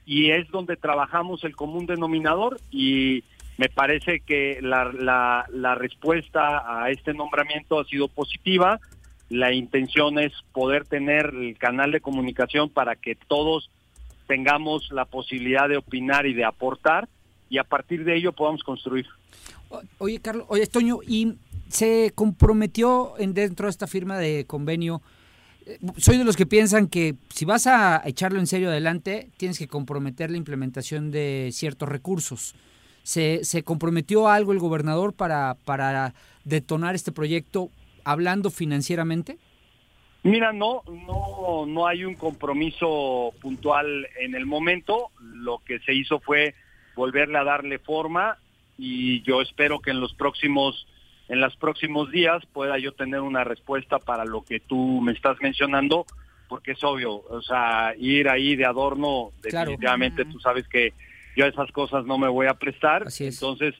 y 0.04 0.30
es 0.30 0.48
donde 0.50 0.76
trabajamos 0.76 1.44
el 1.44 1.54
común 1.54 1.86
denominador 1.86 2.60
y 2.70 3.24
me 3.58 3.68
parece 3.68 4.20
que 4.20 4.58
la, 4.62 5.46
la, 5.50 5.74
respuesta 5.74 6.82
a 6.82 6.90
este 6.90 7.14
nombramiento 7.14 7.78
ha 7.78 7.84
sido 7.84 8.08
positiva. 8.08 8.80
La 9.28 9.52
intención 9.52 10.18
es 10.18 10.32
poder 10.52 10.84
tener 10.86 11.26
el 11.26 11.56
canal 11.58 11.92
de 11.92 12.00
comunicación 12.00 12.70
para 12.70 12.96
que 12.96 13.14
todos 13.14 13.70
tengamos 14.26 14.90
la 14.90 15.04
posibilidad 15.04 15.68
de 15.68 15.76
opinar 15.76 16.26
y 16.26 16.34
de 16.34 16.44
aportar 16.44 17.08
y 17.50 17.58
a 17.58 17.64
partir 17.64 18.04
de 18.04 18.16
ello 18.16 18.32
podamos 18.32 18.62
construir. 18.64 19.06
Oye, 19.98 20.20
Carlos, 20.20 20.46
oye, 20.48 20.66
Toño, 20.66 21.00
¿y 21.06 21.34
se 21.68 22.12
comprometió 22.14 23.14
en 23.18 23.34
dentro 23.34 23.66
de 23.66 23.70
esta 23.70 23.86
firma 23.86 24.18
de 24.18 24.44
convenio 24.46 25.02
soy 25.96 26.18
de 26.18 26.24
los 26.24 26.36
que 26.36 26.46
piensan 26.46 26.88
que 26.88 27.14
si 27.30 27.44
vas 27.44 27.66
a 27.66 28.02
echarlo 28.04 28.38
en 28.38 28.46
serio 28.46 28.68
adelante, 28.68 29.28
tienes 29.36 29.58
que 29.58 29.68
comprometer 29.68 30.30
la 30.30 30.36
implementación 30.36 31.10
de 31.10 31.50
ciertos 31.52 31.88
recursos. 31.88 32.54
¿Se, 33.02 33.62
comprometió 33.64 34.28
algo 34.28 34.52
el 34.52 34.58
gobernador 34.58 35.12
para, 35.12 35.56
para 35.64 36.14
detonar 36.44 36.94
este 36.94 37.12
proyecto 37.12 37.70
hablando 38.04 38.50
financieramente? 38.50 39.38
Mira, 40.22 40.52
no, 40.52 40.82
no, 40.86 41.66
no 41.66 41.86
hay 41.86 42.04
un 42.04 42.14
compromiso 42.14 43.34
puntual 43.40 44.06
en 44.20 44.36
el 44.36 44.46
momento. 44.46 45.10
Lo 45.20 45.58
que 45.58 45.80
se 45.80 45.94
hizo 45.94 46.20
fue 46.20 46.54
volverle 46.94 47.38
a 47.38 47.44
darle 47.44 47.80
forma 47.80 48.38
y 48.78 49.22
yo 49.22 49.42
espero 49.42 49.80
que 49.80 49.90
en 49.90 50.00
los 50.00 50.14
próximos 50.14 50.86
en 51.32 51.40
los 51.40 51.56
próximos 51.56 52.10
días 52.10 52.44
pueda 52.52 52.78
yo 52.78 52.92
tener 52.92 53.20
una 53.20 53.42
respuesta 53.42 53.98
para 53.98 54.26
lo 54.26 54.44
que 54.44 54.60
tú 54.60 55.00
me 55.00 55.12
estás 55.12 55.38
mencionando, 55.40 56.04
porque 56.46 56.72
es 56.72 56.84
obvio, 56.84 57.14
o 57.26 57.40
sea, 57.40 57.94
ir 57.96 58.28
ahí 58.28 58.54
de 58.54 58.66
adorno, 58.66 59.30
Claro. 59.40 59.70
definitivamente 59.70 60.26
tú 60.26 60.38
sabes 60.40 60.68
que 60.68 60.92
yo 61.34 61.46
a 61.46 61.48
esas 61.48 61.72
cosas 61.72 62.04
no 62.04 62.18
me 62.18 62.28
voy 62.28 62.48
a 62.48 62.54
prestar, 62.54 63.06
entonces, 63.18 63.74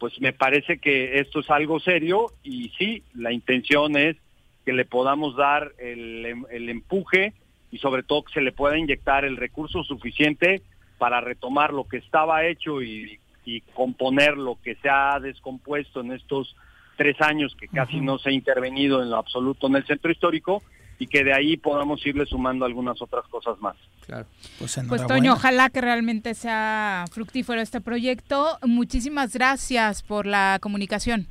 pues 0.00 0.20
me 0.20 0.32
parece 0.32 0.78
que 0.78 1.20
esto 1.20 1.38
es 1.38 1.48
algo 1.48 1.78
serio 1.78 2.26
y 2.42 2.70
sí, 2.76 3.04
la 3.14 3.30
intención 3.30 3.96
es 3.96 4.16
que 4.64 4.72
le 4.72 4.84
podamos 4.84 5.36
dar 5.36 5.74
el, 5.78 6.26
em, 6.26 6.44
el 6.50 6.68
empuje 6.68 7.34
y 7.70 7.78
sobre 7.78 8.02
todo 8.02 8.24
que 8.24 8.32
se 8.32 8.40
le 8.40 8.50
pueda 8.50 8.76
inyectar 8.76 9.24
el 9.24 9.36
recurso 9.36 9.84
suficiente 9.84 10.60
para 10.98 11.20
retomar 11.20 11.72
lo 11.72 11.84
que 11.86 11.98
estaba 11.98 12.44
hecho 12.46 12.82
y, 12.82 13.20
y 13.44 13.60
componer 13.60 14.36
lo 14.36 14.58
que 14.60 14.74
se 14.74 14.88
ha 14.88 15.20
descompuesto 15.20 16.00
en 16.00 16.10
estos 16.10 16.56
tres 16.96 17.20
años 17.20 17.54
que 17.58 17.68
casi 17.68 17.96
uh 17.96 18.00
-huh. 18.00 18.04
no 18.04 18.18
se 18.18 18.30
ha 18.30 18.32
intervenido 18.32 19.02
en 19.02 19.10
lo 19.10 19.16
absoluto 19.16 19.66
en 19.66 19.76
el 19.76 19.86
centro 19.86 20.10
histórico 20.10 20.62
y 20.98 21.06
que 21.06 21.24
de 21.24 21.34
ahí 21.34 21.56
podamos 21.56 22.04
irle 22.06 22.24
sumando 22.26 22.64
algunas 22.64 23.00
otras 23.02 23.26
cosas 23.28 23.58
más. 23.60 23.76
Claro. 24.06 24.26
Pues, 24.58 24.80
pues 24.88 25.06
Toño, 25.06 25.34
ojalá 25.34 25.68
que 25.68 25.80
realmente 25.80 26.34
sea 26.34 27.04
fructífero 27.10 27.60
este 27.60 27.80
proyecto. 27.80 28.58
Muchísimas 28.62 29.34
gracias 29.34 30.02
por 30.02 30.26
la 30.26 30.58
comunicación. 30.60 31.26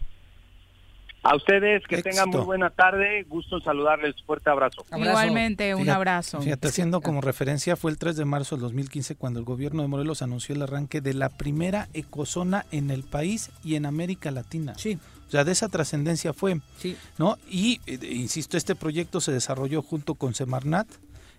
A 1.24 1.36
ustedes 1.36 1.82
que 1.88 1.96
Éxito. 1.96 2.12
tengan 2.12 2.30
muy 2.30 2.42
buena 2.46 2.70
tarde, 2.70 3.24
gusto 3.28 3.58
en 3.58 3.64
saludarles, 3.64 4.14
fuerte 4.28 4.48
abrazo. 4.52 4.86
abrazo. 4.92 5.10
Igualmente, 5.10 5.74
un 5.74 5.82
fíjate, 5.82 5.96
abrazo. 5.96 6.42
Fíjate, 6.42 6.68
haciendo 6.68 7.02
como 7.02 7.20
referencia, 7.20 7.76
fue 7.76 7.90
el 7.90 7.98
3 7.98 8.16
de 8.18 8.26
marzo 8.26 8.56
del 8.56 8.62
2015 8.62 9.16
cuando 9.16 9.40
el 9.40 9.46
gobierno 9.46 9.82
de 9.82 9.88
Morelos 9.88 10.22
anunció 10.22 10.54
el 10.54 10.62
arranque 10.62 11.02
de 11.02 11.16
la 11.16 11.30
primera 11.30 11.88
ecozona 11.96 12.68
en 12.72 12.92
el 12.92 13.02
país 13.02 13.50
y 13.64 13.74
en 13.74 13.88
América 13.88 14.30
Latina. 14.30 14.76
Sí. 14.78 15.00
O 15.27 15.31
sea, 15.31 15.43
de 15.43 15.52
esa 15.52 15.69
trascendencia 15.69 16.34
fue. 16.34 16.61
Sí. 16.80 16.95
¿no? 17.18 17.38
Y, 17.49 17.81
eh, 17.88 17.99
insisto, 18.11 18.57
este 18.57 18.76
proyecto 18.76 19.22
se 19.22 19.31
desarrolló 19.31 19.81
junto 19.81 20.15
con 20.15 20.34
Semarnat, 20.35 20.88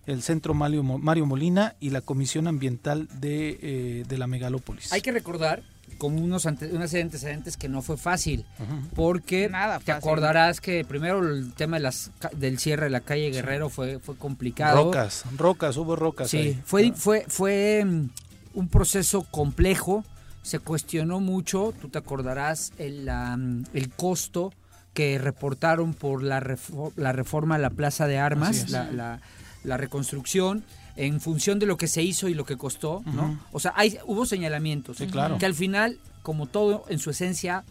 el 0.06 0.22
Centro 0.22 0.54
Mario, 0.54 0.82
Mario 0.82 1.26
Molina 1.26 1.74
y 1.80 1.90
la 1.90 2.00
Comisión 2.00 2.46
Ambiental 2.46 3.08
de, 3.20 3.58
eh, 3.60 4.04
de 4.06 4.18
la 4.18 4.26
Megalópolis. 4.26 4.92
Hay 4.92 5.00
que 5.00 5.12
recordar 5.12 5.62
como 5.98 6.20
unos, 6.22 6.46
ante, 6.46 6.66
unos 6.66 6.92
antecedentes 6.94 7.56
que 7.56 7.68
no 7.68 7.82
fue 7.82 7.96
fácil, 7.96 8.44
uh 8.58 8.62
-huh. 8.62 8.88
porque 8.94 9.48
Nada 9.48 9.78
te 9.80 9.92
acordarás 9.92 10.60
que 10.60 10.84
primero 10.84 11.26
el 11.26 11.52
tema 11.54 11.76
de 11.76 11.84
las, 11.84 12.10
del 12.32 12.58
cierre 12.58 12.84
de 12.84 12.90
la 12.90 13.00
calle 13.00 13.30
Guerrero 13.30 13.68
sí. 13.68 13.74
fue, 13.74 13.98
fue 13.98 14.16
complicado. 14.16 14.84
Rocas, 14.84 15.24
rocas, 15.36 15.76
hubo 15.76 15.96
rocas. 15.96 16.30
Sí, 16.30 16.38
ahí. 16.38 16.62
fue, 16.64 16.92
fue, 16.92 17.24
fue 17.28 17.84
mm, 17.84 18.08
un 18.54 18.68
proceso 18.68 19.22
complejo, 19.30 20.04
se 20.46 20.60
cuestionó 20.60 21.18
mucho, 21.18 21.74
tú 21.80 21.88
te 21.88 21.98
acordarás 21.98 22.72
el, 22.78 23.08
um, 23.08 23.64
el 23.74 23.90
costo 23.90 24.52
que 24.94 25.18
reportaron 25.18 25.92
por 25.92 26.22
la, 26.22 26.38
refor 26.38 26.92
la 26.94 27.10
reforma 27.10 27.56
a 27.56 27.58
la 27.58 27.70
Plaza 27.70 28.06
de 28.06 28.18
Armas, 28.18 28.70
la, 28.70 28.88
la, 28.92 29.20
la 29.64 29.76
reconstrucción 29.76 30.62
en 30.94 31.20
función 31.20 31.58
de 31.58 31.66
lo 31.66 31.76
que 31.76 31.88
se 31.88 32.04
hizo 32.04 32.28
y 32.28 32.34
lo 32.34 32.44
que 32.44 32.56
costó, 32.56 33.02
¿no? 33.06 33.24
Uh 33.24 33.30
-huh. 33.32 33.38
O 33.50 33.58
sea, 33.58 33.72
hay, 33.74 33.98
hubo 34.06 34.24
señalamientos 34.24 34.98
sí, 34.98 35.08
claro. 35.08 35.36
que 35.38 35.46
al 35.46 35.54
final, 35.54 35.98
como 36.22 36.46
todo 36.46 36.84
en 36.88 37.00
su 37.00 37.10
esencia, 37.10 37.64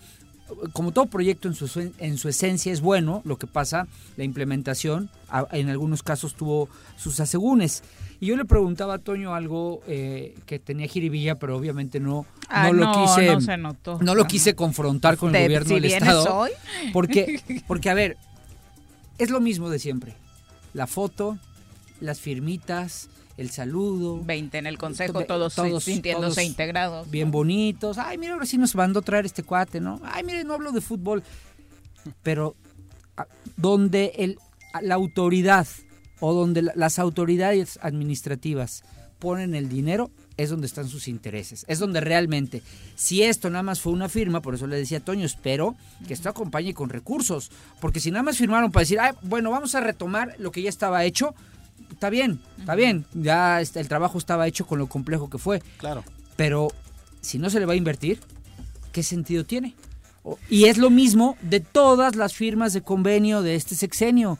como 0.73 0.91
todo 0.91 1.06
proyecto 1.06 1.47
en 1.47 1.56
su, 1.56 1.93
en 1.97 2.18
su 2.18 2.27
esencia 2.27 2.73
es 2.73 2.81
bueno, 2.81 3.22
lo 3.23 3.38
que 3.38 3.47
pasa, 3.47 3.88
la 4.18 4.26
implementación 4.26 5.10
en 5.53 5.69
algunos 5.69 6.03
casos 6.03 6.35
tuvo 6.35 6.68
sus 6.97 7.22
asegúnes. 7.22 7.84
Y 8.19 8.27
yo 8.27 8.37
le 8.37 8.45
preguntaba 8.45 8.95
a 8.95 8.97
Toño 8.99 9.35
algo 9.35 9.81
eh, 9.87 10.35
que 10.45 10.59
tenía 10.59 10.87
jiribilla, 10.87 11.35
pero 11.35 11.57
obviamente 11.57 11.99
no, 11.99 12.25
ah, 12.49 12.71
no, 12.71 12.73
lo 12.73 12.91
quise. 12.91 13.27
No, 13.27 13.41
se 13.41 13.57
notó. 13.57 13.99
no 14.01 14.15
lo 14.15 14.25
quise 14.25 14.55
confrontar 14.55 15.17
con 15.17 15.35
el 15.35 15.43
gobierno 15.43 15.75
del 15.75 15.85
Estado. 15.85 16.35
Hoy? 16.35 16.51
Porque, 16.93 17.41
porque, 17.67 17.89
a 17.89 17.93
ver, 17.93 18.17
es 19.17 19.29
lo 19.29 19.41
mismo 19.41 19.69
de 19.69 19.79
siempre. 19.79 20.13
La 20.73 20.87
foto, 20.87 21.37
las 21.99 22.19
firmitas, 22.19 23.09
el 23.37 23.49
saludo. 23.49 24.23
20 24.23 24.57
en 24.57 24.67
el 24.67 24.77
consejo, 24.77 25.25
todos, 25.25 25.55
todos 25.55 25.83
sintiéndose 25.83 26.43
integrados. 26.43 27.09
Bien 27.09 27.31
bonitos. 27.31 27.97
Ay, 27.97 28.17
mira, 28.17 28.33
ahora 28.33 28.45
sí 28.45 28.57
nos 28.57 28.75
mandó 28.75 28.99
a 28.99 29.03
traer 29.03 29.25
este 29.25 29.43
cuate, 29.43 29.81
¿no? 29.81 29.99
Ay, 30.03 30.23
mire, 30.23 30.43
no 30.43 30.53
hablo 30.53 30.71
de 30.71 30.81
fútbol. 30.81 31.23
Pero 32.23 32.55
donde 33.57 34.13
el, 34.17 34.37
la 34.81 34.95
autoridad 34.95 35.67
o 36.19 36.33
donde 36.33 36.61
las 36.75 36.99
autoridades 36.99 37.79
administrativas 37.81 38.83
ponen 39.19 39.55
el 39.55 39.69
dinero, 39.69 40.11
es 40.37 40.49
donde 40.49 40.67
están 40.67 40.87
sus 40.87 41.07
intereses. 41.07 41.65
Es 41.67 41.79
donde 41.79 42.01
realmente, 42.01 42.61
si 42.95 43.23
esto 43.23 43.49
nada 43.49 43.63
más 43.63 43.79
fue 43.79 43.93
una 43.93 44.09
firma, 44.09 44.41
por 44.41 44.55
eso 44.55 44.67
le 44.67 44.75
decía 44.75 44.99
a 44.99 45.01
Toño, 45.01 45.25
espero 45.25 45.75
que 46.07 46.13
esto 46.13 46.29
acompañe 46.29 46.73
con 46.73 46.89
recursos. 46.89 47.51
Porque 47.79 47.99
si 47.99 48.11
nada 48.11 48.23
más 48.23 48.37
firmaron 48.37 48.71
para 48.71 48.81
decir, 48.81 48.99
Ay, 48.99 49.13
bueno, 49.21 49.51
vamos 49.51 49.75
a 49.75 49.79
retomar 49.79 50.35
lo 50.37 50.51
que 50.51 50.61
ya 50.61 50.69
estaba 50.69 51.05
hecho, 51.05 51.33
está 51.91 52.09
bien, 52.09 52.39
está 52.59 52.75
bien. 52.75 53.05
Ya 53.13 53.61
el 53.61 53.87
trabajo 53.87 54.17
estaba 54.17 54.47
hecho 54.47 54.67
con 54.67 54.79
lo 54.79 54.87
complejo 54.87 55.29
que 55.29 55.37
fue. 55.37 55.61
Claro. 55.77 56.03
Pero 56.35 56.67
si 57.21 57.39
no 57.39 57.49
se 57.49 57.59
le 57.59 57.65
va 57.65 57.73
a 57.73 57.77
invertir, 57.77 58.19
¿qué 58.91 59.03
sentido 59.03 59.45
tiene? 59.45 59.73
Y 60.49 60.65
es 60.65 60.77
lo 60.77 60.89
mismo 60.89 61.37
de 61.41 61.59
todas 61.59 62.15
las 62.15 62.33
firmas 62.33 62.73
de 62.73 62.81
convenio 62.81 63.41
de 63.41 63.55
este 63.55 63.75
sexenio. 63.75 64.39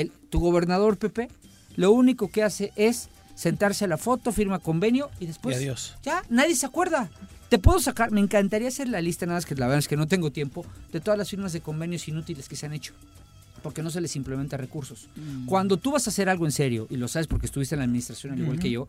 El, 0.00 0.10
tu 0.30 0.40
gobernador, 0.40 0.96
Pepe, 0.96 1.28
lo 1.76 1.90
único 1.92 2.30
que 2.30 2.42
hace 2.42 2.72
es 2.76 3.08
sentarse 3.34 3.84
a 3.84 3.88
la 3.88 3.98
foto, 3.98 4.32
firma 4.32 4.58
convenio 4.58 5.10
y 5.20 5.26
después 5.26 5.58
ya 6.02 6.22
nadie 6.28 6.54
se 6.54 6.66
acuerda. 6.66 7.10
Te 7.48 7.58
puedo 7.58 7.78
sacar, 7.78 8.10
me 8.10 8.20
encantaría 8.20 8.68
hacer 8.68 8.88
la 8.88 9.00
lista, 9.00 9.24
nada 9.26 9.36
más 9.36 9.46
que 9.46 9.54
la 9.54 9.66
verdad 9.66 9.78
es 9.78 9.88
que 9.88 9.96
no 9.96 10.08
tengo 10.08 10.32
tiempo, 10.32 10.66
de 10.92 11.00
todas 11.00 11.16
las 11.16 11.30
firmas 11.30 11.52
de 11.52 11.60
convenios 11.60 12.08
inútiles 12.08 12.48
que 12.48 12.56
se 12.56 12.66
han 12.66 12.72
hecho 12.72 12.92
porque 13.62 13.82
no 13.82 13.90
se 13.90 14.00
les 14.00 14.14
implementa 14.14 14.56
recursos. 14.56 15.08
Mm. 15.16 15.46
Cuando 15.46 15.76
tú 15.76 15.90
vas 15.90 16.06
a 16.06 16.10
hacer 16.10 16.28
algo 16.28 16.44
en 16.46 16.52
serio, 16.52 16.86
y 16.88 16.96
lo 16.96 17.08
sabes 17.08 17.26
porque 17.26 17.46
estuviste 17.46 17.74
en 17.74 17.80
la 17.80 17.84
administración 17.84 18.32
al 18.32 18.38
igual 18.38 18.60
que 18.60 18.70
yo, 18.70 18.86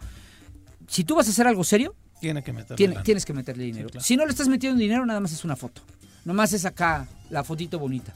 si 0.87 1.03
tú 1.03 1.15
vas 1.15 1.27
a 1.27 1.31
hacer 1.31 1.47
algo 1.47 1.63
serio, 1.63 1.95
Tiene 2.19 2.43
que 2.43 2.53
meterle 2.53 2.99
tienes 3.03 3.25
que 3.25 3.33
meterle 3.33 3.63
dinero. 3.63 3.89
Si 3.99 4.15
no 4.15 4.25
le 4.25 4.31
estás 4.31 4.47
metiendo 4.47 4.79
dinero, 4.79 5.03
nada 5.05 5.19
más 5.19 5.31
es 5.31 5.43
una 5.43 5.55
foto. 5.55 5.81
Nomás 6.25 6.53
es 6.53 6.65
acá 6.65 7.07
la 7.31 7.43
fotito 7.43 7.79
bonita. 7.79 8.13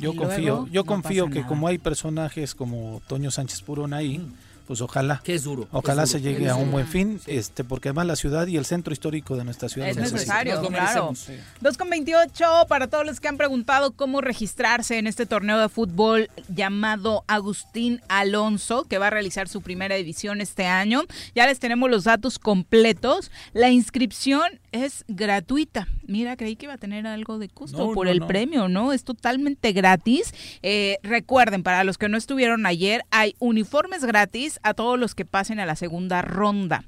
Yo 0.00 0.16
confío, 0.16 0.66
yo 0.70 0.84
confío 0.84 1.28
que 1.28 1.44
como 1.44 1.68
hay 1.68 1.78
personajes 1.78 2.54
como 2.54 3.00
Toño 3.06 3.30
Sánchez 3.30 3.62
Purón 3.62 3.92
ahí, 3.94 4.18
mm 4.18 4.50
pues 4.70 4.82
ojalá. 4.82 5.20
Que 5.24 5.34
es 5.34 5.42
duro. 5.42 5.66
Ojalá 5.72 6.06
se 6.06 6.20
llegue 6.20 6.48
a 6.48 6.54
un 6.54 6.70
buen 6.70 6.86
fin, 6.86 7.20
este, 7.26 7.64
porque 7.64 7.88
además 7.88 8.06
la 8.06 8.14
ciudad 8.14 8.46
y 8.46 8.56
el 8.56 8.64
centro 8.64 8.92
histórico 8.92 9.36
de 9.36 9.42
nuestra 9.42 9.68
ciudad 9.68 9.88
es 9.88 9.96
necesario, 9.96 10.62
claro. 10.62 11.12
2 11.60 11.76
con 11.76 11.90
28 11.90 12.66
para 12.68 12.86
todos 12.86 13.04
los 13.04 13.18
que 13.18 13.26
han 13.26 13.36
preguntado 13.36 13.90
cómo 13.90 14.20
registrarse 14.20 14.98
en 14.98 15.08
este 15.08 15.26
torneo 15.26 15.58
de 15.58 15.68
fútbol 15.68 16.30
llamado 16.46 17.24
Agustín 17.26 18.00
Alonso, 18.06 18.84
que 18.84 18.98
va 18.98 19.08
a 19.08 19.10
realizar 19.10 19.48
su 19.48 19.60
primera 19.60 19.96
edición 19.96 20.40
este 20.40 20.66
año. 20.66 21.02
Ya 21.34 21.48
les 21.48 21.58
tenemos 21.58 21.90
los 21.90 22.04
datos 22.04 22.38
completos. 22.38 23.32
La 23.52 23.70
inscripción 23.70 24.60
es 24.70 25.04
gratuita. 25.08 25.88
Mira, 26.10 26.36
creí 26.36 26.56
que 26.56 26.66
iba 26.66 26.74
a 26.74 26.78
tener 26.78 27.06
algo 27.06 27.38
de 27.38 27.48
costo 27.48 27.92
por 27.92 28.08
el 28.08 28.26
premio, 28.26 28.68
¿no? 28.68 28.92
Es 28.92 29.04
totalmente 29.04 29.70
gratis. 29.70 30.34
Eh, 30.60 30.98
recuerden, 31.04 31.62
para 31.62 31.84
los 31.84 31.98
que 31.98 32.08
no 32.08 32.16
estuvieron 32.16 32.66
ayer, 32.66 33.02
hay 33.12 33.36
uniformes 33.38 34.04
gratis 34.04 34.58
a 34.64 34.74
todos 34.74 34.98
los 34.98 35.14
que 35.14 35.24
pasen 35.24 35.60
a 35.60 35.66
la 35.66 35.76
segunda 35.76 36.20
ronda. 36.20 36.84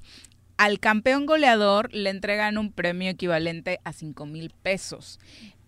Al 0.56 0.80
campeón 0.80 1.26
goleador 1.26 1.94
le 1.94 2.10
entregan 2.10 2.58
un 2.58 2.72
premio 2.72 3.10
equivalente 3.10 3.78
a 3.84 3.92
5 3.92 4.26
mil 4.26 4.50
pesos. 4.50 5.20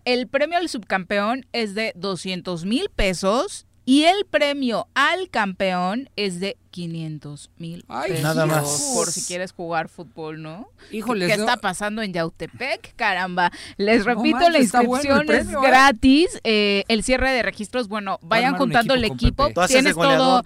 El 0.03 0.27
premio 0.27 0.57
al 0.57 0.67
subcampeón 0.67 1.45
es 1.53 1.75
de 1.75 1.93
200 1.95 2.65
mil 2.65 2.89
pesos 2.93 3.67
y 3.85 4.03
el 4.03 4.25
premio 4.29 4.89
al 4.95 5.29
campeón 5.29 6.09
es 6.17 6.41
de 6.41 6.57
500 6.75 7.51
mil 7.57 7.85
pesos. 7.85 8.21
Nada 8.21 8.45
más. 8.45 8.91
Por 8.93 9.09
si 9.09 9.21
quieres 9.21 9.53
jugar 9.53 9.87
fútbol, 9.87 10.41
¿no? 10.41 10.67
Híjole. 10.91 11.25
¿Qué, 11.27 11.33
está 11.33 11.55
pasando 11.55 12.01
en 12.01 12.11
Yautepec? 12.11 12.95
Caramba. 12.97 13.49
Les 13.77 14.03
repito, 14.03 14.49
la 14.49 14.59
inscripción 14.59 15.31
es 15.31 15.47
¿eh? 15.47 15.55
gratis. 15.63 16.37
Eh, 16.43 16.83
el 16.89 17.03
cierre 17.03 17.31
de 17.31 17.43
registros, 17.43 17.87
bueno, 17.87 18.19
vayan 18.21 18.57
juntando 18.57 18.93
el 18.93 19.05
equipo. 19.05 19.51
Tienes 19.67 19.95
todo. 19.95 20.43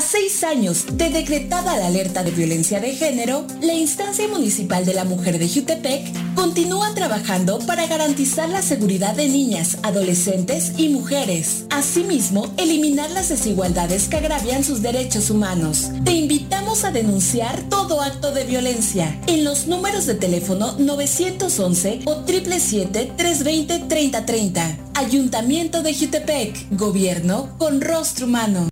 Seis 0.00 0.42
años 0.42 0.86
de 0.92 1.10
decretada 1.10 1.76
la 1.76 1.88
alerta 1.88 2.22
de 2.22 2.30
violencia 2.30 2.80
de 2.80 2.94
género, 2.94 3.46
la 3.60 3.74
instancia 3.74 4.26
municipal 4.26 4.86
de 4.86 4.94
la 4.94 5.04
mujer 5.04 5.38
de 5.38 5.46
Jutepec 5.48 6.34
continúa 6.34 6.94
trabajando 6.94 7.58
para 7.66 7.86
garantizar 7.86 8.48
la 8.48 8.62
seguridad 8.62 9.14
de 9.14 9.28
niñas, 9.28 9.76
adolescentes 9.82 10.72
y 10.78 10.88
mujeres. 10.88 11.66
Asimismo, 11.70 12.54
eliminar 12.56 13.10
las 13.10 13.28
desigualdades 13.28 14.08
que 14.08 14.16
agravian 14.16 14.64
sus 14.64 14.80
derechos 14.80 15.28
humanos. 15.28 15.90
Te 16.04 16.12
invitamos 16.12 16.84
a 16.84 16.90
denunciar 16.90 17.60
todo 17.68 18.00
acto 18.00 18.32
de 18.32 18.44
violencia 18.44 19.20
en 19.26 19.44
los 19.44 19.66
números 19.66 20.06
de 20.06 20.14
teléfono 20.14 20.74
911 20.78 22.00
o 22.06 22.24
777-320-3030. 22.24 24.78
Ayuntamiento 24.94 25.82
de 25.82 25.94
Jutepec. 25.94 26.70
Gobierno 26.70 27.58
con 27.58 27.82
rostro 27.82 28.24
humano. 28.26 28.71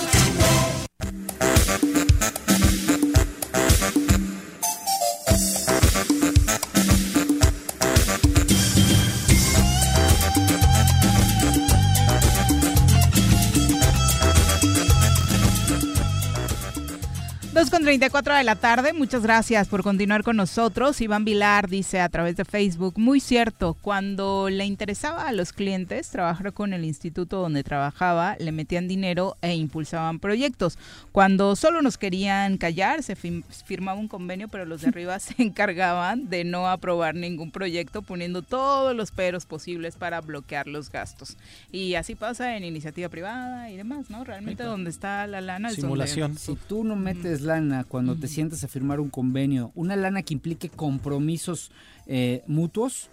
Dos 17.61 17.69
con 17.81 17.85
34 17.85 18.35
de 18.35 18.43
la 18.43 18.55
tarde, 18.57 18.93
muchas 18.93 19.23
gracias 19.23 19.67
por 19.67 19.81
continuar 19.81 20.21
con 20.23 20.37
nosotros. 20.37 21.01
Iván 21.01 21.25
Vilar 21.25 21.67
dice 21.67 21.99
a 21.99 22.09
través 22.09 22.35
de 22.37 22.45
Facebook, 22.45 22.93
muy 22.97 23.19
cierto, 23.19 23.75
cuando 23.81 24.49
le 24.51 24.65
interesaba 24.65 25.27
a 25.27 25.31
los 25.31 25.51
clientes 25.51 26.09
trabajar 26.09 26.53
con 26.53 26.73
el 26.73 26.85
instituto 26.85 27.37
donde 27.41 27.63
trabajaba, 27.63 28.35
le 28.39 28.51
metían 28.51 28.87
dinero 28.87 29.35
e 29.41 29.55
impulsaban 29.55 30.19
proyectos. 30.19 30.77
Cuando 31.11 31.55
solo 31.55 31.81
nos 31.81 31.97
querían 31.97 32.57
callar, 32.57 33.01
se 33.01 33.17
fir- 33.17 33.43
firmaba 33.65 33.99
un 33.99 34.07
convenio, 34.07 34.47
pero 34.47 34.65
los 34.65 34.81
de 34.81 34.87
arriba 34.89 35.17
se 35.19 35.41
encargaban 35.41 36.29
de 36.29 36.43
no 36.43 36.69
aprobar 36.69 37.15
ningún 37.15 37.49
proyecto, 37.49 38.03
poniendo 38.03 38.43
todos 38.43 38.95
los 38.95 39.09
peros 39.09 39.47
posibles 39.47 39.95
para 39.95 40.21
bloquear 40.21 40.67
los 40.67 40.91
gastos. 40.91 41.35
Y 41.71 41.95
así 41.95 42.13
pasa 42.13 42.55
en 42.57 42.63
iniciativa 42.63 43.09
privada 43.09 43.71
y 43.71 43.77
demás, 43.77 44.11
¿no? 44.11 44.23
Realmente 44.23 44.61
donde 44.63 44.91
está 44.91 45.25
la 45.25 45.41
lana 45.41 45.69
es 45.69 45.75
donde- 45.81 46.05
Si 46.37 46.55
tú 46.67 46.83
no 46.83 46.95
metes 46.95 47.41
lana 47.41 47.70
cuando 47.87 48.15
te 48.15 48.27
sientas 48.27 48.63
a 48.63 48.67
firmar 48.67 48.99
un 48.99 49.09
convenio, 49.09 49.71
una 49.75 49.95
lana 49.95 50.23
que 50.23 50.33
implique 50.33 50.69
compromisos 50.69 51.71
eh, 52.07 52.43
mutuos, 52.47 53.09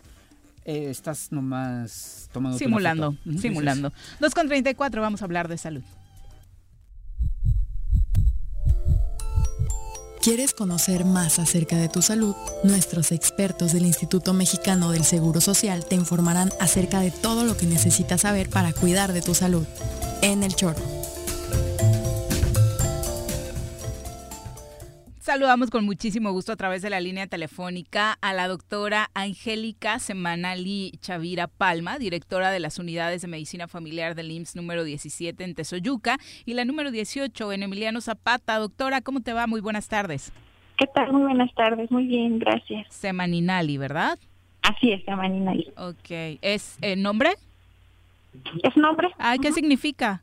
eh, 0.64 0.90
estás 0.90 1.32
nomás 1.32 2.28
tomando 2.32 2.58
Simulando, 2.58 3.16
simulando. 3.40 3.92
2 4.20 4.34
con 4.34 4.48
34, 4.48 5.00
vamos 5.00 5.22
a 5.22 5.24
hablar 5.24 5.48
de 5.48 5.58
salud. 5.58 5.82
¿Quieres 10.20 10.52
conocer 10.52 11.04
más 11.04 11.38
acerca 11.38 11.76
de 11.76 11.88
tu 11.88 12.02
salud? 12.02 12.34
Nuestros 12.64 13.12
expertos 13.12 13.72
del 13.72 13.86
Instituto 13.86 14.34
Mexicano 14.34 14.90
del 14.90 15.04
Seguro 15.04 15.40
Social 15.40 15.86
te 15.86 15.94
informarán 15.94 16.50
acerca 16.60 17.00
de 17.00 17.10
todo 17.10 17.44
lo 17.44 17.56
que 17.56 17.66
necesitas 17.66 18.22
saber 18.22 18.50
para 18.50 18.72
cuidar 18.72 19.12
de 19.12 19.22
tu 19.22 19.34
salud. 19.34 19.64
En 20.20 20.42
el 20.42 20.54
choro. 20.54 20.76
Saludamos 25.28 25.68
con 25.68 25.84
muchísimo 25.84 26.32
gusto 26.32 26.52
a 26.52 26.56
través 26.56 26.80
de 26.80 26.88
la 26.88 27.00
línea 27.00 27.26
telefónica 27.26 28.16
a 28.22 28.32
la 28.32 28.48
doctora 28.48 29.10
Angélica 29.12 29.98
Semanali 29.98 30.92
Chavira 31.02 31.48
Palma, 31.48 31.98
directora 31.98 32.50
de 32.50 32.60
las 32.60 32.78
unidades 32.78 33.20
de 33.20 33.28
medicina 33.28 33.68
familiar 33.68 34.14
del 34.14 34.30
IMSS 34.30 34.56
número 34.56 34.84
17 34.84 35.44
en 35.44 35.54
Tezoyuca 35.54 36.16
y 36.46 36.54
la 36.54 36.64
número 36.64 36.90
18 36.90 37.52
en 37.52 37.62
Emiliano 37.62 38.00
Zapata. 38.00 38.56
Doctora, 38.56 39.02
¿cómo 39.02 39.20
te 39.20 39.34
va? 39.34 39.46
Muy 39.46 39.60
buenas 39.60 39.86
tardes. 39.88 40.32
¿Qué 40.78 40.86
tal? 40.86 41.12
Muy 41.12 41.20
buenas 41.20 41.52
tardes. 41.52 41.90
Muy 41.90 42.06
bien, 42.06 42.38
gracias. 42.38 42.86
Semaninali, 42.88 43.76
¿verdad? 43.76 44.18
Así 44.62 44.92
es, 44.92 45.04
Semaninali. 45.04 45.70
Ok. 45.76 46.38
¿Es 46.40 46.78
el 46.80 47.02
nombre? 47.02 47.34
Es 48.62 48.74
nombre. 48.78 49.10
Ay, 49.18 49.40
¿qué 49.40 49.52
significa? 49.52 50.22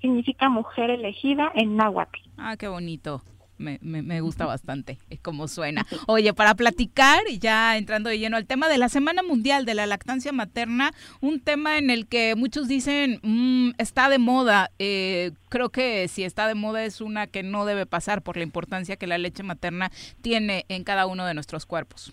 Significa 0.00 0.48
mujer 0.48 0.90
elegida 0.90 1.52
en 1.54 1.76
náhuatl. 1.76 2.18
Ah, 2.36 2.56
qué 2.56 2.66
bonito. 2.66 3.22
Me, 3.58 3.78
me, 3.82 4.02
me 4.02 4.20
gusta 4.20 4.46
bastante 4.46 4.98
como 5.22 5.48
suena. 5.48 5.84
Oye, 6.06 6.32
para 6.32 6.54
platicar, 6.54 7.20
y 7.28 7.38
ya 7.38 7.76
entrando 7.76 8.08
de 8.08 8.18
lleno 8.18 8.36
al 8.36 8.46
tema 8.46 8.68
de 8.68 8.78
la 8.78 8.88
Semana 8.88 9.22
Mundial 9.22 9.64
de 9.64 9.74
la 9.74 9.86
Lactancia 9.86 10.32
Materna, 10.32 10.92
un 11.20 11.40
tema 11.40 11.76
en 11.78 11.90
el 11.90 12.06
que 12.06 12.34
muchos 12.36 12.68
dicen 12.68 13.18
"Mm, 13.22 13.70
está 13.78 14.08
de 14.08 14.18
moda. 14.18 14.70
Eh, 14.78 15.32
creo 15.48 15.70
que 15.70 16.06
si 16.08 16.22
está 16.24 16.46
de 16.46 16.54
moda 16.54 16.84
es 16.84 17.00
una 17.00 17.26
que 17.26 17.42
no 17.42 17.64
debe 17.64 17.84
pasar 17.86 18.22
por 18.22 18.36
la 18.36 18.44
importancia 18.44 18.96
que 18.96 19.06
la 19.06 19.18
leche 19.18 19.42
materna 19.42 19.90
tiene 20.22 20.64
en 20.68 20.84
cada 20.84 21.06
uno 21.06 21.26
de 21.26 21.34
nuestros 21.34 21.66
cuerpos. 21.66 22.12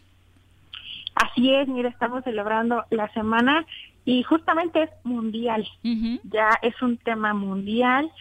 Así 1.16 1.54
es, 1.54 1.68
mira, 1.68 1.90
estamos 1.90 2.24
celebrando 2.24 2.84
la 2.90 3.08
semana 3.14 3.66
y 4.04 4.24
justamente 4.24 4.84
es 4.84 4.90
mundial. 5.04 5.66
Ya 5.84 6.50
es 6.62 6.82
un 6.82 6.98
tema 6.98 7.34
mundial 7.34 8.12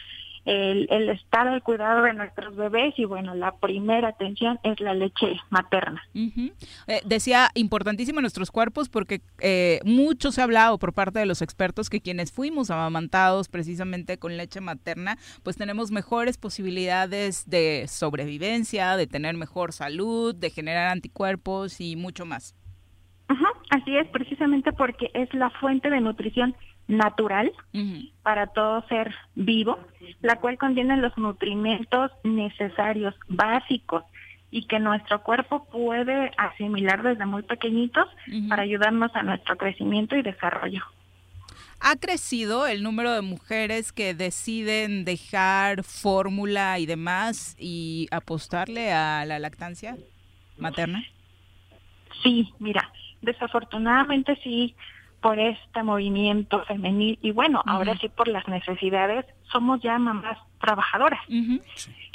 el, 0.44 0.86
el 0.90 1.08
estar 1.08 1.48
al 1.48 1.62
cuidado 1.62 2.02
de 2.02 2.12
nuestros 2.12 2.54
bebés 2.56 2.94
y 2.98 3.04
bueno, 3.04 3.34
la 3.34 3.52
primera 3.56 4.08
atención 4.08 4.58
es 4.62 4.78
la 4.80 4.94
leche 4.94 5.40
materna. 5.50 6.02
Eh, 6.14 7.00
decía, 7.04 7.48
importantísimo 7.54 8.18
en 8.18 8.24
nuestros 8.24 8.50
cuerpos 8.50 8.88
porque 8.88 9.20
eh, 9.40 9.80
mucho 9.84 10.32
se 10.32 10.40
ha 10.40 10.44
hablado 10.44 10.78
por 10.78 10.92
parte 10.92 11.18
de 11.18 11.26
los 11.26 11.42
expertos 11.42 11.88
que 11.88 12.00
quienes 12.00 12.32
fuimos 12.32 12.70
amamantados 12.70 13.48
precisamente 13.48 14.18
con 14.18 14.36
leche 14.36 14.60
materna, 14.60 15.16
pues 15.42 15.56
tenemos 15.56 15.90
mejores 15.90 16.36
posibilidades 16.36 17.48
de 17.48 17.86
sobrevivencia, 17.88 18.96
de 18.96 19.06
tener 19.06 19.36
mejor 19.36 19.72
salud, 19.72 20.34
de 20.34 20.50
generar 20.50 20.88
anticuerpos 20.88 21.80
y 21.80 21.96
mucho 21.96 22.26
más. 22.26 22.54
Ujú, 23.30 23.46
Así 23.70 23.96
es, 23.96 24.06
precisamente 24.08 24.72
porque 24.72 25.10
es 25.14 25.32
la 25.34 25.50
fuente 25.50 25.88
de 25.90 26.00
nutrición 26.00 26.54
natural 26.86 27.52
para 28.22 28.48
todo 28.48 28.86
ser 28.88 29.14
vivo, 29.34 29.78
la 30.20 30.36
cual 30.36 30.58
contiene 30.58 30.96
los 30.96 31.16
nutrimentos 31.16 32.10
necesarios, 32.22 33.14
básicos, 33.28 34.04
y 34.50 34.66
que 34.66 34.78
nuestro 34.78 35.22
cuerpo 35.24 35.64
puede 35.64 36.30
asimilar 36.36 37.02
desde 37.02 37.26
muy 37.26 37.42
pequeñitos 37.42 38.06
para 38.48 38.62
ayudarnos 38.62 39.10
a 39.16 39.24
nuestro 39.24 39.56
crecimiento 39.56 40.14
y 40.14 40.22
desarrollo. 40.22 40.80
¿Ha 41.80 41.96
crecido 41.96 42.66
el 42.66 42.82
número 42.82 43.12
de 43.12 43.20
mujeres 43.20 43.92
que 43.92 44.14
deciden 44.14 45.04
dejar 45.04 45.82
fórmula 45.82 46.78
y 46.78 46.86
demás 46.86 47.56
y 47.58 48.06
apostarle 48.12 48.92
a 48.92 49.24
la 49.26 49.40
lactancia 49.40 49.96
materna? 50.56 51.04
Sí, 52.22 52.48
mira, 52.60 52.92
desafortunadamente 53.22 54.38
sí, 54.42 54.76
por 55.24 55.38
este 55.38 55.82
movimiento 55.82 56.62
femenil 56.66 57.18
y 57.22 57.30
bueno, 57.30 57.62
ahora 57.64 57.96
sí 57.96 58.10
por 58.10 58.28
las 58.28 58.46
necesidades, 58.46 59.24
somos 59.50 59.80
ya 59.80 59.98
mamás 59.98 60.36
trabajadoras. 60.60 61.20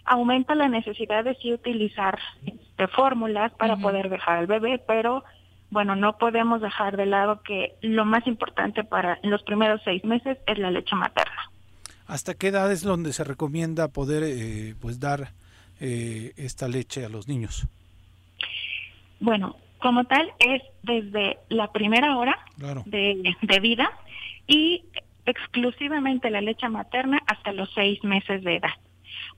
Aumenta 0.06 0.54
la 0.54 0.68
necesidad 0.68 1.24
de 1.24 1.34
sí 1.42 1.52
utilizar 1.52 2.20
este, 2.46 2.88
fórmulas 2.90 3.52
para 3.54 3.78
poder 3.78 4.12
dejar 4.12 4.38
al 4.38 4.46
bebé, 4.46 4.78
pero 4.86 5.24
bueno, 5.72 5.96
no 5.96 6.20
podemos 6.20 6.62
dejar 6.62 6.98
de 6.98 7.08
lado 7.08 7.42
que 7.42 7.74
lo 7.82 8.06
más 8.06 8.28
importante 8.28 8.84
para 8.84 9.18
los 9.24 9.42
primeros 9.42 9.82
seis 9.84 10.06
meses 10.06 10.38
es 10.46 10.60
la 10.60 10.70
leche 10.70 10.96
materna. 10.96 11.50
¿Hasta 12.06 12.36
qué 12.36 12.50
edad 12.50 12.72
es 12.72 12.84
donde 12.84 13.12
se 13.12 13.24
recomienda 13.24 13.88
poder 13.88 14.22
eh, 14.24 14.76
pues 14.80 15.00
dar 15.00 15.32
eh, 15.80 16.34
esta 16.38 16.68
leche 16.68 17.06
a 17.06 17.10
los 17.10 17.28
niños? 17.28 17.66
Bueno, 19.20 19.56
como 19.80 20.04
tal 20.06 20.32
es 20.40 20.62
desde 20.84 21.38
la 21.50 21.72
primera 21.72 22.18
hora 22.18 22.38
Claro. 22.58 22.84
de, 22.86 23.36
de 23.42 23.60
vida 23.60 23.92
y 24.48 24.84
exclusivamente 25.26 26.30
la 26.30 26.42
leche 26.42 26.68
materna 26.70 27.20
hasta 27.28 27.52
los 27.54 27.72
seis 27.74 28.04
meses 28.04 28.44
de 28.44 28.58
edad. 28.58 28.72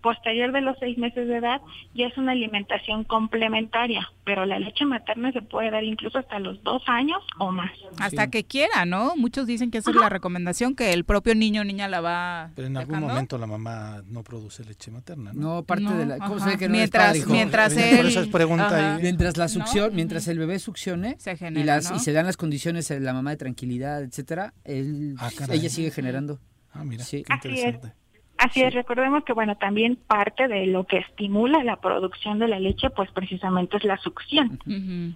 Posterior 0.01 0.51
de 0.51 0.61
los 0.61 0.75
seis 0.79 0.97
meses 0.97 1.27
de 1.27 1.37
edad 1.37 1.61
ya 1.93 2.07
es 2.07 2.17
una 2.17 2.31
alimentación 2.31 3.03
complementaria, 3.03 4.07
pero 4.25 4.45
la 4.45 4.59
leche 4.59 4.85
materna 4.85 5.31
se 5.31 5.41
puede 5.41 5.69
dar 5.71 5.83
incluso 5.83 6.17
hasta 6.17 6.39
los 6.39 6.61
dos 6.63 6.81
años 6.87 7.19
o 7.37 7.51
más. 7.51 7.71
Hasta 7.99 8.29
que 8.29 8.43
quiera, 8.43 8.85
¿no? 8.85 9.15
Muchos 9.15 9.45
dicen 9.47 9.69
que 9.71 9.77
esa 9.79 9.91
es 9.91 9.97
la 9.97 10.09
recomendación, 10.09 10.75
que 10.75 10.93
el 10.93 11.05
propio 11.05 11.35
niño 11.35 11.61
o 11.61 11.63
niña 11.63 11.87
la 11.87 12.01
va 12.01 12.49
Pero 12.55 12.67
en 12.67 12.77
algún 12.77 12.99
momento 12.99 13.37
la 13.37 13.47
mamá 13.47 14.01
no 14.07 14.23
produce 14.23 14.63
leche 14.63 14.89
materna, 14.91 15.31
¿no? 15.33 15.55
No, 15.57 15.63
parte 15.63 15.83
No, 15.83 15.95
de 15.97 16.05
la... 16.05 16.17
¿Cómo 16.17 16.39
se 16.39 16.49
ve 16.49 16.57
que 16.57 16.67
no 16.67 16.73
Mientras- 16.73 17.27
mientras 17.27 17.73
Por 17.73 17.83
él- 17.83 18.07
eso 18.07 18.21
es 18.21 18.27
pregunta 18.27 18.95
ahí. 18.95 19.01
Mientras 19.01 19.37
la 19.37 19.45
¿No? 19.45 19.49
succión, 19.49 19.95
mientras 19.95 20.27
el 20.27 20.39
bebé 20.39 20.59
succione 20.59 21.15
Se 21.19 21.33
y 21.33 21.37
genera, 21.37 21.65
las 21.75 21.91
¿no? 21.91 21.97
y 21.97 21.99
se 21.99 22.11
dan 22.13 22.25
las 22.25 22.37
condiciones 22.37 22.89
a 22.91 22.99
la 22.99 23.13
mamá 23.13 23.31
de 23.31 23.37
tranquilidad, 23.37 24.01
etcétera, 24.03 24.53
él, 24.63 25.15
Ah, 25.19 25.29
ella 25.51 25.69
sigue 25.69 25.91
generando. 25.91 26.39
Ah, 26.73 26.83
mira, 26.83 27.03
Sí. 27.03 27.23
qué 27.23 27.33
Así 27.33 27.49
es. 27.49 27.57
interesante. 27.57 28.00
Así 28.41 28.63
es, 28.63 28.73
recordemos 28.73 29.23
que 29.23 29.33
bueno, 29.33 29.55
también 29.55 29.95
parte 29.95 30.47
de 30.47 30.65
lo 30.65 30.85
que 30.85 30.97
estimula 30.97 31.63
la 31.63 31.75
producción 31.75 32.39
de 32.39 32.47
la 32.47 32.59
leche, 32.59 32.89
pues 32.89 33.11
precisamente 33.11 33.77
es 33.77 33.83
la 33.83 33.97
succión. 33.97 34.59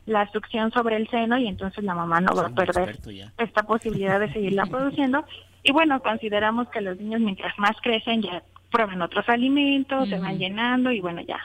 La 0.06 0.32
succión 0.32 0.72
sobre 0.72 0.98
el 0.98 1.10
seno 1.10 1.38
y 1.40 1.48
entonces 1.48 1.84
la 1.84 1.96
mamá 1.96 2.22
no 2.22 2.36
va 2.36 2.48
a 2.48 2.50
perder 2.50 3.00
esta 3.40 3.64
posibilidad 3.64 4.20
de 4.20 4.32
seguirla 4.32 4.66
produciendo. 4.70 5.26
Y 5.64 5.72
bueno, 5.72 6.00
consideramos 6.02 6.70
que 6.70 6.82
los 6.82 7.00
niños 7.00 7.20
mientras 7.20 7.58
más 7.58 7.76
crecen 7.82 8.22
ya 8.22 8.44
prueban 8.70 9.02
otros 9.02 9.28
alimentos, 9.28 10.08
se 10.08 10.20
van 10.20 10.38
llenando 10.38 10.92
y 10.92 11.00
bueno, 11.00 11.22
ya 11.22 11.40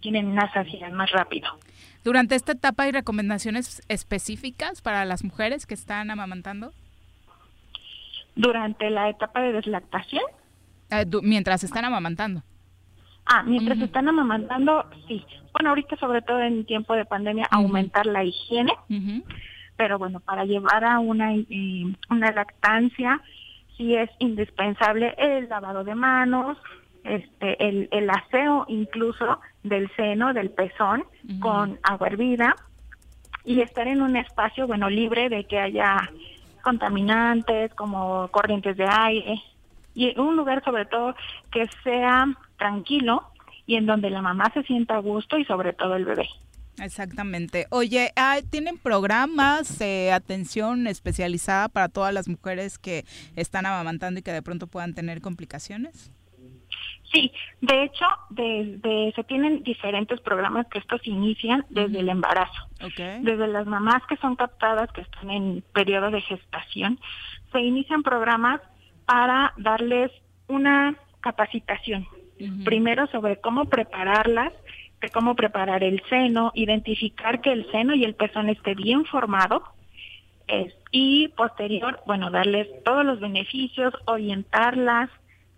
tienen 0.00 0.26
una 0.26 0.52
saciedad 0.52 0.90
más 0.90 1.10
rápido. 1.12 1.48
Durante 2.04 2.34
esta 2.34 2.52
etapa 2.52 2.82
hay 2.82 2.92
recomendaciones 2.92 3.80
específicas 3.88 4.82
para 4.82 5.06
las 5.06 5.24
mujeres 5.24 5.64
que 5.64 5.74
están 5.74 6.10
amamantando, 6.10 6.72
Durante 8.34 8.88
la 8.88 9.10
etapa 9.10 9.42
de 9.42 9.52
deslactación, 9.52 10.22
Eh, 10.92 11.06
mientras 11.22 11.64
están 11.64 11.86
amamantando. 11.86 12.42
ah, 13.24 13.42
mientras 13.44 13.80
están 13.80 14.08
amamantando, 14.08 14.84
sí. 15.08 15.24
Bueno, 15.54 15.70
ahorita 15.70 15.96
sobre 15.96 16.20
todo 16.20 16.40
en 16.40 16.66
tiempo 16.66 16.94
de 16.94 17.06
pandemia, 17.06 17.46
aumentar 17.50 18.04
la 18.04 18.24
higiene, 18.24 18.72
pero 19.76 19.98
bueno, 19.98 20.20
para 20.20 20.44
llevar 20.44 20.84
a 20.84 20.98
una, 20.98 21.34
eh, 21.34 21.96
una 22.10 22.30
lactancia 22.32 23.22
sí 23.76 23.94
es 23.94 24.10
indispensable 24.18 25.14
el 25.16 25.48
lavado 25.48 25.82
de 25.82 25.94
manos, 25.94 26.58
este, 27.04 27.68
el, 27.68 27.88
el 27.90 28.10
aseo 28.10 28.66
incluso 28.68 29.40
del 29.62 29.90
seno, 29.96 30.34
del 30.34 30.50
pezón, 30.50 31.04
con 31.40 31.78
agua 31.82 32.08
hervida 32.08 32.54
y 33.44 33.60
estar 33.60 33.88
en 33.88 34.02
un 34.02 34.16
espacio, 34.16 34.66
bueno, 34.66 34.90
libre 34.90 35.30
de 35.30 35.44
que 35.44 35.58
haya 35.58 36.10
contaminantes 36.62 37.74
como 37.74 38.28
corrientes 38.28 38.76
de 38.76 38.86
aire 38.86 39.42
y 39.94 40.18
un 40.18 40.36
lugar 40.36 40.64
sobre 40.64 40.86
todo 40.86 41.14
que 41.50 41.66
sea 41.84 42.26
tranquilo 42.58 43.28
y 43.66 43.76
en 43.76 43.86
donde 43.86 44.10
la 44.10 44.22
mamá 44.22 44.50
se 44.54 44.62
sienta 44.64 44.96
a 44.96 45.00
gusto 45.00 45.38
y 45.38 45.44
sobre 45.44 45.72
todo 45.72 45.96
el 45.96 46.04
bebé. 46.04 46.28
Exactamente. 46.80 47.66
Oye, 47.70 48.12
ah, 48.16 48.38
¿tienen 48.50 48.78
programas 48.78 49.78
de 49.78 50.10
atención 50.12 50.86
especializada 50.86 51.68
para 51.68 51.88
todas 51.88 52.14
las 52.14 52.28
mujeres 52.28 52.78
que 52.78 53.04
están 53.36 53.66
amamantando 53.66 54.20
y 54.20 54.22
que 54.22 54.32
de 54.32 54.42
pronto 54.42 54.66
puedan 54.66 54.94
tener 54.94 55.20
complicaciones? 55.20 56.10
Sí, 57.12 57.30
de 57.60 57.84
hecho, 57.84 58.06
desde, 58.30 59.12
se 59.14 59.24
tienen 59.24 59.62
diferentes 59.62 60.18
programas 60.22 60.66
que 60.68 60.78
estos 60.78 61.06
inician 61.06 61.64
desde 61.68 62.00
el 62.00 62.08
embarazo. 62.08 62.68
Desde 62.96 63.46
las 63.48 63.66
mamás 63.66 64.02
que 64.08 64.16
son 64.16 64.34
captadas, 64.34 64.90
que 64.92 65.02
están 65.02 65.30
en 65.30 65.62
periodo 65.74 66.10
de 66.10 66.22
gestación, 66.22 66.98
se 67.52 67.60
inician 67.60 68.02
programas 68.02 68.62
para 69.06 69.52
darles 69.56 70.10
una 70.48 70.96
capacitación. 71.20 72.06
Primero 72.64 73.06
sobre 73.08 73.40
cómo 73.40 73.66
prepararlas, 73.66 74.52
de 75.00 75.10
cómo 75.10 75.36
preparar 75.36 75.84
el 75.84 76.02
seno, 76.08 76.50
identificar 76.54 77.40
que 77.40 77.52
el 77.52 77.70
seno 77.70 77.94
y 77.94 78.04
el 78.04 78.16
pezón 78.16 78.48
esté 78.48 78.74
bien 78.74 79.04
formado, 79.04 79.62
y 80.90 81.28
posterior, 81.28 82.00
bueno, 82.06 82.30
darles 82.30 82.68
todos 82.84 83.04
los 83.04 83.20
beneficios, 83.20 83.94
orientarlas 84.06 85.08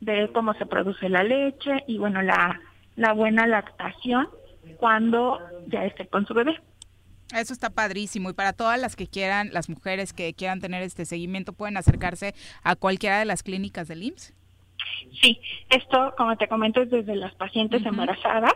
de 0.00 0.28
cómo 0.32 0.54
se 0.54 0.66
produce 0.66 1.08
la 1.08 1.24
leche 1.24 1.82
y 1.86 1.98
bueno, 1.98 2.22
la, 2.22 2.60
la 2.96 3.12
buena 3.12 3.46
lactación 3.46 4.28
cuando 4.76 5.40
ya 5.66 5.84
esté 5.84 6.06
con 6.06 6.26
su 6.26 6.34
bebé. 6.34 6.60
Eso 7.34 7.52
está 7.52 7.70
padrísimo 7.70 8.30
y 8.30 8.32
para 8.32 8.52
todas 8.52 8.80
las 8.80 8.96
que 8.96 9.06
quieran, 9.06 9.50
las 9.52 9.68
mujeres 9.68 10.12
que 10.12 10.34
quieran 10.34 10.60
tener 10.60 10.82
este 10.82 11.04
seguimiento, 11.04 11.52
pueden 11.52 11.76
acercarse 11.76 12.34
a 12.62 12.76
cualquiera 12.76 13.18
de 13.18 13.24
las 13.24 13.42
clínicas 13.42 13.88
del 13.88 14.02
IMSS. 14.04 14.34
Sí, 15.20 15.40
esto, 15.70 16.14
como 16.16 16.36
te 16.36 16.48
comento, 16.48 16.82
es 16.82 16.90
desde 16.90 17.16
las 17.16 17.34
pacientes 17.34 17.84
embarazadas, 17.84 18.52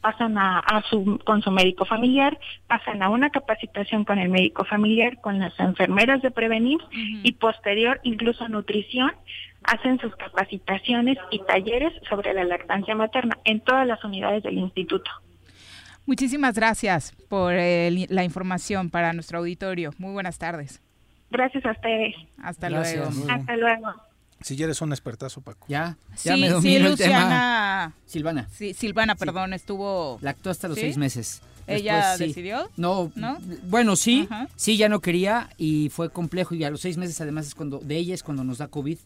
pasan 0.00 0.38
a, 0.38 0.58
a 0.58 0.82
su, 0.82 1.18
con 1.24 1.42
su 1.42 1.50
médico 1.50 1.84
familiar, 1.84 2.38
pasan 2.66 3.02
a 3.02 3.08
una 3.08 3.30
capacitación 3.30 4.04
con 4.04 4.18
el 4.18 4.28
médico 4.28 4.64
familiar, 4.64 5.20
con 5.20 5.38
las 5.38 5.58
enfermeras 5.58 6.22
de 6.22 6.30
prevenir 6.30 6.78
y 7.22 7.32
posterior 7.32 8.00
incluso 8.02 8.48
nutrición, 8.48 9.12
hacen 9.62 9.98
sus 10.00 10.14
capacitaciones 10.16 11.18
y 11.30 11.38
talleres 11.40 11.92
sobre 12.08 12.32
la 12.34 12.44
lactancia 12.44 12.94
materna 12.94 13.38
en 13.44 13.60
todas 13.60 13.86
las 13.86 14.02
unidades 14.04 14.42
del 14.42 14.58
instituto. 14.58 15.10
Muchísimas 16.14 16.56
gracias 16.56 17.12
por 17.28 17.54
eh, 17.54 18.06
la 18.08 18.24
información 18.24 18.90
para 18.90 19.12
nuestro 19.12 19.38
auditorio. 19.38 19.94
Muy 19.96 20.10
buenas 20.12 20.38
tardes. 20.38 20.80
Gracias 21.30 21.64
a 21.64 21.70
ustedes. 21.70 22.16
Hasta 22.42 22.68
Gracias. 22.68 23.14
luego. 23.14 23.30
Hasta 23.30 23.56
luego. 23.56 23.92
Si 24.40 24.56
ya 24.56 24.64
eres 24.64 24.82
un 24.82 24.90
expertazo, 24.90 25.40
Paco. 25.40 25.66
Ya, 25.68 25.96
Sí, 26.16 26.28
ya 26.30 26.36
me 26.36 26.60
sí, 26.60 26.74
tema. 26.74 26.88
Luciana. 26.88 27.94
Silvana. 28.06 28.48
Sí, 28.50 28.74
Silvana, 28.74 29.14
perdón, 29.14 29.52
estuvo. 29.52 30.18
Lactó 30.20 30.50
hasta 30.50 30.66
los 30.66 30.74
¿Sí? 30.78 30.80
seis 30.80 30.96
meses. 30.96 31.42
¿Ella 31.68 31.98
Después, 31.98 32.18
sí. 32.18 32.26
decidió? 32.26 32.68
No, 32.76 33.12
¿No? 33.14 33.38
bueno, 33.68 33.94
sí, 33.94 34.26
Ajá. 34.28 34.48
sí, 34.56 34.76
ya 34.76 34.88
no 34.88 34.98
quería 34.98 35.50
y 35.58 35.90
fue 35.90 36.10
complejo 36.10 36.56
y 36.56 36.64
a 36.64 36.70
los 36.70 36.80
seis 36.80 36.96
meses 36.96 37.20
además 37.20 37.46
es 37.46 37.54
cuando, 37.54 37.78
de 37.78 37.96
ella 37.96 38.14
es 38.14 38.24
cuando 38.24 38.42
nos 38.42 38.58
da 38.58 38.66
COVID, 38.66 38.98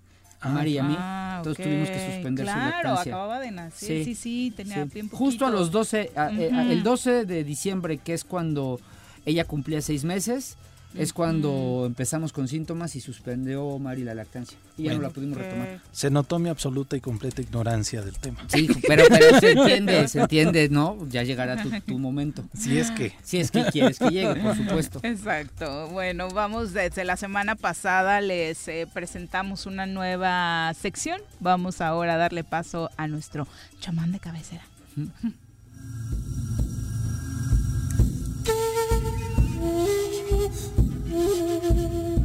a 0.45 0.49
Mari 0.49 0.73
y 0.73 0.79
a 0.79 0.83
mí, 0.85 0.97
entonces 1.39 1.65
ok. 1.65 1.71
tuvimos 1.71 1.91
que 1.91 2.13
suspender 2.13 2.47
su 2.47 2.53
Claro, 2.53 2.71
lactancia. 2.91 3.13
acababa 3.13 3.41
de 3.41 3.51
nacer. 3.51 4.05
Sí, 4.05 4.15
sí, 4.15 4.53
tenía 4.57 4.85
sí. 4.85 4.91
bien 4.95 5.09
Justo 5.09 5.47
a 5.47 5.51
los 5.51 5.71
12, 5.71 6.11
a- 6.17 6.31
eh, 6.31 6.51
Ujú. 6.53 6.61
el 6.71 6.83
12 6.83 7.25
de 7.25 7.45
diciembre, 7.45 7.99
que 7.99 8.15
es 8.15 8.25
cuando 8.25 8.79
ella 9.27 9.45
cumplía 9.45 9.81
seis 9.81 10.05
meses, 10.05 10.57
es 10.95 11.13
cuando 11.13 11.85
empezamos 11.87 12.33
con 12.33 12.49
síntomas 12.49 12.97
y 12.97 13.01
suspendió 13.01 13.79
Mari 13.79 14.05
la 14.05 14.15
lactancia. 14.15 14.57
Y 14.77 14.85
ya 14.85 14.95
no 14.95 15.03
la 15.03 15.11
pudimos 15.11 15.39
retomar. 15.39 15.81
Se 15.93 16.11
notó 16.11 16.39
mi 16.39 16.49
absoluta 16.49 16.97
y 16.97 17.01
completa 17.01 17.43
ignorancia 17.43 18.03
del 18.03 18.17
tema. 18.19 18.41
Sí, 18.49 18.69
pero, 18.87 19.05
pero 19.09 19.41
se 19.41 19.53
entiende, 19.53 20.09
se 20.09 20.21
entiende, 20.21 20.69
¿no? 20.69 20.99
Ya 21.09 21.23
llegará 21.23 21.63
tu, 21.63 21.71
tu, 21.81 21.99
momento. 21.99 22.45
Si 22.57 22.79
es 22.79 22.91
que. 22.91 23.13
Si 23.23 23.39
es 23.39 23.51
que 23.51 23.65
quieres 23.65 23.99
que 23.99 24.09
llegue, 24.11 24.35
por 24.37 24.57
supuesto. 24.57 25.01
Exacto. 25.03 25.89
Bueno, 25.89 26.29
vamos 26.31 26.73
desde 26.73 27.05
la 27.05 27.17
semana 27.17 27.55
pasada 27.55 28.21
les 28.21 28.67
eh, 28.69 28.87
presentamos 28.93 29.67
una 29.67 29.87
nueva 29.87 30.73
sección. 30.75 31.21
Vamos 31.41 31.81
ahora 31.81 32.15
a 32.15 32.17
darle 32.17 32.45
paso 32.45 32.91
a 32.97 33.07
nuestro 33.07 33.47
chamán 33.81 34.13
de 34.13 34.21
cabecera. 34.21 34.65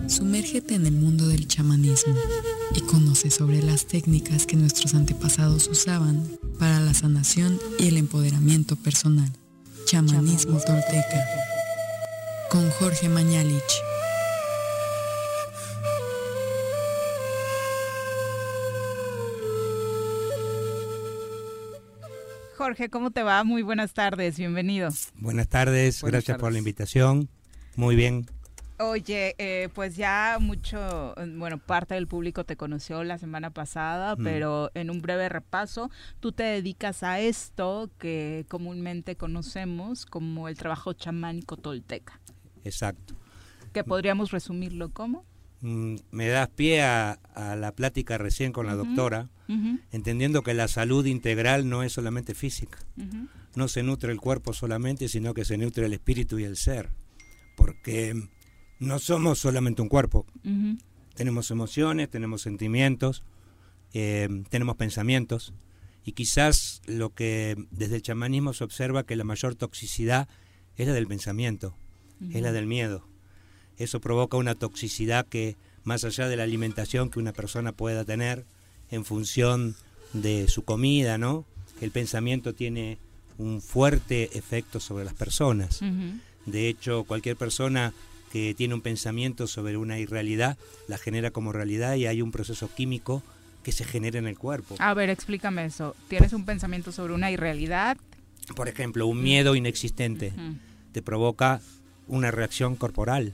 Sumérgete 0.10 0.74
en 0.74 0.88
el 0.88 0.94
mundo 0.94 1.28
del 1.28 1.48
chamanismo 1.48 2.16
y 2.74 2.82
conoce 2.82 3.30
sobre 3.30 3.62
las 3.62 3.86
técnicas 3.86 4.48
que 4.48 4.56
nuestros 4.56 4.96
antepasados 4.96 5.68
usaban 5.68 6.28
para 6.58 6.80
la 6.80 6.96
sanación 6.96 7.60
y 7.78 7.90
el 7.90 7.98
empoderamiento 7.98 8.76
personal. 8.76 9.32
Chamanismo 9.86 10.60
tolteca. 10.60 11.26
Con 12.50 12.72
Jorge 12.72 13.08
Mañalich. 13.08 13.62
Jorge, 22.58 22.90
¿cómo 22.90 23.12
te 23.12 23.22
va? 23.22 23.44
Muy 23.44 23.62
buenas 23.62 23.94
tardes, 23.94 24.38
bienvenido. 24.38 24.90
Buenas 25.18 25.48
tardes, 25.48 26.02
gracias 26.02 26.40
por 26.40 26.52
la 26.52 26.58
invitación. 26.58 27.30
Muy 27.76 27.96
bien. 27.96 28.26
Oye, 28.80 29.36
eh, 29.38 29.68
pues 29.74 29.98
ya 29.98 30.38
mucho, 30.40 31.14
bueno, 31.36 31.58
parte 31.58 31.96
del 31.96 32.08
público 32.08 32.46
te 32.46 32.56
conoció 32.56 33.04
la 33.04 33.18
semana 33.18 33.50
pasada, 33.50 34.16
mm. 34.16 34.24
pero 34.24 34.72
en 34.74 34.90
un 34.90 35.02
breve 35.02 35.28
repaso, 35.28 35.92
tú 36.22 36.32
te 36.32 36.44
dedicas 36.44 37.04
a 37.04 37.20
esto 37.20 37.90
que 38.00 38.46
comúnmente 38.48 39.18
conocemos 39.18 40.06
como 40.06 40.48
el 40.48 40.58
trabajo 40.58 40.94
chamánico 40.94 41.58
tolteca. 41.58 42.22
Exacto. 42.64 43.16
¿Que 43.74 43.84
podríamos 43.84 44.32
resumirlo 44.32 44.92
como? 44.92 45.26
Mm, 45.60 45.96
me 46.12 46.30
das 46.30 46.48
pie 46.48 46.82
a, 46.82 47.20
la 47.36 47.74
plática 47.74 48.18
recién 48.18 48.54
con 48.54 48.66
la 48.66 48.76
doctora, 48.76 49.30
entendiendo 49.92 50.42
que 50.42 50.54
la 50.54 50.68
salud 50.68 51.06
integral 51.06 51.68
no 51.68 51.84
es 51.84 51.92
solamente 51.92 52.34
física. 52.34 52.80
No 53.56 53.68
se 53.68 53.84
nutre 53.84 54.12
el 54.14 54.22
cuerpo 54.22 54.54
solamente, 54.54 55.10
sino 55.10 55.34
que 55.34 55.44
se 55.44 55.58
nutre 55.58 55.86
el 55.86 55.94
espíritu 55.94 56.40
y 56.40 56.46
el 56.46 56.56
ser 56.56 56.90
porque 57.60 58.30
no 58.80 59.00
somos 59.00 59.40
solamente 59.40 59.82
un 59.82 59.90
cuerpo. 59.90 60.26
Tenemos 61.14 61.52
emociones, 61.52 62.10
tenemos 62.10 62.42
sentimientos, 62.42 63.24
eh, 63.94 64.28
tenemos 64.50 64.78
pensamientos. 64.78 65.54
Y 66.06 66.14
quizás 66.14 66.82
lo 66.86 67.14
que 67.14 67.56
desde 67.72 67.98
el 67.98 68.02
chamanismo 68.02 68.54
se 68.54 68.64
observa 68.64 69.06
que 69.06 69.16
la 69.16 69.26
mayor 69.26 69.56
toxicidad 69.56 70.28
es 70.78 70.88
la 70.88 70.94
del 70.94 71.08
pensamiento, 71.08 71.76
es 72.32 72.42
la 72.42 72.52
del 72.52 72.68
miedo. 72.68 73.06
Eso 73.78 74.00
provoca 74.00 74.38
una 74.38 74.56
toxicidad 74.56 75.28
que, 75.28 75.58
más 75.84 76.04
allá 76.04 76.28
de 76.28 76.38
la 76.38 76.44
alimentación 76.44 77.10
que 77.10 77.20
una 77.20 77.34
persona 77.34 77.74
pueda 77.74 78.06
tener 78.06 78.46
en 78.90 79.06
función 79.06 79.76
de 80.14 80.48
su 80.48 80.64
comida, 80.64 81.18
¿no? 81.18 81.46
El 81.82 81.92
pensamiento 81.92 82.54
tiene 82.54 82.98
un 83.38 83.62
fuerte 83.62 84.38
efecto 84.38 84.80
sobre 84.80 85.06
las 85.06 85.14
personas. 85.14 85.82
De 86.46 86.68
hecho, 86.68 87.04
cualquier 87.04 87.38
persona 87.38 87.94
que 88.32 88.54
tiene 88.54 88.74
un 88.74 88.82
pensamiento 88.82 89.48
sobre 89.48 89.78
una 89.78 90.00
irrealidad 90.00 90.58
la 90.88 90.98
genera 90.98 91.32
como 91.32 91.52
realidad 91.52 91.96
y 91.96 92.06
hay 92.06 92.22
un 92.22 92.32
proceso 92.32 92.70
químico 92.74 93.24
que 93.64 93.72
se 93.72 93.84
genera 93.84 94.20
en 94.20 94.28
el 94.28 94.38
cuerpo. 94.38 94.76
A 94.80 94.94
ver, 94.94 95.10
explícame 95.10 95.66
eso. 95.66 95.96
¿Tienes 96.08 96.34
un 96.34 96.46
pensamiento 96.46 96.92
sobre 96.92 97.14
una 97.14 97.32
irrealidad? 97.32 97.98
Por 98.56 98.68
ejemplo, 98.68 99.06
un 99.06 99.22
miedo 99.22 99.56
inexistente 99.56 100.34
te 100.92 101.02
provoca 101.02 101.62
una 102.08 102.32
reacción 102.32 102.76
corporal, 102.76 103.34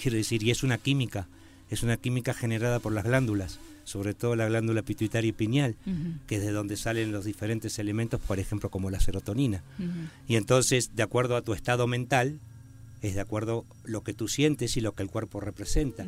quiero 0.00 0.16
decir, 0.16 0.42
y 0.42 0.50
es 0.50 0.62
una 0.62 0.78
química, 0.78 1.26
es 1.70 1.82
una 1.82 1.96
química 1.98 2.32
generada 2.32 2.78
por 2.78 2.92
las 2.92 3.04
glándulas, 3.04 3.58
sobre 3.84 4.14
todo 4.14 4.34
la 4.34 4.48
glándula 4.48 4.82
pituitaria 4.82 5.28
y 5.28 5.32
pineal, 5.32 5.76
que 6.26 6.36
es 6.36 6.42
de 6.42 6.52
donde 6.52 6.76
salen 6.78 7.12
los 7.12 7.26
diferentes 7.26 7.78
elementos, 7.78 8.20
por 8.20 8.38
ejemplo, 8.38 8.70
como 8.70 8.90
la 8.90 9.00
serotonina. 9.00 9.62
Y 10.26 10.36
entonces, 10.36 10.96
de 10.96 11.02
acuerdo 11.02 11.36
a 11.36 11.42
tu 11.42 11.52
estado 11.52 11.86
mental, 11.86 12.38
es 13.04 13.14
de 13.14 13.20
acuerdo 13.20 13.66
lo 13.84 14.02
que 14.02 14.14
tú 14.14 14.28
sientes 14.28 14.76
y 14.76 14.80
lo 14.80 14.92
que 14.92 15.02
el 15.02 15.10
cuerpo 15.10 15.40
representa. 15.40 16.06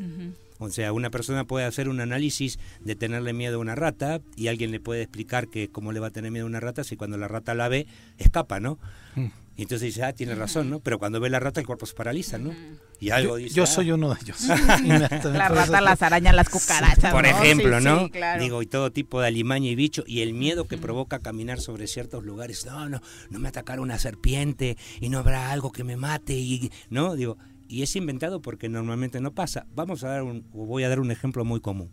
O 0.59 0.71
sea, 0.71 0.93
una 0.93 1.11
persona 1.11 1.45
puede 1.45 1.67
hacer 1.67 1.89
un 1.89 2.01
análisis 2.01 2.59
de 2.81 2.97
tenerle 2.97 3.35
miedo 3.35 3.57
a 3.57 3.61
una 3.61 3.75
rata 3.75 4.21
y 4.37 4.49
alguien 4.49 4.71
le 4.71 4.81
puede 4.81 5.03
explicar 5.03 5.49
que 5.49 5.69
cómo 5.69 5.93
le 5.93 6.01
va 6.01 6.09
a 6.09 6.11
tener 6.11 6.31
miedo 6.31 6.47
a 6.47 6.49
una 6.49 6.61
rata 6.61 6.85
si 6.85 6.97
cuando 6.97 7.19
la 7.19 7.29
rata 7.29 7.55
la 7.55 7.69
ve 7.69 7.87
escapa, 8.17 8.61
¿no? 8.61 8.79
Mm. 9.15 9.27
Y 9.57 9.63
entonces 9.63 9.87
dice, 9.87 10.05
ah, 10.05 10.13
tiene 10.13 10.35
razón, 10.35 10.69
¿no? 10.69 10.81
Pero 10.81 10.99
cuando 10.99 11.19
ve 11.19 11.31
la 11.31 11.41
rata 11.41 11.61
el 11.61 11.67
cuerpo 11.67 11.87
se 11.87 11.95
paraliza, 11.95 12.37
¿no? 12.37 12.53
Y 13.01 13.11
algo 13.11 13.39
yo, 13.39 13.45
dice... 13.45 13.55
Yo 13.55 13.63
ah". 13.63 13.67
soy 13.67 13.91
uno 13.91 14.15
de 14.15 14.21
ellos. 14.21 14.43
la 14.85 15.49
rata, 15.49 15.81
las 15.81 16.03
arañas, 16.03 16.35
las 16.35 16.51
cucarachas. 16.51 17.13
Por 17.13 17.25
ejemplo, 17.25 17.81
¿no? 17.81 18.11
Digo, 18.39 18.61
y 18.61 18.67
todo 18.67 18.93
tipo 18.93 19.21
de 19.21 19.29
alimaña 19.29 19.69
y 19.69 19.75
bicho. 19.75 20.05
Y 20.07 20.21
el 20.21 20.35
miedo 20.35 20.67
que 20.67 20.77
provoca 20.77 21.21
caminar 21.21 21.61
sobre 21.61 21.87
ciertos 21.87 22.25
lugares. 22.25 22.67
No, 22.67 22.89
no, 22.89 23.01
no 23.31 23.39
me 23.39 23.49
atacará 23.49 23.81
una 23.81 23.99
serpiente 23.99 24.77
y 25.01 25.09
no 25.09 25.19
habrá 25.19 25.51
algo 25.51 25.73
que 25.73 25.85
me 25.85 25.97
mate. 25.97 26.35
y 26.35 26.71
¿No? 26.91 27.15
Digo, 27.15 27.39
y 27.69 27.83
es 27.83 27.97
inventado 27.97 28.41
porque 28.43 28.69
normalmente 28.69 29.21
no 29.21 29.33
pasa. 29.33 29.67
Vamos 29.75 30.05
a 30.05 30.09
dar 30.09 30.23
un, 30.23 30.45
voy 30.53 30.85
a 30.85 30.89
dar 30.89 31.01
un 31.01 31.11
ejemplo 31.11 31.45
muy 31.45 31.61
común. 31.61 31.91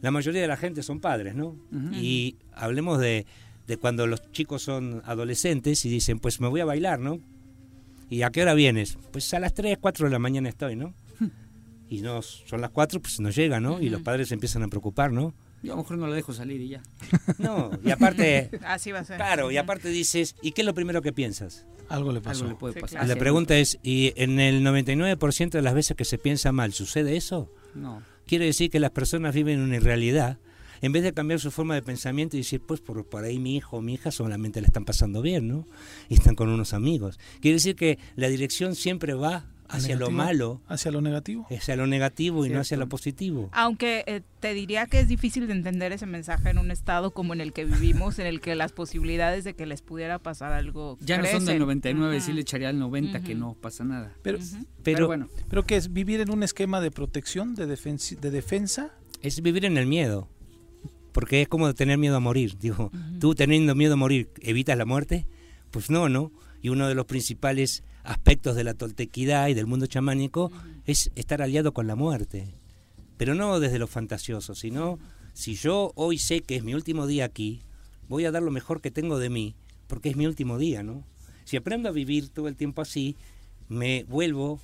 La 0.00 0.10
mayoría 0.10 0.42
de 0.42 0.48
la 0.48 0.56
gente 0.56 0.82
son 0.82 1.00
padres, 1.00 1.34
¿no? 1.34 1.56
Y 1.92 2.36
hablemos 2.52 2.98
de 2.98 3.26
de 3.72 3.78
cuando 3.78 4.06
los 4.06 4.30
chicos 4.32 4.62
son 4.62 5.00
adolescentes 5.06 5.86
y 5.86 5.88
dicen, 5.88 6.18
pues 6.18 6.42
me 6.42 6.48
voy 6.48 6.60
a 6.60 6.66
bailar, 6.66 7.00
¿no? 7.00 7.20
¿Y 8.10 8.20
a 8.20 8.28
qué 8.28 8.42
hora 8.42 8.52
vienes? 8.52 8.98
Pues 9.12 9.32
a 9.32 9.40
las 9.40 9.54
3, 9.54 9.78
4 9.80 10.08
de 10.08 10.12
la 10.12 10.18
mañana 10.18 10.50
estoy, 10.50 10.76
¿no? 10.76 10.92
Y 11.88 12.02
no, 12.02 12.20
son 12.20 12.60
las 12.60 12.70
4, 12.70 13.00
pues 13.00 13.18
no 13.20 13.30
llega, 13.30 13.60
¿no? 13.60 13.80
Y 13.80 13.88
los 13.88 14.02
padres 14.02 14.30
empiezan 14.30 14.62
a 14.62 14.68
preocupar, 14.68 15.10
¿no? 15.10 15.32
Yo 15.62 15.72
a 15.72 15.76
lo 15.76 15.82
mejor 15.84 15.96
no 15.96 16.06
lo 16.06 16.12
dejo 16.12 16.34
salir 16.34 16.60
y 16.60 16.68
ya. 16.68 16.82
No, 17.38 17.70
y 17.82 17.90
aparte... 17.90 18.50
Así 18.66 18.92
va 18.92 18.98
a 18.98 19.04
ser. 19.04 19.16
Claro, 19.16 19.50
y 19.50 19.56
aparte 19.56 19.88
dices, 19.88 20.36
¿y 20.42 20.52
qué 20.52 20.60
es 20.60 20.66
lo 20.66 20.74
primero 20.74 21.00
que 21.00 21.14
piensas? 21.14 21.64
Algo 21.88 22.12
le 22.12 22.20
pasó. 22.20 22.44
Algo 22.44 22.52
le 22.52 22.58
puede 22.58 22.78
pasar. 22.78 23.08
La 23.08 23.16
pregunta 23.16 23.56
es, 23.56 23.78
¿y 23.82 24.12
en 24.16 24.38
el 24.38 24.62
99% 24.62 25.50
de 25.50 25.62
las 25.62 25.72
veces 25.72 25.96
que 25.96 26.04
se 26.04 26.18
piensa 26.18 26.52
mal, 26.52 26.74
sucede 26.74 27.16
eso? 27.16 27.50
No. 27.74 28.02
Quiere 28.26 28.44
decir 28.44 28.70
que 28.70 28.80
las 28.80 28.90
personas 28.90 29.34
viven 29.34 29.60
una 29.60 29.76
irrealidad 29.76 30.36
en 30.82 30.92
vez 30.92 31.04
de 31.04 31.14
cambiar 31.14 31.40
su 31.40 31.50
forma 31.50 31.74
de 31.74 31.82
pensamiento 31.82 32.36
y 32.36 32.40
decir, 32.40 32.60
pues 32.60 32.80
por, 32.80 33.06
por 33.08 33.24
ahí 33.24 33.38
mi 33.38 33.56
hijo 33.56 33.78
o 33.78 33.80
mi 33.80 33.94
hija 33.94 34.10
solamente 34.10 34.60
le 34.60 34.66
están 34.66 34.84
pasando 34.84 35.22
bien, 35.22 35.48
¿no? 35.48 35.66
Y 36.08 36.14
están 36.14 36.34
con 36.34 36.48
unos 36.48 36.74
amigos. 36.74 37.18
Quiere 37.40 37.54
decir 37.54 37.76
que 37.76 37.98
la 38.16 38.28
dirección 38.28 38.74
siempre 38.74 39.14
va 39.14 39.46
hacia 39.68 39.96
lo 39.96 40.10
malo. 40.10 40.60
Hacia 40.66 40.90
lo 40.90 41.00
negativo. 41.00 41.46
Hacia 41.50 41.76
lo 41.76 41.86
negativo 41.86 42.44
y 42.46 42.50
no 42.50 42.60
hacia 42.60 42.76
lo 42.76 42.88
positivo. 42.88 43.48
Aunque 43.52 44.04
eh, 44.06 44.22
te 44.40 44.54
diría 44.54 44.86
que 44.86 45.00
es 45.00 45.08
difícil 45.08 45.46
de 45.46 45.52
entender 45.52 45.92
ese 45.92 46.06
mensaje 46.06 46.50
en 46.50 46.58
un 46.58 46.70
estado 46.70 47.12
como 47.12 47.32
en 47.32 47.40
el 47.40 47.52
que 47.52 47.64
vivimos, 47.64 48.18
en 48.18 48.26
el 48.26 48.40
que 48.40 48.54
las 48.54 48.72
posibilidades 48.72 49.44
de 49.44 49.54
que 49.54 49.66
les 49.66 49.82
pudiera 49.82 50.18
pasar 50.18 50.52
algo. 50.52 50.98
Ya 51.00 51.16
no 51.16 51.26
son 51.26 51.44
del 51.44 51.60
99, 51.60 52.20
sí 52.20 52.32
le 52.32 52.42
echaría 52.42 52.68
al 52.68 52.78
90 52.78 53.22
que 53.22 53.34
no 53.34 53.54
pasa 53.54 53.84
nada. 53.84 54.12
Pero, 54.22 54.38
pero, 54.82 55.06
bueno. 55.06 55.28
¿Pero 55.48 55.64
qué 55.64 55.76
es? 55.76 55.92
¿Vivir 55.92 56.20
en 56.20 56.30
un 56.30 56.42
esquema 56.42 56.80
de 56.80 56.90
protección, 56.90 57.54
de, 57.54 57.66
de 57.66 58.30
defensa? 58.30 58.90
Es 59.22 59.40
vivir 59.40 59.64
en 59.64 59.78
el 59.78 59.86
miedo 59.86 60.28
porque 61.12 61.42
es 61.42 61.48
como 61.48 61.72
tener 61.74 61.98
miedo 61.98 62.16
a 62.16 62.20
morir. 62.20 62.58
Digo, 62.58 62.90
tú 63.20 63.34
teniendo 63.34 63.74
miedo 63.74 63.94
a 63.94 63.96
morir, 63.96 64.30
¿evitas 64.40 64.76
la 64.76 64.86
muerte? 64.86 65.26
Pues 65.70 65.90
no, 65.90 66.08
¿no? 66.08 66.32
Y 66.62 66.70
uno 66.70 66.88
de 66.88 66.94
los 66.94 67.06
principales 67.06 67.82
aspectos 68.02 68.56
de 68.56 68.64
la 68.64 68.74
toltequidad 68.74 69.48
y 69.48 69.54
del 69.54 69.66
mundo 69.66 69.86
chamánico 69.86 70.50
es 70.86 71.10
estar 71.14 71.42
aliado 71.42 71.72
con 71.72 71.86
la 71.86 71.94
muerte. 71.94 72.48
Pero 73.16 73.34
no 73.34 73.60
desde 73.60 73.78
lo 73.78 73.86
fantasioso, 73.86 74.54
sino 74.54 74.98
si 75.34 75.54
yo 75.54 75.92
hoy 75.94 76.18
sé 76.18 76.40
que 76.40 76.56
es 76.56 76.64
mi 76.64 76.74
último 76.74 77.06
día 77.06 77.24
aquí, 77.24 77.62
voy 78.08 78.24
a 78.24 78.32
dar 78.32 78.42
lo 78.42 78.50
mejor 78.50 78.80
que 78.80 78.90
tengo 78.90 79.18
de 79.18 79.30
mí, 79.30 79.54
porque 79.86 80.08
es 80.08 80.16
mi 80.16 80.26
último 80.26 80.58
día, 80.58 80.82
¿no? 80.82 81.04
Si 81.44 81.56
aprendo 81.56 81.88
a 81.88 81.92
vivir 81.92 82.28
todo 82.28 82.48
el 82.48 82.56
tiempo 82.56 82.82
así, 82.82 83.16
me 83.68 84.04
vuelvo 84.04 84.60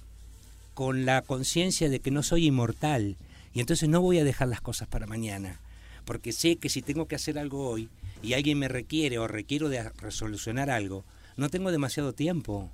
con 0.75 1.05
la 1.05 1.23
conciencia 1.23 1.89
de 1.89 2.01
que 2.01 2.11
no 2.11 2.23
soy 2.23 2.47
inmortal 2.47 3.17
y 3.53 3.61
entonces 3.61 3.89
no 3.89 4.01
voy 4.01 4.19
a 4.19 4.25
dejar 4.25 4.49
las 4.49 4.61
cosas 4.61 4.87
para 4.89 5.07
mañana 5.07 5.61
porque 6.09 6.33
sé 6.33 6.57
que 6.57 6.71
si 6.71 6.81
tengo 6.81 7.07
que 7.07 7.17
hacer 7.17 7.39
algo 7.39 7.69
hoy 7.69 7.91
y 8.23 8.33
alguien 8.33 8.59
me 8.59 8.67
requiere 8.67 9.19
o 9.19 9.29
requiero 9.29 9.69
de 9.69 9.91
resolucionar 9.91 10.71
algo, 10.71 11.05
no 11.37 11.51
tengo 11.51 11.71
demasiado 11.71 12.15
tiempo, 12.15 12.73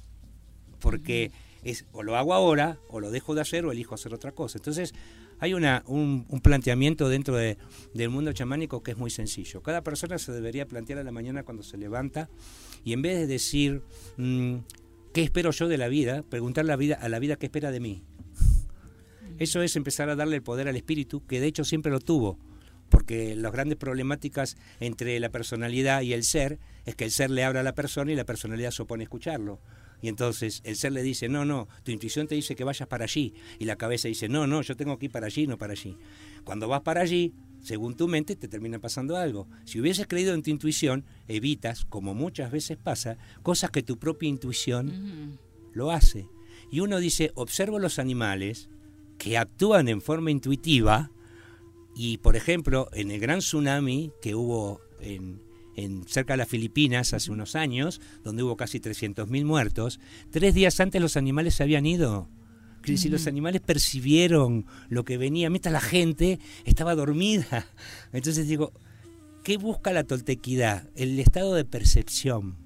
porque 0.78 1.32
es 1.64 1.84
o 1.90 2.04
lo 2.04 2.16
hago 2.16 2.32
ahora, 2.32 2.78
o 2.88 3.00
lo 3.00 3.10
dejo 3.10 3.34
de 3.34 3.40
hacer, 3.40 3.66
o 3.66 3.72
elijo 3.72 3.96
hacer 3.96 4.14
otra 4.14 4.30
cosa. 4.30 4.58
Entonces, 4.58 4.94
hay 5.40 5.52
una, 5.52 5.82
un, 5.88 6.24
planteamiento 6.44 7.08
dentro 7.08 7.34
de, 7.34 7.58
del 7.92 8.08
mundo 8.08 8.32
chamánico 8.32 8.84
que 8.84 8.92
es 8.92 8.96
muy 8.96 9.10
sencillo. 9.10 9.64
Cada 9.64 9.82
persona 9.82 10.16
se 10.16 10.30
debería 10.30 10.68
plantear 10.68 11.00
a 11.00 11.02
la 11.02 11.10
mañana 11.10 11.42
cuando 11.42 11.64
se 11.64 11.76
levanta 11.76 12.30
y 12.84 12.92
en 12.92 13.02
vez 13.02 13.18
de 13.18 13.26
decir, 13.26 13.82
mm, 14.16 14.58
¿qué 15.12 15.24
espero 15.24 15.50
yo 15.50 15.66
de 15.66 15.76
la 15.76 15.88
vida? 15.88 16.22
Preguntar 16.22 16.66
la 16.66 16.76
vida, 16.76 16.94
a 17.02 17.08
la 17.08 17.18
vida 17.18 17.34
qué 17.34 17.46
espera 17.46 17.72
de 17.72 17.80
mí. 17.80 18.04
Eso 19.40 19.60
es 19.60 19.74
empezar 19.74 20.08
a 20.08 20.14
darle 20.14 20.36
el 20.36 20.42
poder 20.44 20.68
al 20.68 20.76
espíritu, 20.76 21.26
que 21.26 21.40
de 21.40 21.48
hecho 21.48 21.64
siempre 21.64 21.90
lo 21.90 21.98
tuvo, 21.98 22.38
porque 22.88 23.34
las 23.34 23.52
grandes 23.52 23.76
problemáticas 23.76 24.56
entre 24.80 25.18
la 25.20 25.30
personalidad 25.30 26.02
y 26.02 26.12
el 26.12 26.24
ser 26.24 26.58
es 26.86 26.94
que 26.94 27.04
el 27.04 27.10
ser 27.10 27.30
le 27.30 27.44
habla 27.44 27.60
a 27.60 27.64
la 27.64 27.74
persona 27.74 28.12
y 28.12 28.14
la 28.14 28.24
personalidad 28.24 28.70
se 28.70 28.82
opone 28.82 29.02
a 29.02 29.04
escucharlo. 29.04 29.60
Y 30.02 30.08
entonces 30.08 30.60
el 30.64 30.76
ser 30.76 30.92
le 30.92 31.02
dice, 31.02 31.28
no, 31.28 31.44
no, 31.44 31.66
tu 31.82 31.90
intuición 31.90 32.26
te 32.26 32.34
dice 32.34 32.54
que 32.54 32.64
vayas 32.64 32.86
para 32.86 33.04
allí. 33.04 33.32
Y 33.58 33.64
la 33.64 33.76
cabeza 33.76 34.06
dice, 34.06 34.28
no, 34.28 34.46
no, 34.46 34.60
yo 34.60 34.76
tengo 34.76 34.98
que 34.98 35.06
ir 35.06 35.12
para 35.12 35.26
allí, 35.26 35.46
no 35.46 35.56
para 35.56 35.72
allí. 35.72 35.96
Cuando 36.44 36.68
vas 36.68 36.82
para 36.82 37.00
allí, 37.00 37.32
según 37.62 37.96
tu 37.96 38.06
mente, 38.06 38.36
te 38.36 38.46
termina 38.46 38.78
pasando 38.78 39.16
algo. 39.16 39.48
Si 39.64 39.80
hubieses 39.80 40.06
creído 40.06 40.34
en 40.34 40.42
tu 40.42 40.50
intuición, 40.50 41.06
evitas, 41.26 41.86
como 41.86 42.12
muchas 42.12 42.50
veces 42.50 42.76
pasa, 42.76 43.16
cosas 43.42 43.70
que 43.70 43.82
tu 43.82 43.98
propia 43.98 44.28
intuición 44.28 45.38
lo 45.72 45.90
hace. 45.90 46.28
Y 46.70 46.80
uno 46.80 46.98
dice, 46.98 47.32
observo 47.34 47.78
los 47.78 47.98
animales 47.98 48.68
que 49.16 49.38
actúan 49.38 49.88
en 49.88 50.02
forma 50.02 50.30
intuitiva 50.30 51.10
y, 51.94 52.18
por 52.18 52.36
ejemplo, 52.36 52.88
en 52.92 53.10
el 53.10 53.20
gran 53.20 53.38
tsunami 53.38 54.12
que 54.20 54.34
hubo 54.34 54.80
en, 55.00 55.42
en 55.76 56.06
cerca 56.08 56.34
de 56.34 56.38
las 56.38 56.48
Filipinas 56.48 57.12
hace 57.12 57.30
unos 57.30 57.54
años, 57.54 58.00
donde 58.22 58.42
hubo 58.42 58.56
casi 58.56 58.80
300.000 58.80 59.44
muertos, 59.44 60.00
tres 60.30 60.54
días 60.54 60.80
antes 60.80 61.00
los 61.00 61.16
animales 61.16 61.54
se 61.54 61.62
habían 61.62 61.86
ido. 61.86 62.28
Si 62.84 63.08
los 63.08 63.26
animales 63.26 63.62
percibieron 63.62 64.66
lo 64.90 65.04
que 65.04 65.16
venía, 65.16 65.48
mientras 65.48 65.72
la 65.72 65.80
gente 65.80 66.38
estaba 66.66 66.94
dormida. 66.94 67.66
Entonces 68.12 68.46
digo, 68.46 68.72
¿qué 69.42 69.56
busca 69.56 69.90
la 69.92 70.04
toltequidad? 70.04 70.90
El 70.94 71.18
estado 71.18 71.54
de 71.54 71.64
percepción. 71.64 72.58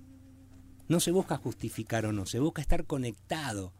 No 0.88 0.98
se 0.98 1.12
busca 1.12 1.36
justificar 1.36 2.04
o 2.04 2.12
no, 2.12 2.26
se 2.26 2.40
busca 2.40 2.60
estar 2.60 2.84
conectado. 2.84 3.72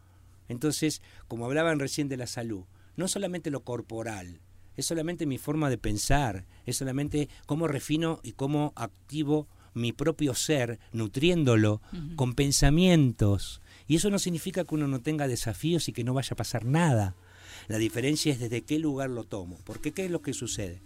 Entonces, 0.47 1.01
como 1.27 1.45
hablaban 1.45 1.77
recién 1.77 2.07
de 2.07 2.17
la 2.17 2.27
salud, 2.27 2.63
no 2.95 3.09
solamente 3.09 3.51
lo 3.51 3.65
corporal, 3.65 4.39
es 4.79 4.85
solamente 4.85 5.25
mi 5.25 5.37
forma 5.37 5.69
de 5.69 5.77
pensar, 5.77 6.45
es 6.65 6.77
solamente 6.77 7.29
cómo 7.45 7.67
refino 7.67 8.19
y 8.23 8.33
cómo 8.33 8.73
activo 8.75 9.47
mi 9.73 9.93
propio 9.93 10.33
ser, 10.33 10.79
nutriéndolo 10.91 11.81
con 12.15 12.33
pensamientos. 12.33 13.61
Y 13.87 13.95
eso 13.95 14.09
no 14.09 14.19
significa 14.19 14.63
que 14.63 14.75
uno 14.75 14.87
no 14.87 15.01
tenga 15.01 15.27
desafíos 15.27 15.87
y 15.87 15.93
que 15.93 16.03
no 16.03 16.13
vaya 16.13 16.29
a 16.31 16.37
pasar 16.37 16.65
nada. 16.65 17.15
La 17.67 17.77
diferencia 17.77 18.31
es 18.31 18.39
desde 18.39 18.61
qué 18.61 18.79
lugar 18.79 19.09
lo 19.09 19.23
tomo. 19.23 19.57
Porque 19.63 19.91
¿qué 19.91 20.05
es 20.05 20.11
lo 20.11 20.21
que 20.21 20.33
sucede? 20.33 20.81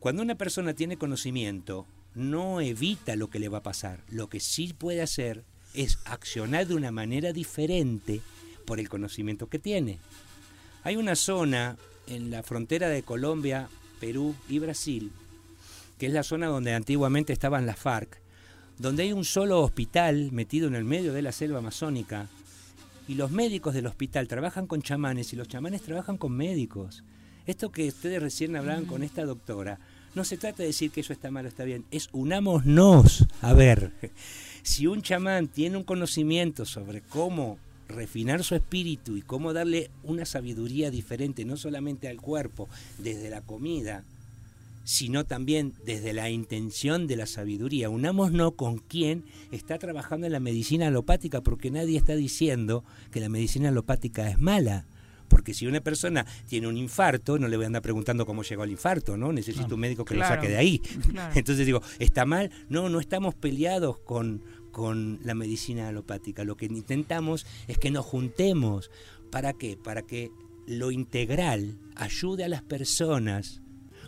Cuando 0.00 0.22
una 0.22 0.36
persona 0.36 0.74
tiene 0.74 0.96
conocimiento, 0.96 1.86
no 2.14 2.60
evita 2.60 3.16
lo 3.16 3.30
que 3.30 3.38
le 3.38 3.48
va 3.48 3.58
a 3.58 3.62
pasar. 3.62 4.04
Lo 4.08 4.28
que 4.28 4.40
sí 4.40 4.74
puede 4.76 5.02
hacer 5.02 5.44
es 5.74 5.98
accionar 6.04 6.66
de 6.66 6.74
una 6.74 6.92
manera 6.92 7.32
diferente 7.32 8.20
por 8.66 8.78
el 8.80 8.88
conocimiento 8.88 9.48
que 9.48 9.58
tiene. 9.58 9.98
Hay 10.84 10.96
una 10.96 11.14
zona 11.14 11.76
en 12.14 12.30
la 12.30 12.42
frontera 12.42 12.88
de 12.88 13.02
Colombia, 13.02 13.68
Perú 13.98 14.34
y 14.48 14.58
Brasil, 14.58 15.10
que 15.98 16.06
es 16.06 16.12
la 16.12 16.22
zona 16.22 16.46
donde 16.46 16.74
antiguamente 16.74 17.32
estaban 17.32 17.66
las 17.66 17.78
FARC, 17.78 18.20
donde 18.78 19.04
hay 19.04 19.12
un 19.12 19.24
solo 19.24 19.60
hospital 19.60 20.30
metido 20.32 20.68
en 20.68 20.74
el 20.74 20.84
medio 20.84 21.12
de 21.12 21.22
la 21.22 21.32
selva 21.32 21.58
amazónica, 21.58 22.28
y 23.08 23.14
los 23.14 23.30
médicos 23.30 23.74
del 23.74 23.86
hospital 23.86 24.28
trabajan 24.28 24.66
con 24.66 24.82
chamanes 24.82 25.32
y 25.32 25.36
los 25.36 25.48
chamanes 25.48 25.82
trabajan 25.82 26.18
con 26.18 26.32
médicos. 26.32 27.02
Esto 27.46 27.72
que 27.72 27.88
ustedes 27.88 28.22
recién 28.22 28.56
hablaban 28.56 28.84
con 28.84 29.02
esta 29.02 29.24
doctora, 29.24 29.78
no 30.14 30.24
se 30.24 30.36
trata 30.36 30.58
de 30.58 30.68
decir 30.68 30.90
que 30.90 31.00
eso 31.00 31.12
está 31.12 31.30
mal 31.30 31.46
o 31.46 31.48
está 31.48 31.64
bien, 31.64 31.84
es 31.90 32.08
unámonos. 32.12 33.26
A 33.40 33.54
ver, 33.54 33.92
si 34.62 34.86
un 34.86 35.02
chamán 35.02 35.48
tiene 35.48 35.76
un 35.78 35.84
conocimiento 35.84 36.64
sobre 36.64 37.00
cómo 37.00 37.58
refinar 37.88 38.44
su 38.44 38.54
espíritu 38.54 39.16
y 39.16 39.22
cómo 39.22 39.52
darle 39.52 39.90
una 40.02 40.24
sabiduría 40.24 40.90
diferente, 40.90 41.44
no 41.44 41.56
solamente 41.56 42.08
al 42.08 42.20
cuerpo, 42.20 42.68
desde 42.98 43.30
la 43.30 43.40
comida, 43.42 44.04
sino 44.84 45.24
también 45.24 45.74
desde 45.84 46.12
la 46.12 46.30
intención 46.30 47.06
de 47.06 47.16
la 47.16 47.26
sabiduría. 47.26 47.88
Unámonos 47.88 48.54
con 48.54 48.78
quien 48.78 49.24
está 49.50 49.78
trabajando 49.78 50.26
en 50.26 50.32
la 50.32 50.40
medicina 50.40 50.88
alopática, 50.88 51.40
porque 51.40 51.70
nadie 51.70 51.98
está 51.98 52.16
diciendo 52.16 52.84
que 53.10 53.20
la 53.20 53.28
medicina 53.28 53.68
alopática 53.68 54.28
es 54.28 54.38
mala. 54.38 54.86
Porque 55.28 55.54
si 55.54 55.66
una 55.66 55.80
persona 55.80 56.26
tiene 56.46 56.66
un 56.68 56.76
infarto, 56.76 57.38
no 57.38 57.48
le 57.48 57.56
voy 57.56 57.64
a 57.64 57.68
andar 57.68 57.80
preguntando 57.80 58.26
cómo 58.26 58.42
llegó 58.42 58.64
al 58.64 58.70
infarto, 58.70 59.16
¿no? 59.16 59.32
Necesito 59.32 59.76
un 59.76 59.80
médico 59.80 60.04
que 60.04 60.14
lo 60.14 60.22
saque 60.26 60.46
de 60.46 60.58
ahí. 60.58 60.82
Entonces 61.34 61.64
digo, 61.64 61.80
¿está 61.98 62.26
mal? 62.26 62.50
No, 62.68 62.90
no 62.90 63.00
estamos 63.00 63.34
peleados 63.34 63.98
con, 64.00 64.42
con 64.72 65.20
la 65.22 65.34
medicina 65.34 65.88
alopática. 65.88 66.44
Lo 66.44 66.56
que 66.56 66.66
intentamos 66.66 67.46
es 67.68 67.78
que 67.78 67.90
nos 67.90 68.04
juntemos. 68.04 68.90
¿Para 69.30 69.52
qué? 69.52 69.76
Para 69.76 70.02
que 70.02 70.30
lo 70.66 70.90
integral 70.90 71.78
ayude 71.94 72.44
a 72.44 72.48
las 72.48 72.62
personas, 72.62 73.62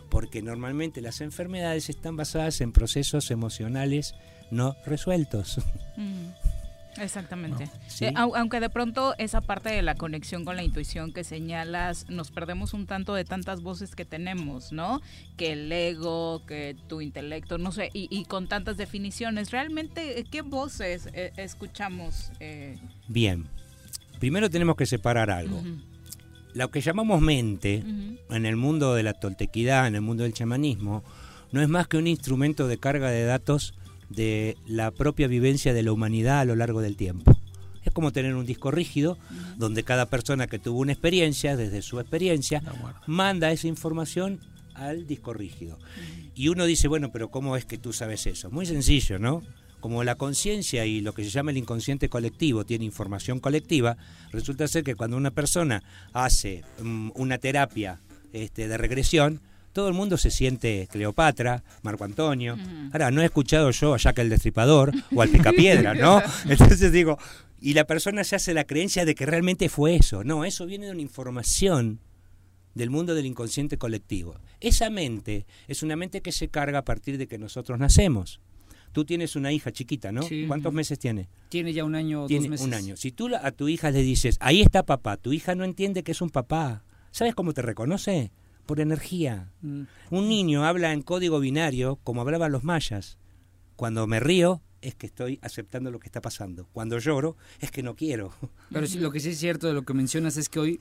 porque 0.09 0.41
normalmente 0.41 1.01
las 1.01 1.21
enfermedades 1.21 1.89
están 1.89 2.15
basadas 2.15 2.61
en 2.61 2.71
procesos 2.71 3.31
emocionales 3.31 4.13
no 4.51 4.75
resueltos. 4.85 5.59
Mm. 5.97 6.54
Exactamente. 6.97 7.69
Eh, 7.99 8.13
aunque 8.15 8.59
de 8.59 8.69
pronto 8.69 9.15
esa 9.17 9.41
parte 9.41 9.69
de 9.69 9.81
la 9.81 9.95
conexión 9.95 10.45
con 10.45 10.55
la 10.55 10.63
intuición 10.63 11.11
que 11.11 11.23
señalas, 11.23 12.09
nos 12.09 12.31
perdemos 12.31 12.73
un 12.73 12.85
tanto 12.85 13.13
de 13.13 13.25
tantas 13.25 13.61
voces 13.61 13.95
que 13.95 14.05
tenemos, 14.05 14.71
¿no? 14.71 15.01
Que 15.37 15.53
el 15.53 15.71
ego, 15.71 16.45
que 16.45 16.75
tu 16.87 17.01
intelecto, 17.01 17.57
no 17.57 17.71
sé, 17.71 17.89
y, 17.93 18.23
con 18.25 18.47
tantas 18.47 18.77
definiciones. 18.77 19.51
¿Realmente 19.51 20.25
qué 20.31 20.41
voces 20.41 21.09
eh, 21.13 21.33
escuchamos? 21.37 22.31
Eh? 22.39 22.77
Bien, 23.07 23.45
primero 24.19 24.49
tenemos 24.49 24.75
que 24.75 24.85
separar 24.85 25.29
algo. 25.29 25.61
Lo 26.53 26.71
que 26.71 26.79
llamamos 26.79 27.21
mente 27.21 27.83
en 28.29 28.45
el 28.45 28.55
mundo 28.55 28.95
de 28.95 29.03
la 29.03 29.13
toltequidad, 29.13 29.87
en 29.87 29.95
el 29.95 30.01
mundo 30.01 30.23
del 30.23 30.33
chamanismo, 30.33 31.03
no 31.51 31.61
es 31.61 31.67
más 31.67 31.87
que 31.87 31.97
un 31.97 32.07
instrumento 32.07 32.67
de 32.67 32.77
carga 32.77 33.09
de 33.09 33.25
datos 33.25 33.73
de 34.09 34.57
la 34.67 34.91
propia 34.91 35.27
vivencia 35.27 35.73
de 35.73 35.83
la 35.83 35.91
humanidad 35.91 36.39
a 36.39 36.45
lo 36.45 36.55
largo 36.55 36.81
del 36.81 36.95
tiempo. 36.95 37.35
Es 37.83 37.93
como 37.93 38.11
tener 38.11 38.35
un 38.35 38.45
disco 38.45 38.71
rígido 38.71 39.17
donde 39.57 39.83
cada 39.83 40.07
persona 40.07 40.47
que 40.47 40.59
tuvo 40.59 40.79
una 40.79 40.91
experiencia, 40.91 41.55
desde 41.55 41.81
su 41.81 41.99
experiencia, 41.99 42.61
manda 43.05 43.51
esa 43.51 43.67
información 43.67 44.39
al 44.73 45.07
disco 45.07 45.33
rígido. 45.33 45.77
Y 46.33 46.49
uno 46.49 46.65
dice, 46.65 46.87
bueno, 46.87 47.11
pero 47.11 47.29
¿cómo 47.29 47.55
es 47.55 47.65
que 47.65 47.77
tú 47.77 47.93
sabes 47.93 48.25
eso? 48.27 48.49
Muy 48.49 48.65
sencillo, 48.65 49.19
¿no? 49.19 49.41
Como 49.79 50.03
la 50.03 50.15
conciencia 50.15 50.85
y 50.85 51.01
lo 51.01 51.13
que 51.13 51.23
se 51.23 51.29
llama 51.29 51.51
el 51.51 51.57
inconsciente 51.57 52.09
colectivo 52.09 52.65
tiene 52.65 52.85
información 52.85 53.39
colectiva, 53.39 53.97
resulta 54.31 54.67
ser 54.67 54.83
que 54.83 54.95
cuando 54.95 55.15
una 55.15 55.31
persona 55.31 55.83
hace 56.11 56.63
mm, 56.81 57.11
una 57.15 57.37
terapia 57.37 58.01
este, 58.33 58.67
de 58.67 58.77
regresión, 58.77 59.41
todo 59.75 59.89
el 59.89 59.93
mundo 59.93 60.15
se 60.15 60.31
siente 60.31 60.87
Cleopatra, 60.89 61.61
Marco 61.83 62.05
Antonio. 62.05 62.57
Ahora, 62.93 63.11
no 63.11 63.21
he 63.21 63.25
escuchado 63.25 63.71
yo 63.71 63.93
a 63.93 63.97
Jack 63.97 64.19
el 64.19 64.29
Destripador 64.29 64.93
o 65.13 65.21
al 65.21 65.27
Picapiedra, 65.27 65.93
¿no? 65.93 66.21
Entonces 66.49 66.93
digo, 66.93 67.19
y 67.59 67.73
la 67.73 67.85
persona 67.85 68.23
se 68.23 68.37
hace 68.37 68.53
la 68.53 68.63
creencia 68.63 69.03
de 69.03 69.15
que 69.15 69.25
realmente 69.25 69.67
fue 69.67 69.97
eso. 69.97 70.23
No, 70.23 70.45
eso 70.45 70.65
viene 70.65 70.85
de 70.85 70.93
una 70.93 71.01
información 71.01 71.99
del 72.73 72.89
mundo 72.89 73.15
del 73.15 73.25
inconsciente 73.25 73.77
colectivo. 73.77 74.39
Esa 74.61 74.89
mente 74.89 75.45
es 75.67 75.83
una 75.83 75.97
mente 75.97 76.21
que 76.21 76.31
se 76.31 76.47
carga 76.47 76.79
a 76.79 76.85
partir 76.85 77.17
de 77.17 77.27
que 77.27 77.37
nosotros 77.37 77.77
nacemos. 77.77 78.39
Tú 78.93 79.03
tienes 79.03 79.35
una 79.35 79.51
hija 79.51 79.73
chiquita, 79.73 80.13
¿no? 80.13 80.21
¿Cuántos 80.47 80.71
meses 80.71 80.99
tiene? 80.99 81.27
Tiene 81.49 81.73
ya 81.73 81.83
un 81.83 81.95
año, 81.95 82.27
tiene 82.27 82.43
dos 82.43 82.51
meses. 82.51 82.65
Un 82.65 82.73
año. 82.75 82.95
Si 82.95 83.11
tú 83.11 83.29
a 83.35 83.51
tu 83.51 83.67
hija 83.67 83.91
le 83.91 84.03
dices, 84.03 84.37
ahí 84.39 84.61
está 84.61 84.83
papá, 84.83 85.17
tu 85.17 85.33
hija 85.33 85.53
no 85.53 85.65
entiende 85.65 86.01
que 86.03 86.13
es 86.13 86.21
un 86.21 86.29
papá. 86.29 86.85
¿Sabes 87.11 87.35
cómo 87.35 87.53
te 87.53 87.61
reconoce? 87.61 88.31
Por 88.65 88.79
energía. 88.79 89.51
Mm. 89.61 89.83
Un 90.11 90.29
niño 90.29 90.65
habla 90.65 90.93
en 90.93 91.01
código 91.01 91.39
binario 91.39 91.97
como 92.03 92.21
hablaban 92.21 92.51
los 92.51 92.63
mayas. 92.63 93.17
Cuando 93.75 94.07
me 94.07 94.19
río 94.19 94.61
es 94.81 94.95
que 94.95 95.07
estoy 95.07 95.39
aceptando 95.41 95.91
lo 95.91 95.99
que 95.99 96.07
está 96.07 96.21
pasando. 96.21 96.67
Cuando 96.71 96.99
lloro 96.99 97.35
es 97.59 97.71
que 97.71 97.83
no 97.83 97.95
quiero. 97.95 98.33
Pero 98.71 98.87
sí, 98.87 98.99
lo 98.99 99.11
que 99.11 99.19
sí 99.19 99.29
es 99.29 99.39
cierto 99.39 99.67
de 99.67 99.73
lo 99.73 99.83
que 99.83 99.93
mencionas 99.93 100.37
es 100.37 100.49
que 100.49 100.59
hoy 100.59 100.79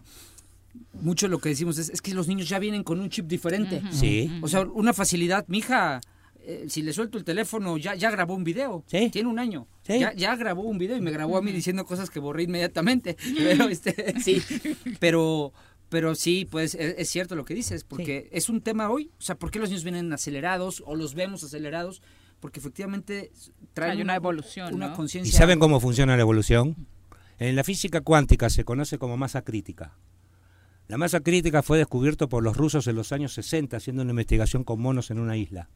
mucho 0.92 1.28
lo 1.28 1.38
que 1.38 1.50
decimos 1.50 1.78
es, 1.78 1.90
es 1.90 2.02
que 2.02 2.14
los 2.14 2.28
niños 2.28 2.48
ya 2.48 2.58
vienen 2.58 2.82
con 2.82 3.00
un 3.00 3.08
chip 3.08 3.26
diferente. 3.26 3.82
Sí. 3.90 4.30
O 4.42 4.48
sea, 4.48 4.62
una 4.62 4.92
facilidad. 4.92 5.44
Mi 5.48 5.58
hija, 5.58 6.00
eh, 6.40 6.66
si 6.68 6.82
le 6.82 6.92
suelto 6.92 7.18
el 7.18 7.24
teléfono, 7.24 7.78
ya, 7.78 7.94
ya 7.94 8.10
grabó 8.10 8.34
un 8.34 8.44
video. 8.44 8.84
¿Sí? 8.86 9.08
Tiene 9.10 9.28
un 9.28 9.38
año. 9.38 9.66
Ya, 9.84 10.12
ya 10.14 10.34
grabó 10.36 10.62
un 10.62 10.78
video 10.78 10.96
y 10.96 11.00
me 11.00 11.10
grabó 11.10 11.36
a 11.36 11.42
mí 11.42 11.52
diciendo 11.52 11.84
cosas 11.84 12.10
que 12.10 12.20
borré 12.20 12.44
inmediatamente. 12.44 13.16
Pero, 13.36 13.68
este, 13.68 14.20
sí. 14.20 14.42
Pero 15.00 15.52
pero 15.88 16.14
sí, 16.14 16.46
pues 16.50 16.74
e, 16.74 16.96
es, 16.98 17.08
cierto 17.08 17.36
lo 17.36 17.44
que 17.44 17.54
dices, 17.54 17.84
porque 17.84 18.28
es 18.32 18.48
un 18.48 18.60
tema 18.60 18.90
hoy, 18.90 19.10
o 19.18 19.22
sea, 19.22 19.36
¿por 19.36 19.50
qué 19.50 19.58
los 19.58 19.68
niños 19.68 19.84
vienen 19.84 20.12
acelerados 20.12 20.82
o 20.86 20.96
los 20.96 21.14
vemos 21.14 21.44
acelerados? 21.44 22.02
Porque 22.40 22.60
efectivamente 22.60 23.32
traen 23.72 24.00
una, 24.00 24.16
evolución, 24.16 24.74
una 24.74 24.92
conciencia. 24.92 25.30
¿Y 25.30 25.32
saben 25.32 25.58
cómo 25.58 25.80
funciona 25.80 26.16
la 26.16 26.22
evolución? 26.22 26.76
En 27.38 27.56
la 27.56 27.64
física 27.64 28.00
cuántica 28.00 28.50
se 28.50 28.64
conoce 28.64 28.98
como 28.98 29.16
masa 29.16 29.42
crítica. 29.42 29.96
La 30.86 30.98
masa 30.98 31.20
crítica 31.20 31.62
fue 31.62 31.78
descubierto 31.78 32.28
por 32.28 32.42
los 32.42 32.56
rusos 32.56 32.86
en 32.86 32.96
los 32.96 33.12
años 33.12 33.32
60 33.32 33.76
haciendo 33.76 34.02
una 34.02 34.10
investigación 34.10 34.64
con 34.64 34.80
monos 34.80 35.10
en 35.10 35.18
una 35.18 35.36
isla. 35.36 35.70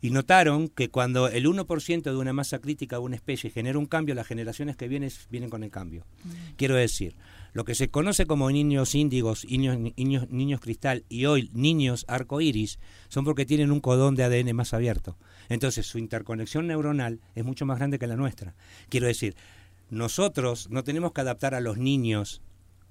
Y 0.00 0.10
notaron 0.10 0.68
que 0.68 0.90
cuando 0.90 1.28
el 1.28 1.46
1% 1.46 2.02
de 2.02 2.16
una 2.16 2.32
masa 2.32 2.60
crítica 2.60 2.96
de 2.96 3.02
una 3.02 3.16
especie 3.16 3.50
genera 3.50 3.78
un 3.78 3.86
cambio, 3.86 4.14
las 4.14 4.26
generaciones 4.26 4.76
que 4.76 4.86
vienen 4.86 5.10
vienen 5.30 5.50
con 5.50 5.64
el 5.64 5.70
cambio. 5.70 6.04
Quiero 6.56 6.76
decir, 6.76 7.16
lo 7.52 7.64
que 7.64 7.74
se 7.74 7.88
conoce 7.88 8.26
como 8.26 8.50
niños 8.50 8.94
índigos, 8.94 9.44
niños, 9.44 9.76
niños, 9.96 10.30
niños 10.30 10.60
cristal 10.60 11.04
y 11.08 11.24
hoy 11.24 11.50
niños 11.52 12.04
arcoíris 12.06 12.78
son 13.08 13.24
porque 13.24 13.46
tienen 13.46 13.72
un 13.72 13.80
codón 13.80 14.14
de 14.14 14.24
ADN 14.24 14.54
más 14.54 14.72
abierto. 14.74 15.16
Entonces 15.48 15.86
su 15.86 15.98
interconexión 15.98 16.66
neuronal 16.66 17.20
es 17.34 17.44
mucho 17.44 17.66
más 17.66 17.78
grande 17.78 17.98
que 17.98 18.06
la 18.06 18.16
nuestra. 18.16 18.54
Quiero 18.88 19.06
decir, 19.06 19.34
nosotros 19.90 20.68
no 20.70 20.84
tenemos 20.84 21.12
que 21.12 21.22
adaptar 21.22 21.54
a 21.54 21.60
los 21.60 21.78
niños 21.78 22.42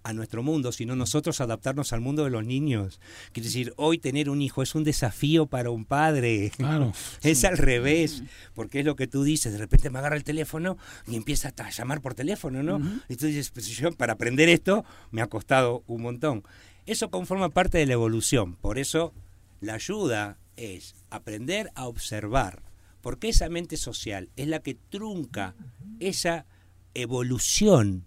a 0.08 0.14
nuestro 0.14 0.42
mundo, 0.42 0.72
sino 0.72 0.96
nosotros 0.96 1.42
adaptarnos 1.42 1.92
al 1.92 2.00
mundo 2.00 2.24
de 2.24 2.30
los 2.30 2.46
niños. 2.46 3.02
Quiere 3.34 3.50
decir, 3.50 3.74
hoy 3.76 3.98
tener 3.98 4.30
un 4.30 4.42
hijo 4.42 4.64
es 4.64 4.74
un 4.74 4.86
desafío 4.86 5.48
para 5.48 5.70
un 5.70 5.84
padre. 5.84 6.50
Claro. 6.56 6.94
es 7.24 7.44
al 7.44 7.58
revés, 7.58 8.24
porque 8.54 8.80
es 8.80 8.86
lo 8.86 8.96
que 8.96 9.08
tú 9.08 9.24
dices, 9.24 9.52
de 9.52 9.60
repente 9.60 9.90
me 9.90 10.00
agarra 10.00 10.16
el 10.16 10.24
teléfono 10.24 10.78
y 11.08 11.18
empieza 11.18 11.54
a 11.58 11.70
llamar 11.70 12.00
por 12.00 12.14
teléfono, 12.14 12.64
¿no? 12.64 12.80
Y 13.10 13.18
tú 13.18 13.26
dices, 13.26 13.50
pues 13.50 13.68
yo 13.68 13.92
para 13.92 14.14
aprender 14.14 14.48
esto 14.48 14.86
me 15.12 15.22
ha 15.22 15.28
costado 15.28 15.84
un 15.88 16.04
montón. 16.04 16.44
Eso 16.86 17.10
conforma 17.10 17.50
parte 17.50 17.78
de 17.78 17.86
la 17.86 17.94
evolución, 17.94 18.56
por 18.56 18.80
eso 18.80 19.14
la 19.60 19.74
ayuda 19.74 20.38
es 20.56 20.96
aprender 21.10 21.70
a 21.76 21.86
observar, 21.86 22.64
porque 23.02 23.28
esa 23.28 23.50
mente 23.50 23.76
social 23.76 24.30
es 24.38 24.48
la 24.48 24.60
que 24.60 24.76
trunca 24.76 25.54
esa 26.00 26.46
evolución 26.94 28.06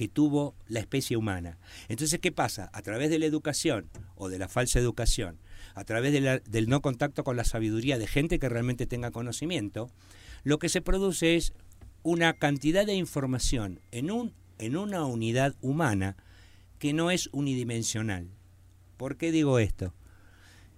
que 0.00 0.08
tuvo 0.08 0.54
la 0.66 0.80
especie 0.80 1.18
humana. 1.18 1.58
Entonces, 1.88 2.20
¿qué 2.20 2.32
pasa? 2.32 2.70
A 2.72 2.80
través 2.80 3.10
de 3.10 3.18
la 3.18 3.26
educación 3.26 3.90
o 4.14 4.30
de 4.30 4.38
la 4.38 4.48
falsa 4.48 4.78
educación, 4.78 5.36
a 5.74 5.84
través 5.84 6.40
del 6.50 6.68
no 6.70 6.80
contacto 6.80 7.22
con 7.22 7.36
la 7.36 7.44
sabiduría 7.44 7.98
de 7.98 8.06
gente 8.06 8.38
que 8.38 8.48
realmente 8.48 8.86
tenga 8.86 9.10
conocimiento, 9.10 9.90
lo 10.42 10.58
que 10.58 10.70
se 10.70 10.80
produce 10.80 11.36
es 11.36 11.52
una 12.02 12.32
cantidad 12.32 12.86
de 12.86 12.94
información 12.94 13.78
en, 13.90 14.10
un, 14.10 14.32
en 14.56 14.78
una 14.78 15.04
unidad 15.04 15.54
humana 15.60 16.16
que 16.78 16.94
no 16.94 17.10
es 17.10 17.28
unidimensional. 17.32 18.30
¿Por 18.96 19.18
qué 19.18 19.30
digo 19.30 19.58
esto? 19.58 19.92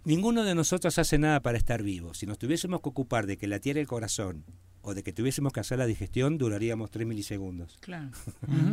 Ninguno 0.03 0.43
de 0.43 0.57
nosotros 0.57 0.99
hace 0.99 1.17
nada 1.19 1.39
para 1.43 1.59
estar 1.59 1.85
vivo. 1.85 2.13
Si 2.13 2.27
nos 2.27 2.41
tuviésemos 2.41 2.81
que 2.81 2.89
ocupar 2.89 3.29
de 3.29 3.37
que 3.37 3.47
la 3.47 3.61
tierra 3.61 3.79
y 3.79 3.83
el 3.83 3.87
corazón 3.87 4.45
o 4.83 4.95
de 4.95 5.03
que 5.03 5.13
tuviésemos 5.13 5.53
que 5.53 5.61
hacer 5.61 5.79
la 5.79 5.87
digestión, 5.87 6.39
duraríamos 6.39 6.91
3 6.91 7.07
milisegundos. 7.07 7.79
Claro. 7.81 8.11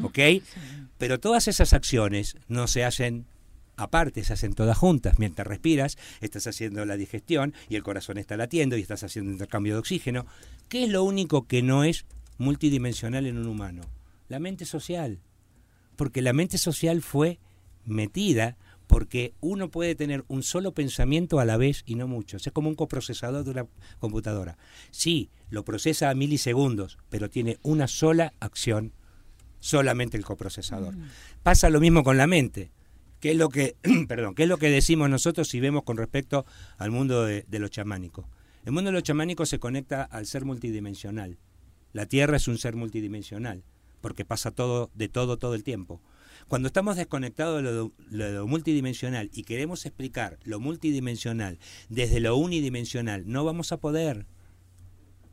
¿Ok? 0.03 0.19
Pero 0.97 1.19
todas 1.19 1.47
esas 1.47 1.73
acciones 1.73 2.35
no 2.47 2.67
se 2.67 2.83
hacen 2.83 3.25
aparte, 3.77 4.23
se 4.23 4.33
hacen 4.33 4.53
todas 4.53 4.77
juntas. 4.77 5.19
Mientras 5.19 5.47
respiras, 5.47 5.97
estás 6.21 6.47
haciendo 6.47 6.85
la 6.85 6.97
digestión 6.97 7.53
y 7.69 7.75
el 7.75 7.83
corazón 7.83 8.17
está 8.17 8.37
latiendo 8.37 8.77
y 8.77 8.81
estás 8.81 9.03
haciendo 9.03 9.31
intercambio 9.31 9.73
de 9.73 9.79
oxígeno. 9.79 10.25
¿Qué 10.67 10.83
es 10.83 10.89
lo 10.89 11.03
único 11.03 11.47
que 11.47 11.61
no 11.61 11.83
es 11.83 12.05
multidimensional 12.37 13.25
en 13.25 13.37
un 13.37 13.47
humano? 13.47 13.81
La 14.27 14.39
mente 14.39 14.65
social. 14.65 15.19
Porque 15.95 16.21
la 16.21 16.33
mente 16.33 16.57
social 16.57 17.01
fue 17.01 17.39
metida 17.85 18.57
porque 18.89 19.35
uno 19.39 19.69
puede 19.69 19.93
tener 19.93 20.25
un 20.29 20.41
solo 20.41 20.73
pensamiento 20.73 21.39
a 21.39 21.45
la 21.45 21.57
vez 21.57 21.83
y 21.85 21.93
no 21.93 22.07
muchos. 22.07 22.47
Es 22.47 22.51
como 22.51 22.69
un 22.69 22.75
coprocesador 22.75 23.43
de 23.43 23.51
una 23.51 23.67
computadora. 23.99 24.57
Sí, 24.89 25.29
lo 25.51 25.63
procesa 25.63 26.09
a 26.09 26.15
milisegundos, 26.15 26.97
pero 27.07 27.29
tiene 27.29 27.59
una 27.61 27.87
sola 27.87 28.33
acción, 28.39 28.93
solamente 29.59 30.17
el 30.17 30.25
coprocesador. 30.25 30.95
Pasa 31.43 31.69
lo 31.69 31.79
mismo 31.79 32.03
con 32.03 32.17
la 32.17 32.25
mente. 32.25 32.71
¿Qué 33.19 33.31
es 33.31 33.37
lo 33.37 33.49
que, 33.49 33.75
perdón, 34.07 34.33
qué 34.33 34.43
es 34.43 34.49
lo 34.49 34.57
que 34.57 34.71
decimos 34.71 35.07
nosotros 35.07 35.47
si 35.47 35.59
vemos 35.59 35.83
con 35.83 35.95
respecto 35.95 36.47
al 36.79 36.89
mundo 36.89 37.25
de, 37.25 37.45
de 37.47 37.59
lo 37.59 37.67
chamánico? 37.67 38.27
El 38.65 38.71
mundo 38.71 38.89
de 38.89 38.93
lo 38.95 39.01
chamánico 39.01 39.45
se 39.45 39.59
conecta 39.59 40.01
al 40.01 40.25
ser 40.25 40.45
multidimensional. 40.45 41.37
La 41.93 42.07
Tierra 42.07 42.37
es 42.37 42.47
un 42.47 42.57
ser 42.57 42.75
multidimensional, 42.75 43.63
porque 44.01 44.25
pasa 44.25 44.49
todo 44.49 44.89
de 44.95 45.09
todo 45.09 45.37
todo 45.37 45.53
el 45.53 45.63
tiempo. 45.63 46.01
Cuando 46.49 46.65
estamos 46.65 46.97
desconectados 46.97 47.63
de 47.63 48.31
lo, 48.31 48.47
multidimensional 48.47 49.29
y 49.31 49.43
queremos 49.43 49.85
explicar 49.85 50.39
lo 50.43 50.59
multidimensional 50.59 51.59
desde 51.89 52.19
lo 52.19 52.35
unidimensional, 52.37 53.23
no 53.27 53.45
vamos 53.45 53.71
a 53.71 53.77
poder. 53.77 54.25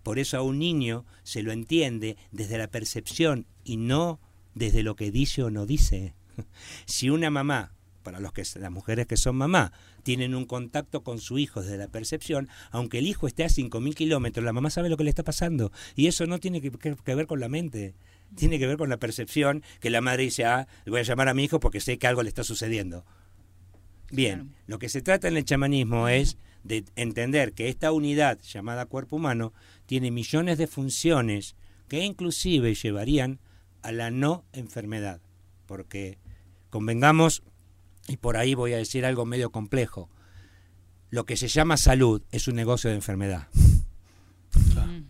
Por 0.02 0.18
eso 0.18 0.36
a 0.36 0.42
un 0.42 0.58
niño 0.58 1.06
se 1.22 1.42
lo 1.42 1.52
entiende 1.52 2.18
desde 2.32 2.58
la 2.58 2.68
percepción 2.68 3.46
y 3.64 3.78
no 3.78 4.20
desde 4.54 4.82
lo 4.82 4.94
que 4.94 5.10
dice 5.10 5.42
o 5.42 5.50
no 5.50 5.64
dice. 5.64 6.14
Si 6.84 7.08
una 7.08 7.30
mamá, 7.30 7.72
para 8.02 8.20
los 8.20 8.34
que 8.34 8.42
las 8.60 8.70
mujeres 8.70 9.06
que 9.06 9.16
son 9.16 9.36
mamá, 9.36 9.72
tienen 10.02 10.34
un 10.34 10.44
contacto 10.44 11.02
con 11.02 11.18
su 11.18 11.38
hijo 11.38 11.62
desde 11.62 11.78
la 11.78 11.88
percepción, 11.88 12.50
aunque 12.70 12.98
el 12.98 13.06
hijo 13.06 13.26
esté 13.26 13.42
a 13.42 13.48
5.000 13.48 13.94
kilómetros, 13.94 14.44
la 14.44 14.52
mamá 14.52 14.68
sabe 14.68 14.90
lo 14.90 14.98
que 14.98 15.04
le 15.04 15.10
está 15.10 15.24
pasando. 15.24 15.72
Y 15.94 16.08
eso 16.08 16.26
no 16.26 16.40
tiene 16.40 16.60
que, 16.60 16.70
que 16.70 17.14
ver 17.14 17.26
con 17.26 17.40
la 17.40 17.48
mente 17.48 17.94
tiene 18.34 18.58
que 18.58 18.66
ver 18.66 18.76
con 18.76 18.88
la 18.88 18.98
percepción 18.98 19.62
que 19.80 19.90
la 19.90 20.00
madre 20.00 20.24
dice, 20.24 20.44
ah, 20.44 20.66
voy 20.86 21.00
a 21.00 21.04
llamar 21.04 21.28
a 21.28 21.34
mi 21.34 21.44
hijo 21.44 21.60
porque 21.60 21.80
sé 21.80 21.98
que 21.98 22.06
algo 22.06 22.22
le 22.22 22.28
está 22.28 22.44
sucediendo. 22.44 23.04
Bien, 24.10 24.54
lo 24.66 24.78
que 24.78 24.88
se 24.88 25.02
trata 25.02 25.28
en 25.28 25.36
el 25.36 25.44
chamanismo 25.44 26.08
es 26.08 26.36
de 26.62 26.84
entender 26.96 27.52
que 27.52 27.68
esta 27.68 27.92
unidad 27.92 28.38
llamada 28.40 28.86
cuerpo 28.86 29.16
humano 29.16 29.52
tiene 29.86 30.10
millones 30.10 30.58
de 30.58 30.66
funciones 30.66 31.56
que 31.88 32.04
inclusive 32.04 32.74
llevarían 32.74 33.40
a 33.82 33.92
la 33.92 34.10
no 34.10 34.44
enfermedad. 34.52 35.20
Porque 35.66 36.18
convengamos, 36.70 37.42
y 38.08 38.16
por 38.16 38.36
ahí 38.36 38.54
voy 38.54 38.72
a 38.72 38.78
decir 38.78 39.04
algo 39.04 39.26
medio 39.26 39.50
complejo, 39.50 40.08
lo 41.10 41.24
que 41.24 41.36
se 41.36 41.48
llama 41.48 41.76
salud 41.76 42.22
es 42.30 42.48
un 42.48 42.56
negocio 42.56 42.90
de 42.90 42.96
enfermedad. 42.96 43.48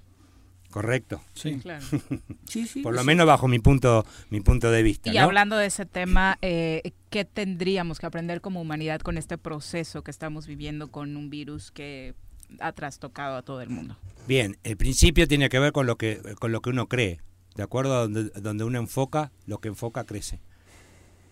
Correcto. 0.70 1.20
Sí, 1.34 1.58
claro. 1.58 1.84
Por 2.82 2.94
lo 2.94 3.04
menos 3.04 3.26
bajo 3.26 3.48
mi 3.48 3.58
punto, 3.58 4.04
mi 4.30 4.40
punto 4.40 4.70
de 4.70 4.82
vista. 4.82 5.12
Y 5.12 5.16
hablando 5.16 5.56
de 5.56 5.66
ese 5.66 5.86
tema, 5.86 6.38
eh, 6.42 6.92
¿qué 7.10 7.24
tendríamos 7.24 7.98
que 7.98 8.06
aprender 8.06 8.40
como 8.40 8.60
humanidad 8.60 9.00
con 9.00 9.16
este 9.16 9.38
proceso 9.38 10.02
que 10.02 10.10
estamos 10.10 10.46
viviendo 10.46 10.90
con 10.90 11.16
un 11.16 11.30
virus 11.30 11.70
que 11.70 12.14
ha 12.60 12.72
trastocado 12.72 13.36
a 13.36 13.42
todo 13.42 13.62
el 13.62 13.70
mundo? 13.70 13.96
Bien, 14.28 14.58
el 14.64 14.76
principio 14.76 15.26
tiene 15.28 15.48
que 15.48 15.58
ver 15.58 15.72
con 15.72 15.86
lo 15.86 15.96
que, 15.96 16.20
con 16.38 16.52
lo 16.52 16.60
que 16.60 16.70
uno 16.70 16.88
cree. 16.88 17.20
De 17.54 17.62
acuerdo 17.62 17.94
a 17.96 18.00
donde, 18.02 18.24
donde 18.40 18.64
uno 18.64 18.78
enfoca, 18.78 19.32
lo 19.46 19.58
que 19.58 19.68
enfoca 19.68 20.04
crece. 20.04 20.40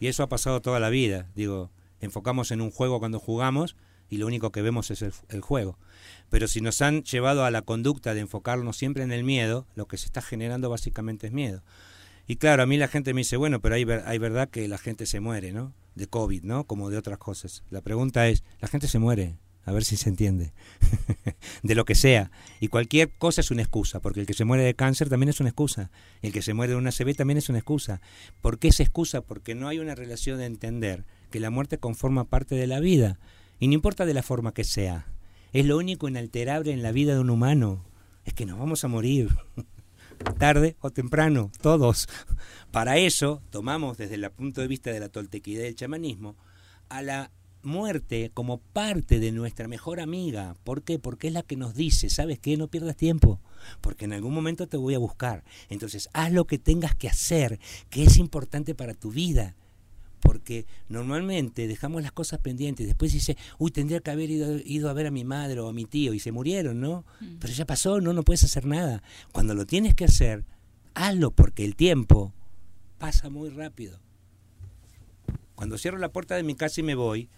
Y 0.00 0.06
eso 0.06 0.22
ha 0.22 0.28
pasado 0.28 0.62
toda 0.62 0.80
la 0.80 0.88
vida. 0.88 1.28
Digo, 1.34 1.70
enfocamos 2.00 2.50
en 2.50 2.60
un 2.60 2.70
juego 2.70 2.98
cuando 2.98 3.18
jugamos 3.18 3.76
y 4.14 4.16
lo 4.16 4.28
único 4.28 4.52
que 4.52 4.62
vemos 4.62 4.92
es 4.92 5.02
el, 5.02 5.40
juego. 5.40 5.76
Pero 6.30 6.46
si 6.46 6.60
nos 6.60 6.80
han 6.82 7.02
llevado 7.02 7.44
a 7.44 7.50
la 7.50 7.62
conducta 7.62 8.14
de 8.14 8.20
enfocarnos 8.20 8.76
siempre 8.76 9.02
en 9.02 9.10
el 9.10 9.24
miedo, 9.24 9.66
lo 9.74 9.88
que 9.88 9.96
se 9.96 10.06
está 10.06 10.22
generando 10.22 10.70
básicamente 10.70 11.26
es 11.26 11.32
miedo. 11.32 11.64
Y 12.28 12.36
claro, 12.36 12.62
a 12.62 12.66
mí 12.66 12.76
la 12.76 12.86
gente 12.86 13.12
me 13.12 13.22
dice, 13.22 13.36
bueno, 13.36 13.60
pero 13.60 13.74
hay, 13.74 13.84
hay 14.06 14.18
verdad 14.18 14.48
que 14.48 14.68
la 14.68 14.78
gente 14.78 15.06
se 15.06 15.18
muere, 15.18 15.52
¿no? 15.52 15.72
De 15.96 16.06
COVID, 16.06 16.44
¿no? 16.44 16.62
Como 16.62 16.90
de 16.90 16.96
otras 16.96 17.18
cosas. 17.18 17.64
La 17.70 17.80
pregunta 17.80 18.28
es, 18.28 18.44
la 18.60 18.68
gente 18.68 18.86
se 18.86 19.00
muere, 19.00 19.36
a 19.64 19.72
ver 19.72 19.84
si 19.84 19.96
se 19.96 20.08
entiende, 20.10 20.52
de 21.64 21.74
lo 21.74 21.84
que 21.84 21.96
sea. 21.96 22.30
Y 22.60 22.68
cualquier 22.68 23.10
cosa 23.18 23.40
es 23.40 23.50
una 23.50 23.62
excusa, 23.62 23.98
porque 23.98 24.20
el 24.20 24.26
que 24.26 24.34
se 24.34 24.44
muere 24.44 24.62
de 24.62 24.74
cáncer 24.74 25.08
también 25.08 25.30
es 25.30 25.40
una 25.40 25.48
excusa, 25.48 25.90
el 26.22 26.32
que 26.32 26.40
se 26.40 26.54
muere 26.54 26.74
de 26.74 26.78
una 26.78 26.92
CB 26.92 27.16
también 27.16 27.38
es 27.38 27.48
una 27.48 27.58
excusa. 27.58 28.00
¿Por 28.42 28.60
qué 28.60 28.68
es 28.68 28.78
excusa? 28.78 29.22
Porque 29.22 29.56
no 29.56 29.66
hay 29.66 29.80
una 29.80 29.96
relación 29.96 30.38
de 30.38 30.46
entender 30.46 31.04
que 31.32 31.40
la 31.40 31.50
muerte 31.50 31.78
conforma 31.78 32.26
parte 32.26 32.54
de 32.54 32.68
la 32.68 32.78
vida. 32.78 33.18
Y 33.64 33.68
no 33.68 33.72
importa 33.72 34.04
de 34.04 34.12
la 34.12 34.22
forma 34.22 34.52
que 34.52 34.62
sea, 34.62 35.06
es 35.54 35.64
lo 35.64 35.78
único 35.78 36.06
inalterable 36.06 36.70
en 36.70 36.82
la 36.82 36.92
vida 36.92 37.14
de 37.14 37.20
un 37.20 37.30
humano, 37.30 37.82
es 38.26 38.34
que 38.34 38.44
nos 38.44 38.58
vamos 38.58 38.84
a 38.84 38.88
morir, 38.88 39.30
tarde 40.38 40.76
o 40.80 40.90
temprano, 40.90 41.50
todos. 41.62 42.06
Para 42.72 42.98
eso 42.98 43.40
tomamos 43.48 43.96
desde 43.96 44.16
el 44.16 44.30
punto 44.32 44.60
de 44.60 44.68
vista 44.68 44.92
de 44.92 45.00
la 45.00 45.08
toltequidad 45.08 45.62
del 45.62 45.76
chamanismo 45.76 46.36
a 46.90 47.00
la 47.00 47.30
muerte 47.62 48.30
como 48.34 48.58
parte 48.58 49.18
de 49.18 49.32
nuestra 49.32 49.66
mejor 49.66 49.98
amiga. 49.98 50.56
¿Por 50.62 50.82
qué? 50.82 50.98
Porque 50.98 51.28
es 51.28 51.32
la 51.32 51.42
que 51.42 51.56
nos 51.56 51.74
dice, 51.74 52.10
¿sabes 52.10 52.38
qué? 52.38 52.58
No 52.58 52.68
pierdas 52.68 52.96
tiempo, 52.96 53.40
porque 53.80 54.04
en 54.04 54.12
algún 54.12 54.34
momento 54.34 54.68
te 54.68 54.76
voy 54.76 54.94
a 54.94 54.98
buscar. 54.98 55.42
Entonces, 55.70 56.10
haz 56.12 56.30
lo 56.32 56.44
que 56.44 56.58
tengas 56.58 56.94
que 56.94 57.08
hacer, 57.08 57.58
que 57.88 58.04
es 58.04 58.18
importante 58.18 58.74
para 58.74 58.92
tu 58.92 59.10
vida 59.10 59.56
porque 60.24 60.66
normalmente 60.88 61.68
dejamos 61.68 62.02
las 62.02 62.10
cosas 62.10 62.40
pendientes, 62.40 62.86
después 62.86 63.12
dice, 63.12 63.36
uy, 63.58 63.70
tendría 63.70 64.00
que 64.00 64.10
haber 64.10 64.30
ido, 64.30 64.88
a 64.88 64.92
ver 64.94 65.06
a 65.06 65.10
mi 65.10 65.22
madre 65.22 65.60
o 65.60 65.68
a 65.68 65.72
mi 65.74 65.84
tío 65.84 66.14
y 66.14 66.18
se 66.18 66.32
murieron, 66.32 66.80
¿no? 66.80 67.04
Mm. 67.20 67.36
Pero 67.40 67.52
ya 67.52 67.66
pasó, 67.66 68.00
no, 68.00 68.14
no 68.14 68.22
puedes 68.22 68.42
hacer 68.42 68.64
nada. 68.64 69.02
Cuando 69.32 69.54
lo 69.54 69.66
tienes 69.66 69.94
que 69.94 70.06
hacer, 70.06 70.46
hazlo 70.94 71.30
porque 71.30 71.66
el 71.66 71.76
tiempo 71.76 72.32
pasa 72.98 73.28
muy 73.28 73.50
rápido. 73.50 74.00
Cuando 75.54 75.76
cierro 75.76 75.98
la 75.98 76.10
puerta 76.10 76.36
de 76.36 76.42
mi 76.42 76.54
casa 76.54 76.80
y 76.80 76.84
me 76.84 76.94
voy, 76.94 77.28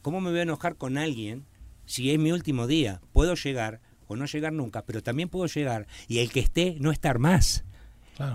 ¿cómo 0.00 0.22
me 0.22 0.30
voy 0.30 0.38
a 0.38 0.44
enojar 0.44 0.76
con 0.76 0.96
alguien 0.96 1.44
si 1.84 2.10
es 2.10 2.18
mi 2.18 2.32
último 2.32 2.66
día? 2.66 3.02
Puedo 3.12 3.34
llegar 3.34 3.82
o 4.08 4.16
no 4.16 4.24
llegar 4.24 4.54
nunca, 4.54 4.82
pero 4.86 5.02
también 5.02 5.28
puedo 5.28 5.46
llegar 5.46 5.86
y 6.08 6.20
el 6.20 6.32
que 6.32 6.40
esté 6.40 6.78
no 6.80 6.90
estar 6.90 7.18
más. 7.18 7.64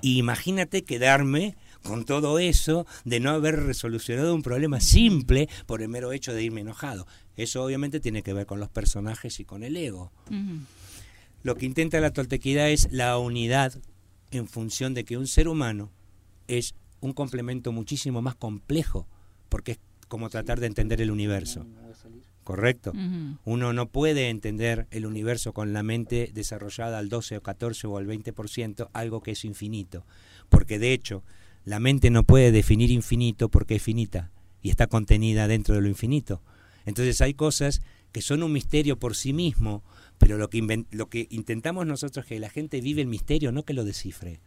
Y 0.02 0.18
imagínate 0.18 0.84
quedarme 0.84 1.56
con 1.84 2.06
todo 2.06 2.40
eso 2.40 2.86
de 3.06 3.20
no 3.20 3.32
haber 3.32 3.64
resolucionado 3.64 4.36
un 4.36 4.42
problema 4.42 4.80
simple 4.80 5.50
por 5.66 5.82
el 5.82 5.90
mero 5.90 6.12
hecho 6.12 6.34
de 6.34 6.44
irme 6.44 6.62
enojado. 6.62 7.08
Eso 7.36 7.64
obviamente 7.64 8.00
tiene 8.00 8.24
que 8.24 8.34
ver 8.34 8.46
con 8.46 8.60
los 8.60 8.70
personajes 8.70 9.40
y 9.40 9.46
con 9.46 9.64
el 9.64 9.78
ego. 9.78 10.12
Lo 11.42 11.56
que 11.56 11.66
intenta 11.66 12.00
la 12.02 12.12
toltequidad 12.12 12.70
es 12.70 12.90
la 12.92 13.18
unidad 13.18 13.74
en 14.32 14.48
función 14.48 14.94
de 14.94 15.06
que 15.06 15.18
un 15.18 15.28
ser 15.28 15.48
humano 15.48 15.90
es 16.48 16.76
un 17.00 17.14
complemento 17.14 17.72
muchísimo 17.72 18.22
más 18.22 18.36
complejo, 18.36 19.08
porque 19.48 19.74
es 19.74 19.80
como 20.08 20.30
tratar 20.30 20.60
de 20.60 20.68
entender 20.68 21.02
el 21.02 21.12
universo. 21.12 21.66
¿Correcto? 22.44 22.94
Uno 23.46 23.74
no 23.74 23.90
puede 23.90 24.30
entender 24.30 24.88
el 24.90 25.06
universo 25.06 25.54
con 25.54 25.72
la 25.72 25.84
mente 25.84 26.32
desarrollada 26.34 26.98
al 26.98 27.08
12 27.08 27.38
o 27.38 27.44
14 27.44 27.88
o 27.88 27.98
al 27.98 28.08
20%, 28.08 28.90
algo 28.92 29.22
que 29.22 29.32
es 29.32 29.46
infinito. 29.46 30.04
Porque 30.50 30.80
de 30.80 30.92
hecho, 30.94 31.24
la 31.66 31.80
mente 31.80 32.10
no 32.10 32.24
puede 32.24 32.52
definir 32.52 32.92
infinito 32.92 33.50
porque 33.50 33.76
es 33.76 33.84
finita 33.84 34.32
y 34.62 34.70
está 34.70 34.88
contenida 34.88 35.48
dentro 35.48 35.76
de 35.76 35.82
lo 35.82 35.88
infinito. 35.88 36.42
Entonces 36.86 37.22
hay 37.22 37.34
cosas 37.34 37.82
que 38.12 38.22
son 38.22 38.44
un 38.44 38.52
misterio 38.52 38.98
por 38.98 39.16
sí 39.16 39.34
mismo, 39.34 39.84
pero 40.18 40.38
lo 40.38 40.50
que, 40.50 40.86
lo 40.92 41.10
que 41.10 41.28
intentamos 41.30 41.86
nosotros 41.86 42.26
es 42.26 42.30
que 42.30 42.40
la 42.40 42.50
gente 42.50 42.82
vive 42.82 43.02
el 43.02 43.08
misterio, 43.08 43.52
no 43.52 43.64
que 43.64 43.74
lo 43.74 43.86
descifre. 43.86 44.42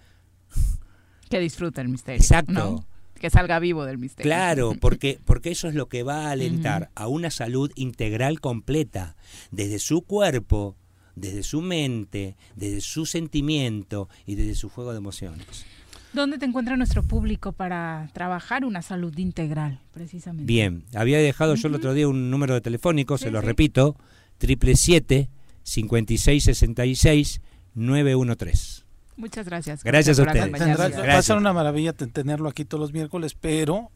Que 1.31 1.41
disfrute 1.41 1.81
el 1.81 1.89
misterio. 1.89 2.21
Exacto. 2.21 2.85
Que 3.19 3.31
salga 3.31 3.59
vivo 3.59 3.87
del 3.87 3.97
misterio. 3.97 4.29
Claro, 4.29 4.75
porque, 4.79 5.19
porque 5.25 5.53
eso 5.53 5.67
es 5.67 5.75
lo 5.75 5.89
que 5.89 6.03
va 6.03 6.27
a 6.27 6.33
alentar 6.33 6.91
a 6.95 7.09
una 7.09 7.31
salud 7.31 7.73
integral 7.75 8.39
completa, 8.39 9.17
desde 9.51 9.79
su 9.79 10.03
cuerpo, 10.03 10.77
desde 11.17 11.43
su 11.43 11.63
mente, 11.63 12.37
desde 12.55 12.83
su 12.83 13.07
sentimiento 13.07 14.11
y 14.27 14.35
desde 14.35 14.55
su 14.55 14.69
juego 14.69 14.93
de 14.93 14.99
emociones. 14.99 15.65
¿Dónde 16.13 16.39
te 16.39 16.45
encuentra 16.45 16.77
nuestro 16.77 17.03
público 17.03 17.53
para 17.53 18.09
trabajar 18.13 18.65
una 18.65 18.83
salud 18.83 19.17
integral, 19.17 19.81
precisamente? 19.93 20.45
Bien, 20.45 20.85
había 20.95 21.19
dejado 21.19 21.55
yo 21.55 21.69
el 21.69 21.75
otro 21.75 21.95
día 21.95 22.07
un 22.07 22.31
número 22.31 22.55
de 22.55 22.61
telefónico, 22.61 23.17
se 23.17 23.31
lo 23.31 23.41
repito, 23.41 23.97
triple 24.39 24.77
siete 24.77 25.31
5666 25.63 27.41
913. 27.75 28.83
Muchas 29.17 29.47
gracias. 29.47 29.85
Gracias 29.85 30.19
a 30.19 30.23
ustedes. 30.23 30.53
Va 30.53 31.19
a 31.19 31.23
ser 31.23 31.37
una 31.37 31.53
maravilla 31.53 31.93
tenerlo 31.93 32.49
aquí 32.49 32.65
todos 32.65 32.81
los 32.81 32.93
miércoles, 32.93 33.37
pero 33.39 33.91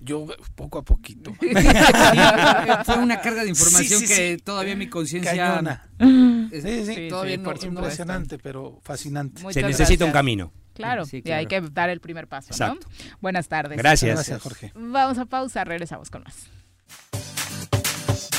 yo 0.00 0.26
poco 0.54 0.78
a 0.78 0.82
poquito. 0.82 1.32
Fue 2.84 2.98
una 2.98 3.20
carga 3.20 3.44
de 3.44 3.50
información 3.50 4.02
que 4.02 4.38
todavía 4.42 4.76
mi 4.76 4.88
conciencia... 4.88 5.82
Sí, 6.50 6.86
sí, 6.86 7.08
todavía 7.08 7.36
no, 7.36 7.52
impresionante, 7.64 8.38
pero 8.38 8.80
fascinante. 8.82 9.42
Se 9.52 9.62
necesita 9.62 10.04
un 10.04 10.12
camino. 10.12 10.52
Claro, 10.78 11.04
y 11.10 11.30
hay 11.30 11.46
que 11.46 11.60
dar 11.60 11.90
el 11.90 12.00
primer 12.00 12.28
paso, 12.28 12.54
¿no? 12.58 12.78
Buenas 13.20 13.48
tardes. 13.48 13.76
Gracias. 13.76 14.14
Gracias, 14.14 14.40
Jorge. 14.40 14.72
Vamos 14.76 15.18
a 15.18 15.26
pausa, 15.26 15.64
regresamos 15.64 16.08
con 16.08 16.22
más. 16.22 16.46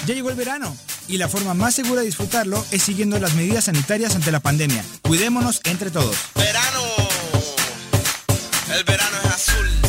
Ya 0.05 0.15
llegó 0.15 0.29
el 0.29 0.35
verano 0.35 0.75
y 1.07 1.17
la 1.17 1.27
forma 1.27 1.53
más 1.53 1.75
segura 1.75 1.99
de 1.99 2.07
disfrutarlo 2.07 2.65
es 2.71 2.81
siguiendo 2.81 3.19
las 3.19 3.35
medidas 3.35 3.65
sanitarias 3.65 4.15
ante 4.15 4.31
la 4.31 4.39
pandemia. 4.39 4.83
Cuidémonos 5.01 5.61
entre 5.65 5.91
todos. 5.91 6.15
Verano. 6.33 6.81
El 8.75 8.83
verano 8.85 9.17
es 9.25 9.29
azul. 9.31 9.88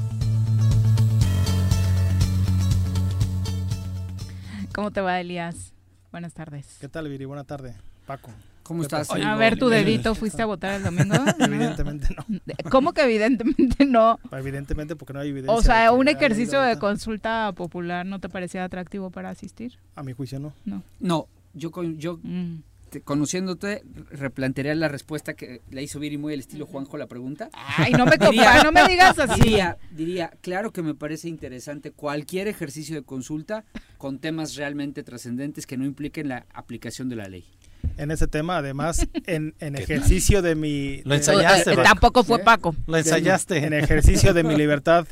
¿Cómo 4.74 4.90
te 4.90 5.02
va, 5.02 5.22
Elías? 5.22 5.74
Buenas 6.12 6.34
tardes. 6.34 6.78
¿Qué 6.82 6.90
tal, 6.90 7.08
Viri? 7.08 7.26
Buenas 7.26 7.46
tardes, 7.46 7.76
Paco. 8.08 8.32
¿Cómo 8.64 8.82
estás? 8.82 9.08
A 9.12 9.36
ver 9.36 9.60
tu 9.60 9.70
dedito, 9.70 10.16
¿fuiste 10.16 10.42
a 10.42 10.48
votar 10.48 10.74
el 10.74 10.82
domingo? 10.82 11.14
Evidentemente 11.40 12.08
no. 12.18 12.26
¿Cómo 12.72 12.92
que 12.94 13.04
evidentemente 13.04 13.86
no? 13.86 14.18
Evidentemente 14.32 14.96
porque 14.96 15.14
no 15.14 15.20
hay 15.20 15.30
evidencia. 15.30 15.54
O 15.54 15.62
sea, 15.62 15.92
un 15.92 16.08
ejercicio 16.08 16.60
de 16.64 16.80
consulta 16.80 17.52
popular 17.56 18.08
no 18.08 18.20
te 18.20 18.28
parecía 18.28 18.64
atractivo 18.64 19.12
para 19.12 19.30
asistir? 19.30 19.78
A 19.96 20.02
mi 20.02 20.14
juicio 20.14 20.40
no. 20.40 20.52
No. 20.66 20.82
No, 21.00 21.28
yo, 21.54 21.70
con- 21.70 22.00
yo 22.00 22.20
te- 22.96 23.02
conociéndote, 23.02 23.84
replantearía 24.12 24.74
la 24.76 24.88
respuesta 24.88 25.34
que 25.34 25.62
le 25.70 25.84
hizo 25.84 26.00
Viri 26.00 26.18
muy 26.18 26.34
al 26.34 26.40
estilo 26.40 26.66
Juanjo 26.66 26.98
la 26.98 27.08
pregunta. 27.08 27.50
Ay, 27.54 27.92
no 27.94 28.06
me 28.06 28.12
compa- 28.20 28.64
no 28.64 28.72
me 28.72 28.88
digas 28.88 29.20
así. 29.20 29.42
Diría, 29.42 29.78
diría, 29.92 30.32
claro 30.42 30.72
que 30.72 30.82
me 30.82 30.94
parece 30.96 31.28
interesante 31.28 31.92
cualquier 31.92 32.48
ejercicio 32.48 32.96
de 32.96 33.04
consulta 33.04 33.66
con 33.98 34.20
temas 34.20 34.56
realmente 34.56 35.04
trascendentes 35.04 35.66
que 35.68 35.78
no 35.78 35.86
impliquen 35.86 36.30
la 36.30 36.46
aplicación 36.54 37.10
de 37.10 37.16
la 37.18 37.28
ley. 37.28 37.44
En 37.98 38.12
ese 38.12 38.28
tema, 38.28 38.58
además, 38.58 39.08
en, 39.26 39.54
en 39.60 39.76
ejercicio 39.76 40.42
de 40.42 40.56
mi... 40.56 41.02
Lo 41.04 41.16
ensayaste, 41.16 41.74
Eh, 41.74 41.78
tampoco 41.84 42.24
fue 42.24 42.40
Paco. 42.40 42.76
Lo 42.88 42.98
ensayaste. 42.98 43.58
En 43.66 43.74
ejercicio 43.74 44.34
de 44.34 44.44
mi 44.44 44.56
libertad 44.58 45.06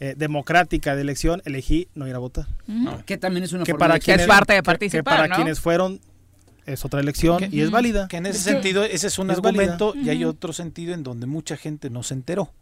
eh, 0.00 0.14
democrática 0.16 0.94
de 0.94 1.02
elección, 1.02 1.42
elegí 1.44 1.88
no 1.94 2.06
ir 2.08 2.14
a 2.14 2.18
votar. 2.18 2.46
Ujú. 2.68 3.02
Que 3.04 3.18
también 3.18 3.44
es 3.44 3.52
una 3.52 3.64
que 3.64 3.72
forma 3.72 3.86
para 3.86 3.94
de 3.94 4.00
quienes, 4.00 4.22
Es 4.22 4.28
parte 4.28 4.52
de 4.52 4.58
que- 4.58 4.62
que 4.62 4.66
participar, 4.66 5.16
para 5.16 5.28
¿no? 5.28 5.34
quienes 5.34 5.58
fueron 5.60 6.00
es 6.68 6.84
otra 6.84 7.00
elección 7.00 7.42
y 7.50 7.60
es 7.60 7.70
válida. 7.70 8.06
Que 8.08 8.18
en 8.18 8.26
ese 8.26 8.38
Es 8.38 8.44
que- 8.44 8.50
sentido, 8.52 8.84
ese 8.84 9.06
es 9.08 9.18
un 9.18 9.30
es 9.30 9.36
argumento 9.38 9.90
válida. 9.94 10.06
y 10.06 10.10
hay 10.10 10.24
otro 10.24 10.52
sentido 10.52 10.94
en 10.94 11.02
donde 11.02 11.26
mucha 11.26 11.56
gente 11.56 11.90
no 11.90 12.02
se 12.02 12.14
enteró, 12.14 12.52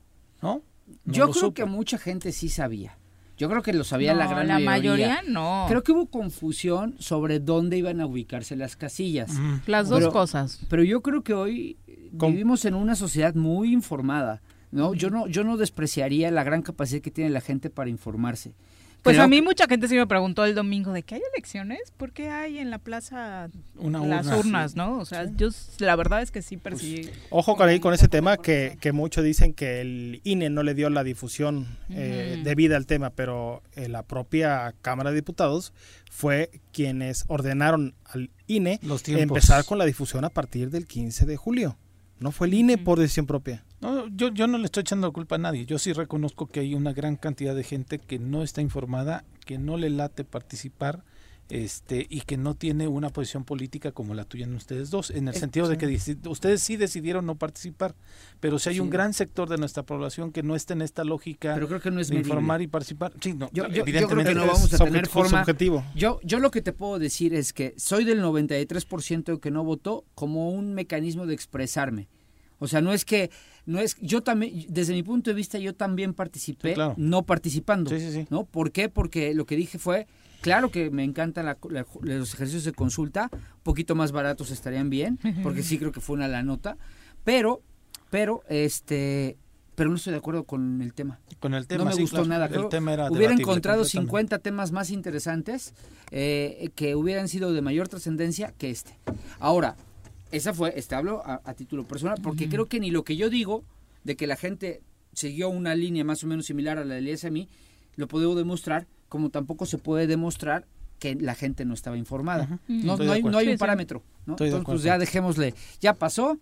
¿no? 0.42 0.62
No 1.04 1.12
Yo 1.12 1.24
creo 1.30 1.34
supo. 1.34 1.54
que 1.54 1.64
mucha 1.64 1.98
gente 1.98 2.32
sí 2.32 2.48
sabía. 2.48 2.96
Yo 3.38 3.50
creo 3.50 3.60
que 3.60 3.74
lo 3.74 3.84
sabía 3.84 4.14
la 4.14 4.26
gran 4.28 4.48
la 4.48 4.58
mayoría. 4.60 5.08
mayoría 5.18 5.22
no. 5.30 5.66
Creo 5.68 5.82
que 5.82 5.92
hubo 5.92 6.06
confusión 6.06 6.94
sobre 6.98 7.38
dónde 7.38 7.76
iban 7.76 8.00
a 8.00 8.06
ubicarse 8.06 8.56
las 8.56 8.76
casillas. 8.76 9.30
Las 9.66 9.88
dos 9.90 10.08
cosas. 10.08 10.60
Pero 10.70 10.82
yo 10.84 11.02
creo 11.02 11.22
que 11.22 11.34
hoy 11.34 11.76
vivimos 12.12 12.64
en 12.64 12.74
una 12.74 12.94
sociedad 12.94 13.34
muy 13.34 13.72
informada. 13.74 14.40
No, 14.70 14.94
yo 14.94 15.10
no, 15.10 15.26
yo 15.26 15.44
no 15.44 15.56
despreciaría 15.58 16.30
la 16.30 16.44
gran 16.44 16.62
capacidad 16.62 17.02
que 17.02 17.10
tiene 17.10 17.28
la 17.30 17.40
gente 17.42 17.68
para 17.68 17.90
informarse. 17.90 18.54
Pues 19.06 19.14
Creo 19.16 19.24
a 19.24 19.28
mí 19.28 19.36
que- 19.36 19.42
mucha 19.42 19.66
gente 19.68 19.86
sí 19.86 19.94
me 19.94 20.06
preguntó 20.06 20.44
el 20.44 20.54
domingo 20.56 20.92
de 20.92 21.02
que 21.04 21.14
hay 21.14 21.20
elecciones, 21.34 21.78
¿por 21.96 22.12
qué 22.12 22.28
hay 22.28 22.58
en 22.58 22.70
la 22.70 22.78
plaza 22.78 23.48
Una 23.76 24.04
las 24.04 24.26
urna, 24.26 24.38
urnas, 24.38 24.72
sí. 24.72 24.76
no? 24.78 24.98
O 24.98 25.04
sea, 25.04 25.30
yo 25.36 25.48
la 25.78 25.94
verdad 25.94 26.22
es 26.22 26.30
que 26.32 26.42
sí 26.42 26.56
percibí. 26.56 27.08
Ojo 27.30 27.56
con 27.56 27.68
ahí 27.68 27.78
con 27.78 27.94
ese 27.94 28.08
tema 28.08 28.36
que, 28.36 28.76
que 28.80 28.90
muchos 28.92 29.22
dicen 29.22 29.54
que 29.54 29.80
el 29.80 30.20
INE 30.24 30.50
no 30.50 30.62
le 30.64 30.74
dio 30.74 30.90
la 30.90 31.04
difusión 31.04 31.66
eh, 31.90 32.40
debida 32.42 32.76
al 32.76 32.86
tema, 32.86 33.10
pero 33.10 33.62
eh, 33.76 33.88
la 33.88 34.02
propia 34.02 34.74
Cámara 34.82 35.10
de 35.10 35.16
Diputados 35.16 35.72
fue 36.10 36.50
quienes 36.72 37.24
ordenaron 37.28 37.94
al 38.06 38.30
INE 38.48 38.80
Los 38.82 39.06
empezar 39.08 39.64
con 39.64 39.78
la 39.78 39.84
difusión 39.84 40.24
a 40.24 40.30
partir 40.30 40.70
del 40.70 40.86
15 40.86 41.26
de 41.26 41.36
julio. 41.36 41.76
No 42.18 42.32
fue 42.32 42.46
el 42.46 42.54
INE 42.54 42.78
por 42.78 42.98
decisión 42.98 43.26
propia. 43.26 43.64
No, 43.80 44.08
yo, 44.08 44.28
yo 44.28 44.46
no 44.46 44.56
le 44.58 44.64
estoy 44.64 44.82
echando 44.82 45.08
la 45.08 45.12
culpa 45.12 45.34
a 45.34 45.38
nadie. 45.38 45.66
Yo 45.66 45.78
sí 45.78 45.92
reconozco 45.92 46.46
que 46.46 46.60
hay 46.60 46.74
una 46.74 46.92
gran 46.92 47.16
cantidad 47.16 47.54
de 47.54 47.62
gente 47.62 47.98
que 47.98 48.18
no 48.18 48.42
está 48.42 48.62
informada, 48.62 49.24
que 49.44 49.58
no 49.58 49.76
le 49.76 49.90
late 49.90 50.24
participar 50.24 51.04
este 51.48 52.06
y 52.10 52.22
que 52.22 52.36
no 52.36 52.54
tiene 52.54 52.88
una 52.88 53.10
posición 53.10 53.44
política 53.44 53.92
como 53.92 54.14
la 54.14 54.24
tuya 54.24 54.44
en 54.46 54.54
ustedes 54.56 54.90
dos, 54.90 55.10
en 55.10 55.28
el 55.28 55.34
sentido 55.34 55.68
de 55.68 55.78
que 55.78 55.86
ustedes 56.28 56.62
sí 56.62 56.76
decidieron 56.76 57.24
no 57.26 57.36
participar, 57.36 57.94
pero 58.40 58.58
si 58.58 58.70
hay 58.70 58.80
un 58.80 58.90
gran 58.90 59.12
sector 59.14 59.48
de 59.48 59.56
nuestra 59.56 59.84
población 59.84 60.32
que 60.32 60.42
no 60.42 60.56
está 60.56 60.74
en 60.74 60.82
esta 60.82 61.04
lógica 61.04 61.54
Pero 61.54 61.68
creo 61.68 61.80
que 61.80 61.90
no 61.90 62.00
es 62.00 62.08
de 62.08 62.16
informar 62.16 62.62
y 62.62 62.66
participar. 62.66 63.12
Sí, 63.20 63.34
no, 63.34 63.48
Yo, 63.52 63.64
yo- 63.64 63.68
yo 63.68 63.72
creo 63.72 63.82
evidentemente 63.84 64.32
que 64.32 64.38
no 64.40 64.46
vamos 64.46 64.72
a 64.74 64.78
tener 64.84 65.06
forma. 65.06 65.38
subjetivo. 65.44 65.84
Yo, 65.94 66.18
yo 66.24 66.38
lo 66.40 66.50
que 66.50 66.62
te 66.62 66.72
puedo 66.72 66.98
decir 66.98 67.32
es 67.34 67.52
que 67.52 67.74
soy 67.76 68.04
del 68.04 68.20
93% 68.22 69.38
que 69.40 69.50
no 69.50 69.64
votó 69.64 70.04
como 70.14 70.50
un 70.50 70.74
mecanismo 70.74 71.26
de 71.26 71.34
expresarme. 71.34 72.08
O 72.58 72.66
sea, 72.68 72.80
no 72.80 72.92
es 72.92 73.04
que, 73.04 73.30
no 73.66 73.80
es, 73.80 73.96
yo 74.00 74.22
también, 74.22 74.64
desde 74.68 74.94
mi 74.94 75.02
punto 75.02 75.30
de 75.30 75.34
vista, 75.34 75.58
yo 75.58 75.74
también 75.74 76.14
participé, 76.14 76.70
Sí, 76.70 76.74
claro. 76.74 76.94
no 76.96 77.22
participando. 77.24 77.90
Sí, 77.90 78.00
sí, 78.00 78.12
sí. 78.12 78.26
¿No? 78.30 78.44
¿Por 78.46 78.72
qué? 78.72 78.88
Porque 78.88 79.34
lo 79.34 79.44
que 79.44 79.56
dije 79.56 79.78
fue, 79.78 80.06
claro 80.46 80.70
que 80.70 80.90
me 80.90 81.04
encantan 81.04 81.46
la- 81.46 81.58
la- 81.70 81.86
los 82.02 82.34
ejercicios 82.34 82.64
de 82.64 82.72
consulta, 82.72 83.28
un 83.32 83.62
poquito 83.62 83.94
más 83.94 84.12
baratos 84.12 84.50
estarían 84.50 84.88
bien, 84.90 85.18
porque 85.42 85.62
sí 85.62 85.78
creo 85.78 85.92
que 85.92 86.00
fue 86.00 86.16
una 86.16 86.28
la 86.28 86.42
nota, 86.42 86.76
pero, 87.24 87.60
pero, 88.10 88.42
este, 88.48 89.36
pero 89.74 89.90
no 89.90 89.96
estoy 89.96 90.12
de 90.12 90.18
acuerdo 90.18 90.44
con 90.44 90.80
el 90.80 90.94
tema. 90.94 91.20
Con 91.40 91.52
el 91.54 91.66
tema, 91.66 91.84
no 91.84 91.90
me 91.90 91.96
sí, 91.96 92.00
gustó 92.02 92.16
claro. 92.24 92.28
nada. 92.28 92.46
El 92.46 92.52
Creo- 92.52 92.68
tema 92.68 92.92
era 92.94 93.10
hubiera 93.10 93.34
encontrado 93.34 93.80
completamente. 93.82 94.10
50 94.10 94.38
temas 94.38 94.72
más 94.72 94.90
interesantes 94.90 95.74
eh, 96.10 96.70
que 96.74 96.94
hubieran 96.94 97.28
sido 97.28 97.52
de 97.52 97.60
mayor 97.62 97.88
trascendencia 97.88 98.54
que 98.56 98.70
este. 98.70 98.98
Ahora, 99.38 99.76
esa 100.32 100.54
fue, 100.54 100.72
este 100.78 100.94
hablo 100.94 101.22
a, 101.26 101.40
a 101.44 101.54
título 101.54 101.86
personal, 101.86 102.16
porque 102.22 102.48
creo 102.48 102.66
que 102.66 102.80
ni 102.80 102.90
lo 102.90 103.04
que 103.04 103.16
yo 103.16 103.28
digo 103.30 103.64
de 104.04 104.16
que 104.16 104.26
la 104.26 104.36
gente 104.36 104.80
siguió 105.12 105.48
una 105.48 105.74
línea 105.74 106.04
más 106.04 106.22
o 106.24 106.26
menos 106.26 106.46
similar 106.46 106.78
a 106.78 106.84
la 106.84 106.94
del 106.94 107.08
ISMI, 107.08 107.48
lo 107.96 108.06
puedo 108.08 108.34
demostrar, 108.34 108.86
como 109.08 109.30
tampoco 109.30 109.66
se 109.66 109.78
puede 109.78 110.06
demostrar 110.06 110.66
que 110.98 111.14
la 111.14 111.34
gente 111.34 111.64
no 111.64 111.74
estaba 111.74 111.96
informada. 111.96 112.58
No, 112.68 112.96
no 112.96 113.12
hay, 113.12 113.22
no 113.22 113.38
hay 113.38 113.48
un 113.48 113.58
parámetro. 113.58 114.02
¿no? 114.24 114.32
Entonces, 114.34 114.60
pues 114.64 114.82
ya 114.82 114.98
dejémosle, 114.98 115.54
ya 115.80 115.94
pasó. 115.94 116.38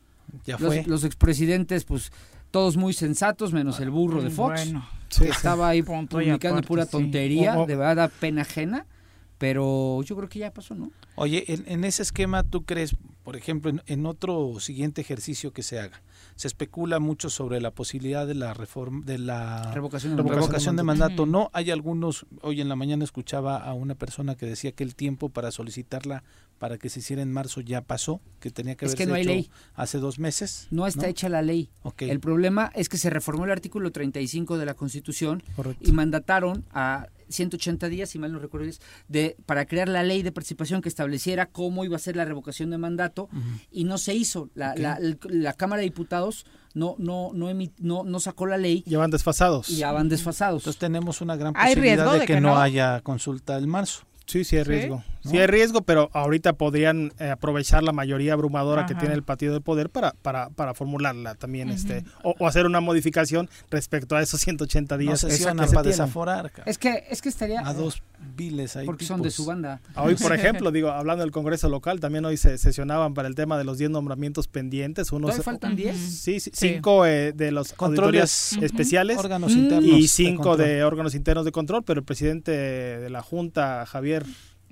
Ya 0.47 0.57
los, 0.59 0.75
fue. 0.75 0.85
los 0.87 1.05
expresidentes, 1.05 1.85
pues 1.85 2.11
todos 2.51 2.77
muy 2.77 2.93
sensatos, 2.93 3.53
menos 3.53 3.81
el 3.81 3.91
burro 3.91 4.23
de 4.23 4.31
Fox, 4.31 4.71
Bueno. 4.71 4.89
que 5.19 5.29
estaba 5.29 5.69
ahí 5.69 5.83
Punto 5.83 6.17
publicando 6.17 6.59
aparte, 6.59 6.69
pura 6.69 6.85
sí. 6.85 6.91
tontería, 6.93 7.57
de 7.67 7.77
verdad 7.77 7.97
da 7.97 8.09
pena 8.09 8.43
ajena, 8.43 8.87
pero 9.39 10.03
yo 10.03 10.17
creo 10.17 10.29
que 10.29 10.39
ya 10.39 10.53
pasó, 10.53 10.75
¿no? 10.75 10.91
Oye, 11.17 11.45
en, 11.53 11.65
en 11.67 11.85
ese 11.85 12.03
esquema, 12.03 12.43
¿tú 12.43 12.65
crees, 12.65 12.97
por 13.23 13.37
ejemplo, 13.37 13.71
en, 13.71 13.83
en 13.87 14.07
otro 14.07 14.59
siguiente 14.61 15.01
ejercicio 15.01 15.53
que 15.53 15.63
se 15.63 15.79
haga, 15.81 16.01
se 16.37 16.49
especula 16.49 16.99
mucho 16.99 17.31
sobre 17.31 17.61
la 17.61 17.71
posibilidad 17.71 18.27
de 18.27 18.35
la 18.35 18.55
reforma, 18.55 19.05
de 19.05 19.19
la 19.19 19.73
Revocación 19.73 20.17
de 20.17 20.23
revocación 20.23 20.77
de 20.77 20.83
mandato. 20.83 21.27
No, 21.27 21.51
hay 21.53 21.71
algunos. 21.71 22.27
Hoy 22.43 22.61
en 22.61 22.69
la 22.69 22.77
mañana 22.77 23.05
escuchaba 23.05 23.57
a 23.59 23.73
una 23.75 23.95
persona 23.95 24.35
que 24.35 24.47
decía 24.47 24.73
que 24.73 24.85
el 24.85 24.95
tiempo 24.95 25.29
para 25.29 25.51
solicitarla 25.51 26.25
para 26.59 26.79
que 26.79 26.89
se 26.89 27.01
hiciera 27.01 27.21
en 27.21 27.33
marzo 27.33 27.61
ya 27.61 27.83
pasó, 27.83 28.21
que 28.41 28.51
tenía 28.51 28.75
que 28.77 28.87
Es 28.87 28.93
haberse 28.93 29.05
que 29.05 29.09
no 29.09 29.15
hay 29.15 29.23
hecho 29.23 29.31
ley. 29.31 29.51
hace 29.75 29.99
dos 29.99 30.19
meses. 30.19 30.69
No 30.71 30.87
está 30.87 31.09
hecha 31.09 31.29
la 31.29 31.43
ley. 31.43 31.69
El 31.99 32.21
problema 32.21 32.71
es 32.75 32.89
que 32.89 32.97
se 32.97 33.11
reformó 33.11 33.45
el 33.45 33.51
artículo 33.51 33.91
35 33.93 34.57
de 34.57 34.65
la 34.65 34.75
Constitución 34.75 35.43
Correcto. 35.57 35.83
y 35.87 35.93
mandataron 35.93 36.65
a 36.73 37.09
180 37.29 37.89
días, 37.89 38.11
si 38.11 38.19
mal 38.19 38.33
no 38.33 38.39
recuerdo, 38.39 38.67
es, 38.69 38.81
de, 39.09 39.37
para 39.47 39.67
crear 39.67 39.89
la 39.89 40.03
ley 40.03 40.23
de 40.23 40.33
participación 40.33 40.81
que 40.83 40.89
estableciera 40.89 41.47
cómo 41.47 41.85
iba 41.85 41.97
a 41.97 41.99
ser 41.99 42.17
la 42.17 42.25
revocación 42.25 42.71
de 42.71 42.79
mandato 42.79 43.29
y 43.71 43.85
no 43.85 43.99
se 43.99 44.15
hizo. 44.15 44.51
La, 44.55 44.75
la, 44.77 44.95
el- 44.95 45.19
la 45.29 45.53
Cámara 45.53 45.81
de 45.81 45.85
Diputados 45.85 46.47
no, 46.75 46.97
no, 46.99 47.31
no, 47.35 47.51
emi- 47.51 47.73
no, 47.79 48.03
no 48.05 48.21
sacó 48.21 48.47
la 48.47 48.59
ley 48.59 48.83
Ya 48.87 48.99
van 48.99 49.11
desfasados. 49.11 49.71
y 49.71 49.77
ya 49.77 49.93
van 49.93 50.09
desfasados. 50.09 50.63
Entonces 50.63 50.79
tenemos 50.81 51.21
una 51.21 51.37
gran 51.37 51.53
posibilidad 51.55 51.83
riesgo 51.97 52.13
de 52.13 52.19
de 52.21 52.27
que, 52.27 52.35
que 52.35 52.41
no 52.41 52.49
no. 52.55 52.59
haya 52.61 53.01
consulta 53.03 53.57
en 53.59 53.69
marzo. 53.69 54.03
Sí, 54.27 54.43
sí 54.45 54.57
hay 54.57 54.65
¿Sí? 54.65 54.71
¿No? 55.25 55.31
Sí 55.31 55.39
hay 55.39 55.47
riesgo, 55.47 55.83
pero 55.83 56.11
ahorita 56.13 56.53
podrían 56.55 57.13
eh, 57.19 57.31
aprovechar 57.31 57.83
la 57.83 57.93
mayoría 57.93 58.35
abrumadora 58.35 58.87
que 58.87 58.93
Ajá. 58.93 59.01
tiene 59.01 59.15
el 59.15 59.23
partido 59.23 59.55
de 59.55 59.61
poder 59.61 59.89
para, 59.91 60.13
para, 60.23 60.51
para 60.51 60.75
formularla 60.75 61.35
también, 61.35 61.71
este, 61.71 62.05
o, 62.23 62.35
o 62.39 62.47
hacer 62.47 62.67
una 62.67 62.81
modificación 62.81 63.49
respecto 63.71 64.17
a 64.17 64.23
esos 64.23 64.41
180 64.41 64.95
No 64.95 64.99
días. 65.01 65.21
se 65.21 65.27
que 65.29 65.33
sesionan 65.33 65.69
se 65.69 65.75
para 65.75 65.89
desaforar. 65.89 66.53
Es 66.67 66.79
que, 66.79 67.05
es 67.11 67.23
que 67.23 67.29
estaría... 67.31 67.61
a 67.67 67.73
dos 67.75 68.03
viles 68.37 68.77
ahí. 68.77 68.87
porque 68.87 69.05
son 69.05 69.21
de 69.23 69.29
tipos. 69.29 69.35
su 69.37 69.45
banda. 69.47 69.81
Hoy, 69.97 70.15
por 70.15 70.33
ejemplo, 70.39 70.71
digo, 70.71 70.91
hablando 70.91 71.23
del 71.23 71.31
Congreso 71.33 71.69
local, 71.69 72.01
también 72.01 72.25
hoy 72.25 72.37
se 72.37 72.57
sesionaban 72.59 73.15
para 73.15 73.29
el 73.29 73.35
tema 73.35 73.57
de 73.59 73.65
los 73.65 73.79
10 73.79 73.91
nombramientos 73.91 74.49
pendientes. 74.49 75.11
Unos, 75.13 75.31
¿Todavía 75.31 75.43
faltan 75.45 75.77
10? 75.77 75.97
Sí, 75.97 76.41
sí, 76.41 76.51
Sí. 76.53 76.69
cinco 76.75 77.07
eh, 77.07 77.33
de 77.33 77.51
los 77.51 77.73
Controles, 77.73 78.53
especiales 78.61 79.19
órganos 79.19 79.53
internos 79.53 79.85
y 79.85 80.03
de 80.03 80.09
cinco 80.09 80.43
control. 80.51 80.67
de 80.69 80.85
órganos 80.85 81.15
internos 81.15 81.45
de 81.45 81.53
control, 81.53 81.83
pero 81.85 82.01
el 82.01 82.05
presidente 82.07 82.51
de 82.53 83.11
la 83.11 83.23
Junta, 83.23 83.85
Javier, 83.87 84.25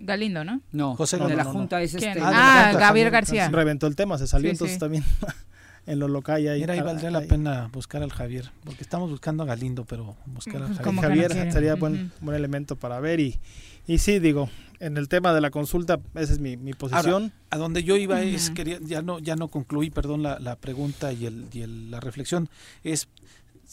Galindo, 0.04 0.44
¿no? 0.44 0.60
No, 0.72 0.94
José 0.96 1.16
de 1.16 1.22
la 1.22 1.28
Galindo, 1.28 1.44
no, 1.52 1.58
Junta 1.58 1.82
es 1.82 1.94
este... 1.94 2.10
Ah, 2.10 2.14
de 2.14 2.20
la 2.20 2.28
Ah, 2.28 2.62
Gabriel 2.72 2.80
Javier 2.86 3.10
García. 3.10 3.48
reventó 3.48 3.86
el 3.86 3.96
tema, 3.96 4.18
se 4.18 4.26
salió, 4.26 4.48
Sí, 4.50 4.52
entonces 4.52 4.74
sí. 4.74 4.80
también 4.80 5.04
en 5.86 5.98
lo 5.98 6.08
local 6.08 6.36
ahí. 6.46 6.60
Mira, 6.60 6.74
ahí 6.74 6.80
ahí- 6.80 6.84
valdría 6.84 7.10
la 7.10 7.18
ahí- 7.20 7.28
pena 7.28 7.68
buscar 7.72 8.02
al 8.02 8.12
Javier, 8.12 8.50
porque 8.64 8.82
estamos 8.82 9.10
buscando 9.10 9.42
a 9.42 9.46
Galindo, 9.46 9.84
pero 9.84 10.16
buscar 10.26 10.62
al 10.62 10.74
Javier. 10.76 10.94
no 10.94 11.00
Javier 11.02 11.52
sería 11.52 11.74
buen, 11.76 12.12
buen 12.20 12.36
elemento 12.36 12.76
para 12.76 13.00
ver 13.00 13.20
y, 13.20 13.38
y 13.86 13.98
sí, 13.98 14.18
digo, 14.18 14.48
en 14.80 14.96
el 14.96 15.08
tema 15.08 15.32
de 15.32 15.40
la 15.40 15.50
consulta, 15.50 16.00
esa 16.14 16.32
es 16.32 16.38
mi, 16.40 16.56
mi 16.56 16.72
posición. 16.72 17.22
Ahora, 17.24 17.34
a 17.50 17.56
donde 17.56 17.84
yo 17.84 17.96
iba 17.96 18.20
es, 18.22 18.50
quería, 18.50 18.78
ya 18.82 19.00
no, 19.02 19.18
ya 19.20 19.36
no 19.36 19.48
concluí, 19.48 19.90
perdón, 19.90 20.22
la, 20.24 20.38
la 20.40 20.56
pregunta 20.56 21.12
y, 21.12 21.26
el, 21.26 21.46
y 21.52 21.60
el- 21.62 21.90
la 21.90 22.00
reflexión, 22.00 22.48
es 22.82 23.08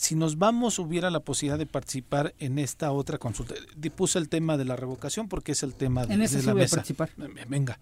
si 0.02 0.16
nos 0.16 0.38
vamos, 0.38 0.80
hubiera 0.80 1.10
la 1.10 1.20
posibilidad 1.20 1.58
de 1.60 1.66
participar 1.66 2.34
en 2.40 2.58
esta 2.58 2.92
otra 2.94 3.18
consulta. 3.18 3.56
Puse 3.98 4.18
el 4.18 4.30
tema 4.30 4.56
de 4.56 4.64
la 4.64 4.78
revocación 4.78 5.28
porque 5.28 5.52
es 5.52 5.62
el 5.62 5.76
tema 5.76 6.06
de, 6.06 6.14
En 6.14 6.20
de 6.22 6.26
ese 6.28 6.40
sí 6.40 6.46
la 6.46 6.54
voy 6.54 6.62
a 6.62 6.64
mesa. 6.64 6.78
participar. 6.78 7.10
Venga, 7.50 7.80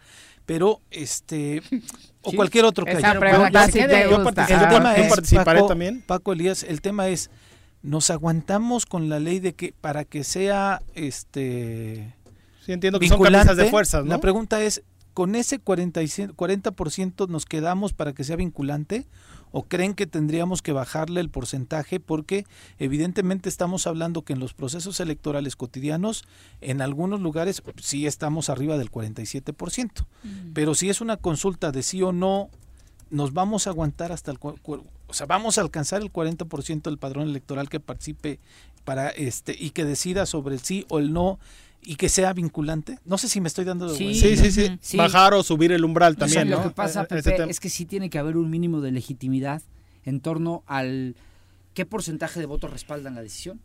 pero 0.48 0.82
este 0.90 1.62
o 2.24 2.32
Sí. 2.32 2.36
cualquier 2.36 2.66
otro 2.66 2.86
que 2.86 2.94
haya. 2.94 3.20
pregunta 3.20 3.68
Yo- 3.68 3.72
sí 3.72 3.80
yo- 3.82 3.88
te 3.88 4.02
yo 4.02 4.10
gusta. 4.18 4.24
participo. 4.34 4.60
Ah, 4.60 4.64
El 4.64 4.70
tema 4.78 4.92
ok. 4.94 4.98
es, 4.98 5.04
Yo 5.04 5.10
participaré 5.10 5.60
Paco, 5.60 5.68
también. 5.68 6.04
Paco 6.08 6.34
Elías, 6.34 6.64
el 6.64 6.82
tema 6.82 7.08
es 7.08 7.30
nos 7.84 8.10
aguantamos 8.10 8.88
con 8.88 9.10
la 9.10 9.20
ley 9.20 9.40
de 9.40 9.54
que 9.54 9.74
para 9.80 10.04
que 10.04 10.24
sea 10.24 10.82
este 10.96 12.16
Sí, 12.66 12.72
entiendo 12.72 13.00
que 13.00 13.08
son 13.08 13.22
camisas 13.22 13.56
de 13.56 13.70
fuerzas, 13.70 14.04
¿no? 14.04 14.10
La 14.10 14.20
pregunta 14.20 14.62
es, 14.64 14.82
¿con 15.14 15.36
ese 15.36 15.60
45 15.60 16.34
40% 16.36 17.28
nos 17.30 17.46
quedamos 17.46 17.94
para 17.94 18.14
que 18.14 18.24
sea 18.24 18.36
vinculante? 18.38 19.06
¿O 19.52 19.64
creen 19.64 19.94
que 19.94 20.08
tendríamos 20.08 20.62
que 20.62 20.72
bajarle 20.72 21.22
el 21.22 21.30
porcentaje? 21.30 22.00
Porque 22.00 22.46
evidentemente 22.80 23.50
estamos 23.50 23.88
hablando 23.88 24.24
que 24.24 24.34
en 24.34 24.40
los 24.40 24.54
procesos 24.54 25.00
electorales 25.00 25.56
cotidianos, 25.56 26.26
en 26.62 26.82
algunos 26.82 27.22
lugares 27.22 27.62
sí 27.82 28.06
estamos 28.06 28.50
arriba 28.50 28.78
del 28.78 28.92
47%. 28.92 30.06
Pero 30.54 30.76
si 30.76 30.90
es 30.90 31.02
una 31.02 31.18
consulta 31.18 31.72
de 31.72 31.84
sí 31.84 32.02
o 32.02 32.12
no, 32.12 32.50
nos 33.10 33.34
vamos 33.34 33.68
a 33.68 33.72
aguantar 33.72 34.12
hasta 34.12 34.32
el... 34.32 34.40
O 34.42 35.14
sea, 35.14 35.26
vamos 35.26 35.58
a 35.58 35.62
alcanzar 35.62 36.02
el 36.02 36.12
40% 36.12 36.82
del 36.84 36.98
padrón 36.98 37.30
electoral 37.30 37.70
que 37.70 37.80
participe 37.80 38.40
para 38.84 39.10
este 39.10 39.56
y 39.58 39.72
que 39.72 39.86
decida 39.86 40.26
sobre 40.26 40.56
el 40.56 40.62
sí 40.62 40.86
o 40.90 41.00
el 41.00 41.14
no 41.14 41.40
y 41.82 41.96
que 41.96 42.10
sea 42.10 42.34
vinculante. 42.34 43.00
No 43.06 43.18
sé 43.18 43.30
si 43.30 43.40
me 43.42 43.48
estoy 43.48 43.64
dando... 43.66 43.90
Sí, 43.90 44.14
Sí, 44.16 44.36
sí, 44.36 44.52
sí. 44.52 44.78
Sí. 44.82 44.98
Bajar 44.98 45.34
o 45.34 45.44
subir 45.44 45.72
el 45.72 45.86
umbral 45.86 46.14
O 46.14 46.16
sea, 46.16 46.28
también, 46.28 46.50
lo 46.50 46.58
¿no? 46.58 46.64
que 46.64 46.70
pasa, 46.76 47.04
Eh, 47.04 47.06
Pepe, 47.08 47.50
es 47.50 47.60
que 47.60 47.70
sí 47.70 47.86
tiene 47.86 48.10
que 48.10 48.20
haber 48.20 48.36
un 48.38 48.50
mínimo 48.50 48.82
de 48.82 48.92
legitimidad 48.92 49.62
en 50.04 50.20
torno 50.20 50.64
al 50.68 51.16
qué 51.74 51.86
porcentaje 51.86 52.40
de 52.40 52.46
votos 52.46 52.72
respaldan 52.72 53.16
la 53.16 53.22
decisión. 53.22 53.62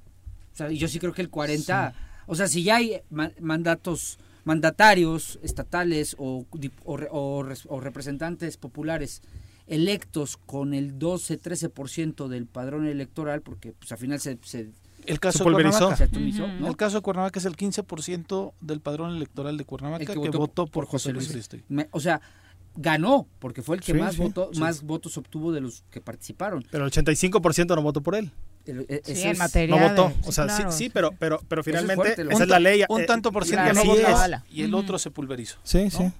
O 0.53 0.57
sea, 0.57 0.71
y 0.71 0.77
yo 0.79 0.87
sí 0.89 0.99
creo 0.99 1.13
que 1.15 1.23
el 1.23 1.31
40, 1.31 1.95
o 2.27 2.35
sea, 2.35 2.47
si 2.47 2.63
ya 2.63 2.77
hay 2.77 3.01
ma- 3.11 3.33
mandatos 3.41 4.19
mandatarios 4.45 5.39
estatales 5.43 6.15
o, 6.19 6.45
o 6.85 6.97
re- 6.97 7.09
o 7.11 7.43
res- 7.43 7.67
o 7.69 7.81
representantes 7.81 8.57
populares 8.57 9.23
electos 9.67 10.37
con 10.37 10.75
el 10.75 10.99
12-13% 10.99 12.29
del 12.29 12.47
padrón 12.47 12.87
electoral, 12.87 13.41
porque 13.43 13.73
pues 13.73 13.91
al 13.93 13.99
final 13.99 14.21
se, 14.21 14.39
se, 14.43 14.71
El 15.07 15.21
caso 15.21 15.39
Se 15.39 15.45
de 15.45 15.51
pulverizó. 15.51 15.97
Se 15.97 16.05
atomizó, 16.05 16.47
¿no? 16.47 16.69
El 16.69 16.77
caso 16.77 16.97
de 16.97 17.03
Cuernavaca 17.03 17.39
es 17.39 17.45
el 17.47 17.57
15% 17.57 18.53
del 18.61 18.81
padrón 18.81 19.17
electoral 19.17 19.57
de 19.57 19.65
Cuernavaca 19.65 20.13
El 20.13 20.21
que, 20.21 20.31
votó, 20.31 20.67
por 20.67 20.87
José 20.87 21.13
Luis. 21.13 21.49
Me- 21.69 21.89
o 21.91 22.01
sea, 22.01 22.21
ganó, 22.77 23.27
porque 23.39 23.63
fue 23.63 23.77
el 23.77 23.83
que 23.83 23.93
Sí, 23.93 23.99
más, 23.99 24.15
sí, 24.15 24.21
votó, 24.23 24.51
sí. 24.53 24.61
más 24.61 24.83
votos 24.83 25.17
obtuvo 25.19 25.53
de 25.53 25.61
los 25.61 25.85
que 25.91 26.01
participaron. 26.01 26.65
Pero 26.71 26.85
el 26.85 26.91
85% 26.93 27.75
no 27.75 27.83
votó 27.83 28.01
por 28.01 28.15
él. 28.15 28.31
El- 28.65 28.87
e- 28.89 29.03
Sí, 29.05 29.23
en 29.25 29.39
materia 29.39 29.75
No 29.77 29.89
votó. 29.89 30.09
de- 30.09 30.29
o 30.29 30.33
sea, 30.33 30.49
sí, 30.49 30.57
claro, 30.57 30.73
sí, 30.73 30.89
pero, 30.91 31.11
pero, 31.19 31.41
pero 31.49 31.61
es 31.63 31.67
finalmente 31.67 32.15
fuerte, 32.15 32.23
esa 32.33 32.43
es 32.45 32.49
la 32.49 32.61
ley. 32.61 32.85
Un 32.89 33.01
eh, 33.01 33.07
tanto 33.07 33.33
por 33.33 33.45
ciento 33.45 33.65
así 33.71 33.87
no 33.87 33.95
votó 33.95 34.09
es. 34.25 34.41
y 34.51 34.63
el 34.63 34.75
otro 34.75 34.99
se 34.99 35.11
pulverizó. 35.11 35.59
Sí, 35.65 35.91
sí. 35.91 36.13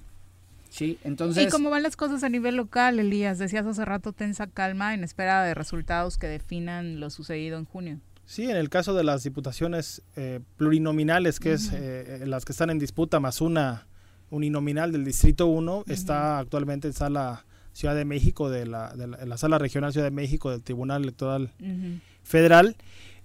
Sí, 0.69 0.97
entonces... 1.03 1.45
¿Y 1.45 1.49
cómo 1.49 1.69
van 1.69 1.83
las 1.83 1.95
cosas 1.95 2.23
a 2.23 2.29
nivel 2.29 2.55
local, 2.55 2.99
Elías? 2.99 3.37
Decías 3.37 3.63
hace 3.65 3.85
rato 3.85 4.11
tensa 4.11 4.47
calma 4.47 4.95
en 4.95 5.03
espera 5.03 5.43
de 5.43 5.53
resultados 5.53 6.17
que 6.17 6.25
definan 6.27 6.99
lo 6.99 7.11
sucedido 7.11 7.59
en 7.59 7.65
junio. 7.65 7.99
Sí, 8.25 8.49
en 8.49 8.55
el 8.57 8.69
caso 8.69 8.93
de 8.93 9.03
las 9.03 9.23
diputaciones 9.23 10.01
eh, 10.15 10.39
plurinominales, 10.57 11.39
que 11.39 11.53
es 11.53 11.71
eh, 11.73 12.21
eh, 12.21 12.25
las 12.25 12.45
que 12.45 12.53
están 12.53 12.69
en 12.69 12.79
disputa, 12.79 13.19
más 13.19 13.41
una 13.41 13.87
uninominal 14.29 14.91
del 14.91 15.05
Distrito 15.05 15.47
1, 15.47 15.83
está 15.87 16.39
actualmente 16.39 16.87
en 16.87 16.93
sala 16.93 17.45
Ciudad 17.73 17.95
de 17.95 18.05
México, 18.05 18.49
de 18.49 18.65
la, 18.65 18.93
de 18.95 19.07
la, 19.07 19.17
en 19.17 19.29
la 19.29 19.37
sala 19.37 19.57
regional 19.57 19.91
Ciudad 19.91 20.07
de 20.07 20.11
México 20.11 20.51
del 20.51 20.63
Tribunal 20.63 21.03
Electoral 21.03 21.51
Federal, 22.23 22.75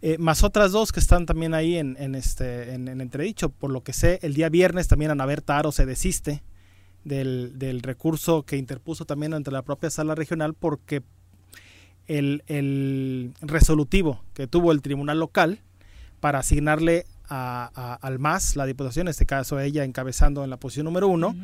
eh, 0.01 0.17
más 0.19 0.45
otras 0.45 0.71
dos 0.71 0.93
que 0.93 1.01
están 1.01 1.27
también 1.27 1.55
ahí 1.55 1.77
en, 1.77 1.97
en 1.99 2.15
este, 2.15 2.75
en, 2.75 2.89
en 2.89 3.01
entredicho. 3.01 3.49
Por 3.51 3.71
lo 3.71 3.83
que 3.83 3.93
sé, 3.93 4.21
el 4.23 4.35
día 4.35 4.49
viernes 4.49 4.89
también 4.89 5.11
Ana 5.11 5.27
Berta 5.27 5.59
Aro 5.59 5.73
se 5.73 5.87
desiste 5.87 6.43
del, 7.05 7.59
del 7.59 7.83
recurso 7.83 8.45
que 8.45 8.57
interpuso 8.57 9.05
también 9.07 9.35
ante 9.35 9.51
la 9.51 9.63
propia 9.63 9.91
sala 9.91 10.15
regional 10.15 10.55
porque 10.55 11.03
el, 12.09 12.43
el 12.47 13.33
resolutivo 13.43 14.23
que 14.35 14.47
tuvo 14.47 14.73
el 14.73 14.83
tribunal 14.83 15.19
local 15.21 15.61
para 16.21 16.41
asignarle 16.41 17.05
a, 17.29 17.71
a- 17.75 17.95
al 17.95 18.19
MAS, 18.19 18.57
la 18.57 18.67
diputación, 18.67 19.07
en 19.07 19.11
este 19.11 19.27
caso 19.27 19.61
ella 19.61 19.85
encabezando 19.85 20.43
en 20.43 20.51
la 20.51 20.57
posición 20.57 20.85
número 20.87 21.07
uno, 21.09 21.37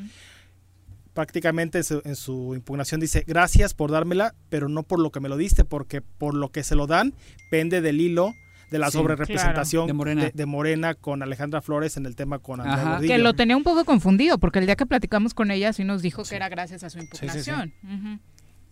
prácticamente 1.12 1.78
en 1.78 1.85
su, 1.85 2.03
en 2.05 2.16
su 2.16 2.55
impugnación 2.55 3.01
dice, 3.01 3.23
gracias 3.27 3.73
por 3.74 3.91
dármela, 3.93 4.35
pero 4.49 4.69
no 4.69 4.82
por 4.82 4.99
lo 4.99 5.11
que 5.12 5.20
me 5.20 5.28
lo 5.28 5.36
diste, 5.36 5.65
porque 5.65 6.01
por 6.01 6.35
lo 6.35 6.51
que 6.51 6.65
se 6.65 6.74
lo 6.74 6.86
dan 6.86 7.15
pende 7.51 7.81
del 7.81 8.01
hilo 8.01 8.35
de 8.70 8.78
la 8.81 8.91
Sí, 8.91 8.99
sobrerepresentación 8.99 9.82
claro. 9.85 9.86
De 9.86 9.93
Morena. 9.93 10.23
de, 10.24 10.31
de 10.35 10.47
Morena 10.47 10.95
con 10.95 11.23
Alejandra 11.23 11.61
Flores 11.62 11.97
en 11.97 12.07
el 12.07 12.16
tema 12.16 12.41
con 12.41 12.61
Andrea 12.61 12.99
que 13.07 13.19
lo 13.19 13.35
tenía 13.35 13.57
un 13.57 13.62
poco 13.62 13.85
confundido, 13.85 14.39
porque 14.39 14.59
el 14.59 14.66
día 14.66 14.74
que 14.74 14.86
platicamos 14.86 15.35
con 15.35 15.53
ella 15.53 15.73
sí 15.73 15.85
nos 15.85 16.03
dijo 16.03 16.24
que 16.24 16.35
era 16.35 16.49
gracias 16.49 16.82
a 16.82 16.91
su 16.91 16.99
sí, 16.99 17.07
sí. 17.12 17.24
impugnación. 17.27 17.73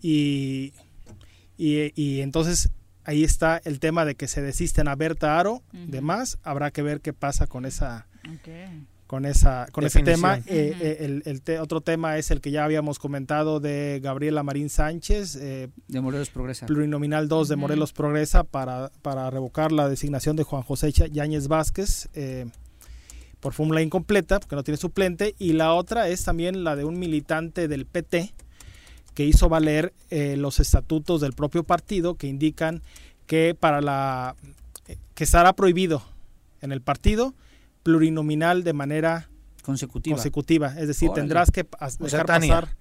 Y, 0.01 0.73
y, 1.57 1.91
y 2.01 2.21
entonces 2.21 2.69
ahí 3.05 3.23
está 3.23 3.61
el 3.65 3.79
tema 3.79 4.05
de 4.05 4.15
que 4.15 4.27
se 4.27 4.41
desisten 4.41 4.87
a 4.87 4.95
Berta 4.95 5.39
Aro, 5.39 5.61
demás, 5.73 6.37
habrá 6.43 6.71
que 6.71 6.81
ver 6.81 7.01
qué 7.01 7.13
pasa 7.13 7.47
con 7.47 7.65
esa 7.65 8.07
con 9.07 9.25
esa 9.25 9.67
con 9.71 9.83
ese 9.83 9.99
tema. 10.05 10.37
Eh, 10.47 10.75
eh, 10.81 10.97
el, 11.01 11.21
el 11.25 11.41
te- 11.41 11.59
otro 11.59 11.81
tema 11.81 12.17
es 12.17 12.31
el 12.31 12.39
que 12.41 12.49
ya 12.51 12.63
habíamos 12.63 12.97
comentado 12.99 13.59
de 13.59 13.99
Gabriela 14.01 14.41
Marín 14.41 14.69
Sánchez, 14.69 15.35
eh, 15.35 15.67
De 15.87 16.01
Morelos 16.01 16.29
Progresa. 16.29 16.65
plurinominal 16.65 17.27
2 17.27 17.47
de 17.49 17.55
Morelos 17.57 17.93
Progresa 17.93 18.43
para, 18.43 18.89
para 19.01 19.29
revocar 19.29 19.71
la 19.71 19.87
designación 19.89 20.35
de 20.35 20.43
Juan 20.43 20.63
José 20.63 20.91
Yáñez 20.91 21.47
Vázquez 21.47 22.09
eh, 22.13 22.45
por 23.39 23.53
fórmula 23.53 23.81
incompleta, 23.81 24.39
porque 24.39 24.55
no 24.55 24.63
tiene 24.63 24.77
suplente, 24.77 25.35
y 25.37 25.51
la 25.53 25.73
otra 25.73 26.07
es 26.07 26.23
también 26.23 26.63
la 26.63 26.77
de 26.77 26.85
un 26.85 26.97
militante 26.97 27.67
del 27.67 27.85
PT 27.85 28.33
que 29.13 29.25
hizo 29.25 29.49
valer 29.49 29.93
eh, 30.09 30.35
los 30.37 30.59
estatutos 30.59 31.21
del 31.21 31.33
propio 31.33 31.63
partido 31.63 32.15
que 32.15 32.27
indican 32.27 32.81
que 33.27 33.55
para 33.59 33.81
la 33.81 34.35
que 35.15 35.23
estará 35.23 35.53
prohibido 35.53 36.01
en 36.61 36.71
el 36.71 36.81
partido 36.81 37.33
plurinominal 37.83 38.63
de 38.63 38.73
manera 38.73 39.29
consecutiva. 39.63 40.15
consecutiva, 40.15 40.67
es 40.79 40.87
decir, 40.87 41.09
Órale. 41.09 41.21
tendrás 41.21 41.51
que 41.51 41.65
pas- 41.69 41.95
O 41.99 42.09
sea, 42.09 42.19
dejar 42.19 42.25
Tania. 42.25 42.59
pasar 42.61 42.75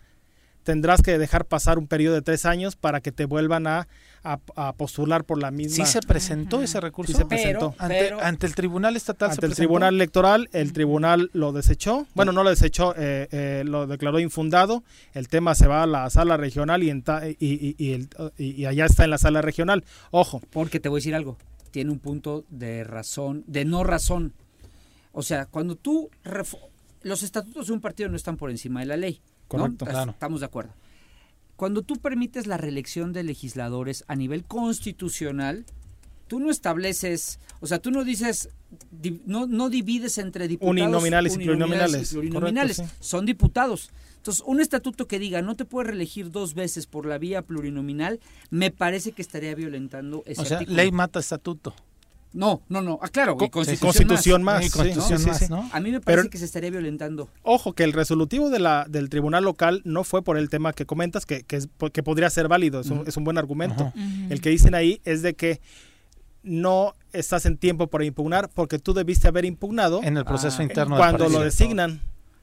tendrás 0.65 1.03
que 1.03 1.19
dejar 1.19 1.45
pasar 1.47 1.79
un 1.79 1.87
periodo 1.87 2.15
de 2.15 2.23
tres 2.23 2.47
años 2.47 2.77
para 2.77 3.01
que 3.01 3.13
te 3.13 3.25
vuelvan 3.25 3.67
a, 3.67 3.89
a- 4.25 4.39
a 4.57 4.73
postular 4.75 5.25
por 5.25 5.41
la 5.41 5.51
misma. 5.51 5.85
Sí 5.85 5.91
se 5.91 6.01
presentó 6.01 6.63
ese 6.63 6.81
recurso. 6.81 7.13
Sí 7.13 7.19
se 7.19 7.25
presentó. 7.25 7.75
ante, 7.79 8.13
ante 8.13 8.47
el 8.47 8.55
Tribunal 8.55 8.97
Estatal 8.97 9.31
se 9.31 9.35
Ante 9.35 9.47
el. 9.47 9.55
Tribunal 9.55 9.95
Electoral, 9.95 10.49
el 10.53 10.73
Tribunal 10.73 11.31
lo 11.33 11.53
desechó. 11.53 12.07
Bueno, 12.15 12.33
no 12.33 12.43
lo 12.45 12.51
desechó, 12.51 12.95
eh, 12.97 13.29
eh, 13.33 13.63
lo 13.67 13.87
declaró 13.87 14.21
infundado. 14.21 14.85
El 15.15 15.29
tema 15.29 15.55
se 15.55 15.67
va 15.67 15.83
a 15.83 15.87
la 15.87 16.09
sala 16.11 16.37
regional 16.37 16.83
y, 16.83 16.91
en 16.91 17.03
ta- 17.03 17.27
y, 17.29 17.37
y- 17.41 17.75
y 17.79 17.93
el- 17.93 18.09
y- 18.39 18.53
y 18.63 18.67
allá 18.67 18.87
está 18.87 19.05
en 19.05 19.11
la 19.11 19.19
sala 19.19 19.43
regional. 19.43 19.85
Ojo. 20.11 20.41
Porque 20.51 20.79
te 20.81 20.89
voy 20.89 20.99
a 20.99 21.01
decir 21.01 21.15
algo. 21.15 21.37
Tiene 21.71 21.91
un 21.91 21.99
punto 21.99 22.45
de 22.51 22.85
razón, 22.85 23.45
de 23.47 23.65
no 23.65 23.83
razón. 23.83 24.33
O 25.13 25.23
sea, 25.23 25.47
cuando 25.47 25.77
tú... 25.77 26.11
Los 27.03 27.23
estatutos 27.25 27.67
de 27.67 27.73
un 27.73 27.81
partido 27.81 28.09
no 28.09 28.17
están 28.17 28.37
por 28.37 28.51
encima 28.51 28.81
de 28.81 28.87
la 28.87 28.97
ley. 28.97 29.21
¿No? 29.57 29.65
Correcto, 29.65 29.85
Es- 29.87 29.91
claro. 29.91 30.11
Estamos 30.13 30.41
de 30.41 30.47
acuerdo. 30.47 30.73
Cuando 31.57 31.83
tú 31.83 31.97
permites 31.97 32.47
la 32.47 32.57
reelección 32.57 33.13
de 33.13 33.23
legisladores 33.23 34.05
a 34.09 34.17
nivel 34.17 34.45
constitucional, 34.45 35.65
tú 36.27 36.41
no 36.41 36.51
estableces, 36.51 37.39
o 37.61 37.67
sea, 37.67 37.79
tú 37.79 37.91
no 37.91 38.05
dices, 38.05 38.49
di- 38.91 39.21
no, 39.27 39.47
no 39.47 39.69
divides 39.69 40.19
entre 40.19 40.49
diputados 40.49 40.73
Uninominales 40.73 41.35
y 41.35 41.37
plurinominales. 41.37 42.11
y 42.11 42.15
plurinominales. 42.15 42.77
Correcto, 42.79 42.97
sí. 43.01 43.05
Son 43.09 43.27
diputados. 43.27 43.91
Entonces, 44.17 44.43
un 44.47 44.61
estatuto 44.61 45.07
que 45.07 45.19
diga 45.19 45.43
no 45.43 45.57
te 45.57 45.65
puedes 45.65 45.89
reelegir 45.89 46.31
dos 46.31 46.55
veces 46.55 46.87
por 46.87 47.07
la 47.07 47.19
vía 47.19 47.43
plurinominal, 47.43 48.19
me 48.51 48.71
parece 48.71 49.13
que 49.13 49.21
estaría 49.23 49.55
violentando 49.55 50.23
ese 50.27 50.41
O 50.41 50.45
sea, 50.45 50.59
artículo. 50.59 50.77
ley 50.77 50.91
mata 50.93 51.19
estatuto. 51.21 51.75
No, 52.35 52.63
no, 52.69 52.81
no. 52.83 52.99
Ah, 53.03 53.09
claro, 53.09 53.37
Co- 53.37 53.51
constitución, 53.51 53.89
Constitución 53.91 54.43
más. 54.43 54.55
más, 54.57 54.65
sí, 54.65 54.71
Constitución 54.71 55.19
sí, 55.19 55.25
sí, 55.25 55.31
más, 55.31 55.39
sí. 55.41 55.47
¿no? 55.51 55.69
A 55.73 55.81
mí 55.81 55.91
me 55.93 56.01
parece 56.01 56.23
Pero- 56.23 56.31
que 56.31 56.39
se 56.39 56.45
estaría 56.47 56.71
violentando. 56.71 57.29
Ojo, 57.43 57.75
que 57.75 57.85
el 57.85 57.93
resolutivo 57.93 58.49
de 58.51 58.59
la, 58.59 58.87
del 58.89 59.09
tribunal 59.11 59.45
local 59.45 59.83
no 59.85 60.03
fue 60.05 60.23
por 60.23 60.39
el 60.39 60.49
tema 60.49 60.73
que 60.73 60.87
comentas, 60.87 61.27
que, 61.27 61.43
que, 61.43 61.57
es- 61.57 61.69
que 61.93 62.03
podría 62.03 62.31
ser 62.31 62.49
válido, 62.49 62.81
es, 62.81 62.89
un, 62.91 63.05
es 63.07 63.17
un 63.17 63.25
buen 63.25 63.39
argumento. 63.39 63.93
El 64.31 64.41
que 64.41 64.51
dicen 64.51 64.75
ahí 64.75 65.01
es 65.05 65.23
de 65.23 65.35
que 65.35 65.61
no 66.43 66.95
estás 67.13 67.47
en 67.47 67.57
tiempo 67.57 67.87
para 67.87 68.05
impugnar 68.05 68.49
porque 68.49 68.79
tú 68.79 68.95
debiste 68.95 69.29
haber 69.29 69.45
impugnado 69.45 70.01
En 70.03 70.17
el 70.17 70.25
proceso 70.25 70.63
interno 70.63 70.97
del 70.97 71.01
cuando 71.05 71.29
lo 71.29 71.41
designan. 71.41 72.01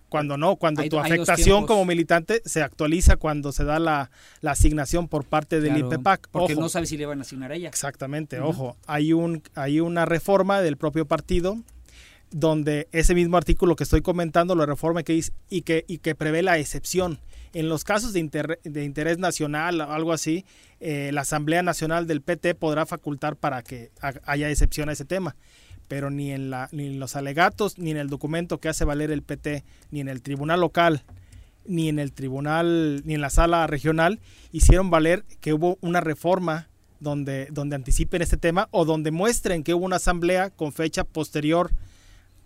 Cuando 0.10 0.38
no, 0.38 0.56
cuando 0.56 0.82
Hay 0.82 0.90
tu 0.90 0.98
afectación 1.00 1.66
como 1.68 1.86
militante 1.86 2.42
se 2.46 2.62
actualiza 2.64 3.16
cuando 3.18 3.52
se 3.52 3.64
da 3.64 3.80
la, 3.80 4.10
la 4.42 4.52
asignación 4.52 5.08
por 5.08 5.24
parte 5.24 5.62
del 5.62 5.74
Claro, 5.76 5.88
IPEPAC. 5.88 6.28
Porque 6.32 6.54
Ojo. 6.54 6.62
no 6.64 6.70
sabes 6.70 6.90
si 6.90 6.98
le 6.98 7.06
van 7.06 7.20
a 7.20 7.22
asignar 7.22 7.52
a 7.52 7.56
ella. 7.56 7.70
Exactamente, 7.70 8.40
ojo, 8.40 8.76
hay 8.88 9.14
un 9.14 9.42
hay 9.56 9.80
una 9.80 10.06
reforma 10.06 10.62
del 10.62 10.76
propio 10.78 11.06
partido 11.06 11.58
donde 12.32 12.88
ese 12.92 13.16
mismo 13.16 13.38
artículo 13.38 13.76
que 13.76 13.84
estoy 13.84 14.02
comentando 14.02 14.54
lo 14.56 14.66
reforma 14.66 15.04
que 15.04 15.14
dice 15.14 15.32
y 15.50 15.62
que 15.62 15.86
y 15.88 15.98
que 16.00 16.14
prevé 16.16 16.44
la 16.44 16.58
excepción 16.60 17.20
en 17.54 17.68
los 17.70 17.84
casos 17.84 18.14
de, 18.14 18.20
inter- 18.20 18.60
de 18.64 18.84
interés 18.84 19.18
nacional 19.18 19.82
o 19.82 19.92
algo 19.92 20.14
así 20.14 20.46
eh, 20.80 21.10
la 21.12 21.22
Asamblea 21.22 21.64
Nacional 21.64 22.06
del 22.06 22.22
PT 22.22 22.54
podrá 22.54 22.86
facultar 22.86 23.36
para 23.36 23.64
que 23.64 23.90
ha- 24.02 24.14
haya 24.26 24.50
excepción 24.52 24.90
a 24.90 24.92
ese 24.92 25.06
tema 25.06 25.36
pero 25.90 26.10
ni 26.10 26.32
en 26.32 26.50
la 26.50 26.70
ni 26.72 26.86
en 26.86 27.00
los 27.00 27.18
alegatos 27.18 27.78
ni 27.78 27.92
en 27.92 27.98
el 27.98 28.08
documento 28.08 28.60
que 28.60 28.70
hace 28.70 28.86
valer 28.86 29.12
el 29.12 29.24
PT 29.24 29.66
ni 29.92 30.00
en 30.00 30.08
el 30.08 30.22
tribunal 30.22 30.62
local 30.62 31.04
ni 31.66 31.90
en 31.90 32.00
el 32.00 32.14
tribunal 32.14 33.02
ni 33.04 33.16
en 33.16 33.22
la 33.22 33.30
sala 33.30 33.68
regional 33.68 34.22
hicieron 34.54 34.90
valer 34.90 35.26
que 35.42 35.52
hubo 35.52 35.78
una 35.82 36.00
reforma 36.00 36.70
donde, 37.00 37.48
donde 37.52 37.76
anticipen 37.76 38.22
este 38.22 38.38
tema 38.38 38.70
o 38.72 38.86
donde 38.86 39.12
muestren 39.12 39.64
que 39.64 39.74
hubo 39.74 39.86
una 39.86 39.98
asamblea 39.98 40.50
con 40.52 40.72
fecha 40.72 41.04
posterior 41.04 41.72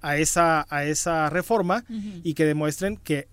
a 0.02 0.18
esa, 0.18 0.65
a 0.70 0.84
esa 0.84 1.30
reforma 1.30 1.86
y 2.24 2.34
que 2.34 2.45
demuestren 2.45 2.98
que 2.98 3.28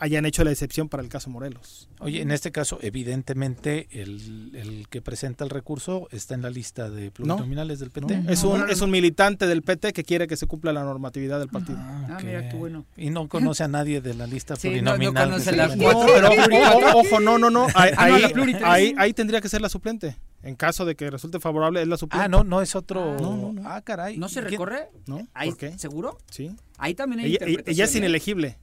hayan 0.00 0.26
hecho 0.26 0.42
la 0.44 0.50
excepción 0.50 0.88
para 0.88 1.02
el 1.02 1.08
caso 1.08 1.30
Morelos. 1.30 1.88
Oye, 2.00 2.20
en 2.22 2.30
este 2.30 2.50
caso, 2.50 2.78
evidentemente, 2.82 3.86
el, 3.92 4.52
el 4.54 4.88
que 4.88 5.02
presenta 5.02 5.44
el 5.44 5.50
recurso 5.50 6.08
está 6.10 6.34
en 6.34 6.42
la 6.42 6.50
lista 6.50 6.90
de 6.90 7.10
plurinominales 7.10 7.78
del 7.78 7.90
PT. 7.90 8.22
Es 8.28 8.42
un, 8.44 8.68
es 8.70 8.80
un 8.80 8.90
militante 8.90 9.46
del 9.46 9.62
PT 9.62 9.92
que 9.92 10.02
quiere 10.02 10.26
que 10.26 10.36
se 10.36 10.46
cumpla 10.46 10.72
la 10.72 10.82
normatividad 10.84 11.38
del 11.38 11.48
partido. 11.48 11.78
Ah, 11.80 12.18
mira 12.24 12.48
qué 12.48 12.56
bueno. 12.56 12.86
Y 12.96 13.10
no 13.10 13.28
conoce 13.28 13.62
a 13.62 13.68
nadie 13.68 14.00
de 14.00 14.14
la 14.14 14.26
lista 14.26 14.56
Sí, 14.56 14.68
no- 14.80 14.92
no 14.92 14.96
plurinominal. 14.96 15.24
que 15.24 15.30
conoce 15.32 15.52
las. 15.56 15.76
No, 15.76 15.84
cuatro. 15.84 16.14
pero 16.48 16.98
ojo, 16.98 17.20
no, 17.20 17.38
no, 17.38 17.50
no. 17.50 17.66
Ahí, 17.74 17.90
Ah, 17.96 18.08
no, 18.08 18.14
ahí, 18.44 18.54
ahí- 18.64 18.94
ahí 18.96 19.12
tendría 19.12 19.40
que 19.40 19.48
ser 19.48 19.60
la 19.60 19.68
suplente. 19.68 20.16
En 20.42 20.56
caso 20.56 20.86
de 20.86 20.94
que 20.96 21.10
resulte 21.10 21.38
favorable, 21.38 21.82
es 21.82 21.88
la 21.88 21.98
suplente. 21.98 22.24
Ah, 22.24 22.28
no, 22.28 22.44
no 22.44 22.62
es 22.62 22.74
otro. 22.74 23.16
No, 23.20 23.36
no, 23.36 23.52
no. 23.52 23.68
Ah, 23.68 23.82
caray. 23.82 24.16
¿No 24.16 24.28
se 24.28 24.40
¿Quién- 24.40 24.52
recorre? 24.52 24.88
¿No? 25.06 25.28
Ahí- 25.34 25.50
¿Por 25.50 25.58
qué? 25.58 25.78
¿Seguro? 25.78 26.16
Sí. 26.30 26.50
Ahí 26.78 26.94
también 26.94 27.20
hay 27.20 27.36
Ella, 27.36 27.62
ella 27.66 27.84
es 27.84 27.94
¿eh? 27.94 27.98
inelegible. 27.98 28.56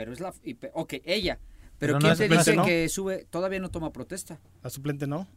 Pero 0.00 0.14
es 0.14 0.20
la... 0.20 0.32
Ok, 0.72 0.94
ella. 1.04 1.38
Pero, 1.78 1.98
¿quién 1.98 2.16
te 2.16 2.26
dice 2.26 2.56
¿no? 2.56 2.64
que 2.64 2.88
sube? 2.88 3.26
Todavía 3.28 3.60
no 3.60 3.68
toma 3.68 3.92
protesta. 3.92 4.40
La 4.62 4.70
suplente 4.70 5.06
no. 5.06 5.28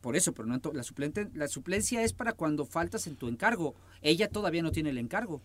Por 0.00 0.14
eso, 0.14 0.32
pero 0.32 0.46
no 0.46 0.60
la 0.72 0.84
suplente, 0.84 1.28
la 1.34 1.48
suplencia 1.48 2.00
es 2.04 2.12
para 2.12 2.32
cuando 2.32 2.64
faltas 2.64 3.08
en 3.08 3.16
tu 3.16 3.26
encargo. 3.26 3.74
Ella 4.02 4.28
todavía 4.28 4.62
no 4.62 4.70
tiene 4.70 4.90
el 4.90 4.98
encargo. 4.98 5.42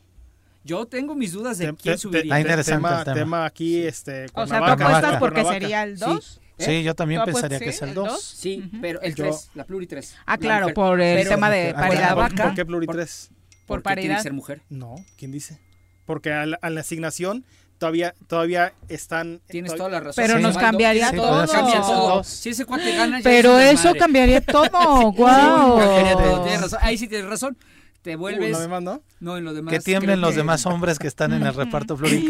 Yo 0.63 0.85
tengo 0.85 1.15
mis 1.15 1.31
dudas 1.31 1.57
de 1.57 1.65
Te- 1.71 1.75
quién 1.81 1.95
te- 1.95 1.97
subiría. 1.97 2.35
Ah, 2.35 2.39
interesante 2.41 2.77
tema, 2.77 2.99
el 2.99 3.03
tema. 3.05 3.15
tema 3.15 3.45
aquí, 3.45 3.81
este, 3.81 4.27
O 4.35 4.45
sea, 4.45 4.59
tú 4.59 4.65
apuestas 4.83 5.17
porque 5.17 5.43
sería 5.45 5.81
el 5.81 5.97
Sí. 5.97 6.05
2. 6.05 6.41
Sí, 6.59 6.83
yo 6.83 6.93
también 6.93 7.23
pensaría 7.25 7.57
sí, 7.57 7.63
que 7.63 7.69
es 7.71 7.81
el 7.81 7.89
el 7.89 7.95
2. 7.95 8.07
dos. 8.07 8.21
Sí, 8.23 8.69
pero 8.81 9.01
el 9.01 9.15
Yo- 9.15 9.23
3, 9.23 9.49
la 9.55 9.65
pluri 9.65 9.87
3. 9.87 10.15
Ah, 10.27 10.37
claro, 10.37 10.75
por 10.75 11.01
el 11.01 11.27
tema 11.27 11.49
de 11.49 11.73
paridad 11.73 12.09
¿Por, 12.13 12.17
vaca. 12.17 12.43
¿Por 12.43 12.53
qué 12.53 12.65
pluri 12.67 12.85
3? 12.85 13.31
Por 13.65 13.81
Porque 13.81 13.95
tiene 13.95 14.01
paridad. 14.01 14.17
que 14.17 14.23
ser 14.23 14.33
mujer. 14.33 14.61
No, 14.69 14.93
¿quién 15.17 15.31
dice? 15.31 15.59
Porque 16.05 16.31
a 16.33 16.45
la, 16.45 16.59
a 16.61 16.69
la 16.69 16.81
asignación 16.81 17.45
todavía 17.79 18.13
todavía 18.27 18.73
están 18.87 19.41
Tienes 19.47 19.71
to- 19.71 19.77
toda 19.77 19.89
la 19.89 19.99
razón. 20.01 20.23
Pero 20.23 20.37
Sí, 20.37 20.43
nos 20.43 20.57
cambiaría 20.57 21.11
todo. 21.11 21.47
Cambia 21.47 21.81
todo. 21.81 22.15
Dos. 22.17 22.27
Si 22.27 22.49
ese 22.49 22.65
cuate 22.65 22.95
gana, 22.95 23.17
ya 23.19 23.23
Pero 23.23 23.57
eso 23.57 23.93
cambiaría 23.95 24.41
todo. 24.41 24.65
Sí, 25.15 25.17
Wow. 25.17 25.77
cambiaría 25.79 26.13
todo, 26.13 26.43
tienes 26.43 26.61
razón. 26.61 26.79
Ahí 26.83 26.97
sí 26.97 27.07
tienes 27.07 27.27
razón. 27.27 27.57
Te 28.01 28.15
vuelves. 28.15 28.49
Uh, 28.51 28.53
¿lo 28.53 28.59
demás 28.61 28.81
no? 28.81 29.01
No, 29.19 29.35
en 29.37 29.43
lo 29.43 29.53
demás. 29.53 29.73
Que 29.73 29.79
tiemblen 29.81 30.21
los 30.21 30.31
que- 30.31 30.37
demás 30.37 30.65
hombres 30.65 30.99
que 30.99 31.07
están 31.07 31.33
en 31.33 31.45
el 31.45 31.53
reparto 31.53 31.97
así. 32.03 32.25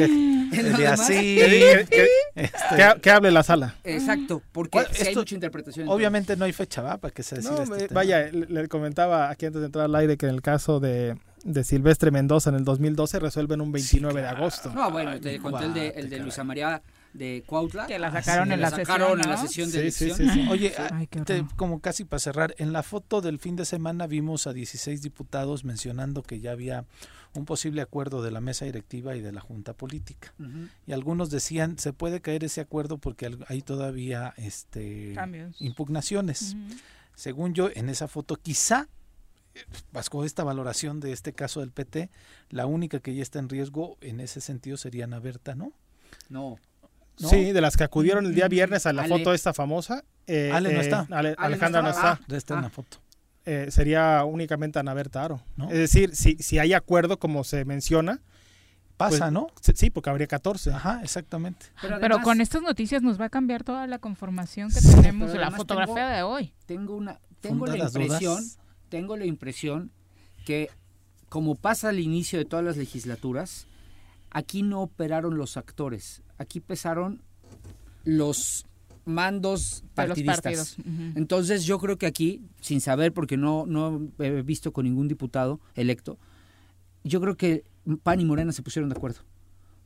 Que, 1.36 1.86
que- 1.90 2.08
este, 2.36 3.00
que- 3.02 3.12
hable 3.12 3.30
la 3.30 3.44
sala. 3.44 3.76
Exacto, 3.84 4.42
porque 4.52 4.80
Bueno, 4.80 4.90
sí 4.92 5.02
hay 5.04 5.08
esto- 5.10 5.20
mucha 5.20 5.36
interpretación. 5.36 5.86
en 5.86 5.92
Obviamente 5.92 6.36
no 6.38 6.46
hay 6.46 6.54
fecha, 6.54 6.82
¿va? 6.82 6.98
Para 6.98 7.14
que 7.14 7.22
se 7.22 7.36
decida 7.36 7.52
No, 7.66 7.76
este 7.76 7.94
vaya, 7.94 8.30
le, 8.32 8.48
le 8.48 8.68
comentaba 8.68 9.30
aquí 9.30 9.46
antes 9.46 9.60
de 9.62 9.68
entrar 9.68 9.86
al 9.86 9.96
aire 9.96 10.18
que 10.18 10.26
en 10.26 10.34
el 10.34 10.42
caso 10.42 10.80
de, 10.80 11.16
de 11.44 11.64
Silvestre 11.64 12.12
Mendoza 12.12 12.50
en 12.50 12.56
el 12.58 12.64
2012 12.66 13.20
resuelven 13.20 13.62
un 13.62 13.72
29 13.72 14.22
de 14.22 14.28
agosto. 14.28 14.72
No, 14.74 14.92
bueno, 14.92 15.20
te 15.20 15.40
conté 15.40 15.66
el 15.66 15.74
de, 15.74 15.88
el 15.90 16.10
de 16.10 16.20
Luisa 16.20 16.44
María 16.44 16.82
de 17.14 17.44
Cuautla. 17.46 17.88
Que 17.88 17.98
la 17.98 18.12
sacaron 18.12 18.52
Ah, 18.52 18.54
en 18.54 18.60
sí, 18.60 18.62
la 18.62 18.70
sacaron 18.70 19.08
sesión, 19.18 19.22
en 19.24 19.30
la 19.30 19.38
sesión 19.38 19.72
de 19.72 19.92
Sí, 19.92 19.92
sí, 19.92 20.04
elección. 20.06 20.30
sí, 20.30 20.42
sí. 20.44 20.48
Oye, 20.50 20.74
Ay, 20.92 21.08
te- 21.08 21.46
como 21.56 21.80
casi 21.80 22.06
para 22.06 22.20
cerrar, 22.20 22.54
en 22.60 22.72
la 22.74 22.84
foto 22.84 23.22
del 23.22 23.40
fin 23.40 23.56
de 23.56 23.66
semana 23.66 24.06
vimos 24.08 24.46
a 24.48 24.54
16 24.54 25.02
diputados 25.02 25.64
mencionando 25.64 26.22
que 26.22 26.40
ya 26.40 26.52
había 26.52 26.86
un 27.34 27.46
posible 27.46 27.82
acuerdo 27.82 28.22
de 28.24 28.32
la 28.32 28.42
mesa 28.42 28.66
directiva 28.66 29.16
y 29.16 29.22
de 29.22 29.32
la 29.32 29.42
junta 29.42 29.74
política. 29.74 30.34
Y 30.88 30.94
algunos 30.94 31.30
decían, 31.30 31.78
se 31.80 31.94
puede 31.94 32.22
caer 32.22 32.44
ese 32.44 32.60
acuerdo 32.62 32.98
porque 32.98 33.32
hay 33.48 33.62
todavía 33.62 34.34
este 34.38 35.14
Cambios. 35.16 35.56
impugnaciones. 35.62 36.56
Según 37.16 37.54
yo, 37.54 37.70
en 37.74 37.90
esa 37.90 38.08
foto 38.08 38.36
quizá, 38.36 38.88
bajo 39.92 40.24
esta 40.26 40.44
valoración 40.44 41.00
de 41.00 41.12
este 41.12 41.34
caso 41.34 41.60
del 41.62 41.72
PT, 41.72 42.10
la 42.50 42.66
única 42.66 43.00
que 43.00 43.14
ya 43.16 43.22
está 43.24 43.40
en 43.40 43.50
riesgo 43.50 43.98
en 44.02 44.20
ese 44.20 44.42
sentido 44.42 44.78
sería 44.78 45.06
Ana 45.06 45.20
Berta, 45.20 45.56
¿no? 45.56 45.72
No. 46.30 46.58
¿No? 47.20 47.30
Sí, 47.30 47.52
de 47.52 47.60
las 47.62 47.76
que 47.76 47.84
acudieron 47.84 48.26
el 48.26 48.34
día 48.36 48.48
viernes 48.48 48.86
a 48.86 48.94
la 48.94 49.04
Ale. 49.04 49.18
foto 49.18 49.34
esta 49.34 49.54
famosa. 49.54 50.04
eh, 50.28 50.52
Ale 50.54 50.72
no 50.74 50.80
eh, 50.80 50.84
está. 50.84 51.00
Ale- 51.10 51.30
Ale 51.30 51.36
no 51.38 51.44
Alejandra 51.46 51.82
no 51.82 51.90
estaba. 51.90 52.14
está. 52.22 52.38
Está 52.38 52.54
en 52.54 52.60
Ah. 52.60 52.64
la 52.64 52.70
foto. 52.70 52.98
Eh, 53.46 53.68
sería 53.72 54.24
únicamente 54.26 54.80
Ana 54.80 54.94
Berta 54.94 55.24
Aro. 55.24 55.42
¿No? 55.58 55.66
Es 55.72 55.78
decir, 55.78 56.16
si, 56.16 56.36
si 56.38 56.60
hay 56.60 56.74
acuerdo 56.74 57.18
como 57.20 57.44
se 57.44 57.66
menciona, 57.66 58.22
Pasa, 58.96 59.18
pues, 59.20 59.32
¿no? 59.32 59.48
sí, 59.76 59.90
porque 59.90 60.10
habría 60.10 60.28
14. 60.28 60.72
Ajá, 60.72 61.00
exactamente. 61.04 61.66
Pero, 62.02 62.22
con 62.22 62.42
estas 62.42 62.62
noticias 62.62 63.02
nos 63.02 63.20
va 63.20 63.26
a 63.26 63.30
cambiar 63.30 63.64
toda 63.64 63.88
la 63.88 63.98
conformación 64.00 64.70
que 64.70 64.82
Sí, 64.82 64.94
tenemos 64.94 65.32
de 65.32 65.40
la 65.40 65.52
fotografía 65.52 65.96
tengo- 65.96 66.10
de 66.16 66.24
hoy. 66.24 66.54
tengo 66.66 66.96
una 66.98 67.20
tengo 67.40 67.66
la 67.66 67.78
impresión 67.78 68.36
dudas. 68.42 68.58
Tengo 68.90 69.16
la 69.18 69.26
impresión 69.26 69.92
que 70.46 70.70
como 71.30 71.56
pasa 71.56 71.90
al 71.90 72.00
inicio 72.00 72.40
de 72.40 72.46
todas 72.46 72.66
las 72.66 72.78
legislaturas 72.78 73.68
aquí 74.32 74.62
no 74.64 74.82
operaron 74.82 75.38
los 75.38 75.58
actores 75.58 76.22
aquí 76.38 76.60
pesaron 76.60 77.22
los 78.04 78.66
mandos 79.06 79.84
partidistas 79.96 80.42
partidos. 80.42 80.78
Ujú. 80.80 81.14
entonces 81.16 81.66
yo 81.66 81.80
creo 81.80 81.98
que 81.98 82.06
aquí 82.06 82.42
sin 82.62 82.82
saber 82.82 83.12
porque 83.14 83.38
no 83.38 83.66
no 83.66 84.02
he 84.20 84.42
visto 84.44 84.72
con 84.72 84.86
ningún 84.86 85.08
diputado 85.08 85.60
electo 85.76 86.18
yo 87.04 87.20
creo 87.22 87.36
que 87.38 87.64
PAN 88.04 88.22
y 88.22 88.26
Morena 88.26 88.52
se 88.52 88.62
pusieron 88.62 88.90
de 88.90 88.96
acuerdo 88.98 89.22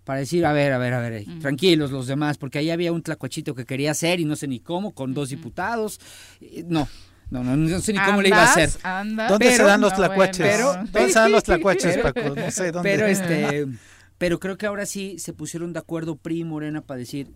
para 0.03 0.19
decir, 0.19 0.45
a 0.45 0.51
ver, 0.51 0.73
a 0.73 0.77
ver, 0.77 0.93
a 0.93 0.99
ver, 0.99 1.25
Mm. 1.25 1.39
tranquilos 1.39 1.89
los 1.91 2.07
demás, 2.07 2.37
porque 2.37 2.57
ahí 2.59 2.69
había 2.71 2.91
un 2.91 3.01
tlacuachito 3.03 3.55
que 3.55 3.63
quería 3.65 3.91
hacer 3.91 4.19
y 4.19 4.25
no 4.25 4.35
sé 4.35 4.49
ni 4.49 4.59
cómo, 4.59 4.91
con 4.91 5.13
dos 5.13 5.29
diputados. 5.29 6.01
No, 6.67 6.89
no, 7.41 7.43
no, 7.43 7.57
no 7.57 7.79
sé 7.79 7.93
ni 7.93 7.99
cómo 7.99 8.21
le 8.21 8.29
iba 8.29 8.41
a 8.41 8.51
hacer. 8.51 8.69
Andas, 8.83 8.85
andas. 8.85 9.29
¿Dónde 9.29 9.51
se 9.55 9.63
dan 9.63 9.81
los 9.81 9.91
no, 9.91 9.97
tlacuaches? 9.97 10.59
¿Dónde 10.61 11.07
se 11.09 11.19
dan 11.19 11.31
los 11.31 11.43
tlacuaches, 11.43 11.97
Pero- 12.01 12.13
Paco? 12.13 12.35
No 12.35 12.51
sé 12.51 12.71
dónde. 12.71 12.89
Pero 12.89 13.05
este, 13.07 13.67
pero 14.17 14.39
creo 14.39 14.57
que 14.57 14.65
ahora 14.67 14.85
sí 14.85 15.17
se 15.19 15.33
pusieron 15.33 15.73
de 15.73 15.79
acuerdo 15.79 16.15
PRI 16.15 16.39
y 16.41 16.43
Morena 16.43 16.81
para 16.81 16.99
decir, 16.99 17.27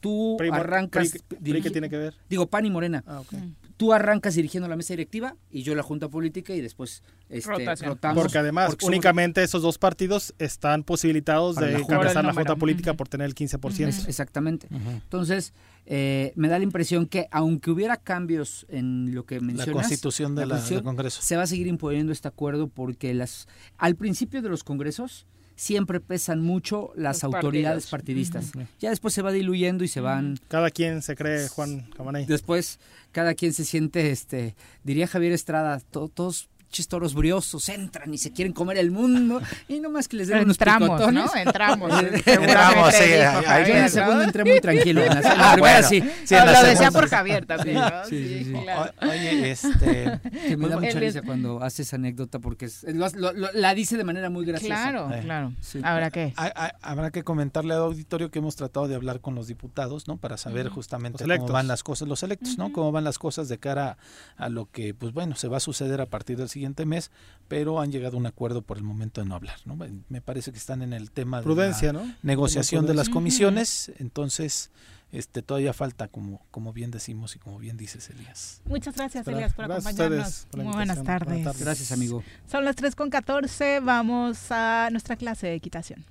tú 0.00 0.36
Pri- 0.38 0.50
arrancas, 0.52 1.12
Pri- 1.42 1.62
¿qué 1.62 1.70
tiene 1.70 1.88
que 1.88 1.96
ver? 1.96 2.14
digo 2.28 2.46
PAN 2.46 2.66
y 2.66 2.70
Morena, 2.70 3.02
Ah, 3.06 3.20
ok. 3.20 3.32
Tú 3.76 3.92
arrancas 3.92 4.34
dirigiendo 4.34 4.68
la 4.68 4.76
mesa 4.76 4.92
directiva 4.92 5.36
y 5.50 5.62
yo 5.62 5.74
la 5.74 5.82
junta 5.82 6.08
política 6.08 6.54
y 6.54 6.60
después 6.60 7.02
este, 7.28 7.50
rotamos. 7.84 8.22
Porque 8.22 8.38
además, 8.38 8.68
Porque 8.70 8.84
somos- 8.84 8.88
únicamente 8.94 9.42
esos 9.42 9.62
dos 9.62 9.78
partidos 9.78 10.34
están 10.38 10.84
posibilitados 10.84 11.56
Para 11.56 11.66
de 11.68 11.76
encabezar 11.78 12.24
la 12.24 12.32
junta 12.32 12.56
política 12.56 12.94
por 12.94 13.08
tener 13.08 13.26
el 13.26 13.34
15%. 13.34 13.88
Es- 13.88 14.06
Exactamente. 14.08 14.68
Entonces, 14.70 15.52
eh, 15.86 16.32
me 16.36 16.48
da 16.48 16.58
la 16.58 16.64
impresión 16.64 17.06
que 17.06 17.26
aunque 17.30 17.70
hubiera 17.70 17.96
cambios 17.96 18.66
en 18.68 19.14
lo 19.14 19.24
que 19.26 19.40
mencionas, 19.40 19.66
la 19.66 19.72
constitución, 19.72 20.34
del 20.34 20.50
Congreso. 20.82 21.20
se 21.22 21.36
va 21.36 21.42
a 21.42 21.46
seguir 21.46 21.66
imponiendo 21.66 22.12
este 22.12 22.28
acuerdo 22.28 22.68
porque 22.68 23.12
las 23.14 23.48
al 23.76 23.96
principio 23.96 24.40
de 24.40 24.48
los 24.48 24.64
congresos 24.64 25.26
siempre 25.56 26.00
pesan 26.00 26.40
mucho 26.40 26.92
las 26.96 27.22
Los 27.22 27.34
autoridades 27.34 27.86
partidos. 27.86 28.30
partidistas. 28.30 28.68
Ya 28.80 28.90
después 28.90 29.14
se 29.14 29.22
va 29.22 29.30
diluyendo 29.32 29.84
y 29.84 29.88
se 29.88 30.00
van 30.00 30.38
Cada 30.48 30.70
quien 30.70 31.00
se 31.02 31.14
cree 31.14 31.48
Juan 31.48 31.88
Camaney. 31.96 32.26
después 32.26 32.78
cada 33.12 33.34
quien 33.34 33.52
se 33.52 33.64
siente 33.64 34.10
este 34.10 34.56
diría 34.82 35.06
Javier 35.06 35.32
Estrada, 35.32 35.80
to- 35.90 36.08
todos 36.08 36.48
pinches 36.74 36.88
toros 36.88 37.14
briosos 37.14 37.68
entran 37.68 38.12
y 38.12 38.18
se 38.18 38.32
quieren 38.32 38.52
comer 38.52 38.78
el 38.78 38.90
mundo 38.90 39.40
y 39.68 39.78
no 39.78 39.90
más 39.90 40.08
que 40.08 40.16
les 40.16 40.26
den 40.28 40.38
unos 40.42 40.56
Entramos, 40.56 40.88
picotones. 40.90 41.24
¿no? 41.32 41.36
Entramos. 41.40 42.02
Entramos, 42.26 42.94
sí, 42.94 43.02
ahí- 43.46 43.70
en 43.70 43.80
la 43.80 43.88
segunda 43.88 44.24
entré 44.24 44.44
muy 44.44 44.60
tranquilo. 44.60 45.02
En 45.04 45.22
la, 45.22 45.34
Ah, 45.36 45.56
bueno. 45.58 45.86
sí. 45.88 46.02
Sí, 46.24 46.34
en 46.34 46.46
la 46.46 46.52
Lo 46.52 46.58
decía 46.66 46.76
segunda. 46.76 47.00
por 47.00 47.08
Javier 47.08 47.46
también, 47.46 47.76
¿no? 47.76 48.04
Sí, 48.08 48.26
sí, 48.28 48.44
sí. 48.46 48.52
claro. 48.52 48.92
O- 49.00 49.06
Oye, 49.08 49.50
este. 49.52 50.20
Que 50.48 50.56
me 50.56 50.68
da 50.68 50.78
mucha 50.80 50.98
risa 50.98 51.22
cuando 51.22 51.62
haces 51.62 51.94
anécdota 51.94 52.40
porque 52.40 52.64
es- 52.66 52.82
lo- 52.84 53.08
lo- 53.10 53.32
lo- 53.32 53.52
la 53.52 53.74
dice 53.74 53.96
de 53.96 54.04
manera 54.04 54.28
muy 54.30 54.44
graciosa. 54.44 54.74
Claro, 54.90 55.14
Eh. 55.14 55.20
claro. 55.22 55.52
Sí. 55.60 55.80
¿Ahora 55.84 56.10
qué? 56.10 56.32
ha- 56.36 56.52
ha- 56.56 56.74
Habrá 56.82 57.10
que 57.12 57.22
comentarle 57.22 57.74
al 57.74 57.80
auditorio 57.82 58.30
que 58.32 58.40
hemos 58.40 58.56
tratado 58.56 58.88
de 58.88 58.94
hablar 58.96 59.20
con 59.20 59.34
los 59.36 59.46
diputados, 59.46 60.08
¿no? 60.08 60.16
Para 60.16 60.36
saber 60.36 60.68
justamente 60.70 61.24
cómo 61.24 61.46
van 61.52 61.68
las 61.68 61.82
cosas, 61.84 62.08
los 62.08 62.22
electos, 62.24 62.58
¿no? 62.58 62.72
Cómo 62.72 62.90
van 62.90 63.04
las 63.04 63.18
cosas 63.18 63.48
de 63.48 63.58
cara 63.58 63.96
a 64.36 64.48
lo 64.48 64.66
que, 64.70 64.92
pues 64.94 65.12
bueno, 65.12 65.36
se 65.36 65.46
va 65.48 65.58
a 65.58 65.60
suceder 65.60 66.00
a 66.00 66.06
partir 66.06 66.36
del 66.36 66.48
siguiente 66.48 66.63
mes, 66.86 67.10
pero 67.48 67.80
han 67.80 67.92
llegado 67.92 68.16
a 68.16 68.20
un 68.20 68.26
acuerdo 68.26 68.62
por 68.62 68.76
el 68.76 68.82
momento 68.82 69.20
de 69.20 69.26
no 69.28 69.34
hablar, 69.34 69.56
¿no? 69.64 69.76
Me 70.08 70.20
parece 70.20 70.50
que 70.52 70.58
están 70.58 70.82
en 70.82 70.92
el 70.92 71.10
tema 71.10 71.38
de 71.38 71.44
Prudencia, 71.44 71.92
la 71.92 72.00
¿no? 72.04 72.14
negociación 72.22 72.86
de 72.86 72.94
las 72.94 73.08
comisiones, 73.08 73.92
entonces, 73.98 74.70
este, 75.12 75.42
todavía 75.42 75.72
falta, 75.72 76.08
como, 76.08 76.40
como 76.50 76.72
bien 76.72 76.90
decimos 76.90 77.36
y 77.36 77.38
como 77.38 77.58
bien 77.58 77.76
dices, 77.76 78.10
Elías. 78.10 78.60
Muchas 78.64 78.96
gracias. 78.96 79.26
Elías, 79.28 79.52
por 79.52 79.66
Gracias 79.66 79.86
acompañarnos. 79.86 80.46
por 80.50 80.62
Muy 80.64 80.72
buenas 80.74 80.96
invitación. 80.98 81.06
tardes. 81.06 81.28
Buenas 81.28 81.44
tardes. 81.52 81.64
Gracias, 81.64 81.92
amigo. 81.92 82.24
Son 82.50 82.64
las 82.64 82.74
3 82.76 82.94
con 82.96 83.10
14. 83.10 83.80
Vamos 83.80 84.50
a 84.50 84.88
nuestra 84.90 85.16
clase 85.16 85.46
de 85.46 85.54
equitación. 85.54 86.04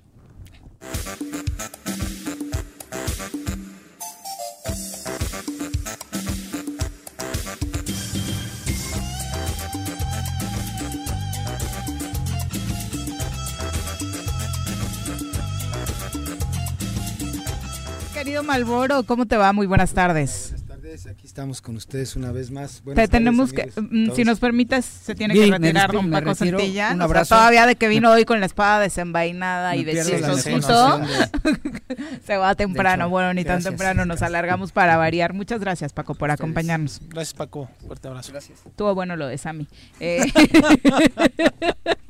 Querido 18.24 18.42
Malboro, 18.42 19.02
¿cómo 19.02 19.26
te 19.26 19.36
va? 19.36 19.52
Muy 19.52 19.66
buenas 19.66 19.92
tardes. 19.92 20.53
Aquí 20.94 21.26
estamos 21.26 21.60
con 21.60 21.74
ustedes 21.74 22.14
una 22.14 22.30
vez 22.30 22.52
más. 22.52 22.76
Te 22.76 22.82
Buenas 22.84 22.96
tardes, 22.96 23.10
tenemos 23.10 23.52
que, 23.52 23.62
amigos, 23.62 23.84
mm, 23.90 24.14
si 24.14 24.22
nos 24.22 24.38
permites, 24.38 24.84
se 24.84 25.16
tiene 25.16 25.34
Bien, 25.34 25.50
que 25.50 25.58
retirar 25.58 25.90
don 25.90 26.08
Paco 26.08 26.30
retiro. 26.30 26.58
Santillán. 26.60 26.94
Un 26.94 26.94
O 26.94 26.98
sea, 26.98 27.04
abrazo. 27.06 27.34
todavía 27.34 27.66
de 27.66 27.74
que 27.74 27.88
vino 27.88 28.12
hoy 28.12 28.24
con 28.24 28.38
la 28.38 28.46
espada 28.46 28.78
desenvainada 28.78 29.74
y 29.74 29.82
de 29.82 29.94
mejor 29.94 30.40
se 32.24 32.36
va 32.36 32.54
temprano. 32.54 33.04
hecho, 33.06 33.10
bueno, 33.10 33.34
ni 33.34 33.42
tan 33.42 33.54
gracias. 33.54 33.72
temprano, 33.72 34.04
nos 34.06 34.22
alargamos 34.22 34.70
para 34.70 34.96
variar. 34.96 35.32
Muchas 35.32 35.58
gracias, 35.58 35.92
Paco, 35.92 36.14
por 36.14 36.30
acompañarnos. 36.30 37.00
Gracias, 37.08 37.34
Paco. 37.34 37.68
Fuerte 37.84 38.06
abrazo. 38.06 38.30
Gracias. 38.30 38.60
Estuvo 38.64 38.94
bueno 38.94 39.16
lo 39.16 39.26
de 39.26 39.36
Sammy. 39.36 39.66
Eh, 39.98 40.24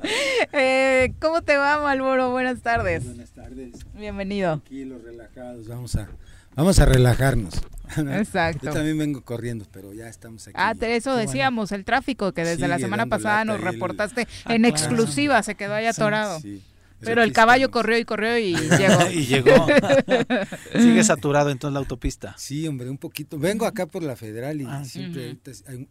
eh, 0.53 1.11
¿Cómo 1.19 1.41
te 1.41 1.57
va, 1.57 1.81
Malboro? 1.81 2.29
Buenas 2.29 2.61
tardes. 2.61 3.03
Buenas 3.03 3.31
tardes. 3.31 3.83
Bienvenido. 3.95 4.59
Tranquilos, 4.59 5.01
relajados, 5.03 5.67
vamos 5.67 5.95
a, 5.95 6.07
vamos 6.55 6.77
a 6.79 6.85
relajarnos. 6.85 7.55
Exacto. 7.97 8.65
Yo 8.67 8.71
también 8.73 8.97
vengo 8.97 9.21
corriendo, 9.23 9.65
pero 9.71 9.93
ya 9.93 10.07
estamos 10.07 10.47
aquí. 10.47 10.55
Ah, 10.57 10.73
eso 10.81 11.11
bueno. 11.11 11.25
decíamos, 11.27 11.71
el 11.71 11.85
tráfico 11.85 12.31
que 12.33 12.43
desde 12.43 12.67
la 12.67 12.79
semana 12.79 13.05
pasada 13.05 13.45
nos 13.45 13.57
el- 13.57 13.63
reportaste 13.63 14.27
Ah, 14.45 14.55
en 14.55 14.61
claro. 14.63 14.75
exclusiva, 14.75 15.41
se 15.43 15.55
quedó 15.55 15.73
ahí 15.73 15.85
atorado. 15.85 16.39
Sí, 16.39 16.61
Pero 17.01 17.21
el 17.23 17.33
caballo 17.33 17.69
corrió 17.71 17.97
y 17.99 18.05
corrió 18.05 18.37
y 18.37 18.55
llegó. 18.79 19.09
y 19.11 19.25
llegó. 19.25 19.67
Sigue 20.73 21.03
saturado 21.03 21.49
entonces 21.49 21.73
la 21.73 21.79
autopista. 21.79 22.33
Sí, 22.37 22.67
hombre, 22.67 22.89
un 22.89 22.97
poquito. 22.97 23.37
Vengo 23.37 23.65
acá 23.65 23.85
por 23.85 24.01
la 24.03 24.15
federal 24.15 24.61
y 24.61 24.65
Ah, 24.67 24.83
siempre 24.85 25.37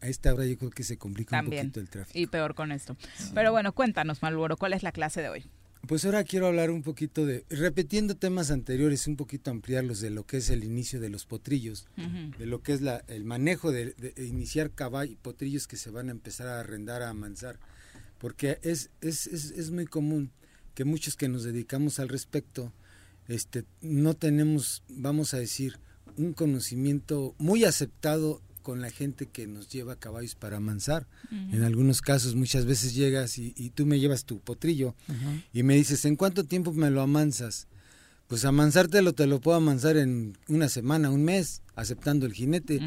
a 0.00 0.06
esta 0.08 0.32
hora 0.34 0.44
yo 0.46 0.56
creo 0.58 0.70
que 0.70 0.82
se 0.82 0.96
complica 0.96 1.36
También. 1.36 1.66
un 1.66 1.70
poquito 1.72 1.80
el 1.80 1.90
tráfico. 1.90 2.18
Y 2.18 2.26
peor 2.26 2.54
con 2.54 2.72
esto. 2.72 2.96
Pero 3.34 3.52
bueno, 3.52 3.72
cuéntanos, 3.72 4.22
Malboro, 4.22 4.56
¿cuál 4.56 4.72
es 4.72 4.82
la 4.82 4.92
clase 4.92 5.20
de 5.22 5.28
hoy? 5.28 5.44
Pues 5.86 6.04
ahora 6.04 6.24
quiero 6.24 6.46
hablar 6.46 6.70
un 6.70 6.82
poquito 6.82 7.26
de, 7.26 7.44
repitiendo 7.50 8.16
temas 8.16 8.50
anteriores, 8.50 9.06
un 9.06 9.16
poquito 9.16 9.50
ampliarlos 9.50 10.00
de 10.00 10.10
lo 10.10 10.24
que 10.24 10.38
es 10.38 10.48
el 10.50 10.64
inicio 10.64 11.00
de 11.00 11.10
los 11.10 11.26
potrillos, 11.26 11.86
de 12.38 12.46
lo 12.46 12.62
que 12.62 12.72
es 12.72 12.80
la, 12.80 13.04
el 13.08 13.24
manejo 13.24 13.70
de, 13.70 13.92
de 13.92 14.26
iniciar 14.26 14.70
caballos, 14.70 15.16
potrillos 15.20 15.66
que 15.66 15.76
se 15.76 15.90
van 15.90 16.08
a 16.08 16.12
empezar 16.12 16.46
a 16.46 16.60
arrendar, 16.60 17.02
a 17.02 17.10
amansar, 17.10 17.58
porque 18.18 18.58
es, 18.62 18.90
es, 19.00 19.26
es, 19.26 19.50
es 19.50 19.70
muy 19.70 19.86
común 19.86 20.30
que 20.74 20.84
muchos 20.84 21.16
que 21.16 21.28
nos 21.28 21.44
dedicamos 21.44 21.98
al 21.98 22.08
respecto, 22.08 22.72
este, 23.28 23.64
no 23.80 24.14
tenemos, 24.14 24.82
vamos 24.88 25.34
a 25.34 25.38
decir, 25.38 25.78
un 26.16 26.32
conocimiento 26.32 27.34
muy 27.38 27.64
aceptado 27.64 28.40
con 28.64 28.80
la 28.80 28.90
gente 28.90 29.26
que 29.26 29.46
nos 29.46 29.68
lleva 29.68 29.94
caballos 29.94 30.34
para 30.34 30.56
amansar. 30.56 31.06
En 31.30 31.62
algunos 31.62 32.00
casos 32.00 32.34
muchas 32.34 32.64
veces 32.64 32.94
llegas 32.96 33.38
y, 33.38 33.54
y 33.56 33.70
tú 33.70 33.86
me 33.86 34.00
llevas 34.00 34.24
tu 34.24 34.40
potrillo 34.40 34.96
y 35.52 35.62
me 35.62 35.76
dices, 35.76 36.04
¿en 36.06 36.16
cuánto 36.16 36.42
tiempo 36.42 36.72
me 36.72 36.90
lo 36.90 37.00
amansas? 37.02 37.68
Pues 38.26 38.44
amansártelo 38.44 39.12
te 39.12 39.26
lo 39.28 39.40
puedo 39.40 39.58
amansar 39.58 39.96
en 39.98 40.36
una 40.48 40.68
semana, 40.68 41.10
un 41.10 41.22
mes, 41.24 41.60
aceptando 41.76 42.26
el 42.26 42.32
jinete. 42.32 42.80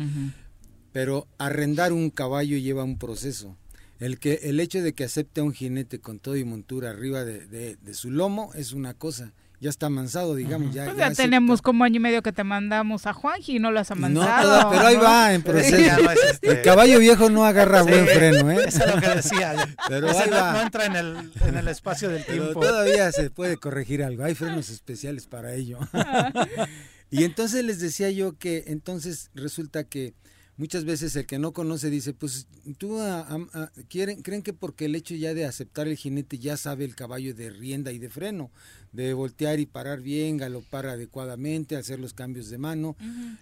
Pero 0.91 1.27
arrendar 1.37 1.93
un 1.93 2.09
caballo 2.09 2.57
lleva 2.57 2.83
un 2.83 2.97
proceso. 2.97 3.55
El, 3.99 4.19
que, 4.19 4.39
el 4.43 4.59
hecho 4.59 4.81
de 4.81 4.93
que 4.93 5.03
acepte 5.03 5.41
a 5.41 5.43
un 5.43 5.53
jinete 5.53 5.99
con 5.99 6.19
todo 6.19 6.37
y 6.37 6.43
montura 6.43 6.89
arriba 6.89 7.23
de, 7.23 7.45
de- 7.47 7.75
de 7.77 7.93
su 7.93 8.09
lomo 8.11 8.51
es 8.55 8.73
una 8.73 8.93
cosa. 8.95 9.33
Ya 9.59 9.71
está 9.71 9.87
amansado, 9.87 10.35
digamos. 10.35 10.71
Ya, 10.71 10.85
Pues 10.85 10.97
ya 10.97 10.99
ya 10.99 11.05
acepta. 11.07 11.23
tenemos 11.23 11.63
como 11.63 11.83
año 11.83 11.95
y 11.95 11.99
medio 11.99 12.21
que 12.21 12.31
te 12.31 12.43
mandamos 12.43 13.07
a 13.07 13.13
Juanji 13.13 13.55
y 13.55 13.59
no 13.59 13.71
lo 13.71 13.79
has 13.79 13.89
No, 13.89 13.95
amansado. 13.95 14.69
pero 14.69 14.85
ahí 14.85 14.97
¿no? 14.97 15.01
va 15.03 15.33
en 15.33 15.41
proceso. 15.41 16.03
no 16.03 16.11
es 16.11 16.19
este- 16.33 16.47
El 16.51 16.61
caballo 16.61 16.99
viejo 16.99 17.29
no 17.31 17.43
agarra 17.43 17.83
Sí, 17.83 17.89
buen 17.89 18.05
freno, 18.07 18.51
¿eh? 18.51 18.65
Eso 18.67 18.83
es 18.85 18.95
lo 18.95 19.01
que 19.01 19.07
decía. 19.09 19.55
Pero 19.89 20.09
ahí 20.11 20.29
no, 20.29 20.35
va. 20.35 20.53
no 20.53 20.61
entra 20.61 20.85
en 20.85 20.95
el, 20.95 21.31
en 21.41 21.57
el 21.57 21.67
espacio 21.69 22.09
del 22.09 22.23
Pero 22.27 22.43
tiempo. 22.43 22.59
todavía 22.59 23.11
se 23.11 23.31
puede 23.31 23.57
corregir 23.57 24.03
algo. 24.03 24.23
Hay 24.23 24.35
frenos 24.35 24.69
especiales 24.69 25.25
para 25.25 25.53
ello. 25.55 25.79
y 27.09 27.23
entonces 27.23 27.63
les 27.63 27.79
decía 27.79 28.11
yo 28.11 28.37
que 28.37 28.65
entonces 28.67 29.31
resulta 29.33 29.83
que 29.85 30.13
muchas 30.57 30.85
veces 30.85 31.15
el 31.15 31.25
que 31.25 31.39
no 31.39 31.53
conoce 31.53 31.89
dice, 31.89 32.13
pues 32.13 32.47
tú 32.77 32.99
a- 32.99 33.71
quieren, 33.89 34.21
creen 34.21 34.41
que 34.41 34.53
porque 34.53 34.85
el 34.85 34.95
hecho 34.95 35.15
ya 35.15 35.33
de 35.33 35.45
aceptar 35.45 35.87
el 35.87 35.95
jinete 35.95 36.37
ya 36.39 36.57
sabe 36.57 36.83
el 36.85 36.95
caballo 36.95 37.33
de 37.33 37.49
rienda 37.49 37.91
y 37.91 37.99
de 37.99 38.09
freno, 38.09 38.51
de 38.91 39.13
voltear 39.13 39.59
y 39.59 39.65
parar 39.65 40.01
bien, 40.01 40.37
galopar 40.37 40.87
adecuadamente, 40.87 41.75
hacer 41.75 41.99
los 41.99 42.13
cambios 42.13 42.49
de 42.49 42.57
mano, 42.57 42.95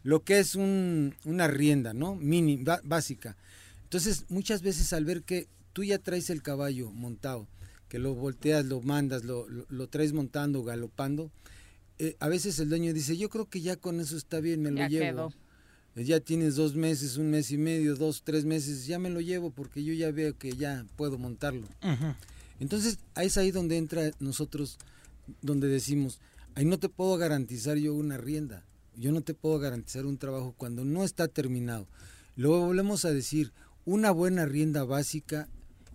lo 0.04 0.24
que 0.24 0.40
es 0.40 0.56
un- 0.56 1.16
una 1.26 1.48
rienda, 1.48 1.94
¿no? 1.94 2.16
Mini, 2.16 2.64
básica. 2.84 3.36
Entonces, 3.84 4.26
muchas 4.30 4.62
veces 4.62 4.92
al 4.94 5.06
ver 5.06 5.24
que 5.24 5.48
tú 5.74 5.84
ya 5.84 6.00
traes 6.00 6.30
el 6.30 6.42
caballo 6.42 6.92
montado, 6.92 7.48
que 7.88 8.00
lo 8.00 8.14
volteas, 8.14 8.66
lo 8.66 8.82
mandas, 8.82 9.24
lo, 9.24 9.48
lo- 9.48 9.66
lo 9.70 9.88
traes 9.88 10.12
montando, 10.12 10.64
galopando, 10.64 11.32
eh, 11.98 12.18
a 12.20 12.28
veces 12.28 12.60
el 12.60 12.68
dueño 12.68 12.92
dice, 12.94 13.16
yo 13.16 13.30
creo 13.30 13.46
que 13.48 13.62
ya 13.62 13.78
con 13.78 14.02
eso 14.02 14.18
está 14.18 14.42
bien, 14.42 14.62
me 14.62 14.72
lo 14.72 14.78
Ya 14.80 14.88
llevo. 14.90 15.34
Eh, 15.96 16.04
Ya 16.04 16.20
tienes 16.20 16.56
dos 16.56 16.76
meses, 16.76 17.18
un 17.18 17.30
mes 17.32 17.52
y 17.52 17.58
medio, 17.58 17.96
dos, 17.96 18.22
tres 18.24 18.46
meses, 18.46 18.86
ya 18.86 19.00
me 19.00 19.10
lo 19.10 19.22
llevo 19.22 19.50
porque 19.52 19.84
yo 19.84 19.94
ya 19.94 20.12
veo 20.12 20.38
que 20.38 20.52
ya 20.54 20.86
puedo 20.96 21.18
montarlo. 21.18 21.68
Entonces, 22.60 23.00
ahí 23.16 23.28
es 23.28 23.38
ahí 23.38 23.52
donde 23.52 23.78
entra 23.78 24.12
nosotros, 24.20 24.78
donde 25.42 25.68
decimos, 25.68 26.20
ahí 26.56 26.66
no 26.66 26.78
te 26.80 26.90
puedo 26.90 27.18
garantizar 27.18 27.78
yo 27.78 27.94
una 27.94 28.18
rienda, 28.18 28.64
yo 28.96 29.12
no 29.12 29.22
te 29.22 29.34
puedo 29.34 29.60
garantizar 29.60 30.06
un 30.06 30.18
trabajo 30.18 30.54
cuando 30.58 30.86
no 30.86 31.04
está 31.04 31.28
terminado. 31.28 31.88
Luego 32.38 32.66
volvemos 32.66 33.06
a 33.06 33.12
decir, 33.12 33.52
una 33.86 34.12
buena 34.12 34.46
rienda 34.46 34.84
básica, 34.84 35.48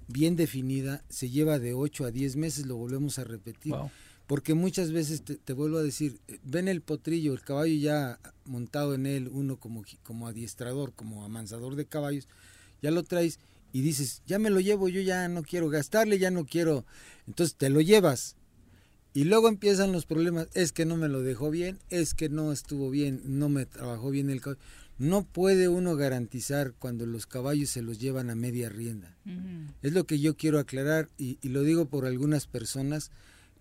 bien 0.09 0.37
definida, 0.37 1.03
se 1.09 1.31
lleva 1.31 1.59
de 1.59 1.75
8 1.75 2.05
a 2.07 2.11
10 2.11 2.37
meses, 2.37 2.67
lo 2.67 2.77
volvemos 2.77 3.19
a 3.19 3.25
repetir. 3.25 3.73
Wow. 3.73 3.91
Porque 4.31 4.55
muchas 4.55 4.93
veces, 4.93 5.23
te, 5.23 5.35
te 5.35 5.53
vuelvo 5.55 5.79
a 5.79 5.83
decir, 5.83 6.21
eh, 6.29 6.39
ven 6.45 6.69
el 6.69 6.83
potrillo, 6.83 7.33
el 7.33 7.41
caballo 7.41 7.75
ya 7.75 8.21
montado 8.45 8.95
en 8.95 9.07
él, 9.07 9.29
uno 9.33 9.57
como, 9.57 9.83
como 10.05 10.29
adiestrador, 10.29 10.93
como 10.95 11.25
amansador 11.25 11.75
de 11.75 11.87
caballos, 11.87 12.29
ya 12.81 12.93
lo 12.93 13.03
traes 13.03 13.41
y 13.73 13.81
dices, 13.81 14.23
ya 14.29 14.39
me 14.39 14.51
lo 14.51 14.61
llevo, 14.61 14.89
yo 14.89 15.01
ya 15.01 15.27
no 15.27 15.43
quiero 15.43 15.69
gastarle, 15.69 16.21
ya 16.21 16.31
no 16.31 16.47
quiero. 16.47 16.87
Entonces 17.27 17.57
te 17.57 17.71
lo 17.71 17.81
llevas. 17.81 18.37
Y 19.15 19.25
luego 19.25 19.49
empiezan 19.49 19.91
los 19.91 20.07
problemas, 20.07 20.47
es 20.55 20.71
que 20.71 20.87
no 20.87 20.97
me 20.97 21.09
lo 21.09 21.23
dejó 21.23 21.51
bien, 21.51 21.81
es 21.89 22.15
que 22.15 22.29
no 22.29 22.53
estuvo 22.53 22.89
bien, 22.89 23.23
no 23.25 23.49
me 23.49 23.67
trabajó 23.67 24.11
bien 24.11 24.31
el 24.31 24.41
caballo. 24.41 24.61
No 24.97 25.25
puede 25.25 25.67
uno 25.67 25.97
garantizar 25.97 26.75
cuando 26.79 27.05
los 27.05 27.27
caballos 27.27 27.71
se 27.71 27.83
los 27.83 27.99
llevan 27.99 28.31
a 28.31 28.37
media 28.37 28.69
rienda. 28.69 29.17
Es 29.83 29.93
lo 29.93 30.05
que 30.05 30.21
yo 30.21 30.37
quiero 30.37 30.61
aclarar 30.61 31.09
y, 31.19 31.39
y 31.43 31.49
lo 31.49 31.65
digo 31.65 31.87
por 31.87 32.07
algunas 32.07 32.47
personas 32.47 33.11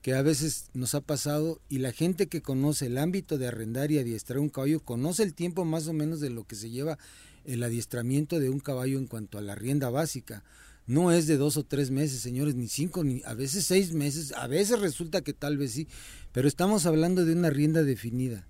que 0.01 0.13
a 0.13 0.21
veces 0.21 0.69
nos 0.73 0.95
ha 0.95 1.01
pasado 1.01 1.59
y 1.67 1.79
la 1.79 1.91
gente 1.91 2.27
que 2.27 2.41
conoce 2.41 2.85
el 2.85 2.97
ámbito 2.97 3.37
de 3.37 3.47
arrendar 3.47 3.91
y 3.91 3.99
adiestrar 3.99 4.39
un 4.39 4.49
caballo 4.49 4.79
conoce 4.79 5.23
el 5.23 5.33
tiempo 5.33 5.65
más 5.65 5.87
o 5.87 5.93
menos 5.93 6.19
de 6.19 6.29
lo 6.29 6.45
que 6.45 6.55
se 6.55 6.69
lleva 6.69 6.97
el 7.45 7.63
adiestramiento 7.63 8.39
de 8.39 8.49
un 8.49 8.59
caballo 8.59 8.97
en 8.97 9.07
cuanto 9.07 9.37
a 9.37 9.41
la 9.41 9.55
rienda 9.55 9.89
básica. 9.89 10.43
No 10.87 11.11
es 11.11 11.27
de 11.27 11.37
dos 11.37 11.57
o 11.57 11.63
tres 11.63 11.91
meses, 11.91 12.21
señores, 12.21 12.55
ni 12.55 12.67
cinco, 12.67 13.03
ni 13.03 13.21
a 13.25 13.33
veces 13.33 13.65
seis 13.65 13.93
meses, 13.93 14.33
a 14.33 14.47
veces 14.47 14.79
resulta 14.79 15.21
que 15.21 15.33
tal 15.33 15.57
vez 15.57 15.73
sí, 15.73 15.87
pero 16.31 16.47
estamos 16.47 16.85
hablando 16.85 17.25
de 17.25 17.33
una 17.33 17.49
rienda 17.49 17.83
definida, 17.83 18.47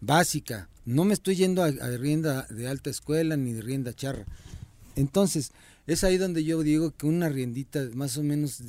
básica. 0.00 0.68
No 0.84 1.04
me 1.04 1.14
estoy 1.14 1.36
yendo 1.36 1.62
a, 1.62 1.66
a 1.66 1.96
rienda 1.96 2.46
de 2.50 2.66
alta 2.66 2.90
escuela 2.90 3.36
ni 3.36 3.52
de 3.52 3.62
rienda 3.62 3.92
charra. 3.92 4.26
Entonces, 4.96 5.52
es 5.88 6.04
ahí 6.04 6.18
donde 6.18 6.44
yo 6.44 6.62
digo 6.62 6.92
que 6.92 7.06
una 7.06 7.28
riendita 7.28 7.88
más 7.94 8.16
o 8.18 8.22
menos 8.22 8.60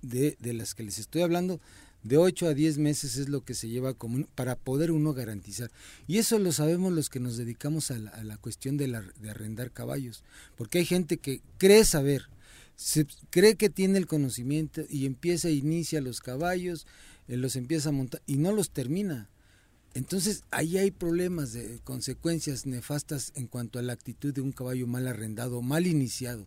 de, 0.00 0.36
de- 0.40 0.52
las 0.54 0.74
que 0.74 0.84
les 0.84 0.98
estoy 0.98 1.22
hablando, 1.22 1.60
de 2.04 2.16
8 2.16 2.46
a 2.46 2.54
10 2.54 2.78
meses 2.78 3.16
es 3.16 3.28
lo 3.28 3.44
que 3.44 3.54
se 3.54 3.68
lleva 3.68 3.94
como 3.94 4.16
un- 4.16 4.28
para 4.34 4.56
poder 4.56 4.90
uno 4.92 5.12
garantizar. 5.12 5.70
Y 6.06 6.18
eso 6.18 6.38
lo 6.38 6.52
sabemos 6.52 6.92
los 6.92 7.10
que 7.10 7.20
nos 7.20 7.36
dedicamos 7.36 7.90
a 7.90 7.98
la, 7.98 8.36
cuestión 8.38 8.76
de, 8.76 8.94
arrendar 9.28 9.72
caballos. 9.72 10.22
Porque 10.56 10.78
hay 10.78 10.84
gente 10.84 11.16
que 11.18 11.42
cree 11.58 11.84
saber, 11.84 12.28
se, 12.76 13.06
cree 13.30 13.56
que 13.56 13.68
tiene 13.68 13.98
el 13.98 14.06
conocimiento 14.06 14.82
y 14.88 15.06
empieza, 15.06 15.50
inicia 15.50 16.00
los 16.00 16.20
caballos, 16.20 16.86
eh, 17.28 17.36
los 17.36 17.56
empieza 17.56 17.88
a 17.88 17.92
montar 17.92 18.22
y 18.26 18.36
no 18.36 18.52
los 18.52 18.70
termina. 18.70 19.28
Entonces 19.94 20.44
ahí 20.50 20.78
hay 20.78 20.90
problemas 20.90 21.52
de 21.52 21.78
consecuencias 21.84 22.64
nefastas 22.66 23.32
en 23.34 23.46
cuanto 23.46 23.78
a 23.78 23.82
la 23.82 23.92
actitud 23.92 24.32
de 24.32 24.40
un 24.40 24.52
caballo 24.52 24.86
mal 24.86 25.06
arrendado, 25.06 25.60
mal 25.62 25.86
iniciado. 25.86 26.46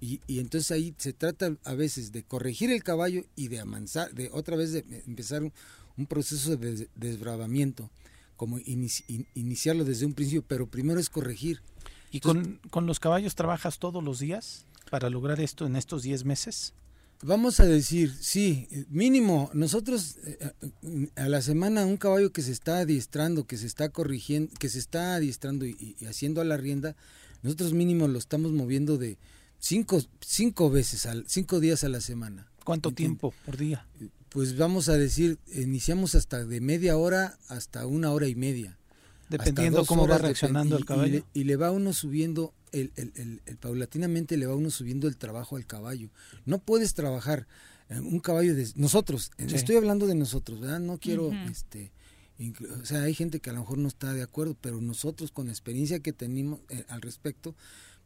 Y, 0.00 0.20
y 0.26 0.40
entonces 0.40 0.70
ahí 0.70 0.94
se 0.98 1.12
trata 1.12 1.56
a 1.64 1.74
veces 1.74 2.12
de 2.12 2.22
corregir 2.22 2.70
el 2.70 2.82
caballo 2.82 3.24
y 3.34 3.48
de 3.48 3.60
amansar, 3.60 4.12
de 4.14 4.30
otra 4.32 4.56
vez 4.56 4.72
de 4.72 4.84
empezar 5.06 5.42
un, 5.42 5.52
un 5.96 6.06
proceso 6.06 6.56
de 6.56 6.72
des- 6.74 6.88
desbravamiento, 6.94 7.90
como 8.36 8.58
inici- 8.60 9.04
in- 9.08 9.26
iniciarlo 9.34 9.84
desde 9.84 10.04
un 10.06 10.12
principio, 10.14 10.44
pero 10.46 10.66
primero 10.66 11.00
es 11.00 11.08
corregir. 11.10 11.60
¿Y 12.10 12.20
con, 12.20 12.60
con 12.70 12.86
los 12.86 13.00
caballos 13.00 13.34
trabajas 13.34 13.78
todos 13.78 14.02
los 14.04 14.18
días 14.18 14.64
para 14.90 15.10
lograr 15.10 15.40
esto 15.40 15.66
en 15.66 15.76
estos 15.76 16.02
10 16.02 16.24
meses? 16.24 16.72
Vamos 17.26 17.58
a 17.58 17.66
decir, 17.66 18.14
sí, 18.20 18.68
mínimo, 18.88 19.50
nosotros 19.52 20.16
eh, 20.24 21.08
a 21.16 21.28
la 21.28 21.42
semana 21.42 21.84
un 21.84 21.96
caballo 21.96 22.32
que 22.32 22.40
se 22.40 22.52
está 22.52 22.78
adiestrando, 22.78 23.48
que 23.48 23.56
se 23.56 23.66
está 23.66 23.88
corrigiendo, 23.88 24.52
que 24.60 24.68
se 24.68 24.78
está 24.78 25.16
adiestrando 25.16 25.66
y, 25.66 25.96
y 25.98 26.04
haciendo 26.04 26.40
a 26.40 26.44
la 26.44 26.56
rienda, 26.56 26.94
nosotros 27.42 27.72
mínimo 27.72 28.06
lo 28.06 28.18
estamos 28.18 28.52
moviendo 28.52 28.96
de 28.96 29.18
cinco, 29.58 30.00
cinco 30.20 30.70
veces, 30.70 31.06
al, 31.06 31.24
cinco 31.26 31.58
días 31.58 31.82
a 31.82 31.88
la 31.88 32.00
semana. 32.00 32.48
¿Cuánto 32.64 32.90
¿Entiendes? 32.90 33.18
tiempo 33.20 33.34
por 33.44 33.56
día? 33.56 33.86
Pues 34.28 34.56
vamos 34.56 34.88
a 34.88 34.96
decir, 34.96 35.38
iniciamos 35.52 36.14
hasta 36.14 36.44
de 36.44 36.60
media 36.60 36.96
hora 36.96 37.38
hasta 37.48 37.86
una 37.86 38.12
hora 38.12 38.28
y 38.28 38.34
media. 38.34 38.78
Dependiendo 39.28 39.84
cómo 39.84 40.02
va 40.02 40.16
horas, 40.16 40.22
reaccionando 40.22 40.76
el 40.76 40.84
caballo. 40.84 41.08
Y 41.08 41.10
le, 41.10 41.24
y 41.34 41.44
le 41.44 41.56
va 41.56 41.72
uno 41.72 41.92
subiendo, 41.92 42.54
el, 42.80 42.92
el- 42.96 43.12
el- 43.16 43.42
el- 43.46 43.56
paulatinamente 43.56 44.36
le 44.36 44.46
va 44.46 44.54
uno 44.54 44.70
subiendo 44.70 45.08
el 45.08 45.16
trabajo 45.16 45.56
al 45.56 45.66
caballo. 45.66 46.10
No 46.44 46.58
puedes 46.58 46.94
trabajar 46.94 47.46
eh, 47.88 48.00
un 48.00 48.18
caballo 48.20 48.54
de 48.54 48.68
nosotros, 48.76 49.30
eh, 49.38 49.46
Sí. 49.48 49.54
estoy 49.56 49.76
hablando 49.76 50.06
de 50.06 50.14
nosotros, 50.16 50.60
¿verdad? 50.60 50.80
No 50.80 50.98
quiero, 50.98 51.30
este, 51.48 51.92
o 52.82 52.84
sea, 52.84 53.02
hay 53.04 53.14
gente 53.14 53.38
que 53.40 53.50
a 53.50 53.52
lo 53.52 53.60
mejor 53.60 53.78
no 53.78 53.86
está 53.88 54.12
de 54.12 54.22
acuerdo, 54.22 54.56
pero 54.60 54.80
nosotros 54.80 55.30
con 55.30 55.46
la 55.46 55.52
experiencia 55.52 56.00
que 56.00 56.12
tenemos 56.12 56.60
eh, 56.68 56.84
al 56.88 57.00
respecto, 57.00 57.54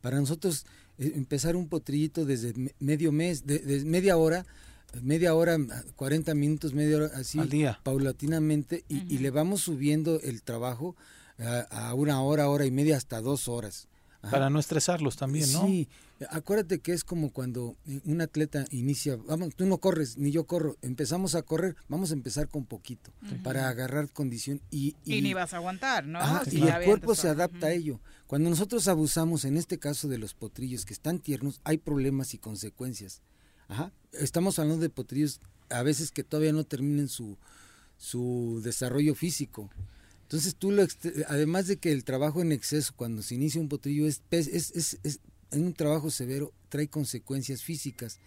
para 0.03 0.21
nosotros 0.21 0.67
eh, 0.99 1.13
empezar 1.17 1.57
un 1.57 1.69
potrillito 1.69 2.25
desde 2.27 2.53
me- 2.55 2.75
medio 2.79 3.11
mes, 3.11 3.47
de, 3.47 3.59
de 3.59 3.85
media 3.85 4.17
hora, 4.19 4.45
media 5.03 5.35
hora, 5.35 5.57
ah, 5.71 5.83
40 5.97 6.35
minutos, 6.35 6.75
media 6.75 6.97
hora, 6.99 7.11
así, 7.15 7.39
Al 7.39 7.49
día. 7.49 7.81
paulatinamente, 7.83 8.85
y, 8.89 9.15
y 9.15 9.19
le 9.19 9.31
vamos 9.31 9.63
subiendo 9.63 10.21
el 10.21 10.43
trabajo 10.43 10.95
a, 11.39 11.61
a 11.89 11.95
una 11.95 12.21
hora, 12.23 12.49
hora 12.51 12.67
y 12.67 12.71
media, 12.71 12.97
hasta 12.99 13.21
dos 13.23 13.49
horas. 13.49 13.89
Ajá. 14.23 14.33
Para 14.33 14.51
no 14.51 14.59
estresarlos 14.59 15.17
también, 15.17 15.51
¿no? 15.53 15.67
Sí, 15.67 15.89
acuérdate 16.29 16.81
que 16.81 16.93
es 16.93 17.05
como 17.05 17.31
cuando 17.33 17.77
un 18.05 18.21
atleta 18.21 18.67
inicia, 18.71 19.17
vamos, 19.17 19.55
tú 19.57 19.65
no 19.65 19.79
corres, 19.79 20.19
ni 20.19 20.31
yo 20.31 20.45
corro, 20.45 20.77
empezamos 20.83 21.35
a 21.35 21.43
correr, 21.43 21.75
vamos 21.89 22.11
a 22.11 22.15
empezar 22.15 22.49
con 22.49 22.67
poquito, 22.67 23.13
para 23.43 23.69
agarrar 23.71 24.11
condición 24.11 24.61
y... 24.71 24.95
Y, 25.05 25.23
ni 25.23 25.33
vas 25.33 25.55
a 25.55 25.57
aguantar, 25.57 26.05
¿no? 26.05 26.19
Ajá, 26.19 26.45
Si 26.45 26.59
y 26.59 26.63
el 26.63 26.85
cuerpo 26.85 27.15
se 27.15 27.29
adapta 27.29 27.69
a 27.69 27.73
ello. 27.73 28.01
Cuando 28.27 28.51
nosotros 28.51 28.87
abusamos, 28.89 29.47
en 29.47 29.57
este 29.57 29.79
caso 29.79 30.07
de 30.09 30.19
los 30.19 30.35
potrillos 30.35 30.85
que 30.85 30.93
están 30.93 31.19
tiernos, 31.19 31.61
hay 31.65 31.79
problemas 31.79 32.35
y 32.35 32.39
consecuencias. 32.39 33.23
Ajá. 33.69 33.91
Estamos 34.13 34.59
hablando 34.59 34.83
de 34.83 34.91
potrillos 34.91 35.41
a 35.71 35.83
veces 35.83 36.11
que 36.11 36.25
todavía 36.25 36.53
no 36.53 36.65
terminen 36.65 37.09
su, 37.09 37.39
su 37.97 38.61
desarrollo 38.63 39.15
físico. 39.15 39.71
Entonces 40.31 40.55
tú 40.55 40.71
lo, 40.71 40.87
además 41.27 41.67
de 41.67 41.79
que 41.79 41.91
el 41.91 42.05
trabajo 42.05 42.41
en 42.41 42.53
exceso 42.53 42.93
cuando 42.95 43.21
se 43.21 43.35
inicia 43.35 43.61
un 43.61 43.69
potrillo 43.69 44.07
es, 44.07 44.23
es, 44.31 44.47
es, 44.47 44.97
es, 45.03 45.19
en 45.51 45.65
un 45.65 45.75
trabajo 45.75 46.09
severo 46.09 46.53
trae 46.69 46.87
consecuencias 46.87 47.65
físicas 47.65 48.21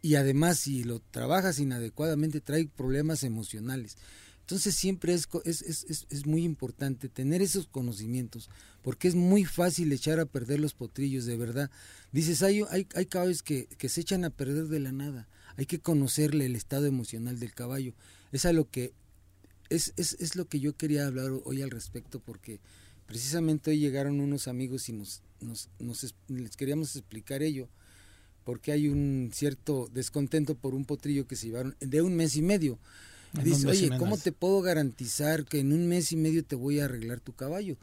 y 0.00 0.14
además 0.14 0.60
si 0.60 0.84
lo 0.84 1.00
trabajas 1.00 1.58
inadecuadamente 1.58 2.40
trae 2.40 2.68
problemas 2.68 3.24
emocionales. 3.24 3.96
Entonces 4.42 4.76
siempre 4.76 5.14
es, 5.14 5.26
es, 5.44 5.62
es, 5.62 6.06
es, 6.08 6.26
muy 6.26 6.44
importante 6.44 7.08
tener 7.08 7.42
esos 7.42 7.66
conocimientos, 7.66 8.50
porque 8.82 9.08
es 9.08 9.16
muy 9.16 9.44
fácil 9.44 9.92
echar 9.92 10.20
a 10.20 10.26
perder 10.26 10.60
los 10.60 10.74
potrillos, 10.74 11.26
de 11.26 11.36
verdad. 11.36 11.72
Dices, 12.12 12.44
hay, 12.44 12.62
hay, 12.70 12.86
hay 12.94 13.06
caballos 13.06 13.42
que, 13.42 13.66
que 13.66 13.88
se 13.88 14.02
echan 14.02 14.24
a 14.24 14.30
perder 14.30 14.68
de 14.68 14.78
la 14.78 14.92
nada, 14.92 15.26
hay 15.56 15.66
que 15.66 15.80
conocerle 15.80 16.46
el 16.46 16.54
estado 16.54 16.86
emocional 16.86 17.40
del 17.40 17.52
caballo. 17.52 17.94
Es 18.30 18.44
a 18.46 18.52
lo 18.52 18.70
que 18.70 18.92
es, 19.70 19.92
es, 19.96 20.14
es 20.20 20.36
lo 20.36 20.46
que 20.46 20.60
yo 20.60 20.76
quería 20.76 21.06
hablar 21.06 21.30
hoy 21.44 21.62
al 21.62 21.70
respecto, 21.70 22.20
porque 22.20 22.60
precisamente 23.06 23.70
hoy 23.70 23.78
llegaron 23.78 24.20
unos 24.20 24.48
amigos 24.48 24.88
y 24.88 24.92
nos, 24.92 25.22
nos, 25.40 25.68
nos 25.78 26.14
les 26.28 26.56
queríamos 26.56 26.94
explicar 26.96 27.42
ello 27.42 27.68
porque 28.48 28.72
hay 28.72 28.88
un 28.88 29.30
cierto 29.34 29.90
descontento 29.92 30.54
por 30.54 30.74
un 30.74 30.86
potrillo 30.86 31.28
que 31.28 31.36
se 31.36 31.48
llevaron 31.48 31.76
de 31.80 32.00
un 32.00 32.16
mes 32.16 32.34
y 32.34 32.40
medio. 32.40 32.78
dice, 33.44 33.66
oye, 33.66 33.90
¿cómo 33.98 34.16
te 34.16 34.32
puedo 34.32 34.62
garantizar 34.62 35.44
que 35.44 35.60
en 35.60 35.74
un 35.74 35.86
mes 35.86 36.12
y 36.12 36.16
medio 36.16 36.42
te 36.42 36.56
voy 36.56 36.80
a 36.80 36.86
arreglar 36.86 37.20
tu 37.20 37.34
caballo? 37.34 37.76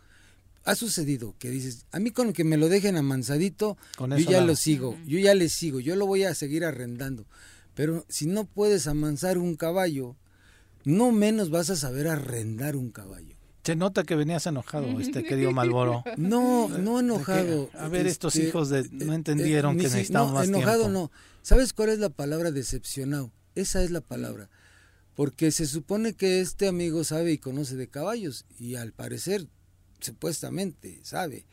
Ha 0.64 0.74
sucedido 0.74 1.36
que 1.38 1.52
dices, 1.52 1.86
a 1.92 2.00
mí 2.00 2.10
con 2.10 2.34
que 2.34 2.44
me 2.44 2.58
lo 2.58 2.68
dejen 2.68 2.98
amansadito, 2.98 3.78
yo 4.00 4.18
ya 4.18 4.42
lo 4.42 4.56
sigo, 4.56 4.98
yo 5.06 5.20
ya 5.20 5.36
le 5.36 5.50
sigo, 5.50 5.80
yo 5.82 5.96
lo 5.96 6.08
voy 6.08 6.24
a 6.24 6.34
seguir 6.34 6.66
arrendando. 6.66 7.28
Pero 7.76 8.04
si 8.10 8.26
no 8.26 8.46
puedes 8.46 8.88
amansar 8.88 9.38
un 9.38 9.56
caballo, 9.58 10.16
no 10.86 11.12
menos 11.12 11.50
vas 11.50 11.70
a 11.70 11.76
saber 11.76 12.08
arrendar 12.08 12.76
un 12.76 12.92
caballo. 12.92 13.36
Se 13.64 13.76
nota 13.76 14.04
que 14.04 14.16
venías 14.16 14.46
enojado, 14.46 15.00
este 15.00 15.24
querido 15.24 15.52
Malboro. 15.52 16.04
No, 16.18 16.70
no 16.70 17.00
enojado. 17.00 17.70
a 17.74 17.88
ver, 17.88 18.06
estos 18.06 18.36
este, 18.36 18.48
hijos 18.48 18.70
de, 18.70 18.88
no 18.92 19.14
entendieron 19.14 19.76
eh, 19.76 19.78
que 19.78 19.84
necesitaban 19.86 20.30
no, 20.30 20.34
más 20.36 20.48
enojado 20.48 20.88
no. 20.88 21.12
¿Sabes 21.42 21.74
cuál 21.74 21.90
es 21.90 21.98
la 21.98 22.10
palabra 22.10 22.52
decepcionado? 22.52 23.32
Esa 23.56 23.84
es 23.84 23.90
la 23.90 24.02
palabra. 24.02 24.50
Porque 25.16 25.52
se 25.52 25.66
supone 25.66 26.14
que 26.14 26.42
este 26.42 26.68
amigo 26.68 27.04
sabe 27.04 27.32
y 27.32 27.38
conoce 27.40 27.76
de 27.76 27.88
caballos 27.88 28.46
y 28.60 28.76
al 28.76 28.92
parecer, 28.92 29.48
supuestamente, 30.00 31.00
sabe. 31.04 31.46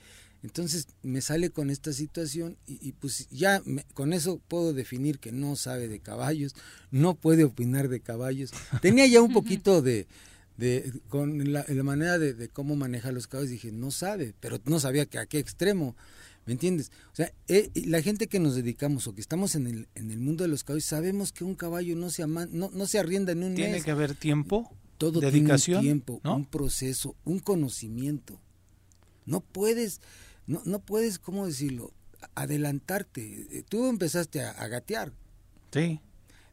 Entonces 0.42 0.88
me 1.02 1.20
sale 1.20 1.50
con 1.50 1.70
esta 1.70 1.92
situación 1.92 2.56
y, 2.66 2.92
pues 2.92 3.28
ya 3.30 3.62
con 3.94 4.12
eso 4.12 4.40
puedo 4.48 4.72
definir 4.72 5.20
que 5.20 5.30
no 5.30 5.54
sabe 5.54 5.86
de 5.86 6.00
caballos, 6.00 6.54
no 6.90 7.14
puede 7.14 7.44
opinar 7.44 7.88
de 7.88 8.00
caballos. 8.00 8.50
Tenía 8.80 9.06
ya 9.06 9.22
un 9.22 9.32
poquito 9.32 9.82
de, 9.82 10.08
de, 10.56 10.92
con 11.08 11.52
la, 11.52 11.64
manera 11.84 12.18
de, 12.18 12.48
cómo 12.48 12.74
maneja 12.74 13.12
los 13.12 13.28
caballos, 13.28 13.50
dije, 13.50 13.70
no 13.70 13.92
sabe, 13.92 14.34
pero 14.40 14.58
no 14.64 14.80
sabía 14.80 15.06
que 15.06 15.18
a 15.18 15.26
qué 15.26 15.38
extremo, 15.38 15.94
¿me 16.44 16.54
entiendes? 16.54 16.90
O 17.12 17.16
sea, 17.16 17.32
eh, 17.46 17.70
la 17.86 18.02
gente 18.02 18.26
que 18.26 18.40
nos 18.40 18.56
dedicamos 18.56 19.06
o 19.06 19.14
que 19.14 19.20
estamos 19.20 19.54
en 19.54 19.68
el, 19.68 19.88
en 19.94 20.10
el 20.10 20.18
mundo 20.18 20.42
de 20.42 20.48
los 20.48 20.64
caballos, 20.64 20.86
sabemos 20.86 21.32
que 21.32 21.44
un 21.44 21.54
caballo 21.54 21.94
no 21.94 22.10
se, 22.10 22.24
ama, 22.24 22.48
no, 22.50 22.68
no 22.74 22.86
se 22.86 22.98
arrienda 22.98 23.30
en 23.30 23.44
un 23.44 23.54
¿Tiene 23.54 23.74
mes. 23.74 23.84
que 23.84 23.92
haber 23.92 24.16
tiempo? 24.16 24.70
Todo 24.98 25.20
dedicación, 25.20 25.82
tiene 25.82 25.94
un 25.94 26.00
tiempo, 26.00 26.20
un 26.30 26.44
proceso, 26.46 27.16
un 27.24 27.38
conocimiento. 27.40 28.40
No 29.24 29.40
puedes, 29.40 30.00
no, 30.46 30.62
no 30.64 30.78
puedes, 30.80 31.18
¿cómo 31.18 31.46
decirlo? 31.46 31.92
Adelantarte. 32.34 33.64
Tú 33.68 33.86
empezaste 33.86 34.42
a, 34.42 34.50
a 34.50 34.68
gatear. 34.68 35.12
Sí 35.72 36.00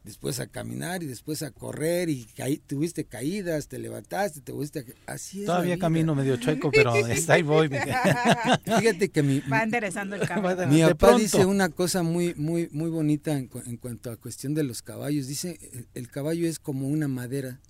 después 0.04 0.40
a 0.40 0.46
caminar 0.46 1.02
y 1.02 1.06
después 1.06 1.42
a 1.42 1.50
correr 1.50 2.08
y 2.08 2.24
caí, 2.24 2.56
tuviste 2.58 3.04
caídas, 3.04 3.68
te 3.68 3.78
levantaste, 3.78 4.40
te 4.40 4.52
fuiste 4.52 4.84
así 5.06 5.40
es 5.40 5.46
Todavía 5.46 5.78
camino 5.78 6.14
medio 6.14 6.36
chueco, 6.36 6.70
pero 6.70 6.94
está 7.06 7.34
ahí 7.34 7.42
voy. 7.42 7.68
Fíjate 8.64 9.10
que 9.10 9.22
mi 9.22 9.40
va 9.40 9.62
enderezando 9.62 10.16
el 10.16 10.26
caballo. 10.26 10.66
Mi 10.68 10.82
papá 10.82 11.16
dice 11.16 11.44
una 11.44 11.68
cosa 11.68 12.02
muy 12.02 12.34
muy 12.34 12.68
muy 12.72 12.90
bonita 12.90 13.36
en, 13.36 13.48
cuanto 13.48 14.10
a 14.10 14.16
cuestión 14.16 14.54
de 14.54 14.62
los 14.62 14.82
caballos, 14.82 15.26
dice 15.26 15.58
el, 15.94 16.10
caballo 16.10 16.48
es 16.48 16.58
como 16.58 16.88
una 16.88 17.08
madera 17.08 17.60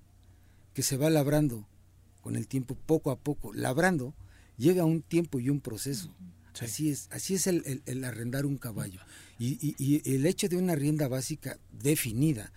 que 0.72 0.82
se 0.82 0.96
va 0.96 1.10
labrando 1.10 1.66
con 2.20 2.36
el 2.36 2.46
tiempo 2.46 2.76
poco 2.86 3.10
a 3.10 3.18
poco, 3.18 3.52
labrando 3.52 4.14
llega 4.60 4.84
un 4.84 5.02
tiempo 5.02 5.40
y 5.40 5.48
un 5.48 5.60
proceso. 5.60 6.14
Así 6.60 6.90
es, 6.90 7.08
así 7.10 7.34
es 7.34 7.46
el, 7.46 8.04
arrendar 8.04 8.44
un 8.44 8.58
caballo. 8.58 9.00
Y, 9.38 10.02
el 10.04 10.26
hecho 10.26 10.48
de 10.48 10.56
una 10.56 10.74
rienda 10.74 11.08
básica 11.08 11.58
definida, 11.72 12.52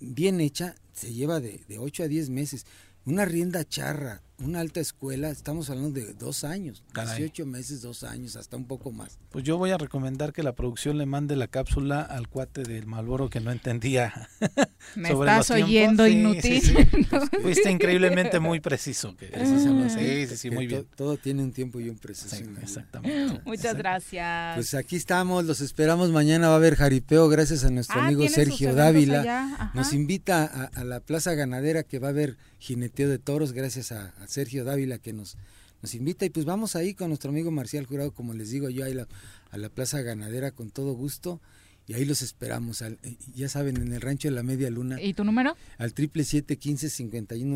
bien 0.00 0.40
hecha, 0.40 0.74
se 0.92 1.14
lleva 1.14 1.38
de, 1.40 1.60
de 1.68 1.78
8 1.78 2.02
a 2.02 2.08
10 2.08 2.30
meses. 2.30 2.66
Una 3.04 3.24
rienda 3.24 3.64
charra, 3.64 4.22
una 4.38 4.60
alta 4.60 4.80
escuela, 4.80 5.30
estamos 5.30 5.70
hablando 5.70 5.98
de 5.98 6.12
dos 6.12 6.44
años, 6.44 6.82
casi 6.92 7.22
18 7.22 7.46
meses, 7.46 7.80
dos 7.80 8.04
años, 8.04 8.36
hasta 8.36 8.56
un 8.56 8.66
poco 8.66 8.92
más. 8.92 9.18
Pues 9.30 9.44
yo 9.44 9.56
voy 9.56 9.70
a 9.70 9.78
recomendar 9.78 10.32
que 10.32 10.42
la 10.42 10.54
producción 10.54 10.98
le 10.98 11.06
mande 11.06 11.36
la 11.36 11.48
cápsula 11.48 12.02
al 12.02 12.28
cuate 12.28 12.62
del 12.62 12.86
Malboro 12.86 13.30
que 13.30 13.40
no 13.40 13.50
entendía. 13.50 14.28
Me 14.94 15.10
estás 15.10 15.50
oyendo 15.50 16.06
inútil. 16.06 16.62
Fuiste 17.42 17.70
increíblemente 17.70 18.38
muy 18.38 18.60
preciso. 18.60 19.16
Que 19.16 19.28
sí, 19.28 20.26
sí, 20.26 20.36
sí, 20.36 20.50
muy 20.50 20.66
bien. 20.66 20.86
Todo, 20.96 21.16
tiene 21.16 21.42
un 21.42 21.52
tiempo 21.52 21.80
y 21.80 21.88
un 21.88 21.98
proceso. 21.98 22.36
exactamente. 22.62 23.40
Muchas 23.46 23.76
gracias. 23.76 24.54
Pues 24.54 24.74
aquí 24.74 24.96
estamos, 24.96 25.44
los 25.44 25.60
esperamos. 25.60 26.10
Mañana 26.10 26.48
va 26.48 26.54
a 26.54 26.56
haber 26.56 26.76
jaripeo, 26.76 27.28
gracias 27.28 27.64
a 27.64 27.70
nuestro 27.70 28.00
ah, 28.00 28.06
amigo 28.06 28.28
Sergio 28.28 28.74
Dávila. 28.74 29.72
Nos 29.74 29.92
invita 29.92 30.44
a, 30.44 30.84
la 30.84 31.00
Plaza 31.00 31.34
Ganadera 31.34 31.82
que 31.82 31.98
va 31.98 32.08
a 32.08 32.10
haber 32.10 32.36
jineteo 32.58 33.08
de 33.08 33.18
toros, 33.18 33.52
gracias 33.52 33.92
a 33.92 34.12
Sergio 34.28 34.64
Dávila 34.64 34.98
que 34.98 35.12
nos, 35.12 35.36
nos 35.82 35.94
invita. 35.94 36.24
Y 36.24 36.30
pues 36.30 36.46
vamos 36.46 36.76
ahí 36.76 36.94
con 36.94 37.08
nuestro 37.08 37.30
amigo 37.30 37.50
Marcial 37.50 37.86
Jurado, 37.86 38.12
como 38.12 38.34
les 38.34 38.50
digo 38.50 38.68
yo, 38.68 38.84
ahí 38.84 38.96
a 39.50 39.58
la 39.58 39.68
Plaza 39.68 40.02
Ganadera 40.02 40.50
con 40.50 40.70
todo 40.70 40.92
gusto 40.92 41.40
y 41.88 41.94
ahí 41.94 42.04
los 42.04 42.20
esperamos, 42.22 42.82
al, 42.82 42.98
eh, 43.04 43.16
ya 43.34 43.48
saben, 43.48 43.76
en 43.76 43.92
el 43.92 44.00
rancho 44.00 44.28
de 44.28 44.34
la 44.34 44.42
Media 44.42 44.70
Luna. 44.70 45.00
¿Y 45.00 45.14
tu 45.14 45.22
número? 45.22 45.56
Al 45.78 45.92
triple 45.92 46.24
siete 46.24 46.56
quince 46.56 46.90
cincuenta 46.90 47.36
y 47.36 47.46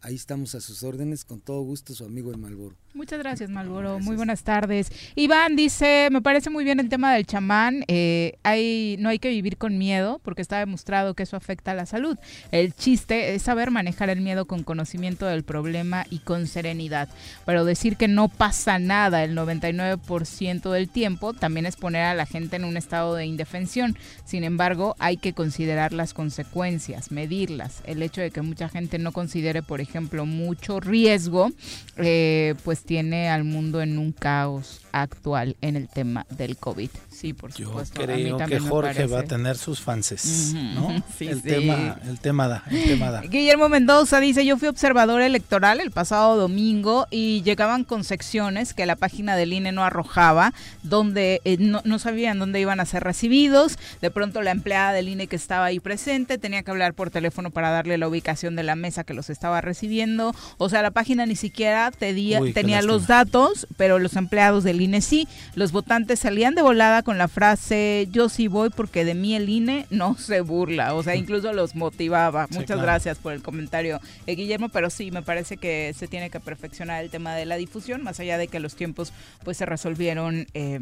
ahí 0.00 0.14
estamos 0.14 0.54
a 0.54 0.60
sus 0.60 0.82
órdenes, 0.84 1.24
con 1.24 1.40
todo 1.40 1.60
gusto 1.62 1.94
su 1.94 2.04
amigo 2.04 2.30
el 2.30 2.38
Malboro. 2.38 2.76
Muchas 2.94 3.18
gracias 3.18 3.50
Malboro, 3.50 3.98
muy 3.98 4.16
buenas 4.16 4.42
tardes. 4.42 4.90
Iván 5.16 5.56
dice, 5.56 6.08
me 6.10 6.22
parece 6.22 6.50
muy 6.50 6.64
bien 6.64 6.80
el 6.80 6.88
tema 6.88 7.12
del 7.12 7.26
chamán, 7.26 7.84
eh, 7.88 8.38
hay, 8.44 8.96
no 9.00 9.08
hay 9.08 9.18
que 9.18 9.28
vivir 9.28 9.56
con 9.58 9.76
miedo, 9.76 10.20
porque 10.22 10.40
está 10.40 10.60
demostrado 10.60 11.14
que 11.14 11.24
eso 11.24 11.36
afecta 11.36 11.72
a 11.72 11.74
la 11.74 11.84
salud. 11.84 12.16
El 12.52 12.74
chiste 12.74 13.34
es 13.34 13.42
saber 13.42 13.70
manejar 13.70 14.08
el 14.08 14.20
miedo 14.20 14.46
con 14.46 14.62
conocimiento 14.62 15.26
del 15.26 15.42
problema 15.42 16.06
y 16.10 16.20
con 16.20 16.46
serenidad, 16.46 17.08
pero 17.44 17.64
decir 17.64 17.96
que 17.96 18.08
no 18.08 18.28
pasa 18.28 18.78
nada 18.78 19.24
el 19.24 19.36
99% 19.36 20.70
del 20.70 20.88
tiempo, 20.88 21.34
también 21.34 21.66
es 21.66 21.76
poner 21.76 22.02
a 22.02 22.14
la 22.14 22.24
gente 22.24 22.56
en 22.56 22.64
un 22.64 22.76
estado 22.76 23.15
de 23.15 23.15
indefensión. 23.24 23.96
Sin 24.24 24.44
embargo, 24.44 24.94
hay 24.98 25.16
que 25.16 25.32
considerar 25.32 25.92
las 25.92 26.12
consecuencias, 26.12 27.10
medirlas. 27.10 27.82
El 27.86 28.02
hecho 28.02 28.20
de 28.20 28.30
que 28.30 28.42
mucha 28.42 28.68
gente 28.68 28.98
no 28.98 29.12
considere, 29.12 29.62
por 29.62 29.80
ejemplo, 29.80 30.26
mucho 30.26 30.80
riesgo, 30.80 31.50
eh, 31.96 32.54
pues 32.64 32.82
tiene 32.82 33.28
al 33.30 33.44
mundo 33.44 33.80
en 33.80 33.98
un 33.98 34.12
caos 34.12 34.82
actual 34.92 35.56
en 35.60 35.76
el 35.76 35.88
tema 35.88 36.26
del 36.30 36.56
COVID. 36.56 36.90
Sí, 37.16 37.32
por 37.32 37.50
supuesto. 37.50 37.98
Yo 38.02 38.06
creo 38.06 38.36
que 38.36 38.60
Jorge 38.60 39.06
va 39.06 39.20
a 39.20 39.22
tener 39.22 39.56
sus 39.56 39.80
fanses, 39.80 40.52
¿no? 40.52 40.90
el, 41.20 41.40
Tema, 41.40 41.96
el 42.06 42.20
tema 42.20 42.46
da, 42.46 42.62
el 42.70 42.84
tema 42.84 43.10
da. 43.10 43.22
Guillermo 43.22 43.70
Mendoza 43.70 44.20
dice, 44.20 44.44
yo 44.44 44.58
fui 44.58 44.68
observador 44.68 45.22
electoral 45.22 45.80
el 45.80 45.90
pasado 45.90 46.36
domingo 46.36 47.06
y 47.10 47.40
llegaban 47.42 47.84
con 47.84 48.04
secciones 48.04 48.74
que 48.74 48.84
la 48.84 48.96
página 48.96 49.34
del 49.34 49.54
INE 49.54 49.72
no 49.72 49.82
arrojaba, 49.82 50.52
donde 50.82 51.40
eh, 51.44 51.56
no, 51.58 51.80
no, 51.84 51.98
sabían 51.98 52.38
dónde 52.38 52.60
iban 52.60 52.80
a 52.80 52.84
ser 52.84 53.02
recibidos. 53.02 53.78
De 54.02 54.10
pronto 54.10 54.42
la 54.42 54.50
empleada 54.50 54.92
del 54.92 55.08
INE 55.08 55.26
que 55.26 55.36
estaba 55.36 55.64
ahí 55.64 55.80
presente 55.80 56.36
tenía 56.36 56.62
que 56.64 56.70
hablar 56.70 56.92
por 56.92 57.08
teléfono 57.08 57.50
para 57.50 57.70
darle 57.70 57.96
la 57.96 58.08
ubicación 58.08 58.56
de 58.56 58.62
la 58.62 58.76
mesa 58.76 59.04
que 59.04 59.14
los 59.14 59.30
estaba 59.30 59.62
recibiendo. 59.62 60.34
O 60.58 60.68
sea, 60.68 60.82
la 60.82 60.90
página 60.90 61.24
ni 61.24 61.36
siquiera 61.36 61.90
tenía 61.92 62.82
los 62.82 63.06
datos, 63.06 63.66
pero 63.78 63.98
los 63.98 64.16
empleados 64.16 64.64
del 64.64 64.82
INE 64.82 65.00
sí. 65.00 65.26
Los 65.54 65.72
votantes 65.72 66.20
salían 66.20 66.54
de 66.54 66.60
volada 66.60 67.05
con 67.06 67.18
la 67.18 67.28
frase 67.28 68.08
yo 68.10 68.28
sí 68.28 68.48
voy 68.48 68.68
porque 68.68 69.04
de 69.04 69.14
mí 69.14 69.36
el 69.36 69.48
INE 69.48 69.86
no 69.90 70.16
se 70.18 70.40
burla, 70.40 70.92
o 70.92 71.04
sea, 71.04 71.14
incluso 71.16 71.52
los 71.52 71.76
motivaba. 71.76 72.48
Muchas 72.50 72.82
gracias 72.82 73.16
por 73.18 73.32
el 73.32 73.42
comentario, 73.42 74.00
eh, 74.26 74.34
Guillermo, 74.34 74.70
pero 74.70 74.90
sí, 74.90 75.12
me 75.12 75.22
parece 75.22 75.56
que 75.56 75.94
se 75.96 76.08
tiene 76.08 76.30
que 76.30 76.40
perfeccionar 76.40 77.04
el 77.04 77.10
tema 77.10 77.36
de 77.36 77.46
la 77.46 77.54
difusión, 77.54 78.02
más 78.02 78.18
allá 78.18 78.38
de 78.38 78.48
que 78.48 78.58
los 78.58 78.74
tiempos 78.74 79.12
pues 79.44 79.56
se 79.56 79.66
resolvieron 79.66 80.48
eh, 80.52 80.80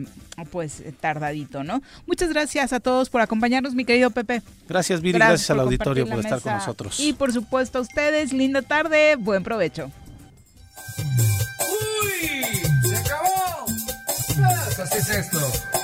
pues 0.50 0.82
tardadito, 0.98 1.62
¿no? 1.62 1.82
Muchas 2.06 2.30
gracias 2.30 2.72
a 2.72 2.80
todos 2.80 3.10
por 3.10 3.20
acompañarnos, 3.20 3.74
mi 3.74 3.84
querido 3.84 4.08
Pepe. 4.08 4.40
Gracias, 4.66 5.02
Viri, 5.02 5.18
gracias, 5.18 5.50
al 5.50 5.60
auditorio 5.60 6.06
por 6.06 6.20
estar 6.20 6.40
con 6.40 6.54
nosotros. 6.54 7.00
Y 7.00 7.12
por 7.12 7.34
supuesto 7.34 7.76
a 7.76 7.80
ustedes, 7.82 8.32
linda 8.32 8.62
tarde, 8.62 9.16
buen 9.16 9.42
provecho. 9.42 9.90
¡Uy! 10.96 12.30
¡Se 12.88 12.96
acabó! 12.96 13.66
así 14.82 14.98
es 14.98 15.10
esto. 15.10 15.83